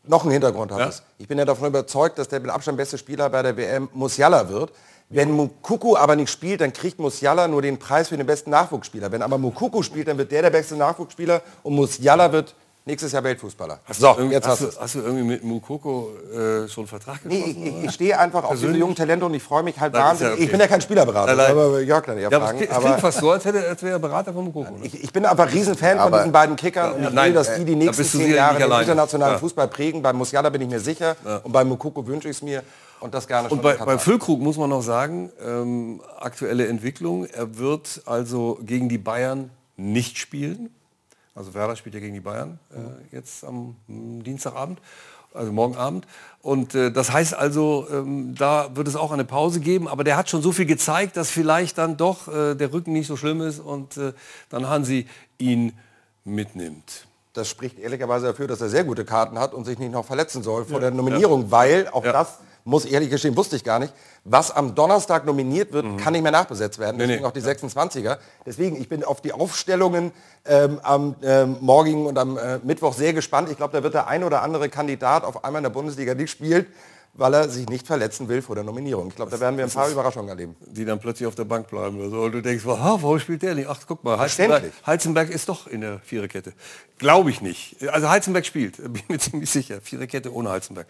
noch 0.04 0.22
einen 0.22 0.32
Hintergrund. 0.32 0.72
Hannes. 0.72 1.02
Ich 1.18 1.28
bin 1.28 1.38
ja 1.38 1.44
davon 1.44 1.68
überzeugt, 1.68 2.18
dass 2.18 2.28
der 2.28 2.40
mit 2.40 2.50
Abstand 2.50 2.78
beste 2.78 2.98
Spieler 2.98 3.30
bei 3.30 3.42
der 3.42 3.56
WM 3.56 3.88
Musiala 3.92 4.48
wird. 4.48 4.72
Wenn 5.08 5.30
Mukuku 5.30 5.96
aber 5.96 6.16
nicht 6.16 6.30
spielt, 6.30 6.60
dann 6.60 6.72
kriegt 6.72 6.98
Musiala 6.98 7.46
nur 7.46 7.62
den 7.62 7.78
Preis 7.78 8.08
für 8.08 8.16
den 8.16 8.26
besten 8.26 8.50
Nachwuchsspieler. 8.50 9.12
Wenn 9.12 9.22
aber 9.22 9.38
Mukuku 9.38 9.82
spielt, 9.82 10.08
dann 10.08 10.18
wird 10.18 10.32
der 10.32 10.42
der 10.42 10.50
beste 10.50 10.74
Nachwuchsspieler 10.76 11.42
und 11.62 11.74
Musiala 11.74 12.32
wird 12.32 12.54
nächstes 12.86 13.12
Jahr 13.12 13.22
Weltfußballer. 13.24 13.80
So, 13.92 14.16
jetzt 14.20 14.30
jetzt 14.32 14.46
hast 14.48 14.60
hast, 14.60 14.60
du 14.62 14.66
du, 14.76 14.80
hast 14.80 14.94
du 14.94 14.98
irgendwie 15.00 15.24
mit 15.24 15.44
Mukoko 15.44 16.08
äh, 16.32 16.68
schon 16.68 16.82
einen 16.82 16.88
Vertrag 16.88 17.20
Nee, 17.24 17.40
geschlossen? 17.40 17.62
ich, 17.66 17.76
ich, 17.78 17.84
ich 17.84 17.90
stehe 17.92 18.18
einfach 18.18 18.44
auf 18.44 18.52
diese 18.58 18.72
jungen 18.76 18.94
Talente 18.94 19.26
und 19.26 19.34
ich 19.34 19.42
freue 19.42 19.62
mich 19.64 19.78
halt 19.78 19.92
Nein, 19.92 20.00
ist 20.00 20.04
ja 20.04 20.08
wahnsinnig. 20.28 20.32
okay. 20.34 20.44
Ich 20.44 20.50
bin 20.52 20.60
ja 20.60 20.66
kein 20.68 20.80
Spielerberater, 20.80 21.34
Nein, 21.34 21.50
aber 21.50 21.80
Jörg 21.82 22.02
kann 22.04 22.16
ich 22.16 22.22
ja 22.22 22.30
Ja, 22.30 22.40
fragen. 22.40 22.58
es 22.62 22.70
aber 22.70 22.84
klingt 22.86 23.00
fast 23.00 23.18
so, 23.18 23.30
als, 23.30 23.44
hätte, 23.44 23.68
als 23.68 23.82
wäre 23.82 23.92
er 23.96 23.98
Berater 23.98 24.32
von 24.32 24.44
Mukoko. 24.44 24.76
ich, 24.82 25.02
ich 25.04 25.12
bin 25.12 25.26
einfach 25.26 25.52
Riesenfan 25.52 25.98
von 25.98 26.12
diesen 26.12 26.32
beiden 26.32 26.56
Kickern 26.56 26.92
und 26.92 27.00
ich 27.02 27.06
will, 27.08 27.14
Nein, 27.14 27.34
dass 27.34 27.48
äh, 27.48 27.58
die 27.58 27.64
die 27.66 27.76
nächsten 27.76 28.02
du 28.02 28.08
zehn 28.08 28.34
Jahre 28.34 28.58
den 28.58 28.70
internationalen 28.70 29.34
Ja. 29.34 29.38
Fußball 29.38 29.68
prägen. 29.68 30.00
Bei 30.02 30.12
Musiala 30.12 30.48
bin 30.50 30.62
ich 30.62 30.68
mir 30.68 30.80
sicher 30.80 31.16
und 31.44 31.52
bei 31.52 31.64
Mukoko 31.64 32.06
wünsche 32.06 32.28
ich 32.28 32.36
es 32.36 32.42
mir 32.42 32.62
und 33.00 33.12
das 33.14 33.26
gerne 33.26 33.48
schon 33.48 33.58
Und 33.58 33.62
bei, 33.62 33.74
bei. 33.74 33.98
Füllkrug 33.98 34.40
muss 34.40 34.56
man 34.56 34.70
noch 34.70 34.82
sagen, 34.82 35.30
ähm, 35.44 36.00
aktuelle 36.18 36.66
Entwicklung, 36.68 37.26
er 37.26 37.58
wird 37.58 38.00
also 38.06 38.58
gegen 38.62 38.88
die 38.88 38.98
Bayern 38.98 39.50
nicht 39.76 40.18
spielen. 40.18 40.70
Also 41.36 41.54
Werder 41.54 41.76
spielt 41.76 41.94
ja 41.94 42.00
gegen 42.00 42.14
die 42.14 42.20
Bayern 42.20 42.58
äh, 42.72 43.14
jetzt 43.14 43.44
am 43.44 43.76
mm, 43.86 44.22
Dienstagabend, 44.22 44.80
also 45.34 45.52
morgen 45.52 45.76
Abend. 45.76 46.06
Und 46.40 46.74
äh, 46.74 46.90
das 46.90 47.12
heißt 47.12 47.34
also, 47.34 47.86
ähm, 47.92 48.34
da 48.34 48.74
wird 48.74 48.88
es 48.88 48.96
auch 48.96 49.12
eine 49.12 49.24
Pause 49.26 49.60
geben. 49.60 49.86
Aber 49.86 50.02
der 50.02 50.16
hat 50.16 50.30
schon 50.30 50.40
so 50.40 50.50
viel 50.50 50.64
gezeigt, 50.66 51.16
dass 51.18 51.30
vielleicht 51.30 51.76
dann 51.76 51.98
doch 51.98 52.26
äh, 52.28 52.54
der 52.54 52.72
Rücken 52.72 52.92
nicht 52.94 53.06
so 53.06 53.16
schlimm 53.16 53.42
ist 53.42 53.60
und 53.60 53.98
äh, 53.98 54.14
dann 54.48 54.68
Hansi 54.68 55.06
ihn 55.38 55.74
mitnimmt. 56.24 57.06
Das 57.34 57.48
spricht 57.50 57.78
ehrlicherweise 57.78 58.28
dafür, 58.28 58.46
dass 58.46 58.62
er 58.62 58.70
sehr 58.70 58.84
gute 58.84 59.04
Karten 59.04 59.38
hat 59.38 59.52
und 59.52 59.66
sich 59.66 59.78
nicht 59.78 59.92
noch 59.92 60.06
verletzen 60.06 60.42
soll 60.42 60.64
vor 60.64 60.80
der 60.80 60.90
Nominierung, 60.90 61.50
weil 61.50 61.86
auch 61.88 62.02
Ja. 62.02 62.12
das 62.12 62.38
muss 62.66 62.84
ich 62.84 62.92
ehrlich 62.92 63.08
gestehen, 63.10 63.36
wusste 63.36 63.56
ich 63.56 63.64
gar 63.64 63.78
nicht. 63.78 63.92
Was 64.24 64.50
am 64.50 64.74
Donnerstag 64.74 65.24
nominiert 65.24 65.72
wird, 65.72 65.86
kann 65.98 66.12
nicht 66.12 66.22
mehr 66.22 66.32
nachbesetzt 66.32 66.78
werden. 66.78 66.98
Deswegen 66.98 67.20
Mhm. 67.20 67.22
nee. 67.22 67.26
auch 67.26 67.32
die 67.32 67.40
26er. 67.40 68.18
Deswegen, 68.44 68.76
ich 68.80 68.88
bin 68.88 69.04
auf 69.04 69.20
die 69.22 69.32
Aufstellungen 69.32 70.12
ähm, 70.44 70.80
am 70.82 71.14
ähm, 71.22 71.56
morgigen 71.60 72.06
und 72.06 72.18
am 72.18 72.36
äh, 72.36 72.58
Mittwoch 72.64 72.92
sehr 72.92 73.12
gespannt. 73.12 73.48
Ich 73.50 73.56
glaube, 73.56 73.72
da 73.72 73.82
wird 73.82 73.94
der 73.94 74.08
ein 74.08 74.24
oder 74.24 74.42
andere 74.42 74.68
Kandidat 74.68 75.24
auf 75.24 75.44
einmal 75.44 75.60
in 75.60 75.64
der 75.64 75.70
Bundesliga 75.70 76.14
nicht 76.14 76.30
spielen, 76.30 76.66
weil 77.14 77.32
er 77.34 77.48
sich 77.48 77.68
nicht 77.68 77.86
verletzen 77.86 78.28
will 78.28 78.42
vor 78.42 78.56
der 78.56 78.64
Nominierung. 78.64 79.08
Ich 79.08 79.16
glaube, 79.16 79.30
da 79.30 79.38
werden 79.40 79.56
wir 79.56 79.64
ein 79.64 79.70
paar 79.70 79.88
Überraschungen 79.88 80.28
erleben. 80.28 80.54
die 80.66 80.84
dann 80.84 80.98
plötzlich 80.98 81.26
auf 81.26 81.34
der 81.36 81.44
Bank 81.44 81.68
bleiben 81.68 81.98
oder 82.00 82.10
so. 82.10 82.20
Und 82.22 82.32
du 82.32 82.42
denkst, 82.42 82.66
aha, 82.66 82.98
warum 83.00 83.18
spielt 83.20 83.42
der 83.42 83.54
nicht? 83.54 83.68
Ach, 83.68 83.78
guck 83.86 84.02
mal, 84.04 84.18
Heizenberg. 84.18 84.64
Heizenberg 84.84 85.30
ist 85.30 85.48
doch 85.48 85.66
in 85.68 85.80
der 85.82 86.00
Viererkette. 86.00 86.52
Glaube 86.98 87.30
ich 87.30 87.40
nicht. 87.40 87.76
Also 87.90 88.10
Heizenberg 88.10 88.44
spielt, 88.44 88.76
bin 88.92 89.02
mir 89.08 89.18
ziemlich 89.20 89.48
sicher. 89.50 89.80
Viererkette 89.80 90.34
ohne 90.34 90.50
Heizenberg. 90.50 90.88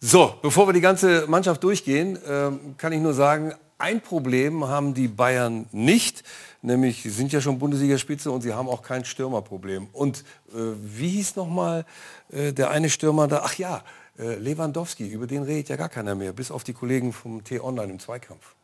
So, 0.00 0.34
bevor 0.42 0.68
wir 0.68 0.72
die 0.72 0.80
ganze 0.80 1.26
Mannschaft 1.26 1.64
durchgehen, 1.64 2.18
ähm, 2.24 2.76
kann 2.76 2.92
ich 2.92 3.00
nur 3.00 3.14
sagen, 3.14 3.52
ein 3.78 4.00
Problem 4.00 4.68
haben 4.68 4.94
die 4.94 5.08
Bayern 5.08 5.66
nicht, 5.72 6.22
nämlich 6.62 7.02
sie 7.02 7.10
sind 7.10 7.32
ja 7.32 7.40
schon 7.40 7.58
Bundesligaspitze 7.58 8.30
und 8.30 8.42
sie 8.42 8.52
haben 8.52 8.68
auch 8.68 8.82
kein 8.82 9.04
Stürmerproblem. 9.04 9.88
Und 9.92 10.20
äh, 10.52 10.58
wie 10.82 11.08
hieß 11.08 11.34
nochmal 11.34 11.84
äh, 12.30 12.52
der 12.52 12.70
eine 12.70 12.90
Stürmer 12.90 13.26
da? 13.26 13.42
Ach 13.44 13.54
ja, 13.54 13.82
äh, 14.18 14.36
Lewandowski, 14.36 15.08
über 15.08 15.26
den 15.26 15.42
redet 15.42 15.68
ja 15.68 15.76
gar 15.76 15.88
keiner 15.88 16.14
mehr, 16.14 16.32
bis 16.32 16.52
auf 16.52 16.62
die 16.62 16.74
Kollegen 16.74 17.12
vom 17.12 17.42
T-Online 17.42 17.92
im 17.92 17.98
Zweikampf. 17.98 18.54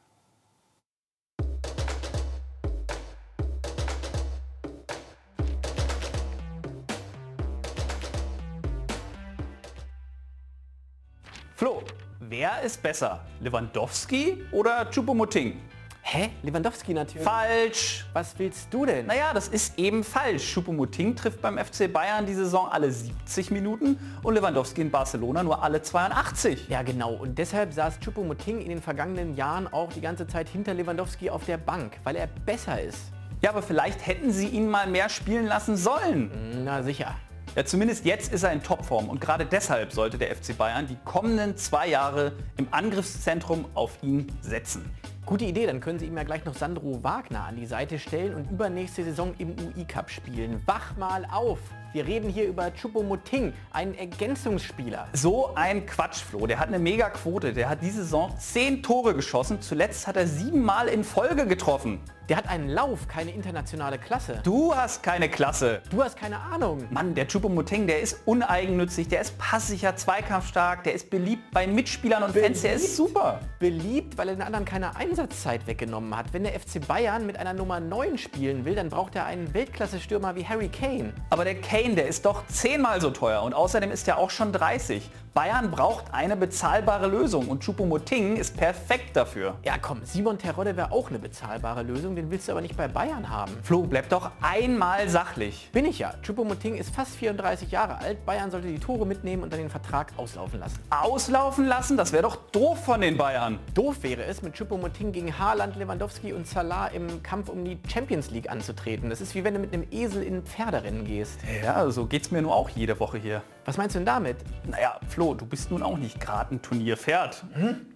Wer 12.36 12.62
ist 12.62 12.82
besser? 12.82 13.20
Lewandowski 13.40 14.42
oder 14.50 14.90
Choupo-Moting? 14.90 15.54
Hä? 16.02 16.30
Lewandowski 16.42 16.92
natürlich. 16.92 17.22
Falsch. 17.22 18.06
Was 18.12 18.36
willst 18.36 18.74
du 18.74 18.84
denn? 18.84 19.06
Naja, 19.06 19.32
das 19.32 19.46
ist 19.46 19.78
eben 19.78 20.02
falsch. 20.02 20.52
Choupo-Moting 20.52 21.14
trifft 21.14 21.40
beim 21.40 21.58
FC 21.58 21.90
Bayern 21.92 22.26
die 22.26 22.34
Saison 22.34 22.68
alle 22.68 22.90
70 22.90 23.52
Minuten 23.52 23.96
und 24.24 24.34
Lewandowski 24.34 24.80
in 24.80 24.90
Barcelona 24.90 25.44
nur 25.44 25.62
alle 25.62 25.80
82. 25.80 26.68
Ja 26.68 26.82
genau, 26.82 27.12
und 27.12 27.38
deshalb 27.38 27.72
saß 27.72 28.00
Choupo-Moting 28.00 28.60
in 28.60 28.68
den 28.68 28.82
vergangenen 28.82 29.36
Jahren 29.36 29.72
auch 29.72 29.92
die 29.92 30.00
ganze 30.00 30.26
Zeit 30.26 30.48
hinter 30.48 30.74
Lewandowski 30.74 31.30
auf 31.30 31.44
der 31.44 31.58
Bank, 31.58 32.00
weil 32.02 32.16
er 32.16 32.26
besser 32.26 32.82
ist. 32.82 33.12
Ja, 33.42 33.50
aber 33.50 33.62
vielleicht 33.62 34.04
hätten 34.08 34.32
sie 34.32 34.48
ihn 34.48 34.68
mal 34.68 34.88
mehr 34.88 35.08
spielen 35.08 35.46
lassen 35.46 35.76
sollen. 35.76 36.64
Na 36.64 36.82
sicher. 36.82 37.14
Ja, 37.56 37.64
zumindest 37.64 38.04
jetzt 38.04 38.32
ist 38.32 38.42
er 38.42 38.52
in 38.52 38.64
Topform 38.64 39.08
und 39.08 39.20
gerade 39.20 39.46
deshalb 39.46 39.92
sollte 39.92 40.18
der 40.18 40.34
FC 40.34 40.58
Bayern 40.58 40.88
die 40.88 40.96
kommenden 41.04 41.56
zwei 41.56 41.86
Jahre 41.86 42.32
im 42.56 42.66
Angriffszentrum 42.72 43.66
auf 43.74 43.96
ihn 44.02 44.26
setzen. 44.40 44.90
Gute 45.24 45.44
Idee, 45.44 45.66
dann 45.66 45.78
können 45.78 46.00
Sie 46.00 46.06
ihm 46.06 46.16
ja 46.16 46.24
gleich 46.24 46.44
noch 46.44 46.54
Sandro 46.54 47.04
Wagner 47.04 47.44
an 47.44 47.54
die 47.54 47.66
Seite 47.66 48.00
stellen 48.00 48.34
und 48.34 48.50
übernächste 48.50 49.04
Saison 49.04 49.34
im 49.38 49.50
UI-Cup 49.50 50.10
spielen. 50.10 50.62
Wach 50.66 50.96
mal 50.96 51.24
auf! 51.30 51.60
Wir 51.92 52.04
reden 52.08 52.28
hier 52.28 52.48
über 52.48 52.72
Choupo-Moting, 52.72 53.52
einen 53.70 53.94
Ergänzungsspieler. 53.94 55.06
So 55.12 55.54
ein 55.54 55.86
Quatsch, 55.86 56.24
Flo. 56.24 56.48
Der 56.48 56.58
hat 56.58 56.66
eine 56.66 56.80
Mega-Quote. 56.80 57.52
Der 57.52 57.68
hat 57.68 57.82
diese 57.82 58.02
Saison 58.02 58.34
zehn 58.36 58.82
Tore 58.82 59.14
geschossen. 59.14 59.60
Zuletzt 59.60 60.08
hat 60.08 60.16
er 60.16 60.26
siebenmal 60.26 60.88
in 60.88 61.04
Folge 61.04 61.46
getroffen. 61.46 62.00
Der 62.30 62.38
hat 62.38 62.48
einen 62.48 62.70
Lauf, 62.70 63.06
keine 63.06 63.32
internationale 63.32 63.98
Klasse. 63.98 64.40
Du 64.44 64.74
hast 64.74 65.02
keine 65.02 65.28
Klasse. 65.28 65.82
Du 65.90 66.02
hast 66.02 66.16
keine 66.16 66.40
Ahnung. 66.40 66.86
Mann, 66.90 67.14
der 67.14 67.28
Choupo-Moting, 67.28 67.86
der 67.86 68.00
ist 68.00 68.20
uneigennützig, 68.24 69.08
der 69.08 69.20
ist 69.20 69.36
passsicher, 69.36 69.94
zweikampfstark, 69.94 70.84
der 70.84 70.94
ist 70.94 71.10
beliebt 71.10 71.50
bei 71.52 71.66
Mitspielern 71.66 72.22
und 72.22 72.32
beliebt, 72.32 72.46
Fans, 72.46 72.62
der 72.62 72.72
ist 72.74 72.96
super. 72.96 73.40
Beliebt, 73.58 74.16
weil 74.16 74.30
er 74.30 74.36
den 74.36 74.42
anderen 74.42 74.64
keine 74.64 74.96
Einsatzzeit 74.96 75.66
weggenommen 75.66 76.16
hat. 76.16 76.32
Wenn 76.32 76.44
der 76.44 76.58
FC 76.58 76.86
Bayern 76.86 77.26
mit 77.26 77.36
einer 77.38 77.52
Nummer 77.52 77.78
9 77.78 78.16
spielen 78.16 78.64
will, 78.64 78.74
dann 78.74 78.88
braucht 78.88 79.14
er 79.16 79.26
einen 79.26 79.52
Weltklasse-Stürmer 79.52 80.34
wie 80.34 80.46
Harry 80.46 80.68
Kane. 80.68 81.12
Aber 81.28 81.44
der 81.44 81.60
Kane, 81.60 81.94
der 81.94 82.08
ist 82.08 82.24
doch 82.24 82.46
zehnmal 82.46 83.02
so 83.02 83.10
teuer 83.10 83.42
und 83.42 83.52
außerdem 83.52 83.90
ist 83.90 84.08
er 84.08 84.16
auch 84.16 84.30
schon 84.30 84.50
30. 84.50 85.10
Bayern 85.34 85.72
braucht 85.72 86.14
eine 86.14 86.36
bezahlbare 86.36 87.08
Lösung 87.08 87.48
und 87.48 87.64
Choupo-Moting 87.64 88.36
ist 88.36 88.56
perfekt 88.56 89.16
dafür. 89.16 89.56
Ja 89.64 89.78
komm, 89.82 90.02
Simon 90.04 90.38
Terodde 90.38 90.76
wäre 90.76 90.92
auch 90.92 91.08
eine 91.08 91.18
bezahlbare 91.18 91.82
Lösung, 91.82 92.14
den 92.14 92.30
willst 92.30 92.46
du 92.46 92.52
aber 92.52 92.60
nicht 92.60 92.76
bei 92.76 92.86
Bayern 92.86 93.28
haben. 93.28 93.50
Flo, 93.64 93.82
bleib 93.82 94.08
doch 94.10 94.30
einmal 94.40 95.08
sachlich. 95.08 95.70
Bin 95.72 95.86
ich 95.86 95.98
ja. 95.98 96.14
Choupo-Moting 96.22 96.76
ist 96.76 96.94
fast 96.94 97.16
34 97.16 97.72
Jahre 97.72 97.98
alt. 97.98 98.24
Bayern 98.24 98.52
sollte 98.52 98.68
die 98.68 98.78
Tore 98.78 99.08
mitnehmen 99.08 99.42
und 99.42 99.52
dann 99.52 99.58
den 99.58 99.70
Vertrag 99.70 100.12
auslaufen 100.18 100.60
lassen. 100.60 100.78
Auslaufen 100.90 101.66
lassen? 101.66 101.96
Das 101.96 102.12
wäre 102.12 102.22
doch 102.22 102.36
doof 102.52 102.84
von 102.84 103.00
den 103.00 103.16
Bayern. 103.16 103.58
Doof 103.74 104.04
wäre 104.04 104.22
es, 104.22 104.40
mit 104.40 104.54
Choupo-Moting 104.54 105.10
gegen 105.10 105.36
Haaland, 105.36 105.74
Lewandowski 105.74 106.32
und 106.32 106.46
Salah 106.46 106.86
im 106.86 107.24
Kampf 107.24 107.48
um 107.48 107.64
die 107.64 107.80
Champions 107.92 108.30
League 108.30 108.48
anzutreten. 108.48 109.10
Das 109.10 109.20
ist 109.20 109.34
wie 109.34 109.42
wenn 109.42 109.54
du 109.54 109.58
mit 109.58 109.74
einem 109.74 109.84
Esel 109.90 110.22
in 110.22 110.36
ein 110.36 110.42
Pferderennen 110.44 111.04
gehst. 111.04 111.40
Ja, 111.64 111.90
so 111.90 112.06
geht's 112.06 112.30
mir 112.30 112.40
nur 112.40 112.54
auch 112.54 112.68
jede 112.68 113.00
Woche 113.00 113.18
hier. 113.18 113.42
Was 113.64 113.78
meinst 113.78 113.94
du 113.94 113.98
denn 113.98 114.06
damit? 114.06 114.36
Naja, 114.66 115.00
Flo, 115.08 115.34
du 115.34 115.46
bist 115.46 115.70
nun 115.70 115.82
auch 115.82 115.96
nicht 115.96 116.20
gerade 116.20 116.54
ein 116.54 116.62
Turnierpferd. 116.62 117.44
Hm? 117.54 117.86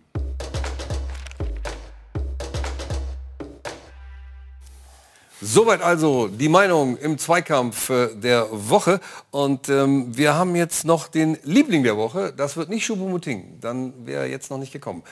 Soweit 5.40 5.82
also 5.82 6.26
die 6.26 6.48
Meinung 6.48 6.96
im 6.96 7.16
Zweikampf 7.16 7.90
äh, 7.90 8.14
der 8.14 8.48
Woche. 8.50 8.98
Und 9.30 9.68
ähm, 9.68 10.16
wir 10.16 10.34
haben 10.34 10.56
jetzt 10.56 10.84
noch 10.84 11.06
den 11.06 11.38
Liebling 11.44 11.84
der 11.84 11.96
Woche. 11.96 12.32
Das 12.36 12.56
wird 12.56 12.70
nicht 12.70 12.84
Schubumuting. 12.84 13.60
Dann 13.60 14.06
wäre 14.06 14.22
er 14.22 14.28
jetzt 14.28 14.50
noch 14.50 14.58
nicht 14.58 14.72
gekommen. 14.72 15.04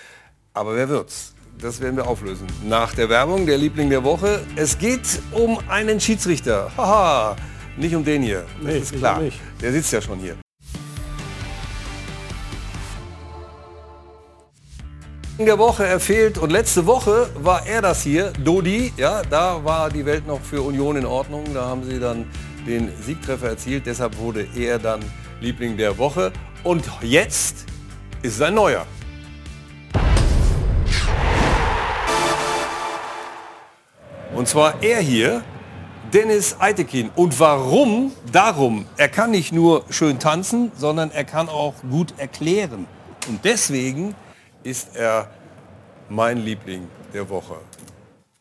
Aber 0.52 0.74
wer 0.74 0.88
wird's? 0.88 1.34
Das 1.60 1.80
werden 1.80 1.96
wir 1.96 2.08
auflösen. 2.08 2.46
Nach 2.64 2.94
der 2.94 3.08
Werbung, 3.08 3.46
der 3.46 3.58
Liebling 3.58 3.88
der 3.88 4.02
Woche. 4.02 4.44
Es 4.56 4.78
geht 4.78 5.20
um 5.32 5.58
einen 5.68 6.00
Schiedsrichter. 6.00 6.72
Haha, 6.76 7.36
nicht 7.76 7.94
um 7.94 8.04
den 8.04 8.22
hier. 8.22 8.46
Das 8.62 8.72
nee, 8.72 8.78
ist 8.78 8.94
klar. 8.94 9.22
Der 9.60 9.72
sitzt 9.72 9.92
ja 9.92 10.00
schon 10.00 10.18
hier. 10.18 10.36
Der 15.44 15.58
Woche 15.58 15.86
er 15.86 16.00
fehlt 16.00 16.38
und 16.38 16.50
letzte 16.50 16.86
Woche 16.86 17.28
war 17.34 17.66
er 17.66 17.82
das 17.82 18.02
hier, 18.02 18.32
Dodi, 18.42 18.94
ja, 18.96 19.20
da 19.28 19.62
war 19.62 19.90
die 19.90 20.06
Welt 20.06 20.26
noch 20.26 20.40
für 20.40 20.62
Union 20.62 20.96
in 20.96 21.04
Ordnung, 21.04 21.44
da 21.52 21.66
haben 21.66 21.84
sie 21.84 22.00
dann 22.00 22.24
den 22.66 22.90
Siegtreffer 23.02 23.50
erzielt, 23.50 23.84
deshalb 23.84 24.16
wurde 24.16 24.48
er 24.56 24.78
dann 24.78 25.00
Liebling 25.40 25.76
der 25.76 25.98
Woche 25.98 26.32
und 26.64 26.84
jetzt 27.02 27.66
ist 28.22 28.38
sein 28.38 28.54
neuer. 28.54 28.86
Und 34.34 34.48
zwar 34.48 34.82
er 34.82 35.00
hier, 35.00 35.42
Dennis 36.12 36.56
Eitekin. 36.58 37.10
Und 37.14 37.38
warum? 37.40 38.12
Darum, 38.32 38.86
er 38.96 39.08
kann 39.08 39.32
nicht 39.32 39.52
nur 39.52 39.84
schön 39.90 40.18
tanzen, 40.18 40.72
sondern 40.76 41.10
er 41.10 41.24
kann 41.24 41.48
auch 41.48 41.74
gut 41.90 42.14
erklären. 42.16 42.86
Und 43.28 43.44
deswegen 43.44 44.14
ist 44.66 44.96
er 44.96 45.30
mein 46.08 46.38
Liebling 46.38 46.88
der 47.14 47.28
Woche. 47.28 47.56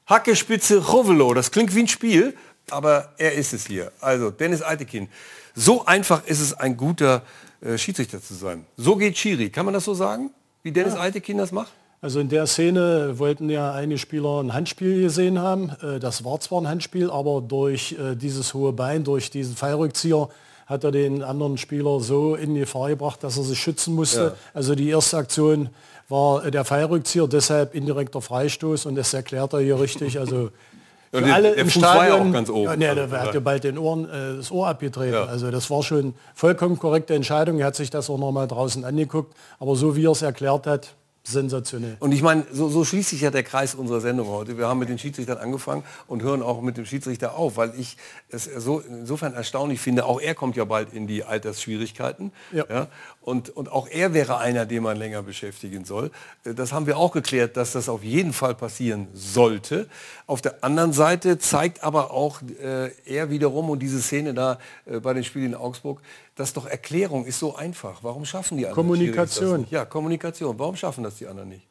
Hackespitze 0.07 0.77
Rovelo, 0.79 1.33
das 1.33 1.51
klingt 1.51 1.73
wie 1.75 1.81
ein 1.81 1.87
Spiel, 1.87 2.35
aber 2.69 3.13
er 3.17 3.33
ist 3.33 3.53
es 3.53 3.67
hier. 3.67 3.91
Also 4.01 4.31
Dennis 4.31 4.61
Altekin. 4.61 5.07
So 5.53 5.85
einfach 5.85 6.25
ist 6.25 6.41
es, 6.41 6.53
ein 6.53 6.75
guter 6.75 7.21
äh, 7.61 7.77
Schiedsrichter 7.77 8.21
zu 8.21 8.33
sein. 8.33 8.65
So 8.75 8.95
geht 8.95 9.17
Schiri. 9.17 9.49
Kann 9.49 9.65
man 9.65 9.73
das 9.73 9.85
so 9.85 9.93
sagen, 9.93 10.31
wie 10.63 10.71
Dennis 10.71 10.95
ja. 10.95 10.99
Altekin 10.99 11.37
das 11.37 11.51
macht? 11.51 11.71
Also 12.01 12.19
in 12.19 12.29
der 12.29 12.45
Szene 12.45 13.17
wollten 13.17 13.49
ja 13.49 13.73
einige 13.73 13.97
Spieler 13.97 14.41
ein 14.41 14.53
Handspiel 14.53 15.01
gesehen 15.03 15.39
haben. 15.39 15.71
Äh, 15.81 15.99
das 15.99 16.23
war 16.25 16.39
zwar 16.39 16.61
ein 16.61 16.67
Handspiel, 16.67 17.09
aber 17.09 17.41
durch 17.41 17.93
äh, 17.93 18.15
dieses 18.15 18.53
hohe 18.53 18.73
Bein, 18.73 19.03
durch 19.03 19.29
diesen 19.29 19.55
Fallrückzieher 19.55 20.29
hat 20.65 20.83
er 20.83 20.91
den 20.91 21.23
anderen 21.23 21.57
Spieler 21.57 21.99
so 21.99 22.35
in 22.35 22.55
Gefahr 22.55 22.89
gebracht, 22.89 23.23
dass 23.23 23.37
er 23.37 23.43
sich 23.43 23.59
schützen 23.59 23.93
musste. 23.93 24.19
Ja. 24.19 24.33
Also 24.53 24.75
die 24.75 24.89
erste 24.89 25.17
Aktion 25.17 25.69
war 26.09 26.49
der 26.51 26.65
Fallrückzieher, 26.65 27.27
deshalb 27.27 27.73
indirekter 27.75 28.21
Freistoß 28.21 28.85
und 28.85 28.95
das 28.95 29.13
erklärt 29.13 29.53
er 29.53 29.59
hier 29.59 29.79
richtig. 29.79 30.19
Also 30.19 30.51
für 31.11 31.27
ja, 31.27 31.33
alle 31.33 31.51
der 31.53 31.57
im 31.57 31.69
Fuß 31.69 31.81
Stadion, 31.81 32.17
ja 32.23 32.29
auch 32.29 32.33
ganz 32.33 32.49
oben. 32.49 32.81
Ja, 32.81 32.93
nee, 32.93 33.07
der 33.07 33.09
hat 33.09 33.33
ja 33.33 33.39
bald 33.39 33.63
den 33.63 33.77
Ohren, 33.77 34.05
äh, 34.05 34.37
das 34.37 34.51
Ohr 34.51 34.67
abgetreten. 34.67 35.13
Ja. 35.13 35.25
Also 35.25 35.51
das 35.51 35.69
war 35.69 35.83
schon 35.83 36.13
vollkommen 36.33 36.77
korrekte 36.77 37.15
Entscheidung. 37.15 37.59
Er 37.59 37.67
hat 37.67 37.75
sich 37.75 37.89
das 37.89 38.09
auch 38.09 38.17
noch 38.17 38.31
mal 38.31 38.47
draußen 38.47 38.83
angeguckt. 38.85 39.35
Aber 39.59 39.75
so 39.75 39.95
wie 39.95 40.05
er 40.05 40.11
es 40.11 40.21
erklärt 40.21 40.67
hat, 40.67 40.95
sensationell. 41.27 41.97
Und 41.99 42.11
ich 42.11 42.21
meine, 42.21 42.45
so, 42.51 42.69
so, 42.69 42.85
schließt 42.85 43.09
sich 43.09 43.21
ja 43.21 43.31
der 43.31 43.43
Kreis 43.43 43.75
unserer 43.75 43.99
Sendung 43.99 44.27
heute. 44.27 44.57
Wir 44.57 44.67
haben 44.67 44.79
mit 44.79 44.89
den 44.89 44.99
Schiedsrichtern 44.99 45.37
angefangen 45.37 45.83
und 46.07 46.21
hören 46.21 46.41
auch 46.41 46.61
mit 46.61 46.77
dem 46.77 46.85
Schiedsrichter 46.85 47.35
auf, 47.35 47.57
weil 47.57 47.73
ich 47.77 47.97
es 48.29 48.45
so, 48.45 48.79
insofern 48.79 49.33
erstaunlich 49.33 49.81
finde, 49.81 50.05
auch 50.05 50.21
er 50.21 50.35
kommt 50.35 50.55
ja 50.55 50.65
bald 50.65 50.93
in 50.93 51.07
die 51.07 51.23
Altersschwierigkeiten. 51.23 52.31
Ja. 52.51 52.65
ja. 52.69 52.87
Und, 53.25 53.49
und 53.49 53.71
auch 53.71 53.87
er 53.87 54.13
wäre 54.13 54.37
einer, 54.37 54.67
den 54.67 54.83
man 54.83 54.97
länger 54.97 55.23
beschäftigen 55.23 55.83
soll. 55.83 56.11
Das 56.43 56.71
haben 56.71 56.85
wir 56.85 56.99
auch 56.99 57.11
geklärt, 57.11 57.57
dass 57.57 57.71
das 57.71 57.89
auf 57.89 58.03
jeden 58.03 58.33
Fall 58.33 58.53
passieren 58.53 59.07
sollte. 59.15 59.87
Auf 60.27 60.43
der 60.43 60.63
anderen 60.63 60.93
Seite 60.93 61.39
zeigt 61.39 61.83
aber 61.83 62.11
auch 62.11 62.43
äh, 62.61 62.91
er 63.03 63.31
wiederum 63.31 63.71
und 63.71 63.79
diese 63.79 63.99
Szene 63.99 64.35
da 64.35 64.59
äh, 64.85 64.99
bei 64.99 65.15
den 65.15 65.23
Spielen 65.23 65.47
in 65.47 65.55
Augsburg, 65.55 66.01
dass 66.35 66.53
doch 66.53 66.67
Erklärung 66.67 67.25
ist 67.25 67.39
so 67.39 67.55
einfach. 67.55 68.03
Warum 68.03 68.25
schaffen 68.25 68.59
die 68.59 68.67
anderen 68.67 68.75
Kommunikation. 68.75 69.65
Ja, 69.71 69.85
Kommunikation. 69.85 70.59
Warum 70.59 70.75
schaffen 70.75 71.03
das 71.03 71.15
die 71.15 71.25
anderen 71.25 71.49
nicht? 71.49 71.65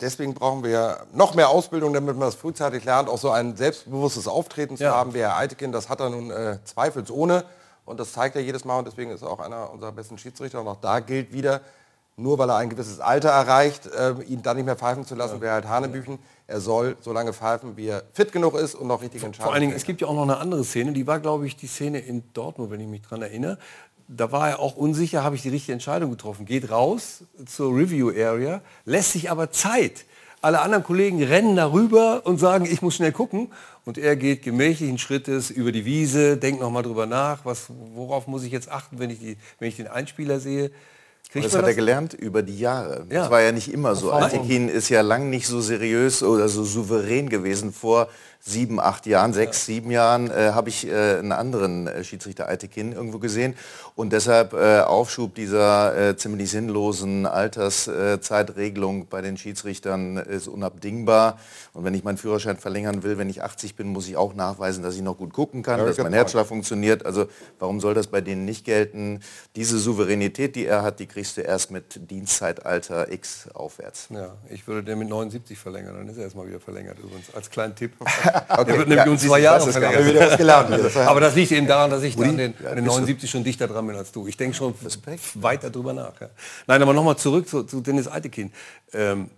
Deswegen 0.00 0.34
brauchen 0.34 0.64
wir 0.64 1.06
noch 1.12 1.36
mehr 1.36 1.48
Ausbildung, 1.48 1.92
damit 1.92 2.16
man 2.16 2.26
das 2.26 2.34
frühzeitig 2.34 2.84
lernt, 2.84 3.08
auch 3.08 3.18
so 3.18 3.30
ein 3.30 3.56
selbstbewusstes 3.56 4.26
Auftreten 4.26 4.76
zu 4.76 4.82
ja. 4.82 4.96
haben. 4.96 5.14
Wie 5.14 5.20
Herr 5.20 5.36
Eitekin, 5.36 5.70
das 5.70 5.88
hat 5.88 6.00
er 6.00 6.10
nun 6.10 6.32
äh, 6.32 6.58
zweifelsohne. 6.64 7.44
Und 7.88 7.98
das 7.98 8.12
zeigt 8.12 8.36
er 8.36 8.42
jedes 8.42 8.64
Mal 8.64 8.78
und 8.78 8.86
deswegen 8.86 9.10
ist 9.10 9.22
er 9.22 9.30
auch 9.30 9.40
einer 9.40 9.72
unserer 9.72 9.92
besten 9.92 10.18
Schiedsrichter. 10.18 10.60
Und 10.60 10.68
auch 10.68 10.80
da 10.80 11.00
gilt 11.00 11.32
wieder, 11.32 11.62
nur 12.16 12.38
weil 12.38 12.50
er 12.50 12.56
ein 12.56 12.68
gewisses 12.68 13.00
Alter 13.00 13.30
erreicht, 13.30 13.86
äh, 13.86 14.14
ihn 14.26 14.42
dann 14.42 14.56
nicht 14.56 14.66
mehr 14.66 14.76
pfeifen 14.76 15.06
zu 15.06 15.14
lassen, 15.14 15.36
ja. 15.36 15.40
wäre 15.40 15.54
halt 15.54 15.68
Hanebüchen. 15.68 16.18
Er 16.46 16.60
soll 16.60 16.96
so 17.00 17.12
lange 17.12 17.32
pfeifen, 17.32 17.76
wie 17.76 17.88
er 17.88 18.02
fit 18.12 18.32
genug 18.32 18.54
ist 18.54 18.74
und 18.74 18.88
noch 18.88 19.02
richtig 19.02 19.22
entscheiden 19.22 19.44
Vor 19.44 19.52
allen 19.52 19.62
Dingen, 19.62 19.74
es 19.74 19.84
gibt 19.84 20.00
ja 20.00 20.08
auch 20.08 20.14
noch 20.14 20.22
eine 20.22 20.38
andere 20.38 20.64
Szene, 20.64 20.92
die 20.92 21.06
war, 21.06 21.20
glaube 21.20 21.46
ich, 21.46 21.56
die 21.56 21.66
Szene 21.66 22.00
in 22.00 22.22
Dortmund, 22.32 22.70
wenn 22.70 22.80
ich 22.80 22.88
mich 22.88 23.02
daran 23.02 23.22
erinnere. 23.22 23.58
Da 24.08 24.32
war 24.32 24.48
er 24.48 24.58
auch 24.60 24.74
unsicher, 24.76 25.22
habe 25.22 25.36
ich 25.36 25.42
die 25.42 25.50
richtige 25.50 25.74
Entscheidung 25.74 26.10
getroffen. 26.10 26.46
Geht 26.46 26.70
raus 26.70 27.24
zur 27.46 27.76
Review 27.76 28.10
Area, 28.10 28.62
lässt 28.84 29.12
sich 29.12 29.30
aber 29.30 29.50
Zeit. 29.50 30.06
Alle 30.40 30.60
anderen 30.60 30.84
Kollegen 30.84 31.22
rennen 31.22 31.56
darüber 31.56 32.24
und 32.24 32.38
sagen, 32.38 32.64
ich 32.64 32.80
muss 32.80 32.94
schnell 32.94 33.12
gucken. 33.12 33.50
Und 33.88 33.96
er 33.96 34.16
geht 34.16 34.42
gemächlichen 34.42 34.98
Schrittes 34.98 35.48
über 35.48 35.72
die 35.72 35.86
Wiese, 35.86 36.36
denkt 36.36 36.60
noch 36.60 36.70
mal 36.70 36.82
drüber 36.82 37.06
nach, 37.06 37.46
was, 37.46 37.70
worauf 37.94 38.26
muss 38.26 38.44
ich 38.44 38.52
jetzt 38.52 38.70
achten, 38.70 38.98
wenn 38.98 39.08
ich, 39.08 39.18
die, 39.18 39.38
wenn 39.58 39.68
ich 39.70 39.76
den 39.76 39.86
Einspieler 39.86 40.40
sehe. 40.40 40.70
Und 41.34 41.44
das 41.44 41.54
hat 41.54 41.66
er 41.66 41.74
gelernt 41.74 42.14
über 42.14 42.42
die 42.42 42.58
Jahre. 42.58 43.06
Ja. 43.10 43.22
Das 43.22 43.30
war 43.30 43.42
ja 43.42 43.52
nicht 43.52 43.72
immer 43.72 43.94
so. 43.94 44.12
Altekin 44.12 44.68
ist 44.68 44.88
ja 44.88 45.02
lang 45.02 45.28
nicht 45.28 45.46
so 45.46 45.60
seriös 45.60 46.22
oder 46.22 46.48
so 46.48 46.64
souverän 46.64 47.28
gewesen. 47.28 47.72
Vor 47.72 48.08
sieben, 48.40 48.80
acht 48.80 49.06
Jahren, 49.06 49.32
sechs, 49.32 49.66
ja. 49.66 49.74
sieben 49.74 49.90
Jahren 49.90 50.30
äh, 50.30 50.52
habe 50.52 50.68
ich 50.68 50.86
äh, 50.86 51.18
einen 51.18 51.32
anderen 51.32 51.86
äh, 51.86 52.04
Schiedsrichter 52.04 52.48
Altekin 52.48 52.92
irgendwo 52.92 53.18
gesehen. 53.18 53.54
Und 53.94 54.12
deshalb 54.12 54.52
äh, 54.52 54.80
Aufschub 54.80 55.34
dieser 55.34 56.10
äh, 56.10 56.16
ziemlich 56.16 56.50
sinnlosen 56.50 57.26
Alterszeitregelung 57.26 59.08
bei 59.08 59.22
den 59.22 59.36
Schiedsrichtern 59.36 60.16
ist 60.18 60.46
unabdingbar. 60.46 61.38
Und 61.72 61.84
wenn 61.84 61.94
ich 61.94 62.04
meinen 62.04 62.16
Führerschein 62.16 62.56
verlängern 62.56 63.02
will, 63.02 63.18
wenn 63.18 63.28
ich 63.28 63.42
80 63.42 63.74
bin, 63.74 63.88
muss 63.88 64.08
ich 64.08 64.16
auch 64.16 64.34
nachweisen, 64.34 64.82
dass 64.82 64.94
ich 64.94 65.02
noch 65.02 65.18
gut 65.18 65.32
gucken 65.32 65.62
kann, 65.62 65.80
ja, 65.80 65.86
dass 65.86 65.98
mein 65.98 66.12
Herzschlag 66.12 66.46
funktioniert. 66.46 67.04
Also 67.04 67.26
warum 67.58 67.80
soll 67.80 67.94
das 67.94 68.06
bei 68.06 68.20
denen 68.20 68.44
nicht 68.44 68.64
gelten? 68.64 69.20
Diese 69.56 69.78
Souveränität, 69.78 70.54
die 70.54 70.66
er 70.66 70.82
hat, 70.82 71.00
die 71.00 71.06
kriegst 71.18 71.36
du 71.36 71.40
erst 71.40 71.72
mit 71.72 72.10
Dienstzeitalter 72.12 73.10
X 73.10 73.48
aufwärts. 73.52 74.06
Ja, 74.10 74.36
ich 74.50 74.68
würde 74.68 74.84
den 74.84 75.00
mit 75.00 75.08
79 75.08 75.58
verlängern, 75.58 75.96
dann 75.96 76.08
ist 76.08 76.16
er 76.16 76.22
erstmal 76.22 76.46
wieder 76.46 76.60
verlängert 76.60 76.96
übrigens, 77.00 77.34
als 77.34 77.50
kleinen 77.50 77.74
Tipp. 77.74 77.94
okay, 78.00 78.64
der 78.64 78.78
wird 78.78 78.88
nämlich 78.88 79.04
ja, 79.04 79.10
um 79.10 79.18
zwei 79.18 79.40
Jahre 79.40 79.72
verlängert. 79.72 80.96
Aber 80.96 81.18
das 81.18 81.34
liegt 81.34 81.50
eben 81.50 81.66
daran, 81.66 81.90
dass 81.90 82.04
ich 82.04 82.14
da 82.14 82.22
an 82.22 82.36
den, 82.36 82.54
ja, 82.62 82.72
den 82.72 82.84
79 82.84 83.28
schon 83.28 83.42
dichter 83.42 83.66
dran 83.66 83.84
bin 83.88 83.96
als 83.96 84.12
du. 84.12 84.28
Ich 84.28 84.36
denke 84.36 84.56
schon 84.56 84.76
Respekt. 84.84 85.42
weiter 85.42 85.70
drüber 85.70 85.92
nach. 85.92 86.20
Ja. 86.20 86.30
Nein, 86.68 86.82
aber 86.82 86.92
nochmal 86.92 87.16
zurück 87.16 87.48
zu, 87.48 87.64
zu 87.64 87.80
Dennis 87.80 88.06
Altekin. 88.06 88.52
Ähm, 88.92 89.28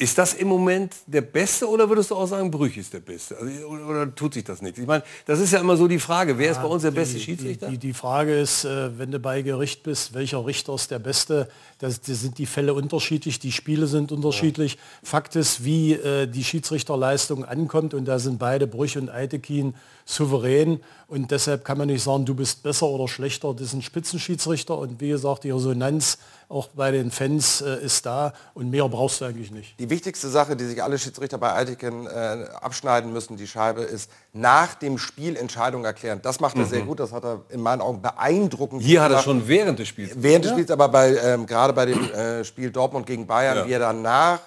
ist 0.00 0.16
das 0.16 0.34
im 0.34 0.46
Moment 0.46 0.94
der 1.06 1.22
Beste 1.22 1.68
oder 1.68 1.88
würdest 1.88 2.12
du 2.12 2.14
auch 2.14 2.26
sagen, 2.26 2.52
Brüch 2.52 2.76
ist 2.76 2.92
der 2.92 3.00
Beste? 3.00 3.36
Also, 3.36 3.66
oder, 3.66 3.88
oder, 3.88 4.14
tut 4.14 4.34
sich 4.34 4.44
das 4.44 4.62
nicht? 4.62 4.78
Ich 4.78 4.86
meine, 4.86 5.02
das 5.26 5.40
ist 5.40 5.52
ja 5.52 5.58
immer 5.58 5.76
so 5.76 5.88
die 5.88 5.98
Frage, 5.98 6.38
wer 6.38 6.46
ja, 6.46 6.52
ist 6.52 6.62
bei 6.62 6.68
uns 6.68 6.82
der 6.82 6.92
die, 6.92 6.96
beste 6.96 7.18
Schiedsrichter? 7.18 7.68
Die, 7.68 7.78
die, 7.78 7.92
Frage 7.92 8.38
ist, 8.38 8.64
äh, 8.64 8.96
wenn 8.96 9.10
du 9.10 9.18
bei 9.18 9.42
Gericht 9.42 9.82
bist, 9.82 10.14
welcher 10.14 10.46
Richter 10.46 10.74
ist 10.74 10.92
der 10.92 11.00
Beste? 11.00 11.48
Das, 11.80 12.00
das 12.00 12.20
sind 12.20 12.38
die 12.38 12.46
Fälle 12.46 12.74
unterschiedlich, 12.74 13.40
die 13.40 13.50
Spiele 13.50 13.88
sind 13.88 14.12
unterschiedlich. 14.12 14.74
Ja. 14.74 14.80
Fakt 15.02 15.34
ist, 15.34 15.64
wie 15.64 15.94
äh, 15.94 16.28
die 16.28 16.44
Schiedsrichterleistung 16.44 17.44
ankommt 17.44 17.92
und 17.92 18.04
da 18.04 18.20
sind 18.20 18.38
beide 18.38 18.68
Brüch 18.68 18.96
und 18.96 19.10
Eitekin 19.10 19.74
souverän 20.04 20.80
und 21.08 21.30
deshalb 21.32 21.64
kann 21.64 21.76
man 21.76 21.88
nicht 21.88 22.02
sagen, 22.02 22.24
du 22.24 22.34
bist 22.34 22.62
besser 22.62 22.86
oder 22.86 23.08
schlechter. 23.08 23.52
Das 23.52 23.72
sind 23.72 23.82
Spitzenschiedsrichter 23.82 24.78
und 24.78 25.00
wie 25.00 25.08
gesagt, 25.08 25.42
die 25.42 25.50
Resonanz 25.50 26.18
auch 26.48 26.68
bei 26.68 26.90
den 26.90 27.10
Fans 27.10 27.60
äh, 27.60 27.84
ist 27.84 28.06
da 28.06 28.32
und 28.54 28.70
mehr 28.70 28.88
brauchst 28.88 29.20
du 29.20 29.26
eigentlich 29.26 29.50
nicht. 29.50 29.78
Die 29.78 29.90
wichtigste 29.90 30.28
Sache, 30.28 30.56
die 30.56 30.64
sich 30.64 30.82
alle 30.82 30.98
Schiedsrichter 30.98 31.36
bei 31.36 31.52
Eitiken 31.52 32.06
äh, 32.06 32.46
abschneiden 32.60 33.12
müssen, 33.12 33.36
die 33.36 33.46
Scheibe, 33.46 33.82
ist 33.82 34.10
nach 34.32 34.74
dem 34.74 34.96
Spiel 34.96 35.36
Entscheidung 35.36 35.84
erklären. 35.84 36.20
Das 36.22 36.40
macht 36.40 36.56
er 36.56 36.64
mhm. 36.64 36.68
sehr 36.68 36.82
gut, 36.82 37.00
das 37.00 37.12
hat 37.12 37.24
er 37.24 37.42
in 37.50 37.60
meinen 37.60 37.82
Augen 37.82 38.00
beeindruckend 38.00 38.82
Hier 38.82 39.02
hat 39.02 39.12
er 39.12 39.20
schon 39.20 39.46
während 39.46 39.78
des 39.78 39.88
Spiels. 39.88 40.12
Während 40.16 40.46
des 40.46 40.52
Spiels, 40.52 40.70
aber 40.70 40.88
bei, 40.88 41.16
ähm, 41.16 41.44
gerade 41.46 41.74
bei 41.74 41.84
dem 41.84 42.10
äh, 42.12 42.44
Spiel 42.44 42.70
Dortmund 42.70 43.06
gegen 43.06 43.26
Bayern, 43.26 43.58
ja. 43.58 43.66
wie 43.66 43.72
er 43.72 43.80
danach 43.80 44.40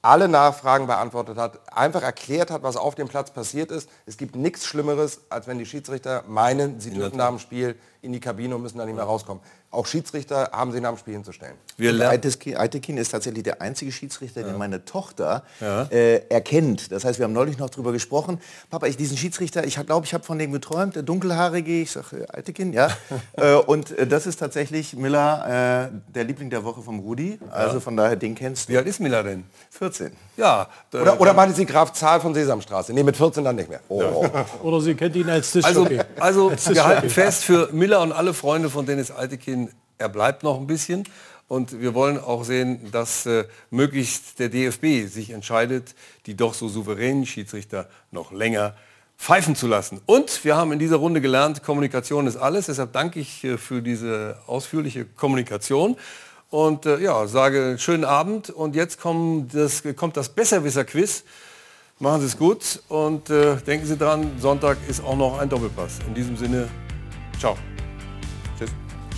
alle 0.00 0.28
Nachfragen 0.28 0.86
beantwortet 0.86 1.36
hat, 1.36 1.60
einfach 1.76 2.02
erklärt 2.02 2.50
hat, 2.50 2.62
was 2.62 2.76
auf 2.76 2.94
dem 2.94 3.08
Platz 3.08 3.30
passiert 3.32 3.70
ist. 3.70 3.90
Es 4.06 4.16
gibt 4.16 4.36
nichts 4.36 4.64
Schlimmeres, 4.64 5.20
als 5.28 5.46
wenn 5.46 5.58
die 5.58 5.66
Schiedsrichter 5.66 6.24
meinen, 6.26 6.80
sie 6.80 6.90
dürfen 6.90 7.18
nach 7.18 7.28
dem 7.28 7.38
Spiel 7.38 7.74
in 8.02 8.12
die 8.12 8.20
Kabine 8.20 8.54
und 8.54 8.62
müssen 8.62 8.78
dann 8.78 8.86
nicht 8.86 8.96
mehr 8.96 9.04
rauskommen. 9.04 9.42
Auch 9.70 9.84
Schiedsrichter 9.84 10.48
haben 10.50 10.72
sie 10.72 10.80
nach 10.80 10.90
dem 10.90 10.98
Spiel 10.98 11.12
hinzustellen. 11.12 11.54
Eitekin 11.78 12.96
ist 12.96 13.10
tatsächlich 13.10 13.42
der 13.42 13.60
einzige 13.60 13.92
Schiedsrichter, 13.92 14.40
ja. 14.40 14.46
den 14.46 14.56
meine 14.56 14.84
Tochter 14.86 15.42
ja. 15.60 15.82
äh, 15.90 16.26
erkennt. 16.28 16.90
Das 16.90 17.04
heißt, 17.04 17.18
wir 17.18 17.24
haben 17.24 17.34
neulich 17.34 17.58
noch 17.58 17.68
darüber 17.68 17.92
gesprochen. 17.92 18.40
Papa, 18.70 18.86
ich 18.86 18.96
diesen 18.96 19.18
Schiedsrichter, 19.18 19.64
ich 19.64 19.74
glaube, 19.84 20.06
ich 20.06 20.14
habe 20.14 20.24
von 20.24 20.38
dem 20.38 20.52
geträumt, 20.52 20.96
der 20.96 21.02
dunkelhaarige, 21.02 21.82
ich 21.82 21.90
sage 21.90 22.26
äh, 22.32 22.38
Eitekin, 22.38 22.72
ja. 22.72 22.88
äh, 23.36 23.54
und 23.56 23.90
äh, 23.98 24.06
das 24.06 24.26
ist 24.26 24.38
tatsächlich 24.38 24.96
Miller, 24.96 25.90
äh, 25.92 26.14
der 26.14 26.24
Liebling 26.24 26.48
der 26.48 26.64
Woche 26.64 26.80
vom 26.80 27.00
Rudi. 27.00 27.38
Also 27.50 27.80
von 27.80 27.94
daher, 27.94 28.16
den 28.16 28.34
kennst 28.34 28.68
du. 28.68 28.72
Wie 28.72 28.78
alt 28.78 28.86
ist 28.86 29.00
Miller 29.00 29.22
denn? 29.22 29.44
14. 29.70 30.12
Ja. 30.38 30.68
Oder, 30.94 31.20
oder 31.20 31.34
meinte 31.34 31.54
sie 31.54 31.66
Graf 31.66 31.92
Zahl 31.92 32.20
von 32.20 32.32
Sesamstraße? 32.32 32.94
Nee, 32.94 33.02
mit 33.02 33.16
14 33.16 33.44
dann 33.44 33.56
nicht 33.56 33.68
mehr. 33.68 33.80
Oh. 33.88 34.26
oder 34.62 34.80
sie 34.80 34.94
kennt 34.94 35.14
ihn 35.16 35.28
als 35.28 35.50
Tischjockey. 35.50 36.00
Also, 36.18 36.48
also 36.48 36.74
wir 36.74 36.86
halten 36.86 37.10
fest, 37.10 37.44
für 37.44 37.68
Miller 37.72 37.87
und 37.96 38.12
alle 38.12 38.34
Freunde 38.34 38.70
von 38.70 38.86
Dennis 38.86 39.10
Altekin 39.10 39.70
er 39.98 40.08
bleibt 40.08 40.42
noch 40.42 40.58
ein 40.58 40.66
bisschen. 40.66 41.04
Und 41.48 41.80
wir 41.80 41.94
wollen 41.94 42.18
auch 42.18 42.44
sehen, 42.44 42.90
dass 42.92 43.26
äh, 43.26 43.44
möglichst 43.70 44.38
der 44.38 44.48
DFB 44.48 45.08
sich 45.08 45.30
entscheidet, 45.30 45.94
die 46.26 46.36
doch 46.36 46.54
so 46.54 46.68
souveränen 46.68 47.24
Schiedsrichter 47.24 47.88
noch 48.10 48.32
länger 48.32 48.74
pfeifen 49.16 49.56
zu 49.56 49.66
lassen. 49.66 50.00
Und 50.06 50.44
wir 50.44 50.56
haben 50.56 50.72
in 50.72 50.78
dieser 50.78 50.96
Runde 50.96 51.20
gelernt, 51.20 51.62
Kommunikation 51.62 52.26
ist 52.26 52.36
alles. 52.36 52.66
Deshalb 52.66 52.92
danke 52.92 53.18
ich 53.18 53.44
äh, 53.44 53.56
für 53.56 53.82
diese 53.82 54.38
ausführliche 54.46 55.06
Kommunikation. 55.06 55.96
Und 56.50 56.86
äh, 56.86 56.98
ja, 57.00 57.26
sage 57.26 57.76
schönen 57.78 58.04
Abend. 58.04 58.50
Und 58.50 58.76
jetzt 58.76 59.00
kommt 59.00 59.54
das, 59.54 59.82
kommt 59.96 60.16
das 60.16 60.28
Besserwisser-Quiz. 60.28 61.24
Machen 61.98 62.20
Sie 62.20 62.26
es 62.26 62.38
gut 62.38 62.80
und 62.86 63.28
äh, 63.28 63.56
denken 63.56 63.84
Sie 63.84 63.96
dran, 63.96 64.30
Sonntag 64.38 64.78
ist 64.86 65.02
auch 65.02 65.16
noch 65.16 65.38
ein 65.40 65.48
Doppelpass. 65.48 65.98
In 66.06 66.14
diesem 66.14 66.36
Sinne, 66.36 66.68
ciao. 67.40 67.56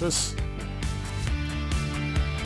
Tschüss. 0.01 0.34
Tschüss. 0.34 0.49